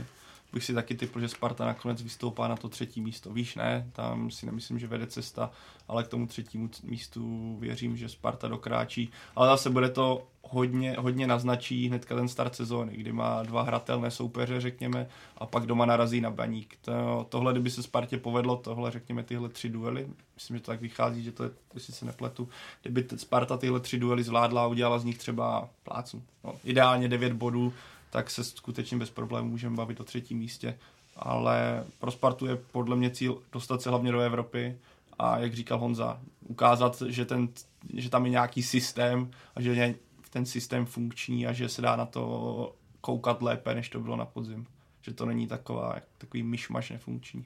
bych 0.53 0.65
si 0.65 0.75
taky 0.75 0.95
typl, 0.95 1.21
že 1.21 1.29
Sparta 1.29 1.65
nakonec 1.65 2.03
vystoupá 2.03 2.49
na 2.49 2.57
to 2.57 2.69
třetí 2.69 3.01
místo. 3.01 3.33
Víš, 3.33 3.55
ne, 3.55 3.91
tam 3.93 4.31
si 4.31 4.47
nemyslím, 4.47 4.79
že 4.79 4.87
vede 4.87 5.07
cesta, 5.07 5.51
ale 5.89 6.05
k 6.05 6.09
tomu 6.09 6.27
třetímu 6.27 6.71
místu 6.83 7.57
věřím, 7.61 7.97
že 7.97 8.09
Sparta 8.09 8.49
dokráčí. 8.49 9.11
Ale 9.37 9.49
zase 9.49 9.71
bude 9.71 9.89
to 9.89 10.27
hodně, 10.43 10.97
hodně 10.99 11.27
naznačí 11.27 11.89
hnedka 11.89 12.15
ten 12.15 12.29
start 12.29 12.55
sezóny, 12.55 12.93
kdy 12.97 13.13
má 13.13 13.43
dva 13.43 13.63
hratelné 13.63 14.11
soupeře, 14.11 14.61
řekněme, 14.61 15.07
a 15.39 15.47
pak 15.47 15.67
doma 15.67 15.87
narazí 15.87 16.21
na 16.21 16.31
baník. 16.31 16.79
To, 16.81 17.27
tohle, 17.29 17.53
kdyby 17.53 17.71
se 17.71 17.83
Spartě 17.83 18.19
povedlo, 18.19 18.57
tohle, 18.57 18.91
řekněme, 18.91 19.23
tyhle 19.23 19.49
tři 19.49 19.69
duely, 19.69 20.09
myslím, 20.35 20.57
že 20.57 20.63
to 20.63 20.71
tak 20.71 20.81
vychází, 20.81 21.23
že 21.23 21.33
to 21.33 21.45
je, 21.45 21.51
jestli 21.75 21.93
se 21.93 22.05
nepletu, 22.05 22.49
kdyby 22.83 23.07
Sparta 23.17 23.57
tyhle 23.57 23.81
tři 23.81 23.99
duely 23.99 24.23
zvládla 24.23 24.65
a 24.65 24.67
udělala 24.67 24.99
z 24.99 25.05
nich 25.05 25.19
třeba 25.19 25.69
plácu, 25.83 26.23
no, 26.45 26.55
ideálně 26.65 27.09
9 27.09 27.33
bodů, 27.33 27.73
tak 28.11 28.31
se 28.31 28.45
skutečně 28.45 28.97
bez 28.97 29.11
problémů 29.11 29.51
můžeme 29.51 29.77
bavit 29.77 30.01
o 30.01 30.05
třetím 30.05 30.39
místě. 30.39 30.79
Ale 31.17 31.85
pro 31.99 32.11
Spartu 32.11 32.47
je 32.47 32.57
podle 32.57 32.97
mě 32.97 33.11
cíl 33.11 33.39
dostat 33.53 33.83
se 33.83 33.91
hlavně 33.91 34.13
do 34.13 34.21
Evropy 34.21 34.77
a 35.19 35.39
jak 35.39 35.55
říkal 35.55 35.79
Honza, 35.79 36.21
ukázat, 36.49 37.03
že, 37.07 37.25
ten, 37.25 37.49
že 37.95 38.11
tam 38.11 38.25
je 38.25 38.31
nějaký 38.31 38.63
systém 38.63 39.31
a 39.55 39.61
že 39.61 39.95
ten 40.31 40.47
systém 40.47 40.87
funkční 40.87 41.47
a 41.47 41.53
že 41.53 41.69
se 41.69 41.83
dá 41.83 41.97
na 41.97 42.07
to 42.07 42.75
koukat 43.01 43.43
lépe, 43.43 43.75
než 43.75 43.89
to 43.89 44.01
bylo 44.01 44.17
na 44.17 44.25
podzim. 44.25 44.67
Že 45.03 45.15
to 45.15 45.27
není 45.27 45.47
taková, 45.47 45.97
takový 46.19 46.43
myšmaš 46.43 46.91
nefunkční. 46.91 47.45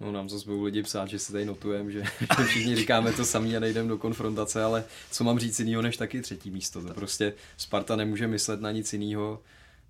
No 0.00 0.12
nám 0.12 0.28
zase 0.28 0.44
budou 0.44 0.62
lidi 0.62 0.82
psát, 0.82 1.08
že 1.08 1.18
si 1.18 1.32
tady 1.32 1.44
notujeme, 1.44 1.90
že, 1.92 2.02
že 2.38 2.44
všichni 2.46 2.76
říkáme 2.76 3.12
to 3.12 3.24
samý 3.24 3.56
a 3.56 3.60
nejdeme 3.60 3.88
do 3.88 3.98
konfrontace, 3.98 4.64
ale 4.64 4.84
co 5.10 5.24
mám 5.24 5.38
říct 5.38 5.58
jinýho 5.58 5.82
než 5.82 5.96
taky 5.96 6.20
třetí 6.20 6.50
místo. 6.50 6.82
To 6.82 6.94
prostě 6.94 7.34
Sparta 7.56 7.96
nemůže 7.96 8.26
myslet 8.26 8.60
na 8.60 8.70
nic 8.70 8.92
jiného. 8.92 9.42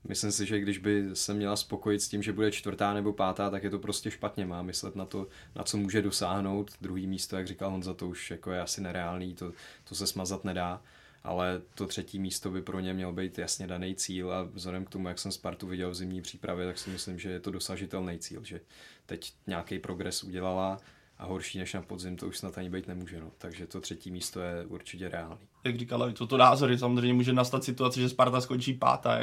Myslím 0.08 0.32
si, 0.32 0.46
že 0.46 0.60
když 0.60 0.78
by 0.78 1.04
se 1.12 1.34
měla 1.34 1.56
spokojit 1.56 2.02
s 2.02 2.08
tím, 2.08 2.22
že 2.22 2.32
bude 2.32 2.52
čtvrtá 2.52 2.94
nebo 2.94 3.12
pátá, 3.12 3.50
tak 3.50 3.64
je 3.64 3.70
to 3.70 3.78
prostě 3.78 4.10
špatně. 4.10 4.46
Má 4.46 4.62
myslet 4.62 4.96
na 4.96 5.04
to, 5.04 5.26
na 5.56 5.62
co 5.62 5.76
může 5.76 6.02
dosáhnout. 6.02 6.70
Druhý 6.80 7.06
místo, 7.06 7.36
jak 7.36 7.46
říkal 7.46 7.70
Honza, 7.70 7.94
to 7.94 8.08
už 8.08 8.30
jako 8.30 8.52
je 8.52 8.60
asi 8.60 8.80
nereálný, 8.80 9.34
to, 9.34 9.52
to 9.84 9.94
se 9.94 10.06
smazat 10.06 10.44
nedá 10.44 10.82
ale 11.24 11.60
to 11.74 11.86
třetí 11.86 12.18
místo 12.18 12.50
by 12.50 12.62
pro 12.62 12.80
ně 12.80 12.94
měl 12.94 13.12
být 13.12 13.38
jasně 13.38 13.66
daný 13.66 13.94
cíl 13.94 14.32
a 14.32 14.42
vzhledem 14.42 14.84
k 14.84 14.90
tomu, 14.90 15.08
jak 15.08 15.18
jsem 15.18 15.32
Spartu 15.32 15.66
viděl 15.66 15.90
v 15.90 15.94
zimní 15.94 16.22
přípravě, 16.22 16.66
tak 16.66 16.78
si 16.78 16.90
myslím, 16.90 17.18
že 17.18 17.30
je 17.30 17.40
to 17.40 17.50
dosažitelný 17.50 18.18
cíl, 18.18 18.44
že 18.44 18.60
teď 19.06 19.32
nějaký 19.46 19.78
progres 19.78 20.24
udělala 20.24 20.78
a 21.18 21.26
horší 21.26 21.58
než 21.58 21.74
na 21.74 21.82
podzim 21.82 22.16
to 22.16 22.26
už 22.26 22.38
snad 22.38 22.58
ani 22.58 22.70
být 22.70 22.88
nemůže. 22.88 23.20
No. 23.20 23.30
Takže 23.38 23.66
to 23.66 23.80
třetí 23.80 24.10
místo 24.10 24.40
je 24.40 24.66
určitě 24.66 25.08
reálný. 25.08 25.46
Jak 25.64 25.78
říkala, 25.78 26.12
to 26.12 26.26
to 26.26 26.36
názory, 26.36 26.78
samozřejmě 26.78 27.14
může 27.14 27.32
nastat 27.32 27.64
situace, 27.64 28.00
že 28.00 28.08
Sparta 28.08 28.40
skončí 28.40 28.74
pátá. 28.74 29.18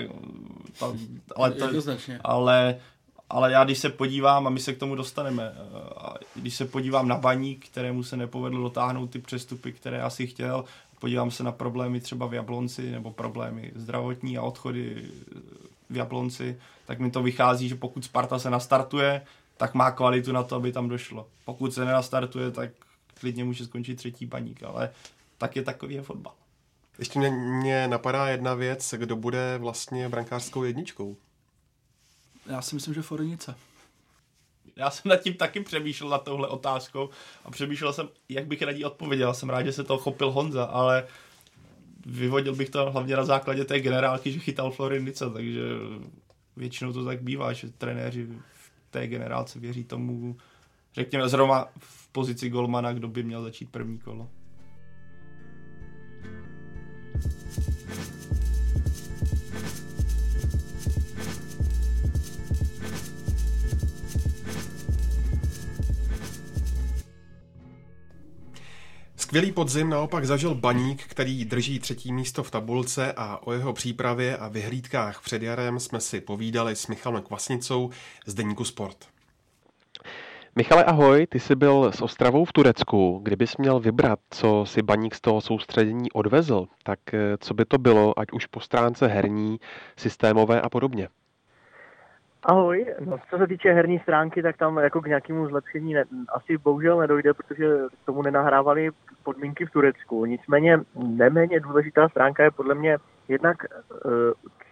To, 0.79 0.95
ale, 1.35 1.51
to, 1.51 1.67
ale, 2.23 2.79
ale 3.29 3.51
já 3.51 3.63
když 3.63 3.77
se 3.77 3.89
podívám, 3.89 4.47
a 4.47 4.49
my 4.49 4.59
se 4.59 4.73
k 4.73 4.77
tomu 4.77 4.95
dostaneme, 4.95 5.53
když 6.35 6.55
se 6.55 6.65
podívám 6.65 7.07
na 7.07 7.17
baník, 7.17 7.67
kterému 7.67 8.03
se 8.03 8.17
nepovedlo 8.17 8.61
dotáhnout 8.61 9.07
ty 9.07 9.19
přestupy, 9.19 9.71
které 9.71 10.01
asi 10.01 10.27
chtěl, 10.27 10.65
podívám 10.99 11.31
se 11.31 11.43
na 11.43 11.51
problémy 11.51 11.99
třeba 11.99 12.27
v 12.27 12.33
Jablonci 12.33 12.91
nebo 12.91 13.11
problémy 13.11 13.71
zdravotní 13.75 14.37
a 14.37 14.41
odchody 14.41 15.05
v 15.89 15.97
Jablonci, 15.97 16.59
tak 16.85 16.99
mi 16.99 17.11
to 17.11 17.23
vychází, 17.23 17.69
že 17.69 17.75
pokud 17.75 18.05
Sparta 18.05 18.39
se 18.39 18.49
nastartuje, 18.49 19.21
tak 19.57 19.73
má 19.73 19.91
kvalitu 19.91 20.31
na 20.31 20.43
to, 20.43 20.55
aby 20.55 20.71
tam 20.71 20.89
došlo. 20.89 21.27
Pokud 21.45 21.73
se 21.73 21.85
nenastartuje, 21.85 22.51
tak 22.51 22.69
klidně 23.19 23.43
může 23.43 23.65
skončit 23.65 23.95
třetí 23.95 24.27
paník, 24.27 24.63
ale 24.63 24.89
tak 25.37 25.55
je 25.55 25.63
takový 25.63 25.95
je 25.95 26.01
fotbal. 26.01 26.33
Ještě 26.99 27.19
mě, 27.19 27.31
mě 27.31 27.87
napadá 27.87 28.27
jedna 28.27 28.53
věc, 28.53 28.93
kdo 28.97 29.15
bude 29.15 29.57
vlastně 29.57 30.09
brankářskou 30.09 30.63
jedničkou. 30.63 31.17
Já 32.45 32.61
si 32.61 32.75
myslím, 32.75 32.93
že 32.93 33.01
Fornice. 33.01 33.55
Já 34.79 34.89
jsem 34.89 35.09
nad 35.09 35.15
tím 35.15 35.33
taky 35.33 35.59
přemýšlel 35.59 36.09
na 36.09 36.17
touhle 36.17 36.47
otázkou 36.47 37.09
a 37.45 37.51
přemýšlel 37.51 37.93
jsem, 37.93 38.09
jak 38.29 38.47
bych 38.47 38.61
raději 38.61 38.85
odpověděl. 38.85 39.33
Jsem 39.33 39.49
rád, 39.49 39.63
že 39.63 39.71
se 39.71 39.83
to 39.83 39.97
chopil 39.97 40.31
Honza, 40.31 40.63
ale 40.63 41.07
vyvodil 42.05 42.55
bych 42.55 42.69
to 42.69 42.91
hlavně 42.91 43.15
na 43.15 43.25
základě 43.25 43.65
té 43.65 43.79
generálky, 43.79 44.31
že 44.31 44.39
chytal 44.39 44.71
Florinice, 44.71 45.29
takže 45.29 45.61
většinou 46.57 46.93
to 46.93 47.05
tak 47.05 47.21
bývá, 47.21 47.53
že 47.53 47.69
trenéři 47.69 48.27
v 48.53 48.71
té 48.89 49.07
generálce 49.07 49.59
věří 49.59 49.83
tomu, 49.83 50.37
řekněme 50.93 51.29
zrovna 51.29 51.67
v 51.79 52.07
pozici 52.07 52.49
golmana, 52.49 52.93
kdo 52.93 53.07
by 53.07 53.23
měl 53.23 53.43
začít 53.43 53.69
první 53.69 53.99
kolo. 53.99 54.29
Skvělý 69.29 69.51
podzim 69.51 69.89
naopak 69.89 70.25
zažil 70.25 70.55
Baník, 70.55 71.03
který 71.03 71.45
drží 71.45 71.79
třetí 71.79 72.13
místo 72.13 72.43
v 72.43 72.51
tabulce 72.51 73.13
a 73.17 73.47
o 73.47 73.53
jeho 73.53 73.73
přípravě 73.73 74.37
a 74.37 74.47
vyhlídkách 74.47 75.21
před 75.21 75.41
jarem 75.41 75.79
jsme 75.79 75.99
si 75.99 76.21
povídali 76.21 76.75
s 76.75 76.87
Michalem 76.87 77.23
Kvasnicou 77.23 77.89
z 78.25 78.33
Deníku 78.33 78.63
Sport. 78.63 78.97
Michale, 80.55 80.83
ahoj, 80.83 81.27
ty 81.29 81.39
jsi 81.39 81.55
byl 81.55 81.91
s 81.91 82.01
Ostravou 82.01 82.45
v 82.45 82.53
Turecku. 82.53 83.19
Kdybys 83.23 83.57
měl 83.57 83.79
vybrat, 83.79 84.19
co 84.29 84.63
si 84.67 84.81
Baník 84.81 85.15
z 85.15 85.21
toho 85.21 85.41
soustředění 85.41 86.11
odvezl, 86.11 86.67
tak 86.83 86.99
eh, 87.13 87.37
co 87.39 87.53
by 87.53 87.65
to 87.65 87.77
bylo, 87.77 88.19
ať 88.19 88.27
už 88.31 88.45
po 88.45 88.59
stránce 88.59 89.07
herní, 89.07 89.59
systémové 89.97 90.61
a 90.61 90.69
podobně? 90.69 91.07
Ahoj, 92.43 92.85
no, 92.99 93.17
co 93.29 93.37
se 93.37 93.47
týče 93.47 93.73
herní 93.73 93.99
stránky, 93.99 94.41
tak 94.43 94.57
tam 94.57 94.77
jako 94.77 95.01
k 95.01 95.07
nějakému 95.07 95.47
zlepšení 95.47 95.93
ne, 95.93 96.03
asi 96.29 96.57
bohužel 96.57 96.97
nedojde, 96.97 97.33
protože 97.33 97.65
k 98.03 98.05
tomu 98.05 98.21
nenahrávali 98.21 98.91
podmínky 99.23 99.65
v 99.65 99.71
Turecku. 99.71 100.25
Nicméně 100.25 100.79
neméně 100.95 101.59
důležitá 101.59 102.09
stránka 102.09 102.43
je 102.43 102.51
podle 102.51 102.75
mě 102.75 102.97
jednak 103.27 103.57
uh, 104.05 104.11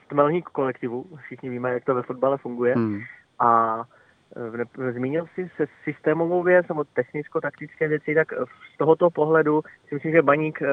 stmelník 0.05 0.45
kolektivu. 0.45 1.05
Všichni 1.15 1.49
víme, 1.49 1.73
jak 1.73 1.85
to 1.85 1.95
ve 1.95 2.01
fotbale 2.01 2.37
funguje. 2.37 2.75
Hmm. 2.75 2.99
A 3.39 3.77
uh, 3.77 4.91
zmínil 4.91 5.25
jsi 5.25 5.49
se 5.55 5.67
systémovou 5.83 6.43
věc 6.43 6.67
nebo 6.67 6.83
technicko-taktické 6.83 7.87
věci, 7.87 8.15
tak 8.15 8.27
z 8.73 8.77
tohoto 8.77 9.09
pohledu 9.09 9.61
si 9.87 9.95
myslím, 9.95 10.11
že 10.11 10.21
Baník 10.21 10.61
uh, 10.61 10.67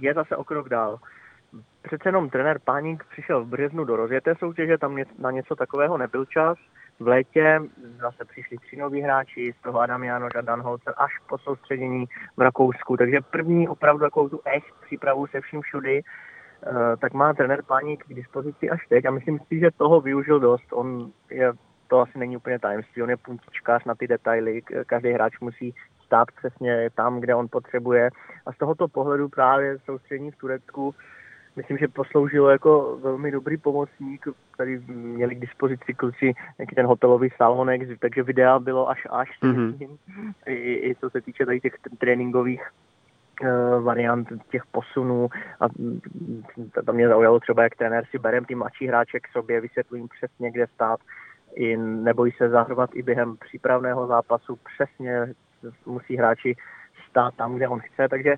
je 0.00 0.14
zase 0.14 0.36
o 0.36 0.44
krok 0.44 0.68
dál. 0.68 0.98
Přece 1.82 2.08
jenom 2.08 2.30
trenér 2.30 2.58
Páník 2.64 3.04
přišel 3.10 3.44
v 3.44 3.48
březnu 3.48 3.84
do 3.84 3.96
rozjeté 3.96 4.34
soutěže, 4.34 4.78
tam 4.78 4.98
na 5.18 5.30
něco 5.30 5.56
takového 5.56 5.98
nebyl 5.98 6.24
čas. 6.24 6.58
V 7.00 7.08
létě 7.08 7.60
zase 8.00 8.24
přišli 8.24 8.58
tři 8.58 8.76
noví 8.76 9.00
hráči, 9.00 9.54
z 9.58 9.62
toho 9.62 9.80
Adam 9.80 10.04
Janoš 10.04 10.34
a 10.34 10.40
Dan 10.40 10.62
Holzer 10.62 10.94
až 10.96 11.12
po 11.28 11.38
soustředění 11.38 12.06
v 12.36 12.40
Rakousku. 12.40 12.96
Takže 12.96 13.20
první 13.20 13.68
opravdu 13.68 14.00
takovou 14.00 14.28
tu 14.28 14.40
echt 14.44 14.74
přípravu 14.86 15.26
se 15.26 15.40
vším 15.40 15.60
všudy, 15.60 16.02
eh, 16.02 16.96
tak 16.96 17.12
má 17.12 17.32
trenér 17.32 17.62
Páník 17.62 18.04
k 18.04 18.14
dispozici 18.14 18.70
až 18.70 18.86
teď 18.88 19.04
a 19.04 19.10
myslím 19.10 19.38
si, 19.38 19.58
že 19.58 19.70
toho 19.76 20.00
využil 20.00 20.40
dost. 20.40 20.66
On 20.72 21.12
je, 21.30 21.52
to 21.86 22.00
asi 22.00 22.18
není 22.18 22.36
úplně 22.36 22.58
tajemství, 22.58 23.02
on 23.02 23.10
je 23.10 23.16
puntičkář 23.16 23.84
na 23.84 23.94
ty 23.94 24.06
detaily, 24.06 24.62
každý 24.86 25.12
hráč 25.12 25.40
musí 25.40 25.74
stát 26.04 26.28
přesně 26.36 26.90
tam, 26.94 27.20
kde 27.20 27.34
on 27.34 27.48
potřebuje. 27.48 28.10
A 28.46 28.52
z 28.52 28.58
tohoto 28.58 28.88
pohledu 28.88 29.28
právě 29.28 29.78
soustředění 29.78 30.30
v 30.30 30.36
Turecku 30.36 30.94
myslím, 31.58 31.78
že 31.78 31.88
posloužilo 31.88 32.50
jako 32.50 32.98
velmi 33.02 33.30
dobrý 33.30 33.56
pomocník. 33.56 34.28
Tady 34.56 34.80
měli 34.88 35.34
k 35.34 35.40
dispozici 35.40 35.94
kluci 35.94 36.34
nějaký 36.58 36.74
ten 36.74 36.86
hotelový 36.86 37.28
salonek, 37.36 37.98
takže 38.00 38.22
videa 38.22 38.58
bylo 38.58 38.88
až 38.88 39.06
až, 39.10 39.28
mm-hmm. 39.42 39.98
I, 40.46 40.90
i 40.90 40.94
co 41.00 41.10
se 41.10 41.20
týče 41.20 41.46
tady 41.46 41.60
těch 41.60 41.74
tréninkových 41.98 42.62
uh, 43.42 43.84
variant 43.84 44.28
těch 44.50 44.62
posunů 44.66 45.28
a 45.60 45.66
to 46.86 46.92
mě 46.92 47.08
zaujalo 47.08 47.40
třeba, 47.40 47.62
jak 47.62 47.76
trenér 47.76 48.04
si 48.10 48.18
berem 48.18 48.44
ty 48.44 48.54
mladší 48.54 48.86
hráče 48.86 49.20
k 49.20 49.28
sobě, 49.28 49.60
vysvětlím 49.60 50.08
přesně, 50.08 50.50
kde 50.50 50.66
stát, 50.66 51.00
i 51.54 51.76
nebojí 51.76 52.32
se 52.32 52.48
zahrovat 52.48 52.90
i 52.94 53.02
během 53.02 53.36
přípravného 53.36 54.06
zápasu, 54.06 54.58
přesně 54.74 55.26
musí 55.86 56.16
hráči 56.16 56.56
stát 57.10 57.34
tam, 57.34 57.54
kde 57.54 57.68
on 57.68 57.80
chce, 57.80 58.08
takže 58.08 58.36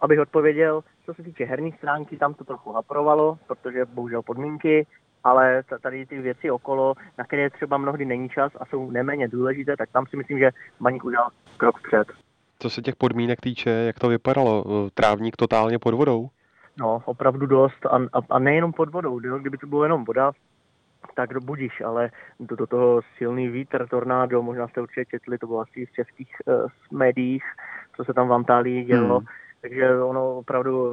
abych 0.00 0.20
odpověděl, 0.20 0.82
co 1.06 1.14
se 1.14 1.22
týče 1.22 1.44
herní 1.44 1.72
stránky, 1.72 2.16
tam 2.16 2.34
to 2.34 2.44
trochu 2.44 2.72
haprovalo, 2.72 3.38
protože 3.46 3.84
bohužel 3.84 4.22
podmínky, 4.22 4.86
ale 5.24 5.62
tady 5.82 6.06
ty 6.06 6.20
věci 6.20 6.50
okolo, 6.50 6.94
na 7.18 7.24
které 7.24 7.50
třeba 7.50 7.76
mnohdy 7.76 8.04
není 8.04 8.28
čas 8.28 8.52
a 8.60 8.66
jsou 8.66 8.90
neméně 8.90 9.28
důležité, 9.28 9.76
tak 9.76 9.90
tam 9.90 10.06
si 10.06 10.16
myslím, 10.16 10.38
že 10.38 10.50
Baník 10.80 11.04
udělal 11.04 11.28
krok 11.56 11.78
vpřed. 11.78 12.08
Co 12.58 12.70
se 12.70 12.82
těch 12.82 12.96
podmínek 12.96 13.40
týče, 13.40 13.70
jak 13.70 13.98
to 13.98 14.08
vypadalo? 14.08 14.64
Trávník 14.94 15.36
totálně 15.36 15.78
pod 15.78 15.94
vodou? 15.94 16.28
No, 16.76 17.02
opravdu 17.04 17.46
dost. 17.46 17.86
A, 17.86 17.96
a, 17.96 18.20
a 18.30 18.38
nejenom 18.38 18.72
pod 18.72 18.88
vodou. 18.88 19.18
Kdyby 19.38 19.58
to 19.58 19.66
bylo 19.66 19.82
jenom 19.82 20.04
voda, 20.04 20.32
tak 21.14 21.44
budíš, 21.44 21.80
ale 21.80 22.10
do, 22.40 22.56
do 22.56 22.66
toho 22.66 23.00
silný 23.18 23.48
vítr, 23.48 23.88
tornádo, 23.88 24.42
možná 24.42 24.68
jste 24.68 24.80
určitě 24.80 25.04
četli, 25.04 25.38
to 25.38 25.46
bylo 25.46 25.60
asi 25.60 25.86
v 25.86 25.92
českých 25.92 26.36
uh, 26.46 26.98
médiích, 26.98 27.44
co 27.96 28.04
se 28.04 28.14
tam 28.14 28.28
v 28.28 28.32
Antálii 28.32 28.84
dělo. 28.84 29.18
Hmm 29.18 29.26
takže 29.62 30.02
ono 30.02 30.36
opravdu 30.36 30.92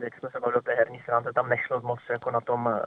jak 0.00 0.18
jsme 0.18 0.30
se 0.30 0.40
bavili 0.40 0.58
o 0.58 0.62
té 0.62 0.74
herní 0.74 1.00
stránce, 1.00 1.32
tam 1.34 1.48
nešlo 1.48 1.80
moc 1.80 2.00
jako 2.10 2.30
na 2.30 2.40
tom 2.40 2.66
uh, 2.66 2.78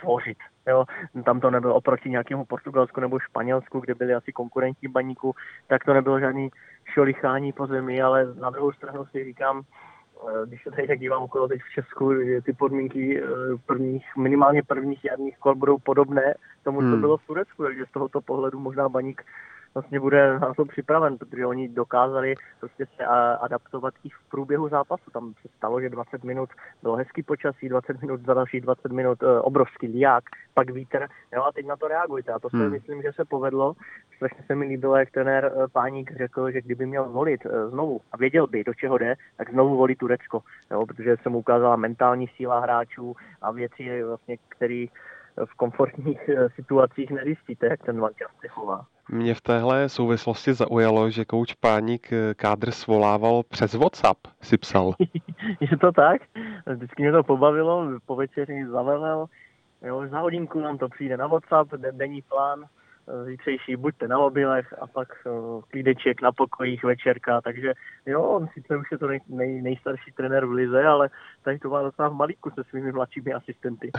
tvořit. 0.00 0.38
Jo? 0.68 0.84
Tam 1.24 1.40
to 1.40 1.50
nebylo 1.50 1.74
oproti 1.74 2.10
nějakému 2.10 2.44
Portugalsku 2.44 3.00
nebo 3.00 3.18
Španělsku, 3.18 3.80
kde 3.80 3.94
byli 3.94 4.14
asi 4.14 4.32
konkurentní 4.32 4.88
baníku, 4.88 5.34
tak 5.66 5.84
to 5.84 5.94
nebylo 5.94 6.20
žádný 6.20 6.50
šolichání 6.84 7.52
po 7.52 7.66
zemi, 7.66 8.02
ale 8.02 8.34
na 8.34 8.50
druhou 8.50 8.72
stranu 8.72 9.06
si 9.06 9.24
říkám, 9.24 9.62
Eh, 10.24 10.46
když 10.46 10.62
se 10.62 10.70
tady 10.70 10.86
tak 10.86 10.98
dívám 10.98 11.22
okolo 11.22 11.48
teď 11.48 11.60
v 11.62 11.72
Česku, 11.74 12.24
že 12.24 12.42
ty 12.42 12.52
podmínky 12.52 13.22
eh, 13.22 13.26
prvních, 13.66 14.16
minimálně 14.16 14.62
prvních 14.62 15.04
jarních 15.04 15.38
kol 15.38 15.54
budou 15.54 15.78
podobné 15.78 16.34
tomu, 16.64 16.80
co 16.80 16.86
hmm. 16.86 17.00
bylo 17.00 17.16
v 17.16 17.26
Turecku, 17.26 17.62
takže 17.62 17.84
z 17.86 17.92
tohoto 17.92 18.20
pohledu 18.20 18.60
možná 18.60 18.88
Baník 18.88 19.22
vlastně 19.76 20.00
bude 20.00 20.38
na 20.38 20.54
to 20.54 20.64
připraven, 20.64 21.18
protože 21.18 21.46
oni 21.46 21.68
dokázali 21.68 22.34
prostě 22.60 22.86
se 22.96 23.04
adaptovat 23.40 23.94
i 24.04 24.08
v 24.08 24.30
průběhu 24.30 24.68
zápasu. 24.68 25.10
Tam 25.10 25.34
se 25.42 25.48
stalo, 25.56 25.80
že 25.80 25.88
20 25.88 26.24
minut 26.24 26.48
bylo 26.82 26.96
hezký 26.96 27.22
počasí, 27.22 27.68
20 27.68 28.02
minut 28.02 28.20
za 28.26 28.34
další 28.34 28.60
20 28.60 28.92
minut 28.92 29.22
eh, 29.22 29.40
obrovský 29.40 29.86
liák, 29.88 30.24
pak 30.54 30.70
vítr. 30.70 31.06
Jo, 31.34 31.42
a 31.42 31.52
teď 31.52 31.66
na 31.66 31.76
to 31.76 31.88
reagujte. 31.88 32.32
A 32.32 32.38
to 32.38 32.50
si 32.50 32.56
hmm. 32.56 32.70
myslím, 32.70 33.02
že 33.02 33.12
se 33.12 33.24
povedlo. 33.24 33.74
Strašně 34.16 34.44
se 34.46 34.54
mi 34.54 34.64
líbilo, 34.64 34.96
jak 34.96 35.10
trenér 35.10 35.52
eh, 35.52 35.68
Páník 35.72 36.16
řekl, 36.16 36.50
že 36.50 36.62
kdyby 36.62 36.86
měl 36.86 37.04
volit 37.08 37.46
eh, 37.46 37.68
znovu 37.68 38.00
a 38.12 38.16
věděl 38.16 38.46
by, 38.46 38.64
do 38.64 38.74
čeho 38.74 38.98
jde, 38.98 39.14
tak 39.36 39.50
znovu 39.50 39.76
volí 39.76 39.96
Turecko. 39.96 40.42
Jo, 40.70 40.86
protože 40.86 41.16
se 41.22 41.28
mu 41.28 41.38
ukázala 41.38 41.76
mentální 41.76 42.28
síla 42.36 42.60
hráčů 42.60 43.16
a 43.42 43.52
věci, 43.52 44.02
vlastně, 44.02 44.36
které 44.48 44.86
v 45.44 45.54
komfortních 45.54 46.30
situacích 46.54 47.10
nezjistíte, 47.10 47.66
jak 47.66 47.82
ten 47.82 48.00
mančas 48.00 48.30
se 48.40 48.48
chová. 48.48 48.86
Mě 49.08 49.34
v 49.34 49.40
téhle 49.40 49.88
souvislosti 49.88 50.54
zaujalo, 50.54 51.10
že 51.10 51.24
kouč 51.24 51.54
Páník 51.54 52.12
eh, 52.12 52.34
kádr 52.34 52.70
svolával 52.70 53.42
přes 53.42 53.74
WhatsApp, 53.74 54.18
si 54.42 54.58
psal. 54.58 54.92
Je 55.60 55.76
to 55.76 55.92
tak? 55.92 56.22
Vždycky 56.66 57.02
mě 57.02 57.12
to 57.12 57.22
pobavilo, 57.22 57.88
po 58.06 58.16
večeři 58.16 58.66
zavelel, 58.66 59.26
jo, 59.82 60.08
za 60.08 60.20
hodinku 60.20 60.60
nám 60.60 60.78
to 60.78 60.88
přijde 60.88 61.16
na 61.16 61.26
WhatsApp, 61.26 61.70
denní 61.92 62.22
plán, 62.22 62.64
zítřejší 63.24 63.76
buďte 63.76 64.08
na 64.08 64.18
mobilech 64.18 64.74
a 64.80 64.86
pak 64.86 65.08
klídeček 65.70 66.22
na 66.22 66.32
pokojích 66.32 66.84
večerka, 66.84 67.40
takže 67.40 67.72
jo, 68.06 68.22
on 68.22 68.48
sice 68.54 68.76
už 68.76 68.86
je 68.92 68.98
to 68.98 69.08
nej, 69.08 69.20
nej, 69.28 69.62
nejstarší 69.62 70.12
trenér 70.12 70.46
v 70.46 70.50
Lize, 70.50 70.84
ale 70.84 71.10
tady 71.42 71.58
to 71.58 71.70
má 71.70 71.82
docela 71.82 72.08
v 72.08 72.14
malíku 72.14 72.50
se 72.50 72.64
svými 72.70 72.92
mladšími 72.92 73.32
asistenty. 73.32 73.90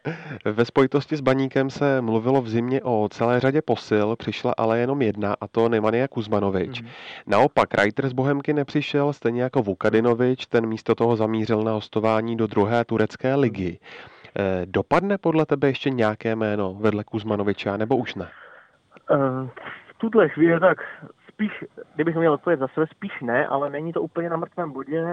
Ve 0.44 0.64
spojitosti 0.64 1.16
s 1.16 1.20
Baníkem 1.20 1.70
se 1.70 2.00
mluvilo 2.00 2.42
v 2.42 2.48
zimě 2.48 2.80
o 2.82 3.08
celé 3.08 3.40
řadě 3.40 3.62
posil, 3.62 4.16
přišla 4.16 4.54
ale 4.56 4.78
jenom 4.78 5.02
jedna 5.02 5.36
a 5.40 5.48
to 5.48 5.68
Nemanja 5.68 6.08
Kuzmanovič. 6.08 6.82
Mm-hmm. 6.82 6.88
Naopak 7.26 7.74
Reiter 7.74 8.08
z 8.08 8.12
Bohemky 8.12 8.52
nepřišel, 8.52 9.12
stejně 9.12 9.42
jako 9.42 9.62
Vukadinovič, 9.62 10.46
ten 10.46 10.66
místo 10.66 10.94
toho 10.94 11.16
zamířil 11.16 11.62
na 11.62 11.72
hostování 11.72 12.36
do 12.36 12.46
druhé 12.46 12.84
turecké 12.84 13.34
ligy. 13.34 13.78
Eh, 14.38 14.66
dopadne 14.66 15.18
podle 15.18 15.46
tebe 15.46 15.68
ještě 15.68 15.90
nějaké 15.90 16.36
jméno 16.36 16.74
vedle 16.74 17.04
Kuzmanoviča, 17.04 17.76
nebo 17.76 17.96
už 17.96 18.14
ne? 18.14 18.28
Eh, 19.10 19.48
v 19.90 19.98
tuhle 19.98 20.28
chvíli 20.28 20.60
tak 20.60 20.78
spíš, 21.28 21.64
kdybych 21.94 22.16
měl 22.16 22.32
odpovědět 22.32 22.60
za 22.60 22.68
sebe, 22.68 22.86
spíš 22.86 23.20
ne, 23.20 23.46
ale 23.46 23.70
není 23.70 23.92
to 23.92 24.02
úplně 24.02 24.30
na 24.30 24.36
mrtvém 24.36 24.72
bodě. 24.72 25.04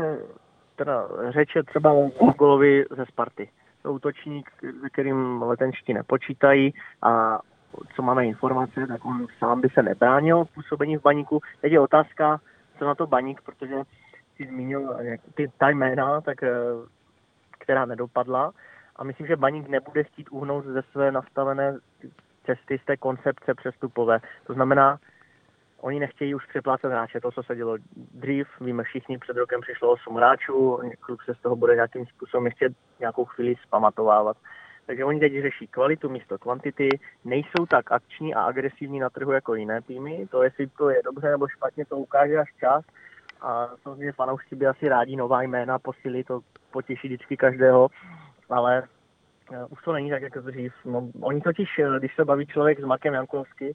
Teda 0.76 1.08
řeče 1.30 1.64
třeba 1.64 1.92
o 1.92 2.32
golovi 2.38 2.86
ze 2.96 3.06
Sparty. 3.06 3.50
To 3.82 3.94
útočník, 3.94 4.50
kterým 4.92 5.42
letenští 5.42 5.94
nepočítají 5.94 6.74
a 7.02 7.40
co 7.96 8.02
máme 8.02 8.26
informace, 8.26 8.88
tak 8.88 9.06
on 9.06 9.28
sám 9.40 9.62
by 9.62 9.70
se 9.70 9.84
nebránil 9.84 10.46
působení 10.46 10.98
v 10.98 11.02
baníku. 11.02 11.42
Teď 11.62 11.72
je 11.72 11.80
otázka, 11.80 12.40
co 12.80 12.86
na 12.86 12.96
to 12.96 13.08
baník, 13.08 13.42
protože 13.42 13.76
si 14.36 14.46
zmínil 14.46 14.98
ty, 15.36 15.52
ta 15.58 15.70
jména, 15.70 16.22
tak, 16.22 16.44
eh, 16.44 16.50
která 17.60 17.86
nedopadla. 17.86 18.52
A 18.96 19.04
myslím, 19.04 19.28
že 19.28 19.36
baník 19.36 19.68
nebude 19.68 20.04
chtít 20.04 20.28
uhnout 20.32 20.66
ze 20.66 20.82
své 20.82 21.12
nastavené 21.12 21.78
cesty 22.46 22.80
z 22.80 22.86
té 22.86 22.98
koncepce 22.98 23.54
přestupové. 23.56 24.20
To 24.48 24.54
znamená, 24.54 25.00
oni 25.82 26.00
nechtějí 26.00 26.36
už 26.36 26.46
přeplácet 26.46 26.92
hráče, 26.92 27.22
to, 27.22 27.32
co 27.32 27.44
se 27.44 27.56
dělo 27.56 27.78
dřív, 27.96 28.48
víme 28.62 28.84
všichni, 28.84 29.18
před 29.18 29.38
rokem 29.38 29.62
přišlo 29.62 29.92
8 29.92 30.16
hráčů, 30.16 30.80
klub 31.00 31.22
se 31.26 31.36
z 31.36 31.40
toho 31.40 31.56
bude 31.56 31.76
nějakým 31.76 32.06
způsobem 32.06 32.46
ještě 32.46 32.70
nějakou 33.00 33.26
chvíli 33.26 33.56
zpamatovávat. 33.64 34.38
Takže 34.86 35.06
oni 35.06 35.20
teď 35.20 35.42
řeší 35.42 35.68
kvalitu 35.68 36.10
místo 36.10 36.38
kvantity, 36.38 36.90
nejsou 37.26 37.66
tak 37.70 37.92
akční 37.92 38.36
a 38.36 38.42
agresivní 38.42 39.00
na 39.00 39.10
trhu 39.10 39.32
jako 39.32 39.56
jiné 39.56 39.82
týmy. 39.82 40.28
To, 40.32 40.44
jestli 40.44 40.68
to 40.68 40.90
je 40.90 41.02
dobře 41.06 41.32
nebo 41.32 41.48
špatně, 41.48 41.86
to 41.86 41.98
ukáže 41.98 42.38
až 42.38 42.54
čas. 42.60 42.86
A 43.42 43.70
samozřejmě 43.84 44.12
fanoušci 44.12 44.56
by 44.56 44.68
asi 44.68 44.90
rádi 44.90 45.16
nová 45.16 45.42
jména, 45.42 45.80
posílit, 45.80 46.28
to 46.28 46.40
potěší 46.72 47.08
vždycky 47.08 47.38
každého, 47.38 47.88
ale 48.50 48.84
už 49.70 49.84
to 49.84 49.94
není 49.94 50.10
tak, 50.10 50.22
jako 50.22 50.42
dřív. 50.42 50.74
No, 50.86 51.10
oni 51.22 51.42
totiž, 51.42 51.80
eh, 51.80 52.00
když 52.00 52.16
se 52.16 52.26
baví 52.26 52.46
člověk 52.46 52.80
s 52.80 52.84
Makem 52.84 53.14
Jankovským, 53.14 53.74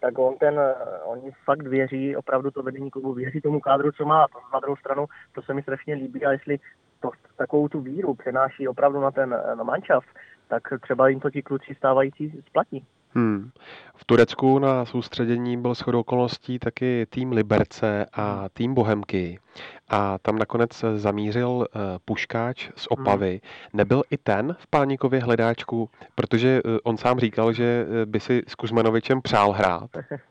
tak 0.00 0.18
on 0.18 0.38
ten, 0.38 0.58
eh, 0.58 0.74
oni 1.04 1.30
fakt 1.44 1.66
věří, 1.66 2.16
opravdu 2.16 2.50
to 2.50 2.62
vedení 2.62 2.90
klubu 2.90 3.14
věří 3.14 3.40
tomu 3.40 3.60
kádru, 3.60 3.92
co 3.92 4.04
má. 4.04 4.26
Na 4.54 4.60
druhou 4.60 4.76
stranu, 4.76 5.06
to 5.32 5.42
se 5.42 5.54
mi 5.54 5.62
strašně 5.62 5.94
líbí 5.94 6.24
a 6.24 6.32
jestli 6.32 6.58
to, 7.00 7.10
takovou 7.36 7.68
tu 7.68 7.80
víru 7.80 8.14
přenáší 8.14 8.68
opravdu 8.68 9.00
na 9.00 9.10
ten 9.10 9.30
na 9.54 9.64
mančaft, 9.64 10.08
tak 10.48 10.62
třeba 10.82 11.08
jim 11.08 11.20
to 11.20 11.30
ti 11.30 11.42
kluci 11.42 11.74
stávající 11.74 12.42
splatí. 12.46 12.86
Hmm. 13.14 13.50
V 13.96 14.04
Turecku 14.04 14.58
na 14.58 14.84
soustředění 14.84 15.56
byl 15.56 15.74
shodou 15.74 16.00
okolností 16.00 16.58
taky 16.58 17.06
tým 17.10 17.32
Liberce 17.32 18.06
a 18.12 18.48
tým 18.52 18.74
Bohemky. 18.74 19.38
A 19.88 20.18
tam 20.18 20.38
nakonec 20.38 20.84
zamířil 20.96 21.66
eh, 21.66 21.78
puškáč 22.04 22.70
z 22.76 22.86
Opavy. 22.90 23.30
Hmm. 23.30 23.40
Nebyl 23.72 24.02
i 24.10 24.16
ten 24.16 24.56
v 24.58 24.66
Pánikově 24.66 25.20
hledáčku, 25.20 25.90
protože 26.14 26.60
eh, 26.64 26.78
on 26.82 26.96
sám 26.96 27.18
říkal, 27.18 27.52
že 27.52 27.86
eh, 28.02 28.06
by 28.06 28.20
si 28.20 28.42
s 28.48 28.54
Kuzmanovičem 28.54 29.22
přál 29.22 29.52
hrát. 29.52 29.90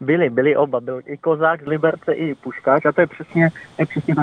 Byli, 0.00 0.30
byli 0.30 0.56
oba. 0.56 0.80
Byl 0.80 1.00
i 1.06 1.16
Kozák 1.18 1.62
z 1.62 1.66
Liberce, 1.66 2.12
i 2.12 2.34
Puškáč. 2.34 2.84
A 2.84 2.92
to 2.92 3.00
je 3.00 3.06
přesně, 3.06 3.48
je 3.78 3.86
přesně 3.86 4.14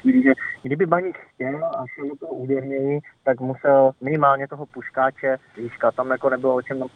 chvíli, 0.00 0.22
že 0.22 0.32
kdyby 0.62 0.86
Baník 0.86 1.18
chtěl 1.34 1.64
a 1.64 1.84
šel 1.94 2.08
do 2.08 2.16
toho 2.16 2.32
úvěrněji, 2.32 3.00
tak 3.24 3.40
musel 3.40 3.90
minimálně 4.00 4.48
toho 4.48 4.66
Puškáče 4.66 5.36
získat. 5.56 5.94
Tam 5.94 6.10
jako 6.10 6.30
nebylo, 6.30 6.54
o 6.54 6.62
čem 6.62 6.78
tam 6.78 6.88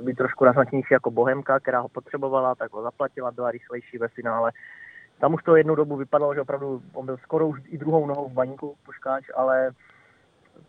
být 0.00 0.16
trošku 0.16 0.44
razantnější 0.44 0.94
jako 0.94 1.10
Bohemka, 1.10 1.60
která 1.60 1.80
ho 1.80 1.88
potřebovala, 1.88 2.54
tak 2.54 2.72
ho 2.72 2.82
zaplatila, 2.82 3.30
byla 3.30 3.50
rychlejší 3.50 3.98
ve 3.98 4.08
finále. 4.08 4.52
Tam 5.20 5.34
už 5.34 5.42
to 5.42 5.56
jednu 5.56 5.74
dobu 5.74 5.96
vypadalo, 5.96 6.34
že 6.34 6.40
opravdu 6.40 6.82
on 6.94 7.06
byl 7.06 7.16
skoro 7.16 7.48
už 7.48 7.60
i 7.68 7.78
druhou 7.78 8.06
nohou 8.06 8.28
v 8.28 8.32
baníku 8.32 8.74
Puškáč, 8.86 9.24
ale 9.34 9.70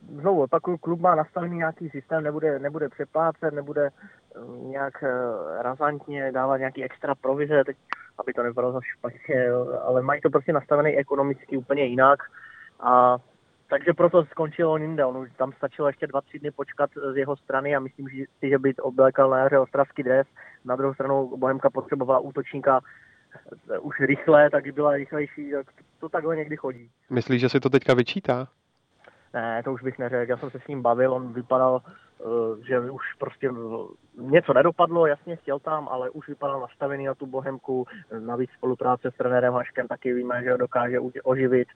znovu 0.02 0.44
opakuju, 0.44 0.78
klub 0.78 1.00
má 1.00 1.16
nastavený 1.16 1.58
nějaký 1.58 1.90
systém, 1.90 2.24
nebude, 2.24 2.60
nebude 2.60 2.90
přeplácet, 2.90 3.54
nebude 3.54 3.90
eh, 3.90 4.40
nějak 4.62 5.04
eh, 5.04 5.64
razantně 5.64 6.32
dávat 6.32 6.58
nějaký 6.58 6.84
extra 6.84 7.16
provize, 7.16 7.64
teď, 7.64 7.78
aby 8.18 8.34
to 8.34 8.44
nebylo 8.44 8.82
špatně, 8.82 9.50
ale 9.82 10.02
mají 10.02 10.22
to 10.22 10.30
prostě 10.30 10.54
nastavený 10.54 10.98
ekonomicky 10.98 11.58
úplně 11.58 11.84
jinak 11.84 12.20
a 12.80 13.18
takže 13.70 13.94
proto 13.94 14.26
skončil 14.26 14.72
on 14.72 14.82
jinde. 14.82 15.06
On 15.06 15.18
už 15.18 15.30
tam 15.38 15.52
stačilo 15.52 15.88
ještě 15.88 16.08
dva, 16.08 16.22
tři 16.22 16.40
dny 16.40 16.52
počkat 16.52 16.90
z 17.14 17.18
jeho 17.18 17.38
strany 17.38 17.76
a 17.76 17.80
myslím 17.80 18.10
si, 18.10 18.50
že 18.50 18.60
by 18.60 18.76
oblékal 18.76 19.30
na 19.30 19.38
jaře 19.38 19.60
ostravský 19.60 20.04
dres. 20.04 20.28
Na 20.66 20.76
druhou 20.76 20.94
stranu 20.94 21.38
Bohemka 21.38 21.70
potřebovala 21.70 22.20
útočníka 22.20 22.82
eh, 23.72 23.80
už 23.80 24.00
rychle, 24.00 24.50
tak 24.50 24.74
byla 24.74 24.92
rychlejší, 24.92 25.52
tak 25.52 25.68
to 26.00 26.10
takhle 26.10 26.36
někdy 26.36 26.58
chodí. 26.58 26.90
Myslíš, 27.10 27.42
že 27.42 27.50
si 27.50 27.60
to 27.60 27.70
teďka 27.70 27.94
vyčítá? 27.94 28.48
Ne, 29.38 29.64
to 29.64 29.74
už 29.74 29.84
bych 29.84 30.00
neřekl. 30.00 30.32
Já 30.32 30.38
jsem 30.38 30.50
se 30.50 30.60
s 30.60 30.68
ním 30.68 30.82
bavil, 30.82 31.14
on 31.14 31.34
vypadal, 31.34 31.82
eh, 31.86 32.24
že 32.68 32.80
už 32.80 33.14
prostě 33.20 33.52
něco 34.18 34.54
nedopadlo, 34.54 35.08
jasně 35.08 35.36
chtěl 35.36 35.60
tam, 35.60 35.88
ale 35.92 36.10
už 36.10 36.28
vypadal 36.28 36.62
nastavený 36.62 37.06
na 37.06 37.16
tu 37.16 37.26
bohemku. 37.26 37.86
Navíc 38.20 38.50
spolupráce 38.58 39.12
s 39.12 39.18
trenérem 39.18 39.54
Haškem 39.54 39.88
taky 39.88 40.14
víme, 40.14 40.44
že 40.44 40.52
ho 40.52 40.58
dokáže 40.58 41.00
oživit, 41.24 41.68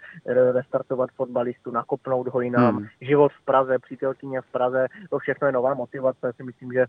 restartovat 0.51 1.09
fotbalistu, 1.11 1.71
nakopnout 1.71 2.27
ho 2.27 2.41
jinam. 2.41 2.75
Hmm. 2.75 2.87
Život 3.01 3.31
v 3.31 3.45
Praze, 3.45 3.79
přítelkyně 3.79 4.41
v 4.41 4.51
Praze, 4.51 4.87
to 5.09 5.19
všechno 5.19 5.47
je 5.47 5.51
nová 5.53 5.73
motivace. 5.73 6.27
Já 6.27 6.33
si 6.33 6.43
myslím, 6.43 6.73
že 6.73 6.85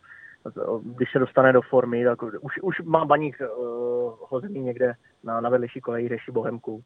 když 0.82 1.12
se 1.12 1.18
dostane 1.18 1.52
do 1.52 1.62
formy, 1.62 2.04
tak 2.04 2.22
už, 2.22 2.58
už 2.62 2.80
má 2.80 3.04
baník 3.04 3.36
uh, 3.40 3.46
hozený 4.28 4.60
někde 4.60 4.94
na, 5.24 5.40
na 5.40 5.50
vedlejší 5.50 5.80
koleji, 5.80 6.08
řeší 6.08 6.32
bohemku. 6.32 6.82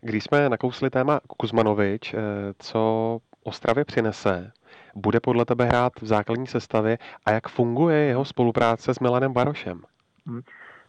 Když 0.00 0.24
jsme 0.24 0.48
nakousli 0.48 0.90
téma 0.90 1.20
Kuzmanovič, 1.36 2.14
eh, 2.14 2.18
co 2.58 3.18
Ostravě 3.44 3.84
přinese, 3.84 4.52
bude 4.94 5.20
podle 5.20 5.44
tebe 5.44 5.64
hrát 5.64 5.92
v 6.00 6.06
základní 6.06 6.46
sestavě 6.46 6.98
a 7.24 7.30
jak 7.30 7.48
funguje 7.48 7.98
jeho 7.98 8.24
spolupráce 8.24 8.94
s 8.94 9.00
Milanem 9.00 9.32
Barošem? 9.32 9.82
Hmm. 10.26 10.40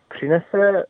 Přinese 0.10 0.84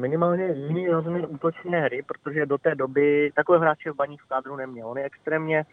minimálně 0.00 0.46
jiný 0.46 0.88
rozměr 0.88 1.26
útočné 1.28 1.80
hry, 1.80 2.02
protože 2.02 2.46
do 2.46 2.58
té 2.58 2.74
doby 2.74 3.32
takové 3.34 3.58
hráče 3.58 3.90
v 3.90 3.96
baní 3.96 4.16
v 4.16 4.28
kádru 4.28 4.56
neměl. 4.56 4.88
On 4.88 4.98
je 4.98 5.04
extrémně 5.04 5.64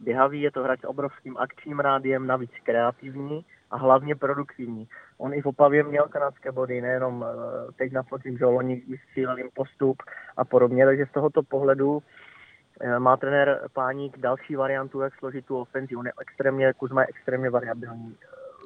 běhavý, 0.00 0.40
je 0.40 0.50
to 0.50 0.62
hráč 0.62 0.80
s 0.80 0.84
obrovským 0.84 1.36
akčním 1.36 1.80
rádiem, 1.80 2.26
navíc 2.26 2.50
kreativní 2.62 3.44
a 3.70 3.76
hlavně 3.76 4.14
produktivní. 4.14 4.88
On 5.20 5.34
i 5.34 5.42
v 5.42 5.46
Opavě 5.46 5.82
měl 5.82 6.08
kanadské 6.08 6.52
body, 6.52 6.80
nejenom 6.80 7.24
eh, 7.24 7.72
teď 7.72 7.92
na 7.92 8.02
podzim, 8.02 8.38
že 8.38 8.44
loni 8.44 8.82
vystřílel 8.88 9.38
jim 9.38 9.48
postup 9.54 10.02
a 10.36 10.44
podobně, 10.44 10.86
takže 10.86 11.06
z 11.06 11.12
tohoto 11.12 11.42
pohledu 11.42 12.02
eh, 12.80 12.98
má 12.98 13.16
trenér 13.16 13.68
Páník 13.72 14.18
další 14.18 14.56
variantu, 14.56 15.00
jak 15.00 15.14
složit 15.14 15.46
tu 15.46 15.58
ofenzi. 15.58 15.96
On 15.96 16.06
je 16.06 16.12
extrémně, 16.20 16.72
Kuzma 16.72 17.00
je 17.00 17.06
extrémně 17.08 17.50
variabilní. 17.50 18.16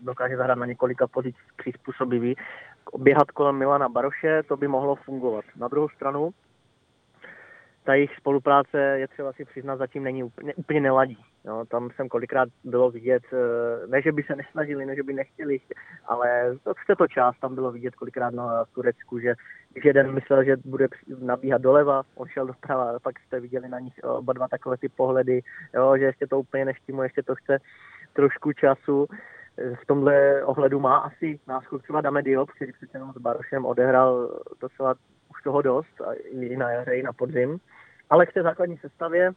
Dokáže 0.02 0.36
zahrát 0.36 0.59
na 0.59 0.66
několika 0.66 1.06
pozic 1.06 1.36
přizpůsobivý. 1.56 2.36
Běhat 2.98 3.31
kolem 3.31 3.56
Milana 3.56 3.89
Baroše, 3.89 4.43
to 4.43 4.56
by 4.56 4.68
mohlo 4.68 4.94
fungovat. 4.94 5.44
Na 5.56 5.68
druhou 5.68 5.89
stranu, 5.89 6.31
ta 7.85 7.94
jejich 7.94 8.16
spolupráce, 8.16 8.78
je 8.78 9.09
třeba 9.09 9.32
si 9.32 9.44
přiznat, 9.44 9.76
zatím 9.76 10.05
není 10.05 10.24
úplně, 10.24 10.55
úplně 10.55 10.81
neladí. 10.81 11.24
No, 11.47 11.65
tam 11.65 11.91
jsem 11.91 12.09
kolikrát 12.09 12.49
bylo 12.65 12.91
vidět, 12.91 13.23
eh, 13.33 13.87
ne, 13.87 14.03
že 14.03 14.12
by 14.12 14.23
se 14.23 14.37
nesnažili, 14.37 14.87
ne, 14.87 14.97
že 14.97 15.03
by 15.03 15.12
nechtěli, 15.12 15.61
ale 16.07 16.57
to, 16.62 16.75
chce 16.75 16.97
to 16.99 17.07
část, 17.07 17.41
tam 17.41 17.55
bylo 17.55 17.73
vidět 17.73 17.95
kolikrát 17.95 18.35
na 18.35 18.65
Turecku, 18.65 19.19
že 19.19 19.35
když 19.73 19.85
jeden 19.85 20.15
myslel, 20.15 20.45
že 20.45 20.57
bude 20.65 20.89
nabíhat 21.19 21.62
doleva, 21.62 22.03
on 22.15 22.29
šel 22.29 22.47
doprava, 22.47 22.99
pak 22.99 23.19
jste 23.19 23.41
viděli 23.41 23.69
na 23.69 23.79
nich 23.79 23.95
oba 24.03 24.33
dva 24.33 24.49
takové 24.49 24.77
ty 24.77 24.89
pohledy, 24.89 25.43
jo, 25.75 25.97
že 25.99 26.05
ještě 26.05 26.27
to 26.27 26.41
úplně 26.41 26.65
neštimo, 26.65 27.03
ještě 27.03 27.23
to 27.23 27.35
chce 27.35 27.59
trošku 28.12 28.53
času. 28.53 29.07
V 29.83 29.87
tomhle 29.87 30.45
ohledu 30.45 30.81
má 30.81 30.97
asi 30.97 31.41
náskok 31.49 31.83
třeba 31.83 32.01
Dame 32.01 32.23
Diop, 32.23 32.51
který 32.51 32.73
přece 32.73 32.97
jenom 32.99 33.12
s 33.12 33.19
Barošem 33.19 33.66
odehrál 33.66 34.41
docela 34.61 34.95
už 35.31 35.43
toho 35.43 35.62
dost, 35.62 36.03
i 36.25 36.57
na 36.57 36.71
jaře, 36.71 36.95
i 36.95 37.03
na 37.03 37.12
podzim. 37.12 37.59
Ale 38.11 38.27
k 38.27 38.33
té 38.33 38.43
základní 38.43 38.77
sestavě 38.77 39.33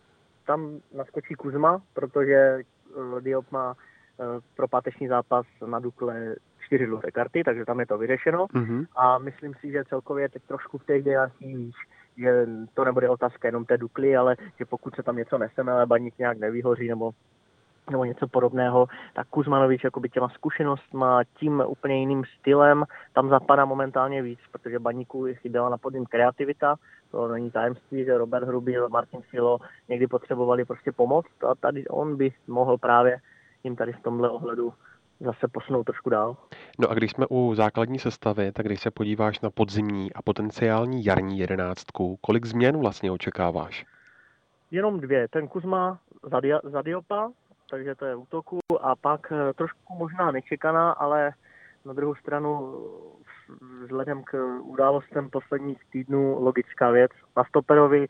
tam 0.48 0.80
naskočí 0.94 1.36
Kuzma, 1.36 1.82
protože 1.94 2.60
uh, 2.96 3.22
Diop 3.22 3.52
má 3.52 3.72
uh, 3.72 4.26
pro 4.56 4.68
páteční 4.68 5.08
zápas 5.08 5.46
na 5.66 5.80
Dukle 5.80 6.36
čtyři 6.66 6.86
žluté 6.86 7.12
karty, 7.12 7.44
takže 7.44 7.66
tam 7.66 7.80
je 7.80 7.86
to 7.86 7.98
vyřešeno. 7.98 8.46
Mm-hmm. 8.46 8.86
A 8.96 9.18
myslím 9.18 9.54
si, 9.54 9.72
že 9.72 9.84
celkově 9.90 10.30
teď 10.30 10.44
trošku 10.48 10.78
v 10.78 10.86
těch 10.86 11.06
hierarchii 11.06 11.58
víš, 11.58 11.76
že 12.18 12.48
to 12.74 12.86
nebude 12.86 13.10
otázka 13.10 13.48
jenom 13.48 13.66
té 13.66 13.78
Dukly, 13.78 14.18
ale 14.18 14.36
že 14.60 14.66
pokud 14.66 14.96
se 14.96 15.04
tam 15.04 15.16
něco 15.16 15.38
neseme, 15.38 15.72
ale 15.72 15.86
baník 15.86 16.18
nějak 16.18 16.38
nevyhoří 16.38 16.88
nebo 16.88 17.12
nebo 17.92 18.06
něco 18.06 18.28
podobného, 18.28 18.88
tak 19.14 19.28
Kuzmanovič 19.28 19.82
by 20.00 20.10
těma 20.10 20.30
zkušenostma, 20.30 21.24
tím 21.24 21.64
úplně 21.68 22.00
jiným 22.00 22.24
stylem, 22.40 22.84
tam 23.14 23.30
zapadá 23.30 23.66
momentálně 23.66 24.22
víc, 24.22 24.40
protože 24.52 24.80
baníku 24.80 25.28
chyběla 25.34 25.70
na 25.70 25.78
podním 25.78 26.06
kreativita, 26.06 26.76
to 27.12 27.28
není 27.28 27.52
tajemství, 27.52 28.06
že 28.06 28.18
Robert 28.18 28.48
Hrubý 28.48 28.78
a 28.78 28.88
Martin 28.88 29.22
Filo 29.22 29.60
někdy 29.90 30.08
potřebovali 30.08 30.66
prostě 30.66 30.92
pomoc 30.92 31.26
a 31.52 31.56
tady 31.56 31.88
on 31.88 32.18
by 32.18 32.34
mohl 32.48 32.78
právě 32.78 33.18
jim 33.64 33.76
tady 33.76 33.94
v 33.94 34.02
tomhle 34.02 34.30
ohledu 34.30 34.74
zase 35.20 35.48
posunout 35.48 35.84
trošku 35.84 36.10
dál. 36.10 36.38
No 36.80 36.90
a 36.90 36.94
když 36.94 37.12
jsme 37.12 37.26
u 37.30 37.56
základní 37.56 38.00
sestavy, 38.00 38.52
tak 38.52 38.66
když 38.66 38.82
se 38.82 38.92
podíváš 38.92 39.40
na 39.40 39.50
podzimní 39.50 40.14
a 40.14 40.22
potenciální 40.22 41.06
jarní 41.06 41.40
jedenáctku, 41.40 42.18
kolik 42.22 42.46
změn 42.46 42.78
vlastně 42.78 43.12
očekáváš? 43.12 43.86
Jenom 44.72 45.00
dvě. 45.00 45.28
Ten 45.28 45.48
Kuzma 45.48 46.00
za, 46.64 46.82
Diopa, 46.82 47.32
takže 47.70 47.96
to 47.96 48.06
je 48.06 48.16
útoku 48.16 48.60
a 48.82 48.96
pak 48.96 49.32
eh, 49.32 49.54
trošku 49.54 49.96
možná 49.96 50.32
nečekaná, 50.32 50.92
ale 50.92 51.32
na 51.86 51.94
druhou 51.94 52.16
stranu 52.16 52.78
vzhledem 53.84 54.24
k 54.24 54.60
událostem 54.62 55.30
posledních 55.30 55.86
týdnů 55.92 56.38
logická 56.40 56.92
věc. 56.92 57.12
Na 57.38 57.44
stoperovi 57.44 58.08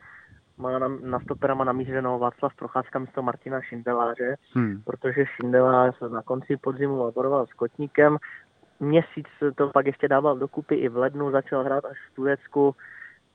má 0.58 0.78
na, 0.78 0.88
na 0.88 1.20
stopera 1.20 1.54
má 1.54 1.64
namířeno 1.64 2.18
Václav 2.18 2.54
Procházka 2.56 2.98
místo 2.98 3.22
Martina 3.22 3.60
Šindeláře, 3.60 4.36
hmm. 4.54 4.82
protože 4.84 5.26
Šindelář 5.26 6.00
na 6.08 6.22
konci 6.22 6.56
podzimu 6.56 7.02
laboroval 7.02 7.46
s 7.46 7.52
Kotníkem. 7.52 8.16
Měsíc 8.80 9.26
to 9.54 9.68
pak 9.68 9.86
ještě 9.86 10.08
dával 10.08 10.38
dokupy 10.38 10.74
i 10.74 10.88
v 10.88 10.96
lednu, 10.96 11.30
začal 11.30 11.64
hrát 11.64 11.84
až 11.84 11.96
v 12.10 12.14
Turecku 12.14 12.74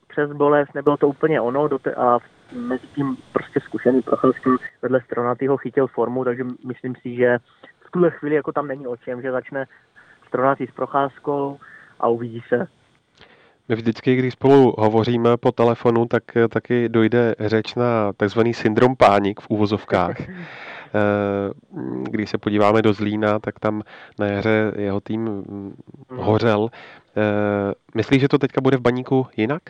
přes 0.07 0.31
bolest, 0.31 0.73
nebylo 0.75 0.97
to 0.97 1.07
úplně 1.07 1.41
ono 1.41 1.67
do 1.67 1.80
te- 1.80 1.95
a 1.95 2.19
mezi 2.51 2.88
tím 2.88 3.17
prostě 3.34 3.59
zkušený 3.59 4.01
Procházka 4.01 4.49
vedle 4.81 5.01
Stronatýho 5.01 5.57
chytil 5.57 5.88
formu, 5.88 6.23
takže 6.23 6.43
myslím 6.67 6.95
si, 6.95 7.15
že 7.15 7.38
v 7.88 7.91
tuhle 7.91 8.11
chvíli 8.11 8.35
jako 8.35 8.51
tam 8.51 8.67
není 8.67 8.88
o 8.88 8.97
čem, 8.97 9.21
že 9.21 9.31
začne 9.31 9.65
Stronatý 10.27 10.67
s 10.67 10.71
Procházkou 10.71 11.59
a 11.99 12.07
uvidí 12.07 12.41
se. 12.49 12.67
My 13.69 13.75
vždycky, 13.75 14.15
když 14.15 14.33
spolu 14.33 14.75
hovoříme 14.77 15.37
po 15.37 15.51
telefonu, 15.51 16.05
tak 16.05 16.23
taky 16.49 16.89
dojde 16.89 17.35
řeč 17.39 17.75
na 17.75 18.13
takzvaný 18.13 18.53
syndrom 18.53 18.95
pánik 18.95 19.41
v 19.41 19.49
úvozovkách. 19.49 20.15
Eh, 20.95 21.53
když 22.09 22.29
se 22.29 22.37
podíváme 22.37 22.81
do 22.81 22.93
Zlína, 22.93 23.39
tak 23.39 23.59
tam 23.59 23.81
na 24.19 24.25
jaře 24.25 24.71
jeho 24.75 25.01
tým 25.01 25.21
mm, 25.21 25.75
hořel. 26.09 26.69
Eh, 27.17 27.73
myslíš, 27.95 28.21
že 28.21 28.27
to 28.27 28.37
teďka 28.37 28.61
bude 28.61 28.77
v 28.77 28.81
baníku 28.81 29.27
jinak? 29.37 29.61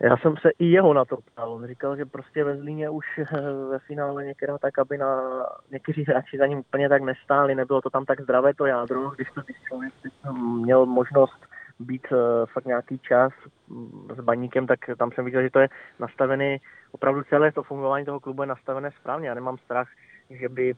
Já 0.00 0.16
jsem 0.16 0.36
se 0.36 0.50
i 0.58 0.66
jeho 0.66 0.94
na 0.94 1.04
to 1.04 1.16
ptal. 1.16 1.52
On 1.52 1.66
říkal, 1.66 1.96
že 1.96 2.04
prostě 2.04 2.44
ve 2.44 2.56
Zlíně 2.56 2.90
už 2.90 3.06
eh, 3.18 3.24
ve 3.70 3.78
finále 3.78 4.24
některá 4.24 4.58
ta 4.58 4.70
kabina, 4.70 5.22
někteří 5.70 6.04
hráči 6.04 6.38
za 6.38 6.46
ním 6.46 6.58
úplně 6.58 6.88
tak 6.88 7.02
nestáli, 7.02 7.54
nebylo 7.54 7.80
to 7.80 7.90
tam 7.90 8.04
tak 8.04 8.20
zdravé 8.20 8.54
to 8.54 8.66
jádro, 8.66 9.10
když 9.10 9.30
to 9.30 9.40
když 9.40 9.56
člověk 9.68 9.94
měl 10.32 10.86
možnost 10.86 11.48
být 11.80 12.12
uh, 12.12 12.18
fakt 12.52 12.64
nějaký 12.64 12.98
čas 12.98 13.32
mm, 13.68 14.08
s 14.16 14.20
baníkem, 14.20 14.66
tak 14.66 14.80
tam 14.98 15.12
jsem 15.12 15.24
viděl, 15.24 15.42
že 15.42 15.50
to 15.50 15.58
je 15.58 15.68
nastavený, 15.98 16.58
opravdu 16.92 17.22
celé 17.22 17.52
to 17.52 17.62
fungování 17.62 18.04
toho 18.04 18.20
klubu 18.20 18.42
je 18.42 18.46
nastavené 18.46 18.90
správně. 19.00 19.28
Já 19.28 19.34
nemám 19.34 19.58
strach, 19.58 19.88
že 20.30 20.48
by 20.48 20.74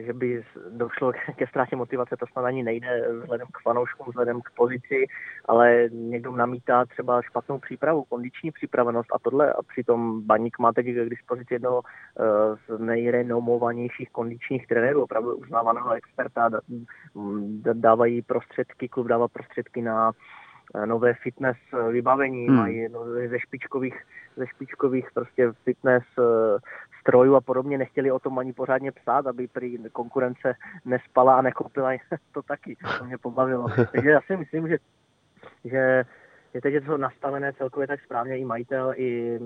že 0.00 0.12
by 0.12 0.42
došlo 0.70 1.12
ke 1.36 1.46
ztrátě 1.46 1.76
motivace, 1.76 2.16
to 2.16 2.26
snad 2.26 2.44
ani 2.44 2.62
nejde 2.62 3.08
vzhledem 3.20 3.46
k 3.52 3.62
fanouškům, 3.62 4.06
vzhledem 4.08 4.40
k 4.40 4.50
pozici, 4.56 5.06
ale 5.44 5.88
někdo 5.92 6.32
namítá 6.32 6.84
třeba 6.84 7.22
špatnou 7.22 7.58
přípravu, 7.58 8.04
kondiční 8.04 8.50
připravenost 8.50 9.14
a 9.14 9.18
tohle. 9.18 9.52
A 9.52 9.62
přitom 9.62 10.26
Baník 10.26 10.58
má 10.58 10.72
teď 10.72 10.86
k 10.86 11.10
dispozici 11.10 11.54
jednoho 11.54 11.82
eh, 11.84 12.22
z 12.66 12.78
nejrenomovanějších 12.78 14.10
kondičních 14.10 14.66
trenérů, 14.66 15.02
opravdu 15.02 15.36
uznávaného 15.36 15.92
experta, 15.92 16.50
dávají 17.72 18.22
prostředky, 18.22 18.88
klub 18.88 19.06
dává 19.06 19.28
prostředky 19.28 19.82
na 19.82 20.12
eh, 20.74 20.86
nové 20.86 21.14
fitness 21.14 21.56
vybavení, 21.90 22.46
hmm. 22.46 22.56
mají 22.56 22.88
no, 22.88 23.04
ze 23.28 23.40
špičkových, 23.40 24.02
ze 24.36 24.46
špičkových 24.46 25.08
prostě 25.14 25.52
fitness 25.64 26.04
strojů 27.02 27.34
a 27.34 27.40
podobně, 27.40 27.78
nechtěli 27.78 28.12
o 28.12 28.18
tom 28.18 28.38
ani 28.38 28.52
pořádně 28.52 28.92
psát, 28.92 29.26
aby 29.26 29.48
prý 29.48 29.78
konkurence 29.92 30.54
nespala 30.84 31.36
a 31.36 31.42
nekoupila 31.42 31.90
to 32.32 32.42
taky. 32.42 32.76
To 32.98 33.04
mě 33.04 33.18
pobavilo. 33.18 33.68
Takže 33.92 34.10
já 34.10 34.20
si 34.26 34.36
myslím, 34.36 34.68
že, 34.68 34.78
že 35.64 36.04
je 36.54 36.60
teď 36.60 36.74
je 36.74 36.80
to 36.80 36.98
nastavené 36.98 37.52
celkově 37.52 37.86
tak 37.86 38.00
správně 38.00 38.38
i 38.38 38.44
majitel, 38.44 38.94
i 38.96 39.38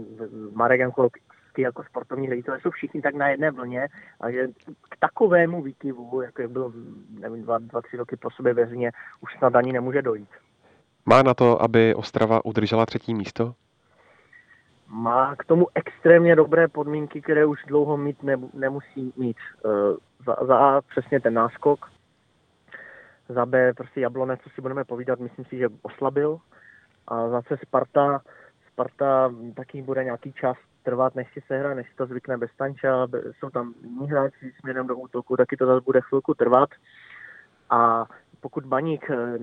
Marek 0.53 0.81
Jankolovský 0.81 1.21
jako 1.59 1.85
sportovní 1.85 2.29
ředitel, 2.29 2.59
jsou 2.61 2.71
všichni 2.71 3.03
tak 3.03 3.15
na 3.15 3.29
jedné 3.29 3.51
vlně 3.51 3.89
a 4.21 4.31
že 4.31 4.49
k 4.91 4.97
takovému 5.01 5.63
výkyvu, 5.63 6.23
jako 6.23 6.43
je 6.43 6.49
bylo 6.49 6.73
nevím, 7.21 7.43
dva, 7.43 7.59
dva, 7.59 7.83
tři 7.83 7.97
roky 7.97 8.17
po 8.17 8.31
sobě 8.31 8.55
ve 8.55 8.67
už 9.21 9.39
snad 9.39 9.57
ani 9.57 9.73
nemůže 9.73 10.03
dojít. 10.03 10.29
Má 11.07 11.23
na 11.23 11.35
to, 11.35 11.63
aby 11.63 11.95
Ostrava 11.95 12.45
udržela 12.45 12.87
třetí 12.87 13.15
místo? 13.15 13.55
Má 14.89 15.37
k 15.37 15.45
tomu 15.45 15.67
extrémně 15.75 16.37
dobré 16.37 16.69
podmínky, 16.69 17.23
které 17.23 17.47
už 17.47 17.65
dlouho 17.67 17.97
mít 17.97 18.23
ne, 18.23 18.37
nemusí 18.55 19.13
mít. 19.17 19.37
Uh, 19.65 19.73
za, 20.27 20.37
za 20.47 20.59
A 20.59 20.81
přesně 20.81 21.21
ten 21.21 21.35
náskok, 21.35 21.91
za 23.29 23.47
B 23.47 23.75
prostě 23.75 24.01
Jablonec, 24.01 24.41
co 24.41 24.51
si 24.51 24.61
budeme 24.61 24.85
povídat, 24.85 25.21
myslím 25.21 25.45
si, 25.45 25.59
že 25.59 25.69
oslabil. 25.83 26.39
A 27.09 27.29
zase 27.29 27.57
Sparta, 27.57 28.21
Sparta 28.73 29.33
taky 29.55 29.83
bude 29.83 30.05
nějaký 30.05 30.33
čas 30.33 30.57
trvat, 30.83 31.15
než 31.15 31.33
si 31.33 31.41
sehra, 31.47 31.75
než 31.75 31.91
si 31.91 31.97
to 31.97 32.07
zvykne 32.07 32.39
bez 32.39 32.51
tanča, 32.57 33.07
jsou 33.39 33.51
tam 33.51 33.75
jiní 33.83 34.11
hráči 34.11 34.53
směrem 34.61 34.87
do 34.87 34.97
útoku, 34.97 35.37
taky 35.37 35.57
to 35.57 35.67
zase 35.67 35.81
bude 35.85 36.01
chvilku 36.01 36.35
trvat. 36.35 36.71
A 37.71 38.07
pokud 38.41 38.65
Baník 38.65 39.11
eh, 39.11 39.39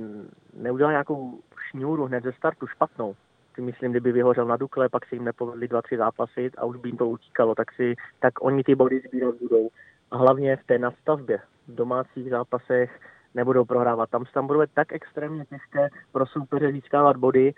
neudělá 0.54 0.92
nějakou 0.92 1.40
šňůru 1.70 2.06
hned 2.06 2.24
ze 2.24 2.32
startu 2.32 2.68
špatnou, 2.68 3.16
myslím, 3.62 3.92
kdyby 3.92 4.12
vyhořel 4.12 4.46
na 4.46 4.58
Dukle, 4.58 4.90
pak 4.90 5.06
si 5.06 5.16
jim 5.16 5.24
nepovedli 5.24 5.68
dva, 5.68 5.82
tři 5.82 5.98
zápasy 5.98 6.52
a 6.58 6.66
už 6.66 6.78
by 6.78 6.90
jim 6.90 6.98
to 6.98 7.10
utíkalo, 7.10 7.56
tak, 7.56 7.74
si, 7.74 7.96
tak 8.20 8.34
oni 8.42 8.64
ty 8.64 8.76
body 8.76 9.02
sbírat 9.08 9.36
budou. 9.42 9.70
A 10.12 10.18
hlavně 10.18 10.56
v 10.56 10.64
té 10.64 10.78
nastavbě, 10.80 11.40
v 11.68 11.76
domácích 11.76 12.30
zápasech 12.30 13.00
nebudou 13.36 13.66
prohrávat. 13.66 14.10
Tam 14.10 14.26
tam 14.34 14.48
bude 14.48 14.68
tak 14.74 14.94
extrémně 14.94 15.46
těžké 15.46 15.90
pro 16.12 16.26
soupeře 16.26 16.72
získávat 16.72 17.18
body, 17.18 17.54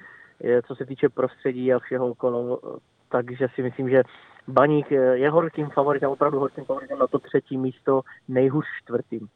co 0.67 0.75
se 0.75 0.85
týče 0.85 1.09
prostředí 1.09 1.73
a 1.73 1.79
všeho 1.79 2.07
okolo. 2.07 2.59
Takže 3.09 3.47
si 3.55 3.63
myslím, 3.63 3.89
že 3.89 4.03
Baník 4.47 4.91
je 4.91 5.29
horkým 5.29 5.69
favoritem, 5.69 6.09
opravdu 6.09 6.39
horkým 6.39 6.65
favoritem 6.65 6.99
na 6.99 7.07
to 7.07 7.19
třetí 7.19 7.57
místo, 7.57 8.01
nejhůř 8.27 8.65
čtvrtým. 8.83 9.27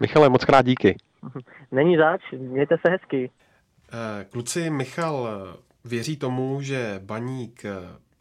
Michale, 0.00 0.28
moc 0.28 0.44
krát 0.44 0.66
díky. 0.66 0.96
Není 1.72 1.96
zač, 1.96 2.32
mějte 2.32 2.76
se 2.86 2.90
hezky. 2.90 3.30
Eh, 3.92 4.24
kluci, 4.24 4.70
Michal 4.70 5.28
věří 5.84 6.16
tomu, 6.16 6.62
že 6.62 7.00
Baník 7.04 7.64
eh, 7.64 7.72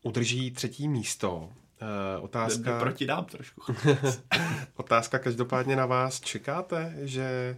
udrží 0.02 0.52
třetí 0.52 0.88
místo. 0.88 1.50
Eh, 1.82 2.20
otázka... 2.20 2.80
proti 2.80 3.06
nám 3.06 3.26
trošku. 3.26 3.62
Otázka 4.76 5.20
každopádně 5.20 5.76
na 5.76 5.86
vás. 5.86 6.20
Čekáte, 6.20 6.94
že 7.02 7.58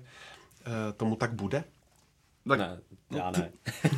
eh, 0.62 0.94
tomu 0.94 1.16
tak 1.16 1.34
bude? 1.34 1.64
Tak... 2.48 2.60
Ne, 2.60 2.80
já 3.12 3.32
ne. 3.32 3.52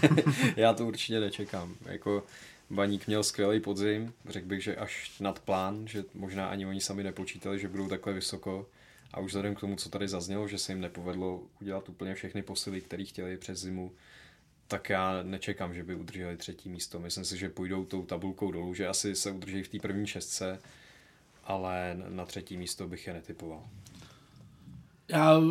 já 0.55 0.73
to 0.73 0.87
určitě 0.87 1.19
nečekám. 1.19 1.75
Jako, 1.85 2.23
Baník 2.69 3.07
měl 3.07 3.23
skvělý 3.23 3.59
podzim, 3.59 4.13
řekl 4.29 4.47
bych, 4.47 4.63
že 4.63 4.75
až 4.75 5.19
nad 5.19 5.39
plán, 5.39 5.87
že 5.87 6.03
možná 6.13 6.47
ani 6.47 6.65
oni 6.65 6.81
sami 6.81 7.03
nepočítali, 7.03 7.59
že 7.59 7.67
budou 7.67 7.87
takhle 7.87 8.13
vysoko. 8.13 8.67
A 9.13 9.19
už 9.19 9.31
vzhledem 9.31 9.55
k 9.55 9.59
tomu, 9.59 9.75
co 9.75 9.89
tady 9.89 10.07
zaznělo, 10.07 10.47
že 10.47 10.57
se 10.57 10.71
jim 10.71 10.81
nepovedlo 10.81 11.41
udělat 11.61 11.89
úplně 11.89 12.15
všechny 12.15 12.41
posily, 12.41 12.81
které 12.81 13.03
chtěli 13.03 13.37
přes 13.37 13.59
zimu, 13.59 13.91
tak 14.71 14.89
já 14.89 15.23
nečekám, 15.23 15.73
že 15.73 15.83
by 15.83 15.95
udrželi 15.95 16.37
třetí 16.37 16.69
místo. 16.69 16.99
Myslím 16.99 17.25
si, 17.25 17.37
že 17.37 17.49
půjdou 17.49 17.85
tou 17.85 18.05
tabulkou 18.05 18.51
dolů, 18.51 18.73
že 18.73 18.87
asi 18.87 19.15
se 19.15 19.31
udrží 19.31 19.63
v 19.63 19.67
té 19.67 19.79
první 19.79 20.07
šestce, 20.07 20.59
ale 21.43 21.97
na 22.09 22.25
třetí 22.25 22.57
místo 22.57 22.87
bych 22.87 23.07
je 23.07 23.13
netypoval. 23.13 23.63
Já 25.07 25.37
uh, 25.37 25.45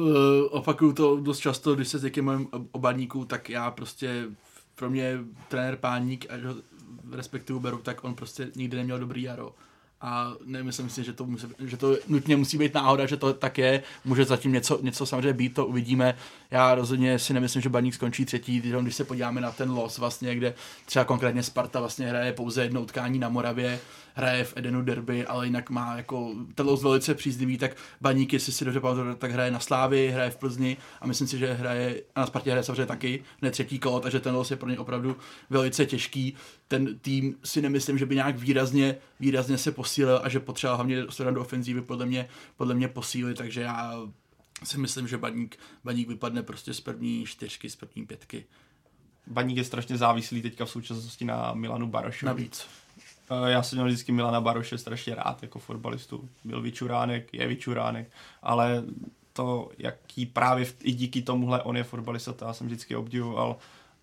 opakuju 0.51 0.93
to 0.93 1.21
dost 1.21 1.39
často, 1.39 1.75
když 1.75 1.89
se 1.89 1.99
s 1.99 2.03
někým 2.03 2.25
mojím 2.25 2.49
obaníků, 2.73 3.25
tak 3.25 3.51
já 3.51 3.71
prostě, 3.71 4.25
pro 4.75 4.91
mě 4.91 5.19
trenér 5.49 5.77
Páník, 5.77 6.27
až 6.31 6.43
ho 6.43 6.55
respektive 7.13 7.61
beru, 7.61 7.79
tak 7.79 8.05
on 8.05 8.15
prostě 8.15 8.51
nikdy 8.57 8.77
neměl 8.77 8.99
dobrý 8.99 9.23
jaro 9.23 9.55
a 10.01 10.33
nemyslím 10.45 10.91
si, 10.91 11.05
že 11.05 11.13
to, 11.13 11.27
musí, 11.27 11.47
že 11.59 11.77
to 11.77 11.97
nutně 12.09 12.37
musí 12.37 12.59
být 12.59 12.75
náhoda, 12.75 13.07
že 13.07 13.17
to 13.17 13.35
tak 13.35 13.59
je. 13.59 13.83
Může 14.05 14.25
zatím 14.25 14.53
něco, 14.53 14.79
něco 14.83 15.07
samozřejmě 15.07 15.33
být, 15.33 15.55
to 15.55 15.67
uvidíme. 15.67 16.15
Já 16.51 16.75
rozhodně 16.75 17.19
si 17.19 17.35
nemyslím, 17.35 17.63
že 17.63 17.69
Baník 17.69 17.95
skončí 17.95 18.25
třetí, 18.25 18.61
když 18.61 18.95
se 18.95 19.05
podíváme 19.05 19.41
na 19.41 19.53
ten 19.53 19.71
los, 19.71 19.99
vlastně, 19.99 20.35
kde 20.35 20.55
třeba 20.87 21.05
konkrétně 21.05 21.43
Sparta 21.43 21.81
vlastně 21.81 22.07
hraje 22.07 22.33
pouze 22.33 22.63
jedno 22.63 22.83
utkání 22.83 23.19
na 23.19 23.29
Moravě, 23.29 23.81
hraje 24.21 24.45
v 24.45 24.57
Edenu 24.57 24.83
derby, 24.83 25.27
ale 25.27 25.47
jinak 25.47 25.71
má 25.71 25.97
jako 25.97 26.35
ten 26.55 26.67
los 26.67 26.83
velice 26.83 27.15
příznivý, 27.15 27.59
tak 27.59 27.77
Baník, 28.01 28.33
jestli 28.33 28.53
si 28.53 28.65
dobře 28.65 28.81
pamatuju, 28.81 29.15
tak 29.15 29.31
hraje 29.31 29.51
na 29.51 29.61
Slávy, 29.61 30.11
hraje 30.11 30.31
v 30.31 30.37
Plzni 30.37 30.77
a 31.01 31.07
myslím 31.07 31.29
si, 31.29 31.39
že 31.39 31.53
hraje, 31.53 32.03
a 32.15 32.21
na 32.21 32.27
Spartě 32.27 32.51
hraje 32.51 32.65
samozřejmě 32.65 32.87
taky, 32.87 33.25
ne 33.43 33.51
třetí 33.51 33.79
kolo, 33.79 34.01
takže 34.01 34.21
ten 34.21 34.35
los 34.35 34.51
je 34.51 34.57
pro 34.57 34.71
ně 34.71 34.79
opravdu 34.79 35.17
velice 35.51 35.87
těžký. 35.87 36.35
Ten 36.69 36.99
tým 36.99 37.37
si 37.45 37.63
nemyslím, 37.63 37.99
že 37.99 38.07
by 38.07 38.15
nějak 38.15 38.39
výrazně, 38.39 38.97
výrazně 39.21 39.59
se 39.59 39.73
posílil 39.73 40.21
a 40.23 40.29
že 40.29 40.41
potřeba 40.41 40.75
hlavně 40.75 41.03
do 41.31 41.41
ofenzívy 41.41 41.83
podle 41.83 42.07
mě, 42.07 42.29
podle 42.57 42.75
mě 42.75 42.89
posílit, 42.89 43.37
takže 43.37 43.61
já 43.61 43.95
si 44.65 44.79
myslím, 44.79 45.09
že 45.09 45.19
Baník, 45.19 45.59
Baník 45.85 46.09
vypadne 46.09 46.43
prostě 46.43 46.75
z 46.75 46.81
první 46.81 47.25
čtyřky, 47.27 47.71
z 47.71 47.77
první 47.77 48.07
pětky. 48.07 48.45
Baník 49.27 49.57
je 49.57 49.65
strašně 49.65 49.97
závislý 49.97 50.43
teďka 50.43 50.65
v 50.65 50.71
současnosti 50.71 51.25
na 51.25 51.55
Milanu 51.55 51.87
Barošu. 51.87 52.27
Navíc. 52.27 52.67
Eh, 53.31 53.51
já 53.51 53.63
jsem 53.63 53.77
měl 53.77 53.87
vždycky 53.87 54.13
Milana 54.13 54.41
Baroše 54.41 54.79
strašně 54.79 55.15
rád 55.15 55.43
jako 55.43 55.59
fotbalistu. 55.59 56.29
Byl 56.45 56.63
vyčuránek, 56.63 57.35
je 57.35 57.47
vyčuránek, 57.47 58.11
ale 58.43 58.83
to, 59.33 59.71
jaký 59.79 60.27
právě 60.27 60.67
i 60.83 60.93
díky 60.93 61.23
tomuhle 61.23 61.63
on 61.63 61.77
je 61.77 61.85
fotbalista, 61.85 62.33
to 62.33 62.45
já 62.45 62.53
jsem 62.53 62.67
vždycky 62.67 62.97
obdivoval, 62.97 63.57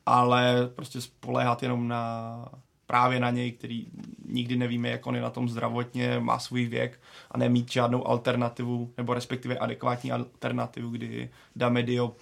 ale 0.06 0.70
prostě 0.76 1.02
spoléhat 1.02 1.64
jenom 1.64 1.88
na 1.88 2.46
právě 2.86 3.20
na 3.20 3.30
něj, 3.30 3.52
který 3.52 3.88
nikdy 4.26 4.56
nevíme, 4.56 4.90
jak 4.90 5.08
on 5.08 5.16
je 5.16 5.22
na 5.22 5.30
tom 5.30 5.50
zdravotně, 5.50 6.20
má 6.20 6.40
svůj 6.40 6.66
věk 6.66 7.00
a 7.32 7.38
nemít 7.38 7.72
žádnou 7.72 8.08
alternativu, 8.08 8.94
nebo 8.98 9.14
respektive 9.14 9.58
adekvátní 9.58 10.12
alternativu, 10.12 10.90
kdy 10.90 11.30
Dame 11.56 11.84
Diop, 11.84 12.22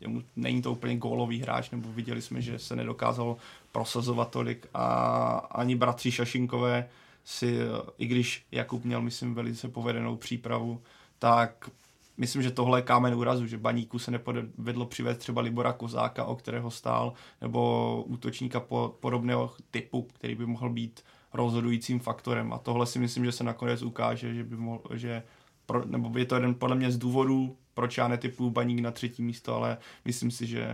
jemu, 0.00 0.22
není 0.36 0.62
to 0.62 0.72
úplně 0.72 0.96
gólový 0.96 1.40
hráč, 1.40 1.70
nebo 1.70 1.92
viděli 1.92 2.22
jsme, 2.22 2.40
že 2.40 2.58
se 2.58 2.76
nedokázal 2.76 3.36
prosazovat 3.76 4.30
tolik 4.30 4.66
a 4.74 4.86
ani 5.50 5.76
bratři 5.76 6.12
Šašinkové 6.12 6.88
si, 7.24 7.58
i 7.98 8.06
když 8.06 8.46
Jakub 8.52 8.84
měl, 8.84 9.02
myslím, 9.02 9.34
velice 9.34 9.68
povedenou 9.68 10.16
přípravu, 10.16 10.82
tak 11.18 11.70
myslím, 12.16 12.42
že 12.42 12.50
tohle 12.50 12.78
je 12.78 12.82
kámen 12.82 13.14
úrazu, 13.14 13.46
že 13.46 13.58
baníku 13.58 13.98
se 13.98 14.10
nepovedlo 14.10 14.86
přivést 14.86 15.18
třeba 15.18 15.42
Libora 15.42 15.72
Kozáka, 15.72 16.24
o 16.24 16.36
kterého 16.36 16.70
stál, 16.70 17.12
nebo 17.40 18.02
útočníka 18.06 18.60
po, 18.60 18.96
podobného 19.00 19.52
typu, 19.70 20.02
který 20.02 20.34
by 20.34 20.46
mohl 20.46 20.70
být 20.70 21.04
rozhodujícím 21.32 22.00
faktorem. 22.00 22.52
A 22.52 22.58
tohle 22.58 22.86
si 22.86 22.98
myslím, 22.98 23.24
že 23.24 23.32
se 23.32 23.44
nakonec 23.44 23.82
ukáže, 23.82 24.34
že 24.34 24.44
by 24.44 24.56
mohl, 24.56 24.80
že 24.94 25.22
pro, 25.66 25.84
nebo 25.84 26.18
je 26.18 26.24
to 26.24 26.34
jeden 26.34 26.54
podle 26.54 26.76
mě 26.76 26.90
z 26.90 26.98
důvodů, 26.98 27.56
proč 27.74 27.98
já 27.98 28.08
netypuju 28.08 28.50
baník 28.50 28.80
na 28.80 28.90
třetí 28.90 29.22
místo, 29.22 29.54
ale 29.54 29.78
myslím 30.04 30.30
si, 30.30 30.46
že 30.46 30.68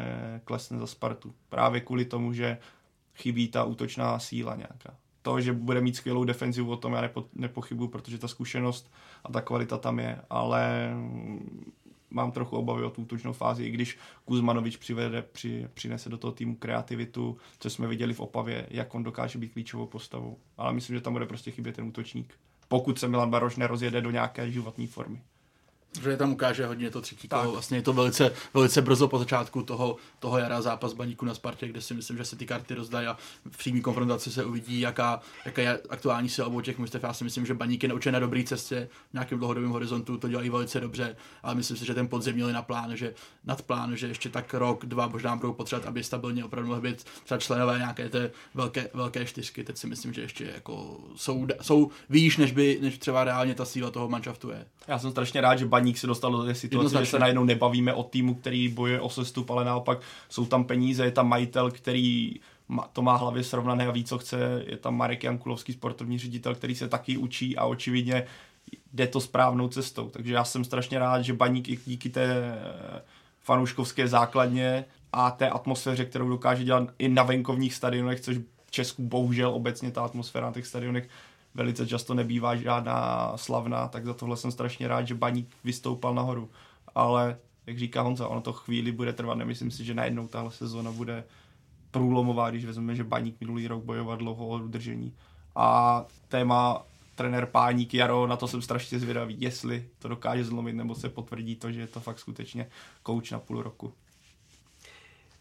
klesne 0.45 0.79
za 0.79 0.87
Spartu. 0.87 1.35
Právě 1.49 1.81
kvůli 1.81 2.05
tomu, 2.05 2.33
že 2.33 2.59
chybí 3.14 3.48
ta 3.48 3.64
útočná 3.64 4.18
síla 4.18 4.56
nějaká. 4.56 4.97
To, 5.22 5.40
že 5.40 5.52
bude 5.52 5.80
mít 5.80 5.97
skvělou 5.97 6.24
defenzivu, 6.24 6.70
o 6.70 6.76
tom 6.76 6.93
já 6.93 7.01
nepo, 7.01 7.24
nepochybuju, 7.34 7.89
protože 7.89 8.18
ta 8.18 8.28
zkušenost 8.28 8.93
a 9.24 9.32
ta 9.32 9.40
kvalita 9.40 9.78
tam 9.78 9.98
je, 9.98 10.20
ale 10.30 10.90
mám 12.10 12.32
trochu 12.32 12.56
obavy 12.56 12.84
o 12.84 12.90
tu 12.90 13.02
útočnou 13.02 13.32
fázi, 13.32 13.64
i 13.64 13.70
když 13.70 13.98
Kuzmanovič 14.24 14.76
přivede, 14.76 15.22
při, 15.22 15.68
přinese 15.74 16.09
do 16.09 16.18
toho 16.18 16.32
týmu 16.32 16.56
kreativitu, 16.56 17.36
co 17.59 17.70
jsme 17.70 17.86
viděli 17.86 18.14
v 18.14 18.20
Opavě, 18.20 18.66
jak 18.70 18.94
on 18.94 19.02
dokáže 19.02 19.39
být 19.39 19.52
klíčovou 19.52 19.86
postavou. 19.86 20.39
Ale 20.56 20.72
myslím, 20.72 20.97
že 20.97 21.02
tam 21.02 21.12
bude 21.12 21.26
prostě 21.26 21.51
chybět 21.51 21.76
ten 21.76 21.84
útočník, 21.84 22.34
pokud 22.68 22.98
se 22.98 23.09
Milan 23.09 23.30
Baroš 23.30 23.56
nerozjede 23.56 24.01
do 24.01 24.10
nějaké 24.10 24.51
životní 24.51 24.86
formy 24.86 25.22
že 26.01 26.16
tam 26.16 26.32
ukáže 26.32 26.66
hodně 26.66 26.90
to 26.90 27.01
třetí 27.01 27.28
kolo. 27.28 27.52
Vlastně 27.52 27.78
je 27.78 27.82
to 27.82 27.93
velice, 27.93 28.32
velice 28.55 28.82
brzo 28.82 29.09
po 29.09 29.19
začátku 29.19 29.62
toho, 29.62 29.97
toho 30.19 30.39
jara 30.39 30.62
zápas 30.62 30.93
baníku 30.93 31.24
na 31.24 31.35
Spartě, 31.35 31.69
kde 31.69 31.81
si 31.81 31.94
myslím, 31.94 32.16
že 32.16 32.24
se 32.24 32.36
ty 32.36 32.47
karty 32.47 32.74
rozdají 32.74 33.06
a 33.06 33.16
v 33.51 33.56
přímý 33.56 33.81
konfrontaci 33.81 34.32
se 34.32 34.44
uvidí, 34.44 34.81
jaká, 34.81 35.20
jaká 35.44 35.62
je 35.62 35.81
aktuální 35.89 36.28
sila 36.28 36.48
obou 36.48 36.60
těch 36.60 36.78
mužstev. 36.78 37.02
Já 37.02 37.12
si 37.12 37.24
myslím, 37.24 37.47
že 37.47 37.55
baník 37.55 37.82
je 37.82 37.89
naučen 37.89 38.14
na 38.14 38.20
dobré 38.20 38.44
cestě, 38.44 38.89
v 39.10 39.12
nějakém 39.12 39.39
dlouhodobém 39.39 39.70
horizontu, 39.70 40.19
to 40.19 40.28
dělají 40.28 40.51
velice 40.51 40.81
dobře, 40.81 41.16
ale 41.43 41.55
myslím 41.55 41.77
si, 41.77 41.86
že 41.86 41.94
ten 41.94 42.09
podzim 42.09 42.35
měli 42.35 42.52
na 42.52 42.62
plán, 42.62 42.97
že 42.97 43.14
nad 43.44 43.62
plán, 43.62 43.97
že 43.97 44.09
ještě 44.09 44.28
tak 44.28 44.55
rok, 44.55 44.86
dva 44.86 45.06
možná 45.06 45.36
budou 45.36 45.52
potřebovat, 45.52 45.89
aby 45.89 46.05
stabilně 46.05 46.44
opravdu 46.44 46.69
mohli 46.69 46.90
být 46.90 47.05
třeba 47.24 47.39
členové 47.39 47.78
nějaké 47.78 48.09
té 48.09 48.31
velké, 48.55 48.89
velké 48.94 49.24
čtyřky. 49.24 49.64
Teď 49.64 49.77
si 49.77 49.86
myslím, 49.86 50.12
že 50.12 50.20
ještě 50.20 50.44
jako 50.55 51.01
jsou, 51.16 51.47
jsou 51.60 51.90
výš, 52.10 52.36
než 52.36 52.52
by 52.52 52.78
než 52.82 52.98
třeba 52.98 53.24
reálně 53.24 53.55
ta 53.55 53.64
síla 53.64 53.90
toho 53.90 54.09
manšaftu 54.09 54.51
je. 54.51 54.66
Já 54.89 54.98
jsem 54.98 55.10
strašně 55.10 55.40
rád, 55.40 55.56
že 55.56 55.66
baník 55.66 55.81
se 55.98 56.06
dostal 56.06 56.32
do 56.32 56.44
té 56.44 56.54
situace, 56.54 56.98
že 56.98 57.06
se 57.06 57.18
najednou 57.18 57.44
nebavíme 57.44 57.94
o 57.94 58.02
týmu, 58.02 58.34
který 58.34 58.68
bojuje 58.68 59.00
o 59.00 59.09
sestup, 59.09 59.50
ale 59.50 59.64
naopak 59.64 60.00
jsou 60.28 60.46
tam 60.46 60.64
peníze, 60.64 61.04
je 61.04 61.10
tam 61.10 61.28
majitel, 61.28 61.70
který 61.70 62.34
to 62.92 63.02
má 63.02 63.16
hlavě 63.16 63.44
srovnané 63.44 63.86
a 63.86 63.90
ví, 63.90 64.04
co 64.04 64.18
chce. 64.18 64.64
Je 64.66 64.76
tam 64.76 64.96
Marek 64.96 65.24
Jankulovský, 65.24 65.72
sportovní 65.72 66.18
ředitel, 66.18 66.54
který 66.54 66.74
se 66.74 66.88
taky 66.88 67.16
učí 67.16 67.56
a 67.56 67.64
očividně 67.64 68.24
jde 68.92 69.06
to 69.06 69.20
správnou 69.20 69.68
cestou. 69.68 70.09
Takže 70.09 70.34
já 70.34 70.44
jsem 70.44 70.64
strašně 70.64 70.98
rád, 70.98 71.22
že 71.22 71.32
baník 71.32 71.68
i 71.68 71.78
díky 71.86 72.10
té 72.10 72.59
fanouškovské 73.40 74.09
základně 74.09 74.84
a 75.12 75.30
té 75.30 75.50
atmosféře, 75.50 76.04
kterou 76.04 76.28
dokáže 76.28 76.64
dělat 76.64 76.88
i 76.98 77.09
na 77.09 77.22
venkovních 77.22 77.74
stadionech, 77.74 78.20
což 78.20 78.36
v 78.66 78.70
Česku 78.70 79.02
bohužel 79.02 79.54
obecně 79.54 79.90
ta 79.90 80.04
atmosféra 80.04 80.46
na 80.46 80.52
těch 80.52 80.66
stadionech 80.66 81.09
velice 81.55 81.87
často 81.87 82.15
nebývá 82.15 82.57
žádná 82.57 83.33
slavná, 83.37 83.89
tak 83.89 84.05
za 84.05 84.15
tohle 84.15 84.37
jsem 84.37 84.53
strašně 84.53 84.89
rád, 84.89 85.07
že 85.07 85.15
Baník 85.15 85.55
vystoupal 85.65 86.15
nahoru. 86.15 86.51
Ale, 86.95 87.39
jak 87.66 87.79
říká 87.79 88.03
Honza, 88.03 88.29
ono 88.29 88.41
to 88.41 88.53
chvíli 88.53 88.93
bude 88.93 89.12
trvat. 89.12 89.35
Nemyslím 89.35 89.70
si, 89.70 89.85
že 89.85 89.95
najednou 89.95 90.29
tahle 90.29 90.51
sezóna 90.51 90.93
bude 90.93 91.24
průlomová, 91.91 92.51
když 92.51 92.65
vezmeme, 92.65 92.95
že 92.95 93.05
Baník 93.05 93.41
minulý 93.41 93.66
rok 93.69 93.85
bojoval 93.85 94.16
dlouho 94.16 94.47
o 94.47 94.59
udržení. 94.59 95.15
A 95.57 96.05
téma 96.29 96.83
trenér 97.15 97.47
Páník 97.47 97.95
Jaro, 97.95 98.27
na 98.27 98.37
to 98.37 98.49
jsem 98.49 98.62
strašně 98.62 98.99
zvědavý, 98.99 99.37
jestli 99.39 99.89
to 99.99 100.09
dokáže 100.09 100.45
zlomit, 100.45 100.73
nebo 100.73 100.95
se 100.95 101.09
potvrdí 101.09 101.57
to, 101.57 101.73
že 101.73 101.81
je 101.81 101.87
to 101.87 102.01
fakt 102.01 102.19
skutečně 102.19 102.66
kouč 103.03 103.31
na 103.31 103.39
půl 103.39 103.62
roku. 103.62 103.95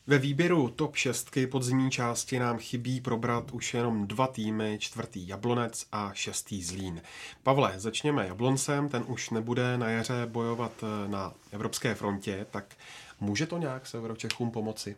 Ve 0.07 0.17
výběru 0.17 0.69
top 0.69 0.95
6 0.95 1.37
podzimní 1.51 1.91
části 1.91 2.39
nám 2.39 2.57
chybí 2.57 3.01
probrat 3.01 3.51
už 3.51 3.73
jenom 3.73 4.07
dva 4.07 4.27
týmy, 4.27 4.77
čtvrtý 4.81 5.27
Jablonec 5.27 5.87
a 5.91 6.11
šestý 6.13 6.63
Zlín. 6.63 7.01
Pavle, 7.43 7.73
začněme 7.77 8.27
Jabloncem, 8.27 8.89
ten 8.89 9.03
už 9.07 9.29
nebude 9.29 9.77
na 9.77 9.89
jaře 9.89 10.25
bojovat 10.25 10.71
eh, 10.83 11.07
na 11.07 11.33
Evropské 11.51 11.95
frontě, 11.95 12.45
tak 12.51 12.75
může 13.19 13.47
to 13.47 13.57
nějak 13.57 13.87
se 13.87 13.97
Euročechům 13.97 14.51
pomoci? 14.51 14.97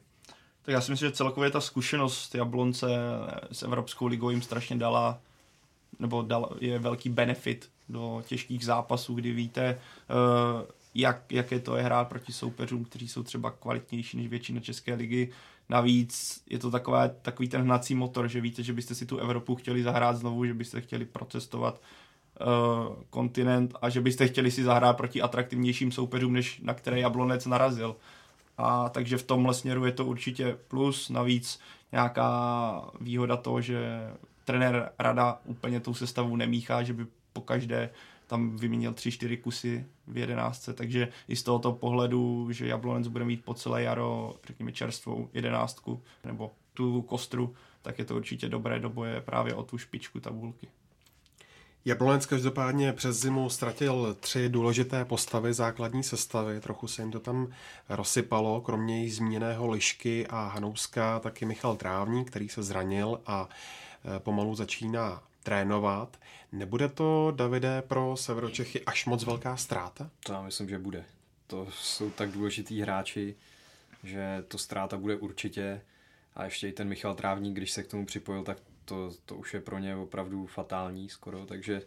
Tak 0.62 0.74
já 0.74 0.82
si 0.82 0.92
myslím, 0.92 1.10
že 1.10 1.16
celkově 1.16 1.52
ta 1.52 1.62
zkušenost 1.62 2.36
Jablonce 2.36 2.88
s 3.52 3.64
Evropskou 3.64 4.08
ligou 4.08 4.30
jim 4.30 4.42
strašně 4.42 4.76
dala, 4.76 5.20
nebo 6.00 6.22
dal, 6.22 6.58
je 6.60 6.80
velký 6.80 7.10
benefit 7.10 7.70
do 7.90 8.24
těžkých 8.26 8.66
zápasů, 8.66 9.14
kdy 9.14 9.32
víte, 9.32 9.80
uh, 10.10 10.62
jak, 10.96 11.32
jaké 11.32 11.60
to 11.60 11.76
je 11.76 11.84
hrát 11.84 12.08
proti 12.08 12.34
soupeřům, 12.34 12.86
kteří 12.86 13.08
jsou 13.08 13.24
třeba 13.24 13.52
kvalitnější 13.52 14.18
než 14.18 14.28
většina 14.28 14.60
České 14.60 14.94
ligy. 14.94 15.30
Navíc 15.70 16.44
je 16.50 16.60
to 16.60 16.72
takové, 16.72 17.16
takový 17.22 17.50
ten 17.50 17.62
hnací 17.62 17.96
motor, 17.96 18.28
že 18.28 18.42
víte, 18.42 18.64
že 18.64 18.74
byste 18.74 18.96
si 18.96 19.06
tu 19.06 19.18
Evropu 19.18 19.56
chtěli 19.56 19.84
zahrát 19.84 20.18
znovu, 20.18 20.46
že 20.46 20.54
byste 20.54 20.82
chtěli 20.82 21.06
procestovat 21.06 21.82
uh, 22.42 22.96
kontinent 23.10 23.76
a 23.82 23.90
že 23.90 24.02
byste 24.02 24.28
chtěli 24.28 24.52
si 24.52 24.64
zahrát 24.64 24.98
proti 24.98 25.22
atraktivnějším 25.22 25.92
soupeřům, 25.92 26.34
než 26.34 26.60
na 26.60 26.74
které 26.74 27.00
Jablonec 27.00 27.46
narazil. 27.46 27.96
A 28.58 28.90
takže 28.90 29.18
v 29.18 29.24
tomhle 29.24 29.54
směru 29.54 29.86
je 29.86 29.92
to 29.92 30.06
určitě 30.06 30.58
plus, 30.68 31.10
navíc 31.10 31.60
nějaká 31.92 32.92
výhoda 33.02 33.38
toho, 33.38 33.62
že 33.62 34.10
trenér 34.46 34.92
Rada 35.00 35.40
úplně 35.46 35.80
tou 35.80 35.94
sestavu 35.94 36.36
nemíchá, 36.36 36.84
že 36.84 36.94
by 36.94 37.06
po 37.34 37.42
každé 37.42 37.90
tam 38.34 38.58
vyměnil 38.58 38.94
tři, 38.94 39.12
čtyři 39.12 39.38
kusy 39.38 39.86
v 40.08 40.18
jedenáctce, 40.18 40.74
takže 40.74 41.08
i 41.28 41.36
z 41.36 41.44
tohoto 41.44 41.72
pohledu, 41.72 42.48
že 42.52 42.68
Jablonec 42.68 43.08
bude 43.08 43.26
mít 43.26 43.46
po 43.46 43.54
celé 43.54 43.84
jaro, 43.84 44.36
řekněme, 44.48 44.72
čerstvou 44.72 45.30
jedenáctku, 45.34 46.02
nebo 46.24 46.52
tu 46.74 47.02
kostru 47.02 47.56
tak 47.84 48.00
je 48.00 48.06
to 48.06 48.16
určitě 48.16 48.50
dobré 48.50 48.80
do 48.80 48.90
boje 48.90 49.22
právě 49.22 49.56
o 49.56 49.64
tu 49.64 49.78
špičku 49.78 50.20
tabulky. 50.20 50.68
Jablonec 51.86 52.26
každopádně 52.26 52.94
přes 52.94 53.22
zimu 53.22 53.50
ztratil 53.50 54.18
tři 54.20 54.50
důležité 54.50 55.06
postavy 55.06 55.54
základní 55.54 56.04
sestavy, 56.04 56.60
trochu 56.60 56.88
se 56.88 57.02
jim 57.02 57.12
to 57.12 57.20
tam 57.20 57.48
rozsypalo, 57.90 58.62
kromě 58.62 59.04
jí 59.04 59.10
zmíněného 59.10 59.68
Lišky 59.68 60.28
a 60.28 60.48
Hanouska, 60.48 61.20
taky 61.20 61.46
Michal 61.46 61.76
Trávník, 61.76 62.30
který 62.30 62.50
se 62.50 62.64
zranil 62.64 63.22
a 63.26 63.50
e, 64.16 64.20
pomalu 64.20 64.56
začíná 64.56 65.24
trénovat. 65.44 66.18
Nebude 66.54 66.90
to, 66.90 67.34
Davide, 67.36 67.82
pro 67.82 68.18
Severočechy 68.18 68.86
až 68.86 69.06
moc 69.06 69.24
velká 69.24 69.58
ztráta? 69.58 70.10
To 70.26 70.34
já 70.34 70.42
myslím, 70.42 70.70
že 70.70 70.80
bude. 70.80 71.06
To 71.48 71.68
jsou 71.72 72.10
tak 72.10 72.32
důležitý 72.32 72.82
hráči, 72.82 73.36
že 74.04 74.44
to 74.48 74.58
ztráta 74.58 74.98
bude 74.98 75.16
určitě. 75.16 75.82
A 76.36 76.46
ještě 76.46 76.68
i 76.68 76.72
ten 76.72 76.88
Michal 76.88 77.16
Trávník, 77.16 77.58
když 77.58 77.72
se 77.72 77.84
k 77.84 77.88
tomu 77.88 78.06
připojil, 78.06 78.44
tak 78.44 78.58
to, 78.86 79.12
to 79.26 79.36
už 79.36 79.54
je 79.54 79.62
pro 79.62 79.80
ně 79.80 79.96
opravdu 79.96 80.46
fatální 80.46 81.10
skoro, 81.10 81.46
takže 81.46 81.82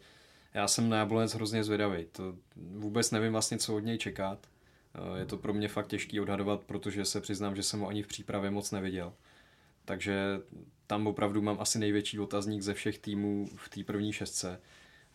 já 0.55 0.68
jsem 0.68 0.88
na 0.88 0.97
Jablonec 0.97 1.34
hrozně 1.34 1.64
zvědavý. 1.64 2.06
To 2.12 2.36
vůbec 2.56 3.10
nevím 3.10 3.32
vlastně, 3.32 3.59
co 3.59 3.76
od 3.76 3.80
něj 3.80 3.98
čekat. 3.98 4.47
Eh, 4.94 5.18
je 5.18 5.26
to 5.26 5.36
pro 5.36 5.55
mě 5.55 5.68
fakt 5.68 5.86
těžký 5.86 6.20
odhadovat, 6.20 6.64
protože 6.64 7.05
se 7.05 7.20
přiznám, 7.20 7.56
že 7.56 7.62
jsem 7.62 7.80
ho 7.80 7.88
ani 7.88 8.02
v 8.02 8.06
přípravě 8.06 8.51
moc 8.51 8.70
neviděl. 8.70 9.12
Takže 9.84 10.40
tam 10.86 11.06
opravdu 11.06 11.42
mám 11.42 11.60
asi 11.60 11.78
největší 11.78 12.18
otazník 12.18 12.62
ze 12.62 12.74
všech 12.74 12.98
týmů 12.98 13.48
v 13.56 13.68
té 13.68 13.84
první 13.84 14.12
šestce. 14.12 14.60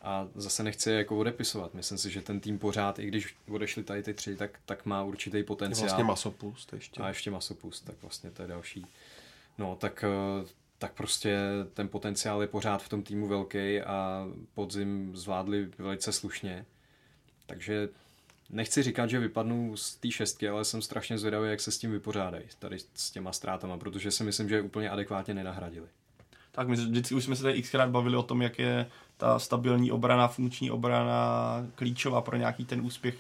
A 0.02 0.28
zase 0.36 0.64
nechci 0.64 0.92
jako 0.92 1.18
odepisovat. 1.18 1.74
Myslím 1.74 1.98
si, 1.98 2.10
že 2.10 2.22
ten 2.22 2.40
tým 2.40 2.60
pořád, 2.60 3.00
i 3.00 3.08
když 3.08 3.36
odešli 3.50 3.84
tady 3.84 4.04
ty 4.04 4.14
tři, 4.14 4.36
tak, 4.36 4.60
tak 4.66 4.86
má 4.86 5.04
určitý 5.04 5.44
potenciál. 5.44 5.86
Je 5.86 5.90
vlastně 5.90 6.04
masopust 6.04 6.74
ještě. 6.74 7.02
A 7.02 7.08
ještě 7.08 7.32
masopust, 7.32 7.86
tak 7.86 7.96
vlastně 8.02 8.32
to 8.32 8.42
je 8.42 8.48
další. 8.48 8.86
No, 9.58 9.76
tak 9.76 10.04
eh, 10.04 10.48
tak 10.82 10.94
prostě 10.94 11.38
ten 11.74 11.88
potenciál 11.88 12.42
je 12.42 12.48
pořád 12.48 12.84
v 12.84 12.90
tom 12.90 13.04
týmu 13.04 13.28
velký 13.28 13.82
a 13.82 14.28
podzim 14.54 15.16
zvládli 15.16 15.70
velice 15.78 16.12
slušně. 16.12 16.66
Takže 17.46 17.90
nechci 18.52 18.84
říkat, 18.84 19.10
že 19.10 19.20
vypadnu 19.20 19.78
z 19.78 19.96
té 19.96 20.12
šestky, 20.12 20.50
ale 20.50 20.66
jsem 20.66 20.82
strašně 20.82 21.18
zvědavý, 21.18 21.50
jak 21.50 21.60
se 21.60 21.72
s 21.72 21.78
tím 21.78 21.92
vypořádají, 21.92 22.44
tady 22.60 22.78
s 22.96 23.12
těma 23.12 23.32
ztrátama, 23.32 23.78
protože 23.78 24.12
si 24.12 24.24
myslím, 24.24 24.50
že 24.50 24.56
je 24.56 24.62
úplně 24.62 24.90
adekvátně 24.90 25.34
nenahradili. 25.34 25.88
Tak 26.52 26.68
my 26.68 26.76
vždycky 26.76 27.16
už 27.16 27.24
jsme 27.24 27.36
se 27.36 27.44
tady 27.44 27.62
xkrát 27.62 27.90
bavili 27.90 28.18
o 28.18 28.24
tom, 28.24 28.42
jak 28.42 28.60
je 28.60 28.90
ta 29.18 29.40
stabilní 29.40 29.92
obrana, 29.92 30.28
funkční 30.28 30.72
obrana 30.72 31.68
klíčová 31.76 32.22
pro 32.22 32.38
nějaký 32.38 32.66
ten 32.66 32.82
úspěch 32.82 33.16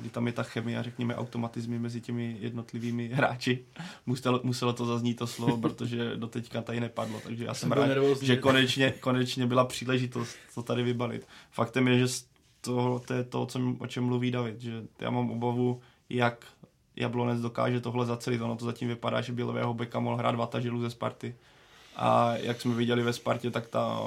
kdy 0.00 0.10
tam 0.10 0.26
je 0.26 0.32
ta 0.32 0.42
chemie 0.42 0.78
a 0.78 0.82
řekněme 0.82 1.14
automatizmy 1.14 1.78
mezi 1.78 2.00
těmi 2.00 2.36
jednotlivými 2.40 3.08
hráči. 3.08 3.64
Muselo, 4.06 4.40
muselo 4.42 4.72
to 4.72 4.86
zaznít 4.86 5.18
to 5.18 5.26
slovo, 5.26 5.56
protože 5.60 6.16
do 6.16 6.26
teďka 6.26 6.62
tady 6.62 6.80
nepadlo, 6.80 7.20
takže 7.20 7.44
já 7.44 7.54
jsem 7.54 7.72
rád, 7.72 7.88
že 8.22 8.36
konečně, 8.36 8.90
konečně 9.00 9.46
byla 9.46 9.64
příležitost 9.64 10.36
to 10.54 10.62
tady 10.62 10.82
vybalit. 10.82 11.26
Faktem 11.50 11.88
je, 11.88 11.98
že 11.98 12.08
to, 12.66 13.00
to 13.06 13.14
je 13.14 13.24
to, 13.24 13.46
co, 13.46 13.60
o 13.78 13.86
čem 13.86 14.04
mluví 14.04 14.30
David, 14.30 14.60
že 14.60 14.82
já 15.00 15.10
mám 15.10 15.30
obavu, 15.30 15.80
jak 16.10 16.46
Jablonec 16.96 17.40
dokáže 17.40 17.80
tohle 17.80 18.06
zacelit. 18.06 18.40
Ono 18.40 18.56
to 18.56 18.64
zatím 18.64 18.88
vypadá, 18.88 19.20
že 19.20 19.32
by 19.32 19.42
levého 19.42 19.74
beka 19.74 20.00
mohl 20.00 20.16
hrát 20.16 20.34
Vatažilu 20.34 20.80
ze 20.80 20.90
Sparty. 20.90 21.34
A 21.96 22.36
jak 22.36 22.60
jsme 22.60 22.74
viděli 22.74 23.02
ve 23.02 23.12
Spartě, 23.12 23.50
tak 23.50 23.68
ta 23.68 24.00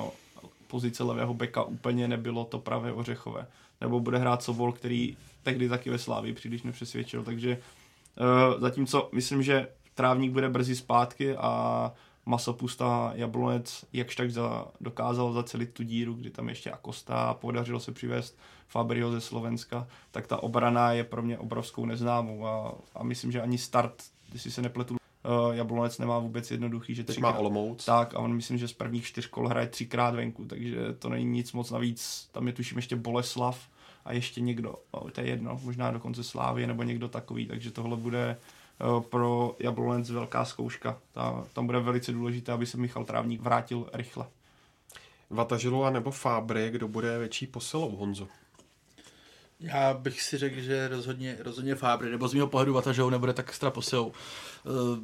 pozice 0.68 1.04
levého 1.04 1.34
beka 1.34 1.64
úplně 1.64 2.08
nebylo 2.08 2.46
to 2.46 2.60
pravé 2.60 2.94
ořechové. 2.94 3.48
Nebo 3.82 4.00
bude 4.00 4.18
hrát 4.18 4.44
Sobol, 4.44 4.72
který 4.72 5.18
tehdy 5.44 5.70
taky 5.70 5.90
ve 5.90 5.98
Slávii 5.98 6.34
příliš 6.34 6.64
nepřesvědčil, 6.64 7.24
takže 7.24 7.58
uh, 7.58 8.62
zatímco 8.62 9.10
myslím, 9.12 9.44
že 9.44 9.68
Trávník 9.94 10.32
bude 10.32 10.50
brzy 10.50 10.76
zpátky 10.76 11.36
a 11.36 11.94
Masopusta 12.26 13.12
Jablonec 13.16 13.86
jakž 13.94 14.16
tak 14.16 14.32
za, 14.32 14.68
dokázal 14.82 15.34
zacelit 15.34 15.74
tu 15.74 15.84
díru, 15.84 16.14
kdy 16.14 16.30
tam 16.30 16.50
ještě 16.50 16.72
Akosta 16.72 17.16
a 17.16 17.34
podařilo 17.34 17.80
se 17.80 17.92
přivést 17.92 18.38
Fabrio 18.68 19.12
ze 19.12 19.22
Slovenska, 19.22 19.88
tak 20.12 20.28
ta 20.28 20.44
obrana 20.44 20.92
je 20.92 21.04
pro 21.04 21.22
mě 21.22 21.38
obrovskou 21.38 21.86
neznámou 21.86 22.48
a, 22.48 22.74
a 22.96 23.04
myslím, 23.04 23.32
že 23.32 23.42
ani 23.42 23.58
start, 23.58 24.04
když 24.30 24.54
se 24.54 24.62
nepletu, 24.62 24.94
uh, 24.94 25.56
Jablonec 25.56 25.98
nemá 25.98 26.20
vůbec 26.20 26.52
jednoduchý, 26.52 26.96
že 26.96 27.04
třikrát, 27.04 27.32
má 27.32 27.38
Olomouc. 27.38 27.86
Tak 27.86 28.16
a 28.16 28.20
on 28.20 28.34
myslím, 28.34 28.58
že 28.58 28.68
z 28.68 28.74
prvních 28.74 29.06
čtyř 29.06 29.28
kol 29.28 29.48
hraje 29.48 29.68
třikrát 29.68 30.16
venku, 30.16 30.46
takže 30.46 30.94
to 31.00 31.10
není 31.10 31.26
nic 31.26 31.54
moc 31.54 31.72
navíc. 31.72 32.30
Tam 32.32 32.48
je 32.48 32.54
tuším 32.54 32.78
ještě 32.78 32.96
Boleslav, 32.96 33.68
a 34.06 34.14
ještě 34.14 34.42
někdo, 34.42 34.76
to 35.12 35.22
je 35.22 35.28
jedno, 35.28 35.60
možná 35.64 35.92
dokonce 35.92 36.24
Slávě 36.24 36.68
nebo 36.68 36.84
někdo 36.84 37.08
takový, 37.08 37.46
takže 37.46 37.72
tohle 37.72 37.98
bude 37.98 38.38
pro 39.10 39.56
Jablonec 39.60 40.10
velká 40.10 40.46
zkouška. 40.46 40.98
Ta, 41.14 41.44
tam 41.54 41.66
bude 41.66 41.80
velice 41.80 42.12
důležité, 42.12 42.52
aby 42.52 42.66
se 42.66 42.78
Michal 42.78 43.06
Trávník 43.06 43.42
vrátil 43.42 43.90
rychle. 43.94 44.26
Vatažilova 45.30 45.90
nebo 45.90 46.12
Fábry, 46.12 46.70
kdo 46.72 46.88
bude 46.88 47.20
větší 47.20 47.48
posilou, 47.48 47.96
Honzo? 47.96 48.28
Já 49.60 49.94
bych 49.94 50.22
si 50.22 50.38
řekl, 50.38 50.62
že 50.62 50.88
rozhodně, 50.88 51.38
rozhodně 51.40 51.76
Fábry, 51.76 52.12
nebo 52.12 52.28
z 52.28 52.34
mého 52.34 52.48
pohledu 52.48 52.74
Vatažou 52.74 53.10
nebude 53.10 53.34
tak 53.34 53.50
extra 53.50 53.72
posilou. 53.72 54.08
Uh, 54.08 54.14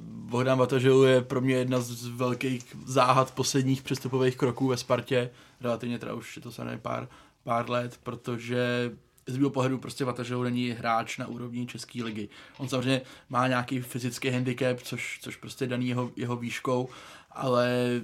Bohdan 0.03 0.59
Vatažou 0.59 1.03
je 1.03 1.21
pro 1.21 1.41
mě 1.41 1.55
jedna 1.55 1.79
z 1.79 2.05
velkých 2.05 2.75
záhad 2.85 3.31
posledních 3.31 3.81
přestupových 3.81 4.37
kroků 4.37 4.67
ve 4.67 4.77
Spartě, 4.77 5.29
relativně 5.61 5.99
teda 5.99 6.13
už 6.13 6.35
je 6.35 6.41
to 6.41 6.51
se 6.51 6.79
pár, 6.81 7.07
pár 7.43 7.69
let, 7.69 7.99
protože 8.03 8.91
z 9.27 9.37
mého 9.37 9.49
pohledu 9.49 9.77
prostě 9.77 10.05
Vatažou 10.05 10.43
není 10.43 10.69
hráč 10.69 11.17
na 11.17 11.27
úrovni 11.27 11.65
České 11.65 12.03
ligy. 12.03 12.29
On 12.57 12.67
samozřejmě 12.67 13.01
má 13.29 13.47
nějaký 13.47 13.79
fyzický 13.79 14.29
handicap, 14.29 14.81
což, 14.81 15.19
což 15.21 15.35
prostě 15.35 15.67
daný 15.67 15.87
jeho, 15.87 16.11
jeho 16.15 16.35
výškou, 16.35 16.89
ale 17.31 18.01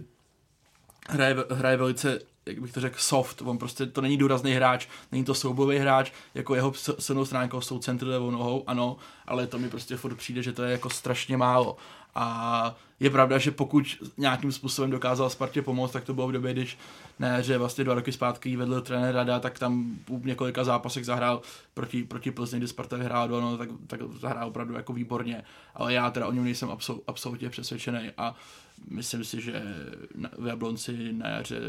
hraje, 1.09 1.35
hraje 1.49 1.77
velice 1.77 2.19
jak 2.45 2.59
bych 2.59 2.71
to 2.71 2.79
řekl, 2.79 2.97
soft. 2.99 3.41
On 3.41 3.57
prostě 3.57 3.85
to 3.85 4.01
není 4.01 4.17
důrazný 4.17 4.53
hráč, 4.53 4.87
není 5.11 5.23
to 5.23 5.33
soubový 5.33 5.77
hráč, 5.77 6.11
jako 6.33 6.55
jeho 6.55 6.73
silnou 6.99 7.25
stránkou 7.25 7.61
jsou 7.61 7.79
centry 7.79 8.09
levou 8.09 8.31
nohou, 8.31 8.63
ano, 8.67 8.97
ale 9.27 9.47
to 9.47 9.59
mi 9.59 9.69
prostě 9.69 9.97
furt 9.97 10.15
přijde, 10.15 10.43
že 10.43 10.53
to 10.53 10.63
je 10.63 10.71
jako 10.71 10.89
strašně 10.89 11.37
málo. 11.37 11.77
A 12.15 12.75
je 12.99 13.09
pravda, 13.09 13.37
že 13.37 13.51
pokud 13.51 13.85
nějakým 14.17 14.51
způsobem 14.51 14.91
dokázal 14.91 15.29
Spartě 15.29 15.61
pomoct, 15.61 15.91
tak 15.91 16.03
to 16.03 16.13
bylo 16.13 16.27
v 16.27 16.31
době, 16.31 16.53
když 16.53 16.77
ne, 17.19 17.43
že 17.43 17.57
vlastně 17.57 17.83
dva 17.83 17.93
roky 17.93 18.11
zpátky 18.11 18.55
vedl 18.55 18.81
trenér 18.81 19.15
Rada, 19.15 19.39
tak 19.39 19.59
tam 19.59 19.99
v 20.07 20.25
několika 20.25 20.63
zápasech 20.63 21.05
zahrál 21.05 21.41
proti, 21.73 22.03
proti 22.03 22.31
Plzni, 22.31 22.59
kdy 22.59 22.67
Sparta 22.67 22.97
vyhrála 22.97 23.27
no, 23.27 23.57
tak, 23.57 23.69
tak 23.87 23.99
zahrál 24.19 24.47
opravdu 24.47 24.73
jako 24.73 24.93
výborně. 24.93 25.43
Ale 25.75 25.93
já 25.93 26.11
teda 26.11 26.27
o 26.27 26.31
něm 26.31 26.43
nejsem 26.43 26.69
absol, 26.69 26.99
absolutně 27.07 27.49
přesvědčený 27.49 28.11
a 28.17 28.35
myslím 28.89 29.23
si, 29.23 29.41
že 29.41 29.63
v 30.37 30.47
Jablonci 30.47 31.13
na 31.13 31.29
jaře 31.29 31.59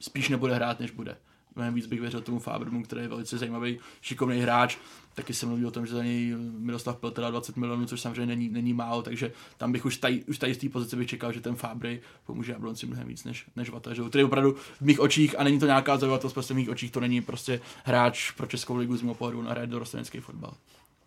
spíš 0.00 0.28
nebude 0.28 0.54
hrát, 0.54 0.80
než 0.80 0.90
bude. 0.90 1.16
Mnohem 1.54 1.74
víc 1.74 1.86
bych 1.86 2.00
věřil 2.00 2.20
tomu 2.20 2.38
Fabermu, 2.38 2.82
který 2.82 3.02
je 3.02 3.08
velice 3.08 3.38
zajímavý, 3.38 3.78
šikovný 4.00 4.40
hráč. 4.40 4.76
Taky 5.14 5.34
se 5.34 5.46
mluví 5.46 5.66
o 5.66 5.70
tom, 5.70 5.86
že 5.86 5.94
za 5.94 6.02
něj 6.02 6.34
Miroslav 6.58 6.96
Pel 6.96 7.10
teda 7.10 7.30
20 7.30 7.56
milionů, 7.56 7.86
což 7.86 8.00
samozřejmě 8.00 8.26
není, 8.26 8.48
není 8.48 8.74
málo, 8.74 9.02
takže 9.02 9.32
tam 9.56 9.72
bych 9.72 9.84
už 9.84 9.96
tady, 9.96 10.24
už 10.24 10.38
tady 10.38 10.54
z 10.54 10.58
té 10.58 10.68
pozice 10.68 10.96
bych 10.96 11.08
čekal, 11.08 11.32
že 11.32 11.40
ten 11.40 11.56
Fabry 11.56 12.00
pomůže 12.26 12.52
Jablonci 12.52 12.86
mnohem 12.86 13.08
víc 13.08 13.24
než, 13.24 13.46
než 13.56 13.70
Vatažou. 13.70 14.08
Který 14.08 14.24
opravdu 14.24 14.52
v 14.52 14.80
mých 14.80 15.00
očích, 15.00 15.38
a 15.38 15.44
není 15.44 15.58
to 15.58 15.66
nějaká 15.66 15.96
zaujatost, 15.96 16.34
prostě 16.34 16.54
v 16.54 16.56
mých 16.56 16.70
očích 16.70 16.90
to 16.90 17.00
není 17.00 17.20
prostě 17.20 17.60
hráč 17.84 18.30
pro 18.30 18.46
Českou 18.46 18.76
ligu 18.76 18.96
z 18.96 19.02
mého 19.02 19.14
pohledu 19.14 19.42
na 19.42 19.54
do 19.66 19.78
rostenecký 19.78 20.20
fotbal. 20.20 20.54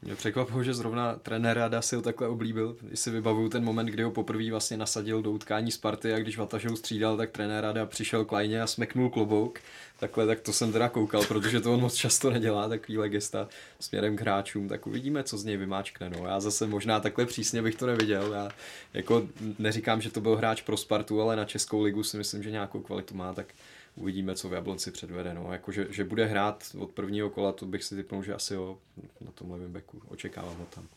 Mě 0.03 0.15
překvapilo, 0.15 0.63
že 0.63 0.73
zrovna 0.73 1.15
trenér 1.15 1.57
Rada 1.57 1.81
si 1.81 1.95
ho 1.95 2.01
takhle 2.01 2.27
oblíbil. 2.27 2.77
Když 2.81 2.99
si 2.99 3.11
vybavuju 3.11 3.49
ten 3.49 3.63
moment, 3.63 3.85
kdy 3.85 4.03
ho 4.03 4.11
poprvé 4.11 4.51
vlastně 4.51 4.77
nasadil 4.77 5.21
do 5.21 5.31
utkání 5.31 5.71
Sparty 5.71 6.13
a 6.13 6.19
když 6.19 6.37
Vatažou 6.37 6.75
střídal, 6.75 7.17
tak 7.17 7.31
trenér 7.31 7.63
Rada 7.63 7.85
přišel 7.85 8.25
k 8.25 8.31
lajně 8.31 8.61
a 8.61 8.67
smeknul 8.67 9.09
klobouk. 9.09 9.59
Takhle, 9.99 10.27
tak 10.27 10.39
to 10.41 10.53
jsem 10.53 10.71
teda 10.71 10.89
koukal, 10.89 11.25
protože 11.25 11.61
to 11.61 11.73
on 11.73 11.79
moc 11.79 11.95
často 11.95 12.31
nedělá, 12.31 12.69
takový 12.69 13.09
gesta 13.09 13.47
směrem 13.79 14.15
k 14.15 14.21
hráčům, 14.21 14.67
tak 14.67 14.87
uvidíme, 14.87 15.23
co 15.23 15.37
z 15.37 15.43
něj 15.43 15.57
vymáčkne. 15.57 16.09
No. 16.09 16.27
Já 16.27 16.39
zase 16.39 16.67
možná 16.67 16.99
takhle 16.99 17.25
přísně 17.25 17.61
bych 17.61 17.75
to 17.75 17.85
neviděl. 17.85 18.33
Já 18.33 18.49
jako 18.93 19.27
neříkám, 19.59 20.01
že 20.01 20.11
to 20.11 20.21
byl 20.21 20.35
hráč 20.35 20.61
pro 20.61 20.77
Spartu, 20.77 21.21
ale 21.21 21.35
na 21.35 21.45
Českou 21.45 21.81
ligu 21.81 22.03
si 22.03 22.17
myslím, 22.17 22.43
že 22.43 22.51
nějakou 22.51 22.81
kvalitu 22.81 23.15
má, 23.15 23.33
tak 23.33 23.45
uvidíme, 23.95 24.35
co 24.35 24.49
v 24.49 24.53
Jablonci 24.53 24.91
předvede. 24.91 25.33
No. 25.33 25.53
Jako, 25.53 25.71
že, 25.71 25.87
že, 25.89 26.03
bude 26.03 26.25
hrát 26.25 26.75
od 26.79 26.91
prvního 26.91 27.29
kola, 27.29 27.51
to 27.51 27.65
bych 27.65 27.83
si 27.83 27.95
typnul, 27.95 28.23
že 28.23 28.33
asi 28.33 28.53
jo, 28.53 28.77
na 29.21 29.31
tom 29.31 29.51
levém 29.51 29.71
beku. 29.73 30.01
Očekávám 30.07 30.57
ho 30.57 30.65
tam. 30.65 30.87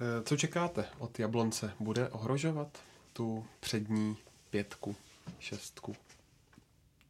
Eh, 0.00 0.22
co 0.22 0.36
čekáte 0.36 0.84
od 0.98 1.18
Jablonce? 1.18 1.72
Bude 1.80 2.08
ohrožovat 2.08 2.78
tu 3.12 3.44
přední 3.60 4.16
pětku, 4.50 4.96
šestku? 5.38 5.96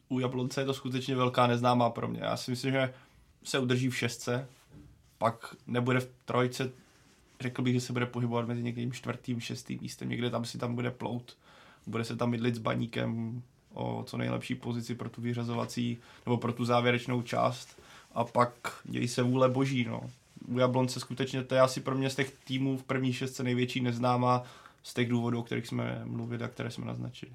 U 0.08 0.20
Jablonce 0.20 0.60
je 0.60 0.64
to 0.64 0.74
skutečně 0.74 1.16
velká 1.16 1.46
neznámá 1.46 1.90
pro 1.90 2.08
mě. 2.08 2.20
Já 2.20 2.36
si 2.36 2.50
myslím, 2.50 2.72
že 2.72 2.94
se 3.44 3.58
udrží 3.58 3.88
v 3.88 3.96
šestce, 3.96 4.48
pak 5.18 5.54
nebude 5.66 6.00
v 6.00 6.08
trojce, 6.24 6.70
řekl 7.40 7.62
bych, 7.62 7.74
že 7.74 7.80
se 7.80 7.92
bude 7.92 8.06
pohybovat 8.06 8.48
mezi 8.48 8.62
někým 8.62 8.92
čtvrtým, 8.92 9.40
šestým 9.40 9.78
místem, 9.80 10.08
někde 10.08 10.30
tam 10.30 10.44
si 10.44 10.58
tam 10.58 10.74
bude 10.74 10.90
plout, 10.90 11.36
bude 11.86 12.04
se 12.04 12.16
tam 12.16 12.30
mydlit 12.30 12.54
s 12.54 12.58
baníkem, 12.58 13.42
o 13.74 14.04
co 14.06 14.16
nejlepší 14.16 14.54
pozici 14.54 14.94
pro 14.94 15.08
tu 15.08 15.20
vyřazovací 15.20 15.98
nebo 16.26 16.36
pro 16.36 16.52
tu 16.52 16.64
závěrečnou 16.64 17.22
část 17.22 17.82
a 18.14 18.24
pak 18.24 18.52
dějí 18.84 19.08
se 19.08 19.22
vůle 19.22 19.48
boží. 19.48 19.84
No. 19.84 20.00
U 20.48 20.58
Jablonce 20.58 21.00
skutečně 21.00 21.42
to 21.44 21.54
je 21.54 21.60
asi 21.60 21.80
pro 21.80 21.94
mě 21.94 22.10
z 22.10 22.14
těch 22.14 22.30
týmů 22.44 22.78
v 22.78 22.82
první 22.82 23.12
šestce 23.12 23.42
největší 23.42 23.80
neznáma. 23.80 24.42
z 24.84 24.94
těch 24.94 25.08
důvodů, 25.08 25.38
o 25.38 25.42
kterých 25.42 25.66
jsme 25.66 26.02
mluvili 26.04 26.44
a 26.44 26.48
které 26.48 26.70
jsme 26.70 26.86
naznačili. 26.86 27.32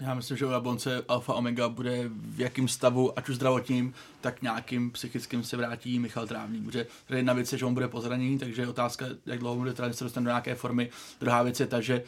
Já 0.00 0.14
myslím, 0.14 0.36
že 0.36 0.46
u 0.46 0.50
Jablonce 0.50 1.04
Alfa 1.08 1.34
Omega 1.34 1.68
bude 1.68 2.04
v 2.08 2.40
jakém 2.40 2.68
stavu, 2.68 3.18
ať 3.18 3.28
už 3.28 3.36
zdravotním, 3.36 3.94
tak 4.20 4.42
nějakým 4.42 4.90
psychickým 4.90 5.44
se 5.44 5.56
vrátí 5.56 5.98
Michal 5.98 6.26
Trávník. 6.26 6.64
Protože 6.64 6.86
jedna 7.14 7.32
věc 7.32 7.52
je, 7.52 7.58
že 7.58 7.64
on 7.64 7.74
bude 7.74 7.88
pozraněný, 7.88 8.38
takže 8.38 8.62
je 8.62 8.68
otázka, 8.68 9.06
jak 9.26 9.38
dlouho 9.38 9.56
bude 9.56 9.72
trvat, 9.72 9.96
se 9.96 10.04
dostane 10.04 10.24
do 10.24 10.30
nějaké 10.30 10.54
formy. 10.54 10.90
Druhá 11.20 11.42
věc 11.42 11.60
je 11.60 11.66
ta, 11.66 11.80
že 11.80 12.02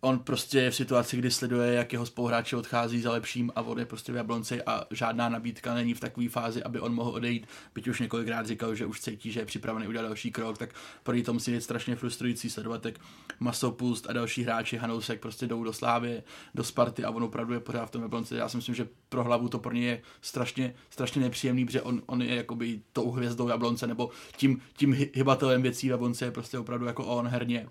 on 0.00 0.18
prostě 0.18 0.58
je 0.58 0.70
v 0.70 0.74
situaci, 0.74 1.16
kdy 1.16 1.30
sleduje, 1.30 1.72
jak 1.72 1.92
jeho 1.92 2.06
spoluhráči 2.06 2.56
odchází 2.56 3.00
za 3.00 3.12
lepším 3.12 3.52
a 3.56 3.62
on 3.62 3.78
je 3.78 3.86
prostě 3.86 4.12
v 4.12 4.16
Jablonci 4.16 4.62
a 4.62 4.84
žádná 4.90 5.28
nabídka 5.28 5.74
není 5.74 5.94
v 5.94 6.00
takové 6.00 6.28
fázi, 6.28 6.62
aby 6.62 6.80
on 6.80 6.94
mohl 6.94 7.10
odejít. 7.10 7.46
Byť 7.74 7.88
už 7.88 8.00
několikrát 8.00 8.46
říkal, 8.46 8.74
že 8.74 8.86
už 8.86 9.00
cítí, 9.00 9.32
že 9.32 9.40
je 9.40 9.46
připravený 9.46 9.88
udělat 9.88 10.02
další 10.06 10.32
krok, 10.32 10.58
tak 10.58 10.74
pro 11.02 11.22
to 11.22 11.32
musí 11.32 11.52
být 11.52 11.60
strašně 11.60 11.96
frustrující 11.96 12.50
sledovat, 12.50 12.84
jak 12.84 12.94
Masopust 13.40 14.10
a 14.10 14.12
další 14.12 14.42
hráči 14.42 14.76
Hanousek 14.76 15.20
prostě 15.20 15.46
jdou 15.46 15.64
do 15.64 15.72
Slávy, 15.72 16.22
do 16.54 16.64
Sparty 16.64 17.04
a 17.04 17.10
on 17.10 17.24
opravdu 17.24 17.54
je 17.54 17.60
pořád 17.60 17.86
v 17.86 17.90
tom 17.90 18.02
Jablonci. 18.02 18.34
Já 18.34 18.48
si 18.48 18.56
myslím, 18.56 18.74
že 18.74 18.88
pro 19.08 19.24
hlavu 19.24 19.48
to 19.48 19.58
pro 19.58 19.72
něj 19.72 19.84
je 19.84 20.02
strašně, 20.20 20.74
strašně 20.90 21.22
nepříjemný, 21.22 21.66
protože 21.66 21.82
on, 21.82 22.02
on 22.06 22.22
je 22.22 22.34
jakoby 22.34 22.80
tou 22.92 23.10
hvězdou 23.10 23.48
Jablonce 23.48 23.86
nebo 23.86 24.10
tím, 24.36 24.60
tím 24.76 24.96
hybatelem 25.12 25.62
věcí 25.62 25.86
Jablonce 25.86 26.24
je 26.24 26.30
prostě 26.30 26.58
opravdu 26.58 26.86
jako 26.86 27.04
on 27.04 27.26
herně 27.26 27.66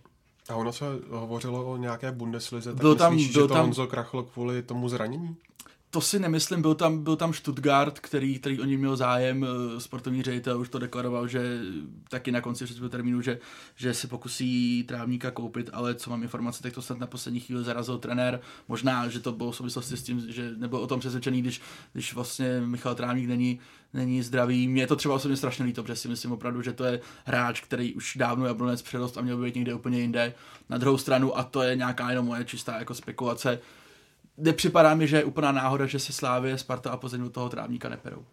a 0.50 0.56
ono 0.56 0.74
se 0.74 0.86
hovořilo 1.10 1.72
o 1.72 1.78
nějaké 1.78 2.12
Bundeslize, 2.12 2.70
tak 2.74 2.82
byl 2.82 2.96
tam, 2.96 3.14
myslíš, 3.14 3.34
byl 3.34 3.44
že 3.44 3.48
to 3.48 3.54
tam, 3.54 3.66
Honzo 3.66 3.88
krachl 3.88 4.24
kvůli 4.24 4.62
tomu 4.62 4.90
zranění? 4.90 5.36
To 5.91 6.02
si 6.02 6.20
nemyslím, 6.20 6.61
byl 6.61 6.76
tam, 6.76 7.03
byl 7.03 7.16
tam 7.16 7.34
Stuttgart, 7.34 7.99
který, 7.99 8.40
který 8.40 8.60
o 8.60 8.66
ní 8.66 8.78
měl 8.78 8.95
zájem, 8.95 9.45
eh, 9.45 9.80
sportovní 9.80 10.24
ředitel 10.24 10.60
už 10.60 10.70
to 10.70 10.80
deklaroval, 10.80 11.28
že 11.28 11.60
taky 12.10 12.32
na 12.32 12.41
konci 12.41 12.66
před 12.66 12.90
termínu, 12.90 13.22
že, 13.22 13.40
že 13.76 13.94
si 13.94 14.07
pokusí 14.07 14.84
trávníka 14.84 15.32
koupit, 15.32 15.70
ale 15.74 15.95
co 15.95 16.10
mám 16.10 16.24
informace, 16.24 16.64
tak 16.64 16.74
to 16.74 16.82
snad 16.82 16.99
na 16.99 17.07
poslední 17.07 17.40
chvíli 17.40 17.64
zarazil 17.64 17.98
trenér. 17.98 18.40
Možná, 18.68 19.07
že 19.10 19.20
to 19.20 19.32
bylo 19.32 19.52
v 19.52 19.56
souvislosti 19.56 19.98
s 19.98 20.03
tím, 20.03 20.26
že 20.28 20.52
nebyl 20.57 20.80
o 20.80 20.88
tom 20.88 20.99
přesvědčený, 20.99 21.41
když, 21.41 21.61
když 21.94 22.14
vlastně 22.14 22.61
Michal 22.66 22.95
Trávník 22.95 23.28
není, 23.28 23.60
není 23.94 24.22
zdravý. 24.22 24.68
Mně 24.68 24.88
to 24.88 24.95
třeba 24.95 25.16
osobně 25.16 25.38
strašně 25.38 25.66
líto, 25.66 25.84
protože 25.84 25.95
si 25.95 26.07
myslím 26.07 26.32
opravdu, 26.32 26.61
že 26.61 26.74
to 26.74 26.84
je 26.84 26.99
hráč, 27.26 27.61
který 27.61 27.94
už 27.94 28.16
dávno 28.20 28.45
Jablonec 28.45 28.82
předost 28.82 29.18
a 29.18 29.22
měl 29.22 29.38
by 29.38 29.45
být 29.45 29.56
někde 29.56 29.74
úplně 29.74 29.99
jinde. 29.99 30.34
Na 30.70 30.78
druhou 30.78 30.98
stranu, 30.98 31.38
a 31.38 31.44
to 31.44 31.61
je 31.61 31.76
nějaká 31.76 32.10
jenom 32.10 32.26
moje 32.26 32.45
čistá 32.45 32.80
jako 32.80 32.94
spekulace, 32.94 33.60
nepřipadá 34.40 34.94
mi, 34.94 35.07
že 35.07 35.18
je 35.18 35.24
úplná 35.24 35.52
náhoda, 35.52 35.86
že 35.86 35.99
se 35.99 36.14
Slávě, 36.14 36.57
Sparta 36.57 36.91
a 36.91 36.98
Plzeň 36.98 37.22
do 37.22 37.30
toho 37.30 37.49
trávníka 37.49 37.90
neperou. 37.90 38.26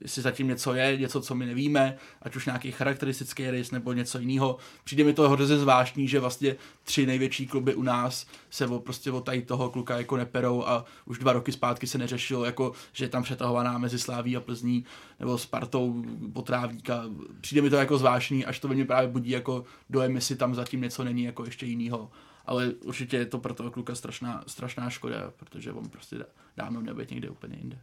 Jestli 0.00 0.22
zatím 0.22 0.48
něco 0.48 0.74
je, 0.74 0.96
něco, 0.96 1.20
co 1.20 1.34
my 1.34 1.46
nevíme, 1.46 1.96
ať 2.22 2.36
už 2.36 2.46
nějaký 2.46 2.70
charakteristický 2.72 3.50
rys 3.50 3.70
nebo 3.70 3.92
něco 3.92 4.18
jiného. 4.18 4.56
Přijde 4.84 5.04
mi 5.04 5.12
to 5.12 5.30
hrozně 5.30 5.56
zvláštní, 5.56 6.08
že 6.08 6.20
vlastně 6.20 6.56
tři 6.82 7.06
největší 7.06 7.46
kluby 7.46 7.74
u 7.74 7.82
nás 7.82 8.26
se 8.50 8.66
o, 8.66 8.78
prostě 8.78 9.12
o 9.12 9.20
tady 9.20 9.42
toho 9.42 9.70
kluka 9.70 9.98
jako 9.98 10.16
neperou 10.16 10.64
a 10.64 10.84
už 11.04 11.18
dva 11.18 11.32
roky 11.32 11.52
zpátky 11.52 11.86
se 11.86 11.98
neřešilo, 11.98 12.44
jako, 12.44 12.72
že 12.92 13.04
je 13.04 13.08
tam 13.08 13.22
přetahovaná 13.22 13.78
mezi 13.78 13.98
Sláví 13.98 14.36
a 14.36 14.40
Plzní 14.40 14.84
nebo 15.20 15.38
Spartou 15.38 16.04
potrávníka. 16.32 17.04
Přijde 17.40 17.62
mi 17.62 17.70
to 17.70 17.76
jako 17.76 17.98
zvláštní, 17.98 18.44
až 18.44 18.58
to 18.58 18.68
ve 18.68 18.74
mně 18.74 18.84
právě 18.84 19.08
budí 19.08 19.30
jako 19.30 19.64
dojem, 19.90 20.14
jestli 20.14 20.36
tam 20.36 20.54
zatím 20.54 20.80
něco 20.80 21.04
není 21.04 21.24
jako 21.24 21.44
ještě 21.44 21.66
jiného 21.66 22.10
ale 22.46 22.68
určitě 22.68 23.16
je 23.16 23.26
to 23.26 23.38
pro 23.38 23.54
toho 23.54 23.70
kluka 23.70 23.94
strašná, 23.94 24.44
strašná 24.46 24.90
škoda, 24.90 25.32
protože 25.36 25.72
on 25.72 25.88
prostě 25.88 26.24
dávno 26.56 26.80
nebude 26.80 27.06
někde 27.10 27.30
úplně 27.30 27.56
jinde. 27.56 27.78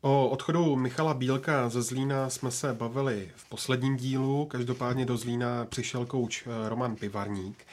O 0.00 0.28
odchodu 0.28 0.76
Michala 0.76 1.14
Bílka 1.14 1.68
ze 1.68 1.82
Zlína 1.82 2.30
jsme 2.30 2.50
se 2.50 2.72
bavili 2.72 3.32
v 3.36 3.48
posledním 3.48 3.96
dílu. 3.96 4.46
Každopádně 4.46 5.06
do 5.06 5.16
Zlína 5.16 5.64
přišel 5.64 6.06
kouč 6.06 6.46
eh, 6.46 6.68
Roman 6.68 6.96
Pivarník. 6.96 7.66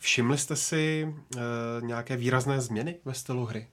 Všimli 0.00 0.38
jste 0.38 0.56
si 0.56 1.14
e, 1.36 1.40
nějaké 1.80 2.16
výrazné 2.16 2.60
změny 2.60 2.96
ve 3.04 3.14
stylu 3.14 3.44
hry? 3.44 3.68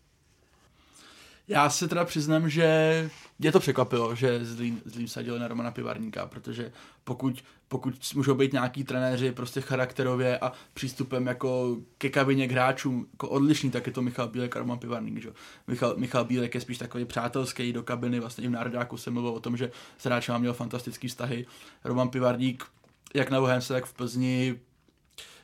Já 1.48 1.70
se 1.70 1.88
teda 1.88 2.06
přiznám, 2.06 2.50
že 2.50 3.10
mě 3.40 3.52
to 3.52 3.60
překvapilo, 3.60 4.16
že 4.16 4.46
Zlín, 4.46 4.82
Zlín 4.86 5.08
sadili 5.08 5.40
na 5.40 5.48
Romana 5.48 5.72
Pivarníka, 5.72 6.26
protože 6.26 6.72
pokud, 7.04 7.44
pokud 7.68 8.14
můžou 8.16 8.36
být 8.36 8.54
nějaký 8.54 8.84
trenéři 8.84 9.32
prostě 9.32 9.62
charakterově 9.62 10.40
a 10.40 10.52
přístupem 10.74 11.28
jako 11.28 11.78
ke 11.98 12.10
kabině 12.10 12.48
k 12.48 12.52
hráčům 12.52 13.08
jako 13.14 13.30
odlišný, 13.30 13.72
tak 13.72 13.88
je 13.88 13.94
to 13.94 14.02
Michal 14.02 14.28
Bílek 14.28 14.56
a 14.56 14.60
Roman 14.60 14.80
Pivarník. 14.80 15.22
Že? 15.22 15.30
Michal, 15.68 15.94
Michal 15.98 16.26
Bílek 16.26 16.56
je 16.56 16.62
spíš 16.62 16.78
takový 16.78 17.06
přátelský 17.06 17.74
do 17.74 17.84
kabiny, 17.84 18.20
vlastně 18.20 18.44
i 18.44 18.48
v 18.48 18.52
Národáku 18.52 18.98
jsem 18.98 19.14
mluvil 19.14 19.32
o 19.32 19.40
tom, 19.40 19.58
že 19.58 19.72
s 19.98 20.06
hráčem 20.06 20.40
měl 20.40 20.54
fantastický 20.54 21.08
vztahy. 21.08 21.46
Roman 21.84 22.10
Pivarník 22.10 22.66
jak 23.14 23.30
na 23.30 23.40
Bohemce, 23.40 23.74
tak 23.74 23.86
v 23.86 23.94
Plzni 23.94 24.60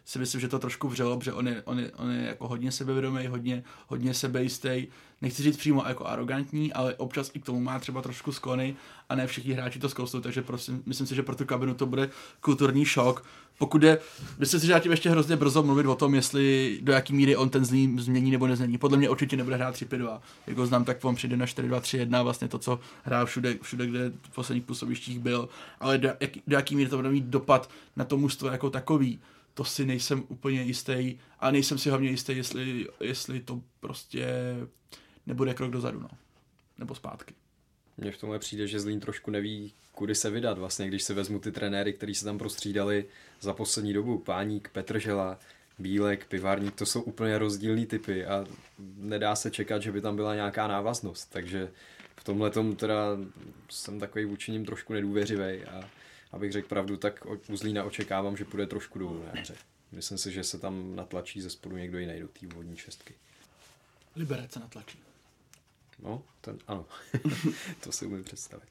si 0.05 0.19
myslím, 0.19 0.41
že 0.41 0.47
to 0.47 0.59
trošku 0.59 0.87
vřelo, 0.87 1.17
protože 1.17 1.33
on 1.33 1.47
je, 1.47 1.61
on 1.63 1.79
je, 1.79 1.91
on 1.91 2.11
je 2.11 2.27
jako 2.27 2.47
hodně 2.47 2.71
sebevědomý, 2.71 3.27
hodně, 3.27 3.63
hodně 3.87 4.13
sebejistý. 4.13 4.87
Nechci 5.21 5.43
říct 5.43 5.57
přímo 5.57 5.83
jako 5.87 6.05
arrogantní, 6.05 6.73
ale 6.73 6.95
občas 6.95 7.31
i 7.33 7.39
k 7.39 7.45
tomu 7.45 7.59
má 7.59 7.79
třeba 7.79 8.01
trošku 8.01 8.31
sklony 8.31 8.75
a 9.09 9.15
ne 9.15 9.27
všichni 9.27 9.53
hráči 9.53 9.79
to 9.79 9.89
zkousnou, 9.89 10.21
takže 10.21 10.41
prosím, 10.41 10.83
myslím 10.85 11.07
si, 11.07 11.15
že 11.15 11.23
pro 11.23 11.35
tu 11.35 11.45
kabinu 11.45 11.73
to 11.73 11.85
bude 11.85 12.09
kulturní 12.41 12.85
šok. 12.85 13.25
Pokud 13.57 13.83
je, 13.83 13.99
myslím 14.39 14.59
si, 14.59 14.65
že 14.65 14.71
já 14.71 14.79
tím 14.79 14.91
ještě 14.91 15.09
hrozně 15.09 15.35
brzo 15.35 15.63
mluvit 15.63 15.85
o 15.85 15.95
tom, 15.95 16.15
jestli 16.15 16.79
do 16.81 16.93
jaký 16.93 17.13
míry 17.13 17.35
on 17.35 17.49
ten 17.49 17.65
zlý 17.65 17.95
změní 17.99 18.31
nebo 18.31 18.47
nezmění. 18.47 18.77
Podle 18.77 18.97
mě 18.97 19.09
určitě 19.09 19.37
nebude 19.37 19.55
hrát 19.55 19.75
3-5-2. 19.75 20.19
Jak 20.47 20.57
ho 20.57 20.65
znám, 20.65 20.85
tak 20.85 21.05
on 21.05 21.15
přijde 21.15 21.37
na 21.37 21.45
4-2-3-1, 21.45 22.23
vlastně 22.23 22.47
to, 22.47 22.59
co 22.59 22.79
hrál 23.03 23.25
všude, 23.25 23.55
všude, 23.61 23.87
kde 23.87 24.11
v 24.21 24.35
posledních 24.35 24.65
působištích 24.65 25.19
byl. 25.19 25.49
Ale 25.79 25.97
do, 25.97 26.09
jak, 26.19 26.31
do 26.47 26.55
jaký 26.55 26.75
míry 26.75 26.89
to 26.89 26.95
bude 26.95 27.09
mít 27.09 27.25
dopad 27.25 27.69
na 27.95 28.05
to 28.05 28.17
mužstvo 28.17 28.47
jako 28.47 28.69
takový 28.69 29.19
to 29.53 29.65
si 29.65 29.85
nejsem 29.85 30.23
úplně 30.27 30.61
jistý 30.61 31.19
a 31.39 31.51
nejsem 31.51 31.77
si 31.77 31.89
hlavně 31.89 32.09
jistý, 32.09 32.37
jestli, 32.37 32.87
jestli 32.99 33.39
to 33.39 33.61
prostě 33.79 34.27
nebude 35.25 35.53
krok 35.53 35.71
dozadu, 35.71 35.99
no. 35.99 36.09
Nebo 36.77 36.95
zpátky. 36.95 37.33
Mně 37.97 38.11
v 38.11 38.17
tomhle 38.17 38.39
přijde, 38.39 38.67
že 38.67 38.79
Zlín 38.79 38.99
trošku 38.99 39.31
neví, 39.31 39.73
kudy 39.91 40.15
se 40.15 40.29
vydat. 40.29 40.57
Vlastně, 40.57 40.87
když 40.87 41.03
se 41.03 41.13
vezmu 41.13 41.39
ty 41.39 41.51
trenéry, 41.51 41.93
kteří 41.93 42.15
se 42.15 42.25
tam 42.25 42.37
prostřídali 42.37 43.05
za 43.41 43.53
poslední 43.53 43.93
dobu, 43.93 44.17
Páník, 44.17 44.69
Petržela, 44.69 45.39
Bílek, 45.79 46.25
Pivárník, 46.27 46.75
to 46.75 46.85
jsou 46.85 47.01
úplně 47.01 47.37
rozdílný 47.37 47.85
typy 47.85 48.25
a 48.25 48.45
nedá 48.97 49.35
se 49.35 49.51
čekat, 49.51 49.81
že 49.81 49.91
by 49.91 50.01
tam 50.01 50.15
byla 50.15 50.35
nějaká 50.35 50.67
návaznost. 50.67 51.25
Takže 51.25 51.71
v 52.15 52.23
tomhle 52.23 52.51
teda 52.75 52.95
jsem 53.69 53.99
takový 53.99 54.25
vůči 54.25 54.51
ním 54.51 54.65
trošku 54.65 54.93
nedůvěřivý 54.93 55.65
a 55.65 55.89
abych 56.33 56.51
řekl 56.51 56.67
pravdu, 56.67 56.97
tak 56.97 57.25
u 57.49 57.57
Zlína 57.57 57.83
očekávám, 57.83 58.37
že 58.37 58.45
půjde 58.45 58.67
trošku 58.67 58.99
dolů 58.99 59.23
na 59.25 59.41
hře. 59.41 59.55
Myslím 59.91 60.17
si, 60.17 60.31
že 60.31 60.43
se 60.43 60.59
tam 60.59 60.95
natlačí 60.95 61.41
ze 61.41 61.49
spodu 61.49 61.77
někdo 61.77 61.99
jiný 61.99 62.19
do 62.19 62.27
té 62.27 62.47
vodní 62.47 62.77
šestky. 62.77 63.13
Liberec 64.15 64.51
se 64.51 64.59
natlačí. 64.59 64.99
No, 65.99 66.23
ten, 66.41 66.57
ano. 66.67 66.85
to 67.83 67.91
si 67.91 68.05
umím 68.05 68.23
představit. 68.23 68.69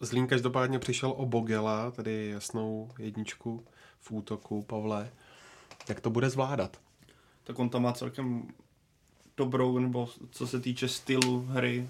Zlín 0.00 0.26
každopádně 0.26 0.78
přišel 0.78 1.10
o 1.16 1.26
Bogela, 1.26 1.90
tedy 1.90 2.28
jasnou 2.28 2.90
jedničku 2.98 3.66
v 4.00 4.10
útoku 4.10 4.62
Pavle. 4.62 5.12
Jak 5.88 6.00
to 6.00 6.10
bude 6.10 6.30
zvládat? 6.30 6.80
Tak 7.44 7.58
on 7.58 7.68
tam 7.68 7.82
má 7.82 7.92
celkem 7.92 8.48
dobrou, 9.36 9.78
nebo 9.78 10.08
co 10.30 10.46
se 10.46 10.60
týče 10.60 10.88
stylu 10.88 11.40
hry, 11.40 11.88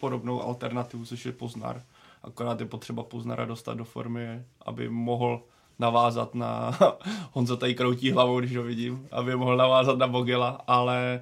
podobnou 0.00 0.42
alternativu, 0.42 1.06
což 1.06 1.26
je 1.26 1.32
Poznar 1.32 1.82
akorát 2.26 2.60
je 2.60 2.66
potřeba 2.66 3.02
Poznara 3.02 3.44
dostat 3.44 3.74
do 3.74 3.84
formy, 3.84 4.42
aby 4.62 4.88
mohl 4.88 5.42
navázat 5.78 6.34
na 6.34 6.78
Honza 7.32 7.56
tady 7.56 7.74
kroutí 7.74 8.10
hlavou, 8.10 8.40
když 8.40 8.56
ho 8.56 8.62
vidím, 8.62 9.08
aby 9.12 9.36
mohl 9.36 9.56
navázat 9.56 9.98
na 9.98 10.06
Bogela, 10.06 10.60
ale 10.66 11.20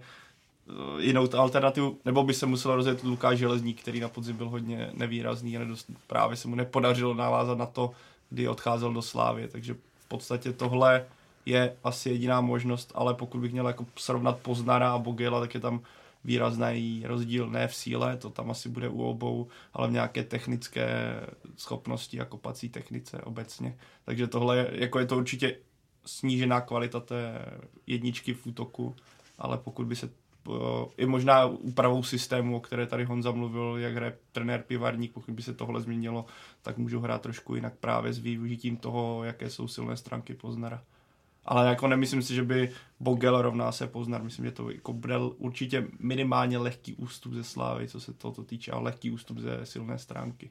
eh, 0.68 1.02
jinou 1.02 1.28
alternativu, 1.36 1.98
nebo 2.04 2.22
by 2.22 2.34
se 2.34 2.46
musel 2.46 2.76
rozjet 2.76 3.02
Lukáš 3.02 3.38
Železník, 3.38 3.80
který 3.80 4.00
na 4.00 4.08
podzim 4.08 4.36
byl 4.36 4.48
hodně 4.48 4.90
nevýrazný 4.92 5.56
a 5.56 5.60
nedost, 5.60 5.86
právě 6.06 6.36
se 6.36 6.48
mu 6.48 6.54
nepodařilo 6.54 7.14
navázat 7.14 7.58
na 7.58 7.66
to, 7.66 7.90
kdy 8.30 8.48
odcházel 8.48 8.92
do 8.92 9.02
Slávy, 9.02 9.48
takže 9.48 9.74
v 9.74 10.08
podstatě 10.08 10.52
tohle 10.52 11.06
je 11.46 11.76
asi 11.84 12.10
jediná 12.10 12.40
možnost, 12.40 12.92
ale 12.94 13.14
pokud 13.14 13.38
bych 13.38 13.52
měl 13.52 13.66
jako 13.66 13.86
srovnat 13.96 14.38
Poznara 14.38 14.92
a 14.92 14.98
Bogela, 14.98 15.40
tak 15.40 15.54
je 15.54 15.60
tam 15.60 15.80
výrazný 16.24 17.02
rozdíl 17.06 17.50
ne 17.50 17.68
v 17.68 17.74
síle, 17.74 18.16
to 18.16 18.30
tam 18.30 18.50
asi 18.50 18.68
bude 18.68 18.88
u 18.88 19.02
obou, 19.02 19.48
ale 19.72 19.88
v 19.88 19.92
nějaké 19.92 20.24
technické 20.24 21.20
schopnosti 21.56 22.20
a 22.20 22.24
kopací 22.24 22.68
technice 22.68 23.20
obecně. 23.20 23.78
Takže 24.04 24.26
tohle 24.26 24.56
je, 24.56 24.70
jako 24.72 24.98
je 24.98 25.06
to 25.06 25.16
určitě 25.16 25.56
snížená 26.06 26.60
kvalita 26.60 27.00
té 27.00 27.44
jedničky 27.86 28.34
v 28.34 28.46
útoku, 28.46 28.96
ale 29.38 29.58
pokud 29.58 29.86
by 29.86 29.96
se 29.96 30.10
eh, 30.48 30.52
i 30.96 31.06
možná 31.06 31.46
úpravou 31.46 32.02
systému, 32.02 32.56
o 32.56 32.60
které 32.60 32.86
tady 32.86 33.04
Honza 33.04 33.30
mluvil, 33.30 33.76
jak 33.78 33.94
hraje 33.94 34.18
trenér 34.32 34.62
Pivarník, 34.62 35.12
pokud 35.12 35.34
by 35.34 35.42
se 35.42 35.54
tohle 35.54 35.80
změnilo, 35.80 36.24
tak 36.62 36.78
můžu 36.78 37.00
hrát 37.00 37.22
trošku 37.22 37.54
jinak 37.54 37.74
právě 37.76 38.12
s 38.12 38.18
využitím 38.18 38.76
toho, 38.76 39.24
jaké 39.24 39.50
jsou 39.50 39.68
silné 39.68 39.96
stránky 39.96 40.34
Poznara. 40.34 40.82
Ale 41.44 41.68
jako 41.68 41.88
nemyslím 41.88 42.22
si, 42.22 42.34
že 42.34 42.42
by 42.42 42.70
Bogel 43.00 43.42
rovná 43.42 43.72
se 43.72 43.86
Poznar. 43.86 44.22
Myslím, 44.22 44.44
že 44.44 44.52
to 44.52 44.70
jako 44.70 44.92
bude 44.92 45.18
určitě 45.18 45.86
minimálně 45.98 46.58
lehký 46.58 46.94
ústup 46.94 47.32
ze 47.32 47.44
Slávy, 47.44 47.88
co 47.88 48.00
se 48.00 48.12
toto 48.12 48.44
týče, 48.44 48.72
ale 48.72 48.82
lehký 48.82 49.10
ústup 49.10 49.38
ze 49.38 49.66
silné 49.66 49.98
stránky. 49.98 50.50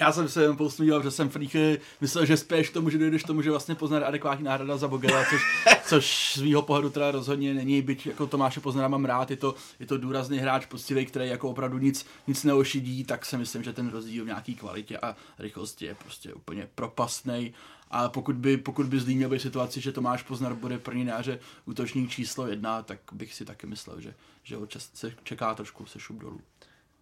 Já 0.00 0.12
jsem 0.12 0.28
se 0.28 0.42
jen 0.42 0.56
pousmíval, 0.56 1.02
že 1.02 1.10
jsem 1.10 1.28
v 1.28 1.48
chvíli 1.48 1.80
myslel, 2.00 2.26
že 2.26 2.36
spěš 2.36 2.70
k 2.70 2.72
tomu, 2.72 2.90
že 2.90 2.98
dojdeš 2.98 3.22
k 3.22 3.26
tomu, 3.26 3.42
že 3.42 3.50
vlastně 3.50 3.74
pozná 3.74 4.06
adekvátní 4.06 4.44
náhrada 4.44 4.76
za 4.76 4.88
Bogela, 4.88 5.24
což, 5.30 5.40
což 5.86 6.34
z 6.36 6.42
mýho 6.42 6.62
pohledu 6.62 6.90
teda 6.90 7.10
rozhodně 7.10 7.54
není, 7.54 7.82
byť 7.82 8.06
jako 8.06 8.26
Tomáše 8.26 8.60
Poznara 8.60 8.88
mám 8.88 9.04
rád, 9.04 9.30
je 9.30 9.36
to, 9.36 9.54
je 9.80 9.86
to 9.86 9.98
důrazný 9.98 10.38
hráč, 10.38 10.66
poctivý, 10.66 11.06
který 11.06 11.28
jako 11.28 11.50
opravdu 11.50 11.78
nic, 11.78 12.06
nic 12.26 12.44
neošidí, 12.44 13.04
tak 13.04 13.26
si 13.26 13.36
myslím, 13.36 13.62
že 13.62 13.72
ten 13.72 13.88
rozdíl 13.88 14.24
v 14.24 14.26
nějaký 14.26 14.54
kvalitě 14.54 14.98
a 14.98 15.16
rychlosti 15.38 15.84
je 15.84 15.94
prostě 15.94 16.34
úplně 16.34 16.68
propastný. 16.74 17.54
A 17.90 18.08
pokud 18.08 18.36
by, 18.36 18.56
pokud 18.56 18.86
by 18.86 19.00
Zlín 19.00 19.16
měl 19.16 19.28
být 19.28 19.42
situaci, 19.42 19.80
že 19.80 19.92
Tomáš 19.92 20.22
Poznar 20.22 20.54
bude 20.54 20.78
první 20.78 21.04
náře 21.04 21.38
útočník 21.64 22.10
číslo 22.10 22.46
jedna, 22.46 22.82
tak 22.82 22.98
bych 23.12 23.34
si 23.34 23.44
taky 23.44 23.66
myslel, 23.66 24.00
že, 24.00 24.14
že 24.42 24.56
ho 24.56 24.66
čas, 24.66 24.90
se 24.94 25.12
čeká 25.22 25.54
trošku 25.54 25.86
se 25.86 26.00
šup 26.00 26.18
dolů. 26.18 26.40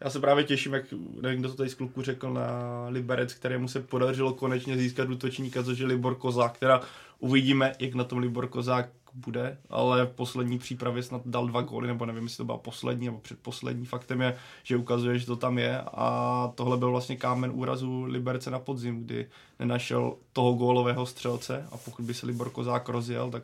Já 0.01 0.11
se 0.11 0.21
právě 0.21 0.45
těším, 0.45 0.75
jak 0.75 0.85
nevím, 1.21 1.41
kdo 1.41 1.49
to 1.49 1.55
tady 1.55 1.71
z 1.71 1.75
kluku 1.75 2.03
řekl 2.03 2.33
na 2.33 2.49
Liberec, 2.89 3.35
kterému 3.35 3.69
se 3.69 3.81
podařilo 3.81 4.35
konečně 4.35 4.77
získat 4.77 5.09
útočníka, 5.09 5.63
což 5.63 5.79
je 5.79 5.87
Libor 5.87 6.15
Kozák, 6.15 6.53
která 6.53 6.81
uvidíme, 7.19 7.73
jak 7.79 7.95
na 7.95 8.05
tom 8.05 8.19
Libor 8.19 8.49
Kozák 8.49 8.91
bude, 9.15 9.59
ale 9.71 10.07
v 10.07 10.11
poslední 10.11 10.59
přípravě 10.59 11.03
snad 11.03 11.23
dal 11.27 11.47
dva 11.47 11.63
góly, 11.63 11.89
nebo 11.89 12.07
nevím, 12.07 12.23
jestli 12.23 12.37
to 12.37 12.45
byla 12.45 12.59
poslední 12.59 13.07
nebo 13.07 13.19
předposlední. 13.19 13.87
Faktem 13.87 14.21
je, 14.21 14.37
že 14.63 14.77
ukazuje, 14.77 15.19
že 15.19 15.27
to 15.27 15.37
tam 15.37 15.59
je 15.59 15.81
a 15.81 16.53
tohle 16.55 16.77
byl 16.77 16.91
vlastně 16.91 17.17
kámen 17.17 17.51
úrazu 17.55 18.05
Liberce 18.05 18.51
na 18.51 18.59
podzim, 18.59 19.05
kdy 19.05 19.27
nenašel 19.59 20.17
toho 20.33 20.53
gólového 20.53 21.07
střelce 21.07 21.67
a 21.73 21.77
pokud 21.77 22.05
by 22.05 22.15
se 22.15 22.27
Libor 22.27 22.51
Kozák 22.51 22.89
rozjel, 22.89 23.31
tak 23.31 23.43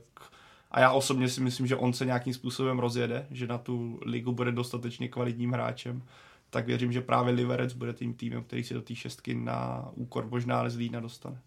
a 0.71 0.81
já 0.81 0.93
osobně 0.93 1.29
si 1.29 1.41
myslím, 1.41 1.67
že 1.67 1.77
on 1.77 1.93
se 1.93 2.07
nějakým 2.07 2.35
způsobem 2.35 2.79
rozjede, 2.79 3.27
že 3.31 3.47
na 3.47 3.59
tu 3.59 4.01
ligu 4.07 4.33
bude 4.33 4.53
dostatečně 4.53 5.09
kvalitním 5.09 5.53
hráčem, 5.53 6.03
tak 6.51 6.67
věřím, 6.67 6.93
že 6.93 7.01
právě 7.01 7.35
Liberec 7.35 7.73
bude 7.73 7.93
tím 7.93 8.15
týmem, 8.15 8.45
který 8.45 8.65
si 8.65 8.75
do 8.75 8.83
té 8.83 8.95
šestky 8.95 9.35
na 9.35 9.89
úkor 9.95 10.27
možná 10.31 10.69
Zlína 10.71 11.01
dostane. 11.01 11.41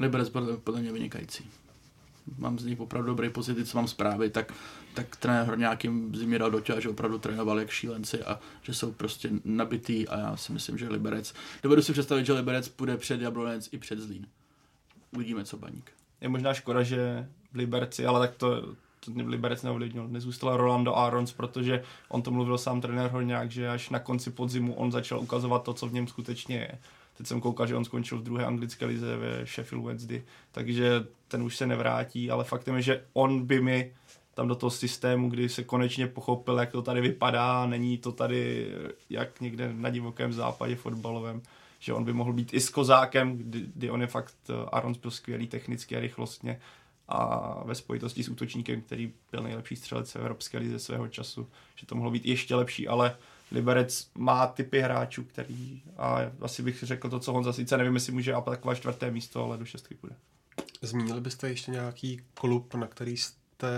Liberec 0.00 0.28
byl 0.28 0.60
podle 0.64 0.80
mě 0.80 0.92
vynikající. 0.92 1.50
Mám 2.38 2.58
z 2.58 2.64
nich 2.64 2.80
opravdu 2.80 3.06
dobrý 3.06 3.30
pocit, 3.30 3.68
co 3.68 3.78
mám 3.78 3.88
zprávy, 3.88 4.30
tak, 4.30 4.52
tak 4.94 5.16
trenér 5.16 5.46
Horňákým 5.46 6.16
zimě 6.16 6.38
dal 6.38 6.50
do 6.50 6.60
těla, 6.60 6.80
že 6.80 6.88
opravdu 6.88 7.18
trénoval 7.18 7.58
jak 7.58 7.70
šílenci 7.70 8.24
a 8.24 8.40
že 8.62 8.74
jsou 8.74 8.92
prostě 8.92 9.30
nabitý 9.44 10.08
a 10.08 10.18
já 10.18 10.36
si 10.36 10.52
myslím, 10.52 10.78
že 10.78 10.88
Liberec, 10.88 11.34
dovedu 11.62 11.82
si 11.82 11.92
představit, 11.92 12.26
že 12.26 12.32
Liberec 12.32 12.68
půjde 12.68 12.96
před 12.96 13.20
Jablonec 13.20 13.68
i 13.72 13.78
před 13.78 13.98
Zlín. 13.98 14.26
Uvidíme, 15.12 15.44
co 15.44 15.56
baník. 15.56 15.90
Je 16.20 16.28
možná 16.28 16.54
škoda, 16.54 16.82
že 16.82 17.28
v 17.52 17.56
Liberci, 17.56 18.06
ale 18.06 18.28
tak 18.28 18.36
to, 18.36 18.74
to 19.00 19.10
Liberec 19.16 19.62
neovlivnil. 19.62 20.08
Nezůstal 20.08 20.56
Rolando 20.56 20.96
Arons, 20.96 21.32
protože 21.32 21.82
on 22.08 22.22
to 22.22 22.30
mluvil 22.30 22.58
sám 22.58 22.80
trenér 22.80 23.10
Horňák, 23.10 23.50
že 23.50 23.68
až 23.68 23.90
na 23.90 23.98
konci 23.98 24.30
podzimu 24.30 24.74
on 24.74 24.92
začal 24.92 25.20
ukazovat 25.20 25.62
to, 25.62 25.74
co 25.74 25.86
v 25.88 25.92
něm 25.92 26.06
skutečně 26.06 26.56
je. 26.56 26.78
Teď 27.20 27.26
jsem 27.26 27.40
koukal, 27.40 27.66
že 27.66 27.76
on 27.76 27.84
skončil 27.84 28.18
v 28.18 28.22
druhé 28.22 28.44
anglické 28.44 28.86
lize 28.86 29.16
ve 29.16 29.46
Sheffield 29.46 29.84
Wednesday, 29.84 30.22
takže 30.52 31.06
ten 31.28 31.42
už 31.42 31.56
se 31.56 31.66
nevrátí, 31.66 32.30
ale 32.30 32.44
faktem 32.44 32.76
je, 32.76 32.82
že 32.82 33.04
on 33.12 33.46
by 33.46 33.60
mi 33.60 33.92
tam 34.34 34.48
do 34.48 34.54
toho 34.54 34.70
systému, 34.70 35.30
kdy 35.30 35.48
se 35.48 35.64
konečně 35.64 36.06
pochopil, 36.06 36.58
jak 36.58 36.72
to 36.72 36.82
tady 36.82 37.00
vypadá, 37.00 37.66
není 37.66 37.98
to 37.98 38.12
tady 38.12 38.72
jak 39.10 39.40
někde 39.40 39.72
na 39.72 39.90
divokém 39.90 40.32
západě 40.32 40.76
fotbalovém, 40.76 41.42
že 41.78 41.92
on 41.92 42.04
by 42.04 42.12
mohl 42.12 42.32
být 42.32 42.54
i 42.54 42.60
s 42.60 42.70
kozákem, 42.70 43.36
kdy, 43.36 43.66
kdy 43.74 43.90
on 43.90 44.00
je 44.00 44.06
fakt, 44.06 44.36
Arons 44.72 44.98
byl 44.98 45.10
skvělý 45.10 45.46
technicky 45.46 45.96
a 45.96 46.00
rychlostně, 46.00 46.60
a 47.08 47.62
ve 47.64 47.74
spojitosti 47.74 48.22
s 48.22 48.28
útočníkem, 48.28 48.80
který 48.80 49.12
byl 49.30 49.42
nejlepší 49.42 49.76
střelec 49.76 50.14
v 50.14 50.16
Evropské 50.16 50.58
lize 50.58 50.78
svého 50.78 51.08
času, 51.08 51.48
že 51.76 51.86
to 51.86 51.94
mohlo 51.94 52.10
být 52.10 52.26
ještě 52.26 52.54
lepší, 52.54 52.88
ale 52.88 53.16
Liberec 53.50 54.10
má 54.14 54.46
typy 54.46 54.80
hráčů, 54.80 55.24
který 55.24 55.82
a 55.96 56.18
asi 56.40 56.62
bych 56.62 56.82
řekl 56.82 57.10
to, 57.10 57.20
co 57.20 57.32
Honza 57.32 57.52
sice 57.52 57.76
nevím, 57.76 57.94
jestli 57.94 58.12
může 58.12 58.34
aplikovat 58.34 58.74
čtvrté 58.74 59.10
místo, 59.10 59.44
ale 59.44 59.58
do 59.58 59.64
šestky 59.64 59.96
bude. 60.00 60.14
Zmínili 60.82 61.20
byste 61.20 61.48
ještě 61.48 61.70
nějaký 61.70 62.20
klub, 62.34 62.74
na 62.74 62.86
který 62.86 63.16
jste 63.16 63.68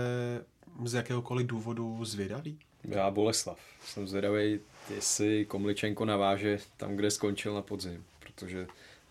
z 0.85 0.93
jakéhokoliv 0.93 1.47
důvodu 1.47 2.05
zvědaví? 2.05 2.59
Já 2.83 3.11
Boleslav. 3.11 3.59
Jsem 3.85 4.07
zvědavý, 4.07 4.59
jestli 4.95 5.45
Komličenko 5.45 6.05
naváže 6.05 6.59
tam, 6.77 6.95
kde 6.95 7.11
skončil 7.11 7.53
na 7.53 7.61
podzim, 7.61 8.03
protože 8.19 8.67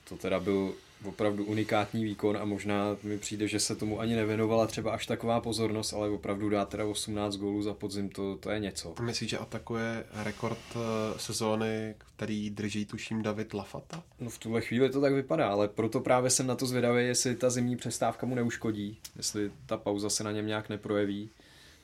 to 0.08 0.16
teda 0.16 0.40
byl 0.40 0.74
opravdu 1.04 1.44
unikátní 1.44 2.04
výkon 2.04 2.36
a 2.36 2.44
možná 2.44 2.96
mi 3.02 3.18
přijde, 3.18 3.48
že 3.48 3.60
se 3.60 3.76
tomu 3.76 4.00
ani 4.00 4.16
nevěnovala 4.16 4.66
třeba 4.66 4.92
až 4.92 5.06
taková 5.06 5.40
pozornost, 5.40 5.92
ale 5.92 6.08
opravdu 6.08 6.48
dá 6.48 6.64
teda 6.64 6.84
18 6.84 7.36
gólů 7.36 7.62
za 7.62 7.74
podzim, 7.74 8.08
to, 8.08 8.36
to 8.36 8.50
je 8.50 8.60
něco. 8.60 8.94
Myslíš, 9.00 9.30
že 9.30 9.38
atakuje 9.38 10.04
rekord 10.12 10.58
eh, 10.74 10.78
sezóny, 11.18 11.94
který 12.16 12.50
drží 12.50 12.86
tuším 12.86 13.22
David 13.22 13.54
Lafata? 13.54 14.02
No 14.20 14.30
v 14.30 14.38
tuhle 14.38 14.60
chvíli 14.60 14.90
to 14.90 15.00
tak 15.00 15.12
vypadá, 15.12 15.48
ale 15.48 15.68
proto 15.68 16.00
právě 16.00 16.30
jsem 16.30 16.46
na 16.46 16.54
to 16.54 16.66
zvědavý, 16.66 17.04
jestli 17.04 17.36
ta 17.36 17.50
zimní 17.50 17.76
přestávka 17.76 18.26
mu 18.26 18.34
neuškodí, 18.34 18.98
jestli 19.16 19.50
ta 19.66 19.76
pauza 19.76 20.10
se 20.10 20.24
na 20.24 20.32
něm 20.32 20.46
nějak 20.46 20.68
neprojeví. 20.68 21.30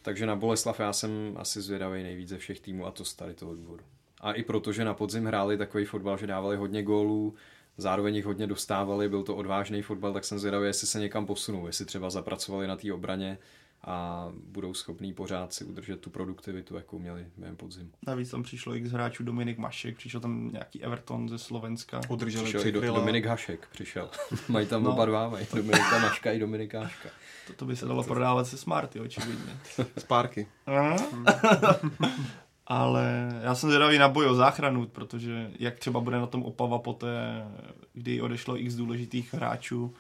Takže 0.03 0.27
na 0.27 0.37
Boleslav 0.37 0.81
já 0.81 0.93
jsem 0.93 1.11
asi 1.37 1.61
zvědavý 1.61 2.03
nejvíc 2.03 2.29
ze 2.29 2.39
všech 2.39 2.61
týmů 2.61 2.87
a 2.87 2.91
to 2.91 3.05
z 3.05 3.15
tady 3.15 3.35
toho 3.35 3.55
důvodu. 3.55 3.85
A 4.21 4.33
i 4.33 4.43
proto, 4.43 4.73
že 4.73 4.85
na 4.85 4.95
podzim 4.95 5.27
hráli 5.27 5.59
takový 5.59 5.85
fotbal, 5.85 6.19
že 6.19 6.27
dávali 6.27 6.57
hodně 6.57 6.83
gólů, 6.83 7.35
zároveň 7.79 8.17
jich 8.17 8.25
hodně 8.25 8.47
dostávali, 8.47 9.09
byl 9.09 9.23
to 9.23 9.37
odvážný 9.37 9.83
fotbal, 9.83 10.13
tak 10.13 10.25
jsem 10.25 10.39
zvědavý, 10.39 10.67
jestli 10.67 10.87
se 10.87 11.01
někam 11.01 11.27
posunou, 11.27 11.67
jestli 11.67 11.85
třeba 11.85 12.11
zapracovali 12.11 12.67
na 12.67 12.77
té 12.77 12.93
obraně 12.93 13.39
a 13.85 14.29
budou 14.45 14.75
schopní 14.75 15.13
pořád 15.13 15.53
si 15.53 15.65
udržet 15.65 16.01
tu 16.01 16.11
produktivitu, 16.11 16.77
jakou 16.77 16.99
měli 16.99 17.27
během 17.37 17.57
podzim. 17.57 17.93
Navíc 18.07 18.31
tam 18.31 18.43
přišlo 18.43 18.75
x 18.75 18.91
hráčů 18.91 19.25
Dominik 19.25 19.59
Mašek, 19.59 19.97
přišel 19.97 20.21
tam 20.21 20.51
nějaký 20.53 20.83
Everton 20.83 21.29
ze 21.29 21.39
Slovenska. 21.39 22.01
Udrželi 22.09 22.45
přišel 22.45 22.67
i 22.67 22.73
do, 22.73 22.81
Dominik 22.81 23.27
Hašek, 23.27 23.69
přišel. 23.73 24.11
mají 24.49 24.67
tam 24.67 24.83
no. 24.83 24.93
oba 24.93 25.05
dva, 25.05 25.29
mají 25.29 25.47
Dominika 25.55 25.99
Maška 25.99 26.33
i 26.33 26.39
Dominika 26.39 26.81
Haška. 26.81 27.09
To 27.57 27.65
by 27.65 27.77
se 27.77 27.87
dalo 27.87 28.05
prodávat 28.05 28.47
se 28.47 28.57
Smarty, 28.57 29.01
očividně. 29.01 29.57
Spárky. 29.99 30.47
Ale 32.71 33.29
já 33.43 33.55
jsem 33.55 33.71
zvědavý 33.71 33.99
na 33.99 34.09
boj 34.09 34.27
o 34.27 34.35
záchranu, 34.35 34.87
protože 34.87 35.51
jak 35.59 35.79
třeba 35.79 36.01
bude 36.01 36.19
na 36.19 36.27
tom 36.27 36.43
Opava 36.43 36.79
poté, 36.79 37.45
kdy 37.93 38.21
odešlo 38.21 38.61
x 38.61 38.75
důležitých 38.75 39.35
hráčů, 39.35 39.95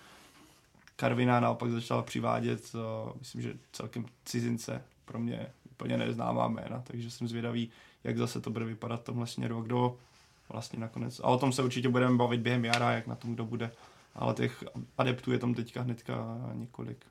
Karvina 0.96 1.40
naopak 1.40 1.70
začala 1.70 2.02
přivádět, 2.02 2.72
myslím, 3.18 3.42
že 3.42 3.54
celkem 3.72 4.06
cizince, 4.24 4.82
pro 5.04 5.18
mě 5.18 5.46
úplně 5.70 5.96
neznámá 5.96 6.48
jména, 6.48 6.82
takže 6.86 7.10
jsem 7.10 7.28
zvědavý, 7.28 7.70
jak 8.04 8.18
zase 8.18 8.40
to 8.40 8.50
bude 8.50 8.64
vypadat 8.64 9.00
v 9.00 9.04
tomhle 9.04 9.26
směru 9.26 9.58
a 9.58 9.62
kdo 9.62 9.96
vlastně 10.48 10.78
nakonec. 10.78 11.20
A 11.20 11.24
o 11.24 11.38
tom 11.38 11.52
se 11.52 11.62
určitě 11.62 11.88
budeme 11.88 12.16
bavit 12.16 12.40
během 12.40 12.64
jara, 12.64 12.92
jak 12.92 13.06
na 13.06 13.14
tom 13.14 13.34
kdo 13.34 13.44
bude. 13.44 13.70
Ale 14.14 14.34
těch 14.34 14.64
adeptů 14.98 15.32
je 15.32 15.38
tam 15.38 15.54
teďka 15.54 15.82
hnedka 15.82 16.38
několik. 16.52 17.06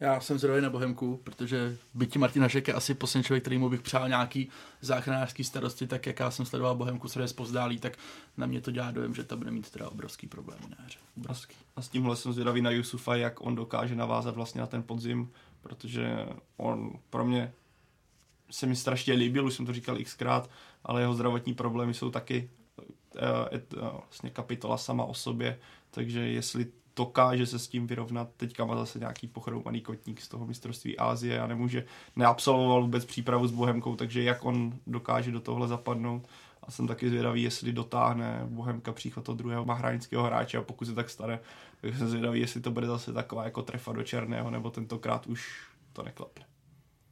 Já 0.00 0.20
jsem 0.20 0.38
zrovna 0.38 0.62
na 0.62 0.70
Bohemku, 0.70 1.20
protože 1.24 1.76
byť 1.94 2.16
Martin 2.16 2.42
Hašek 2.42 2.68
je 2.68 2.74
asi 2.74 2.94
poslední 2.94 3.24
člověk, 3.24 3.42
kterýmu 3.42 3.68
bych 3.68 3.82
přál 3.82 4.08
nějaký 4.08 4.48
záchranářský 4.80 5.44
starosti, 5.44 5.86
tak 5.86 6.06
jak 6.06 6.20
já 6.20 6.30
jsem 6.30 6.46
sledoval 6.46 6.76
Bohemku 6.76 7.08
se 7.08 7.28
spozdálí, 7.28 7.78
tak 7.78 7.98
na 8.36 8.46
mě 8.46 8.60
to 8.60 8.70
dělá 8.70 8.90
dojem, 8.90 9.14
že 9.14 9.24
to 9.24 9.36
bude 9.36 9.50
mít 9.50 9.70
teda 9.70 9.88
obrovský 9.88 10.26
problém 10.26 10.58
hře. 10.84 10.98
Obrovský. 11.16 11.56
A 11.76 11.82
s 11.82 11.88
tímhle 11.88 12.16
jsem 12.16 12.32
zvědavý 12.32 12.62
na 12.62 12.70
Yusufa, 12.70 13.16
jak 13.16 13.40
on 13.40 13.54
dokáže 13.54 13.94
navázat 13.94 14.34
vlastně 14.34 14.60
na 14.60 14.66
ten 14.66 14.82
podzim, 14.82 15.30
protože 15.60 16.26
on 16.56 16.92
pro 17.10 17.24
mě 17.24 17.52
se 18.50 18.66
mi 18.66 18.76
strašně 18.76 19.14
líbil, 19.14 19.46
už 19.46 19.54
jsem 19.54 19.66
to 19.66 19.72
říkal 19.72 19.98
xkrát, 20.04 20.50
ale 20.84 21.00
jeho 21.00 21.14
zdravotní 21.14 21.54
problémy 21.54 21.94
jsou 21.94 22.10
taky 22.10 22.50
uh, 22.78 23.82
uh, 23.82 23.88
vlastně 23.88 24.30
kapitola 24.30 24.78
sama 24.78 25.04
o 25.04 25.14
sobě, 25.14 25.58
takže 25.90 26.20
jestli 26.20 26.66
dokáže 26.98 27.46
se 27.46 27.58
s 27.58 27.68
tím 27.68 27.86
vyrovnat. 27.86 28.28
Teďka 28.36 28.64
má 28.64 28.76
zase 28.76 28.98
nějaký 28.98 29.26
pochroumaný 29.26 29.80
kotník 29.80 30.20
z 30.20 30.28
toho 30.28 30.46
mistrovství 30.46 30.98
Ázie 30.98 31.40
a 31.40 31.46
nemůže, 31.46 31.84
neabsolvoval 32.16 32.82
vůbec 32.82 33.04
přípravu 33.04 33.46
s 33.46 33.50
Bohemkou, 33.50 33.96
takže 33.96 34.22
jak 34.22 34.44
on 34.44 34.72
dokáže 34.86 35.30
do 35.30 35.40
tohle 35.40 35.68
zapadnout. 35.68 36.28
A 36.62 36.70
jsem 36.70 36.86
taky 36.86 37.08
zvědavý, 37.08 37.42
jestli 37.42 37.72
dotáhne 37.72 38.40
Bohemka 38.44 38.92
příchod 38.92 39.24
toho 39.24 39.36
druhého 39.36 39.64
mahranického 39.64 40.24
hráče 40.24 40.58
a 40.58 40.62
pokud 40.62 40.84
se 40.84 40.94
tak 40.94 41.10
stane, 41.10 41.40
tak 41.80 41.96
jsem 41.96 42.08
zvědavý, 42.08 42.40
jestli 42.40 42.60
to 42.60 42.70
bude 42.70 42.86
zase 42.86 43.12
taková 43.12 43.44
jako 43.44 43.62
trefa 43.62 43.92
do 43.92 44.02
černého, 44.02 44.50
nebo 44.50 44.70
tentokrát 44.70 45.26
už 45.26 45.66
to 45.92 46.02
neklapne. 46.02 46.44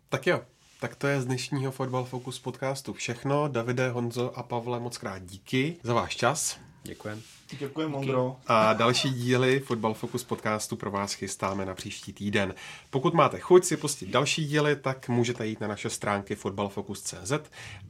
Tak 0.09 0.27
jo, 0.27 0.41
tak 0.81 0.97
to 0.97 1.07
je 1.07 1.21
z 1.21 1.27
dnešního 1.27 1.73
Fotbal 1.73 2.05
Focus 2.05 2.39
podcastu 2.39 2.93
všechno. 2.93 3.49
Davide, 3.49 3.91
Honzo 3.91 4.39
a 4.39 4.43
Pavle, 4.43 4.81
moc 4.81 4.99
krát 4.99 5.23
díky 5.23 5.77
za 5.83 5.95
váš 5.95 6.17
čas. 6.17 6.59
Děkujem. 6.87 7.23
Děkuji, 7.59 7.89
Mondro. 7.89 8.37
A 8.47 8.73
další 8.73 9.11
díly 9.11 9.61
Football 9.61 9.95
Focus 9.95 10.25
podcastu 10.25 10.77
pro 10.77 10.91
vás 10.91 11.13
chystáme 11.13 11.67
na 11.67 11.75
příští 11.75 12.13
týden. 12.13 12.55
Pokud 12.91 13.15
máte 13.15 13.39
chuť 13.39 13.65
si 13.65 13.77
pustit 13.77 14.07
další 14.07 14.47
díly, 14.47 14.77
tak 14.77 15.09
můžete 15.09 15.47
jít 15.47 15.61
na 15.61 15.69
naše 15.69 15.91
stránky 15.91 16.35
footballfocus.cz 16.35 17.33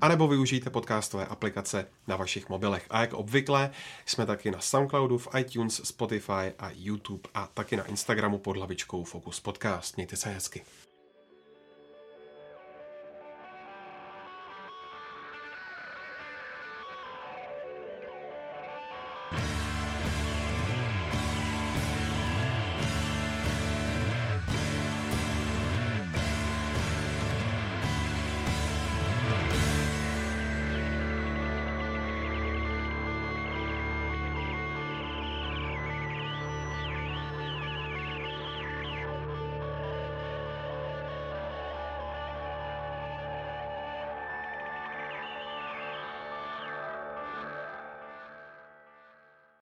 anebo 0.01 0.28
využijte 0.28 0.70
podcastové 0.70 1.27
aplikace 1.27 1.86
na 2.06 2.16
vašich 2.16 2.48
mobilech. 2.48 2.86
A 2.90 3.01
jak 3.01 3.12
obvykle 3.12 3.70
jsme 4.06 4.27
taky 4.27 4.51
na 4.51 4.60
Soundcloudu, 4.60 5.18
v 5.18 5.28
iTunes, 5.39 5.81
Spotify 5.85 6.52
a 6.59 6.70
YouTube 6.74 7.28
a 7.35 7.47
taky 7.55 7.77
na 7.77 7.85
Instagramu 7.85 8.39
pod 8.39 8.56
hlavičkou 8.56 9.05
Focus 9.05 9.40
Podcast. 9.40 9.97
Mějte 9.97 10.16
se 10.16 10.28
hezky. 10.28 10.62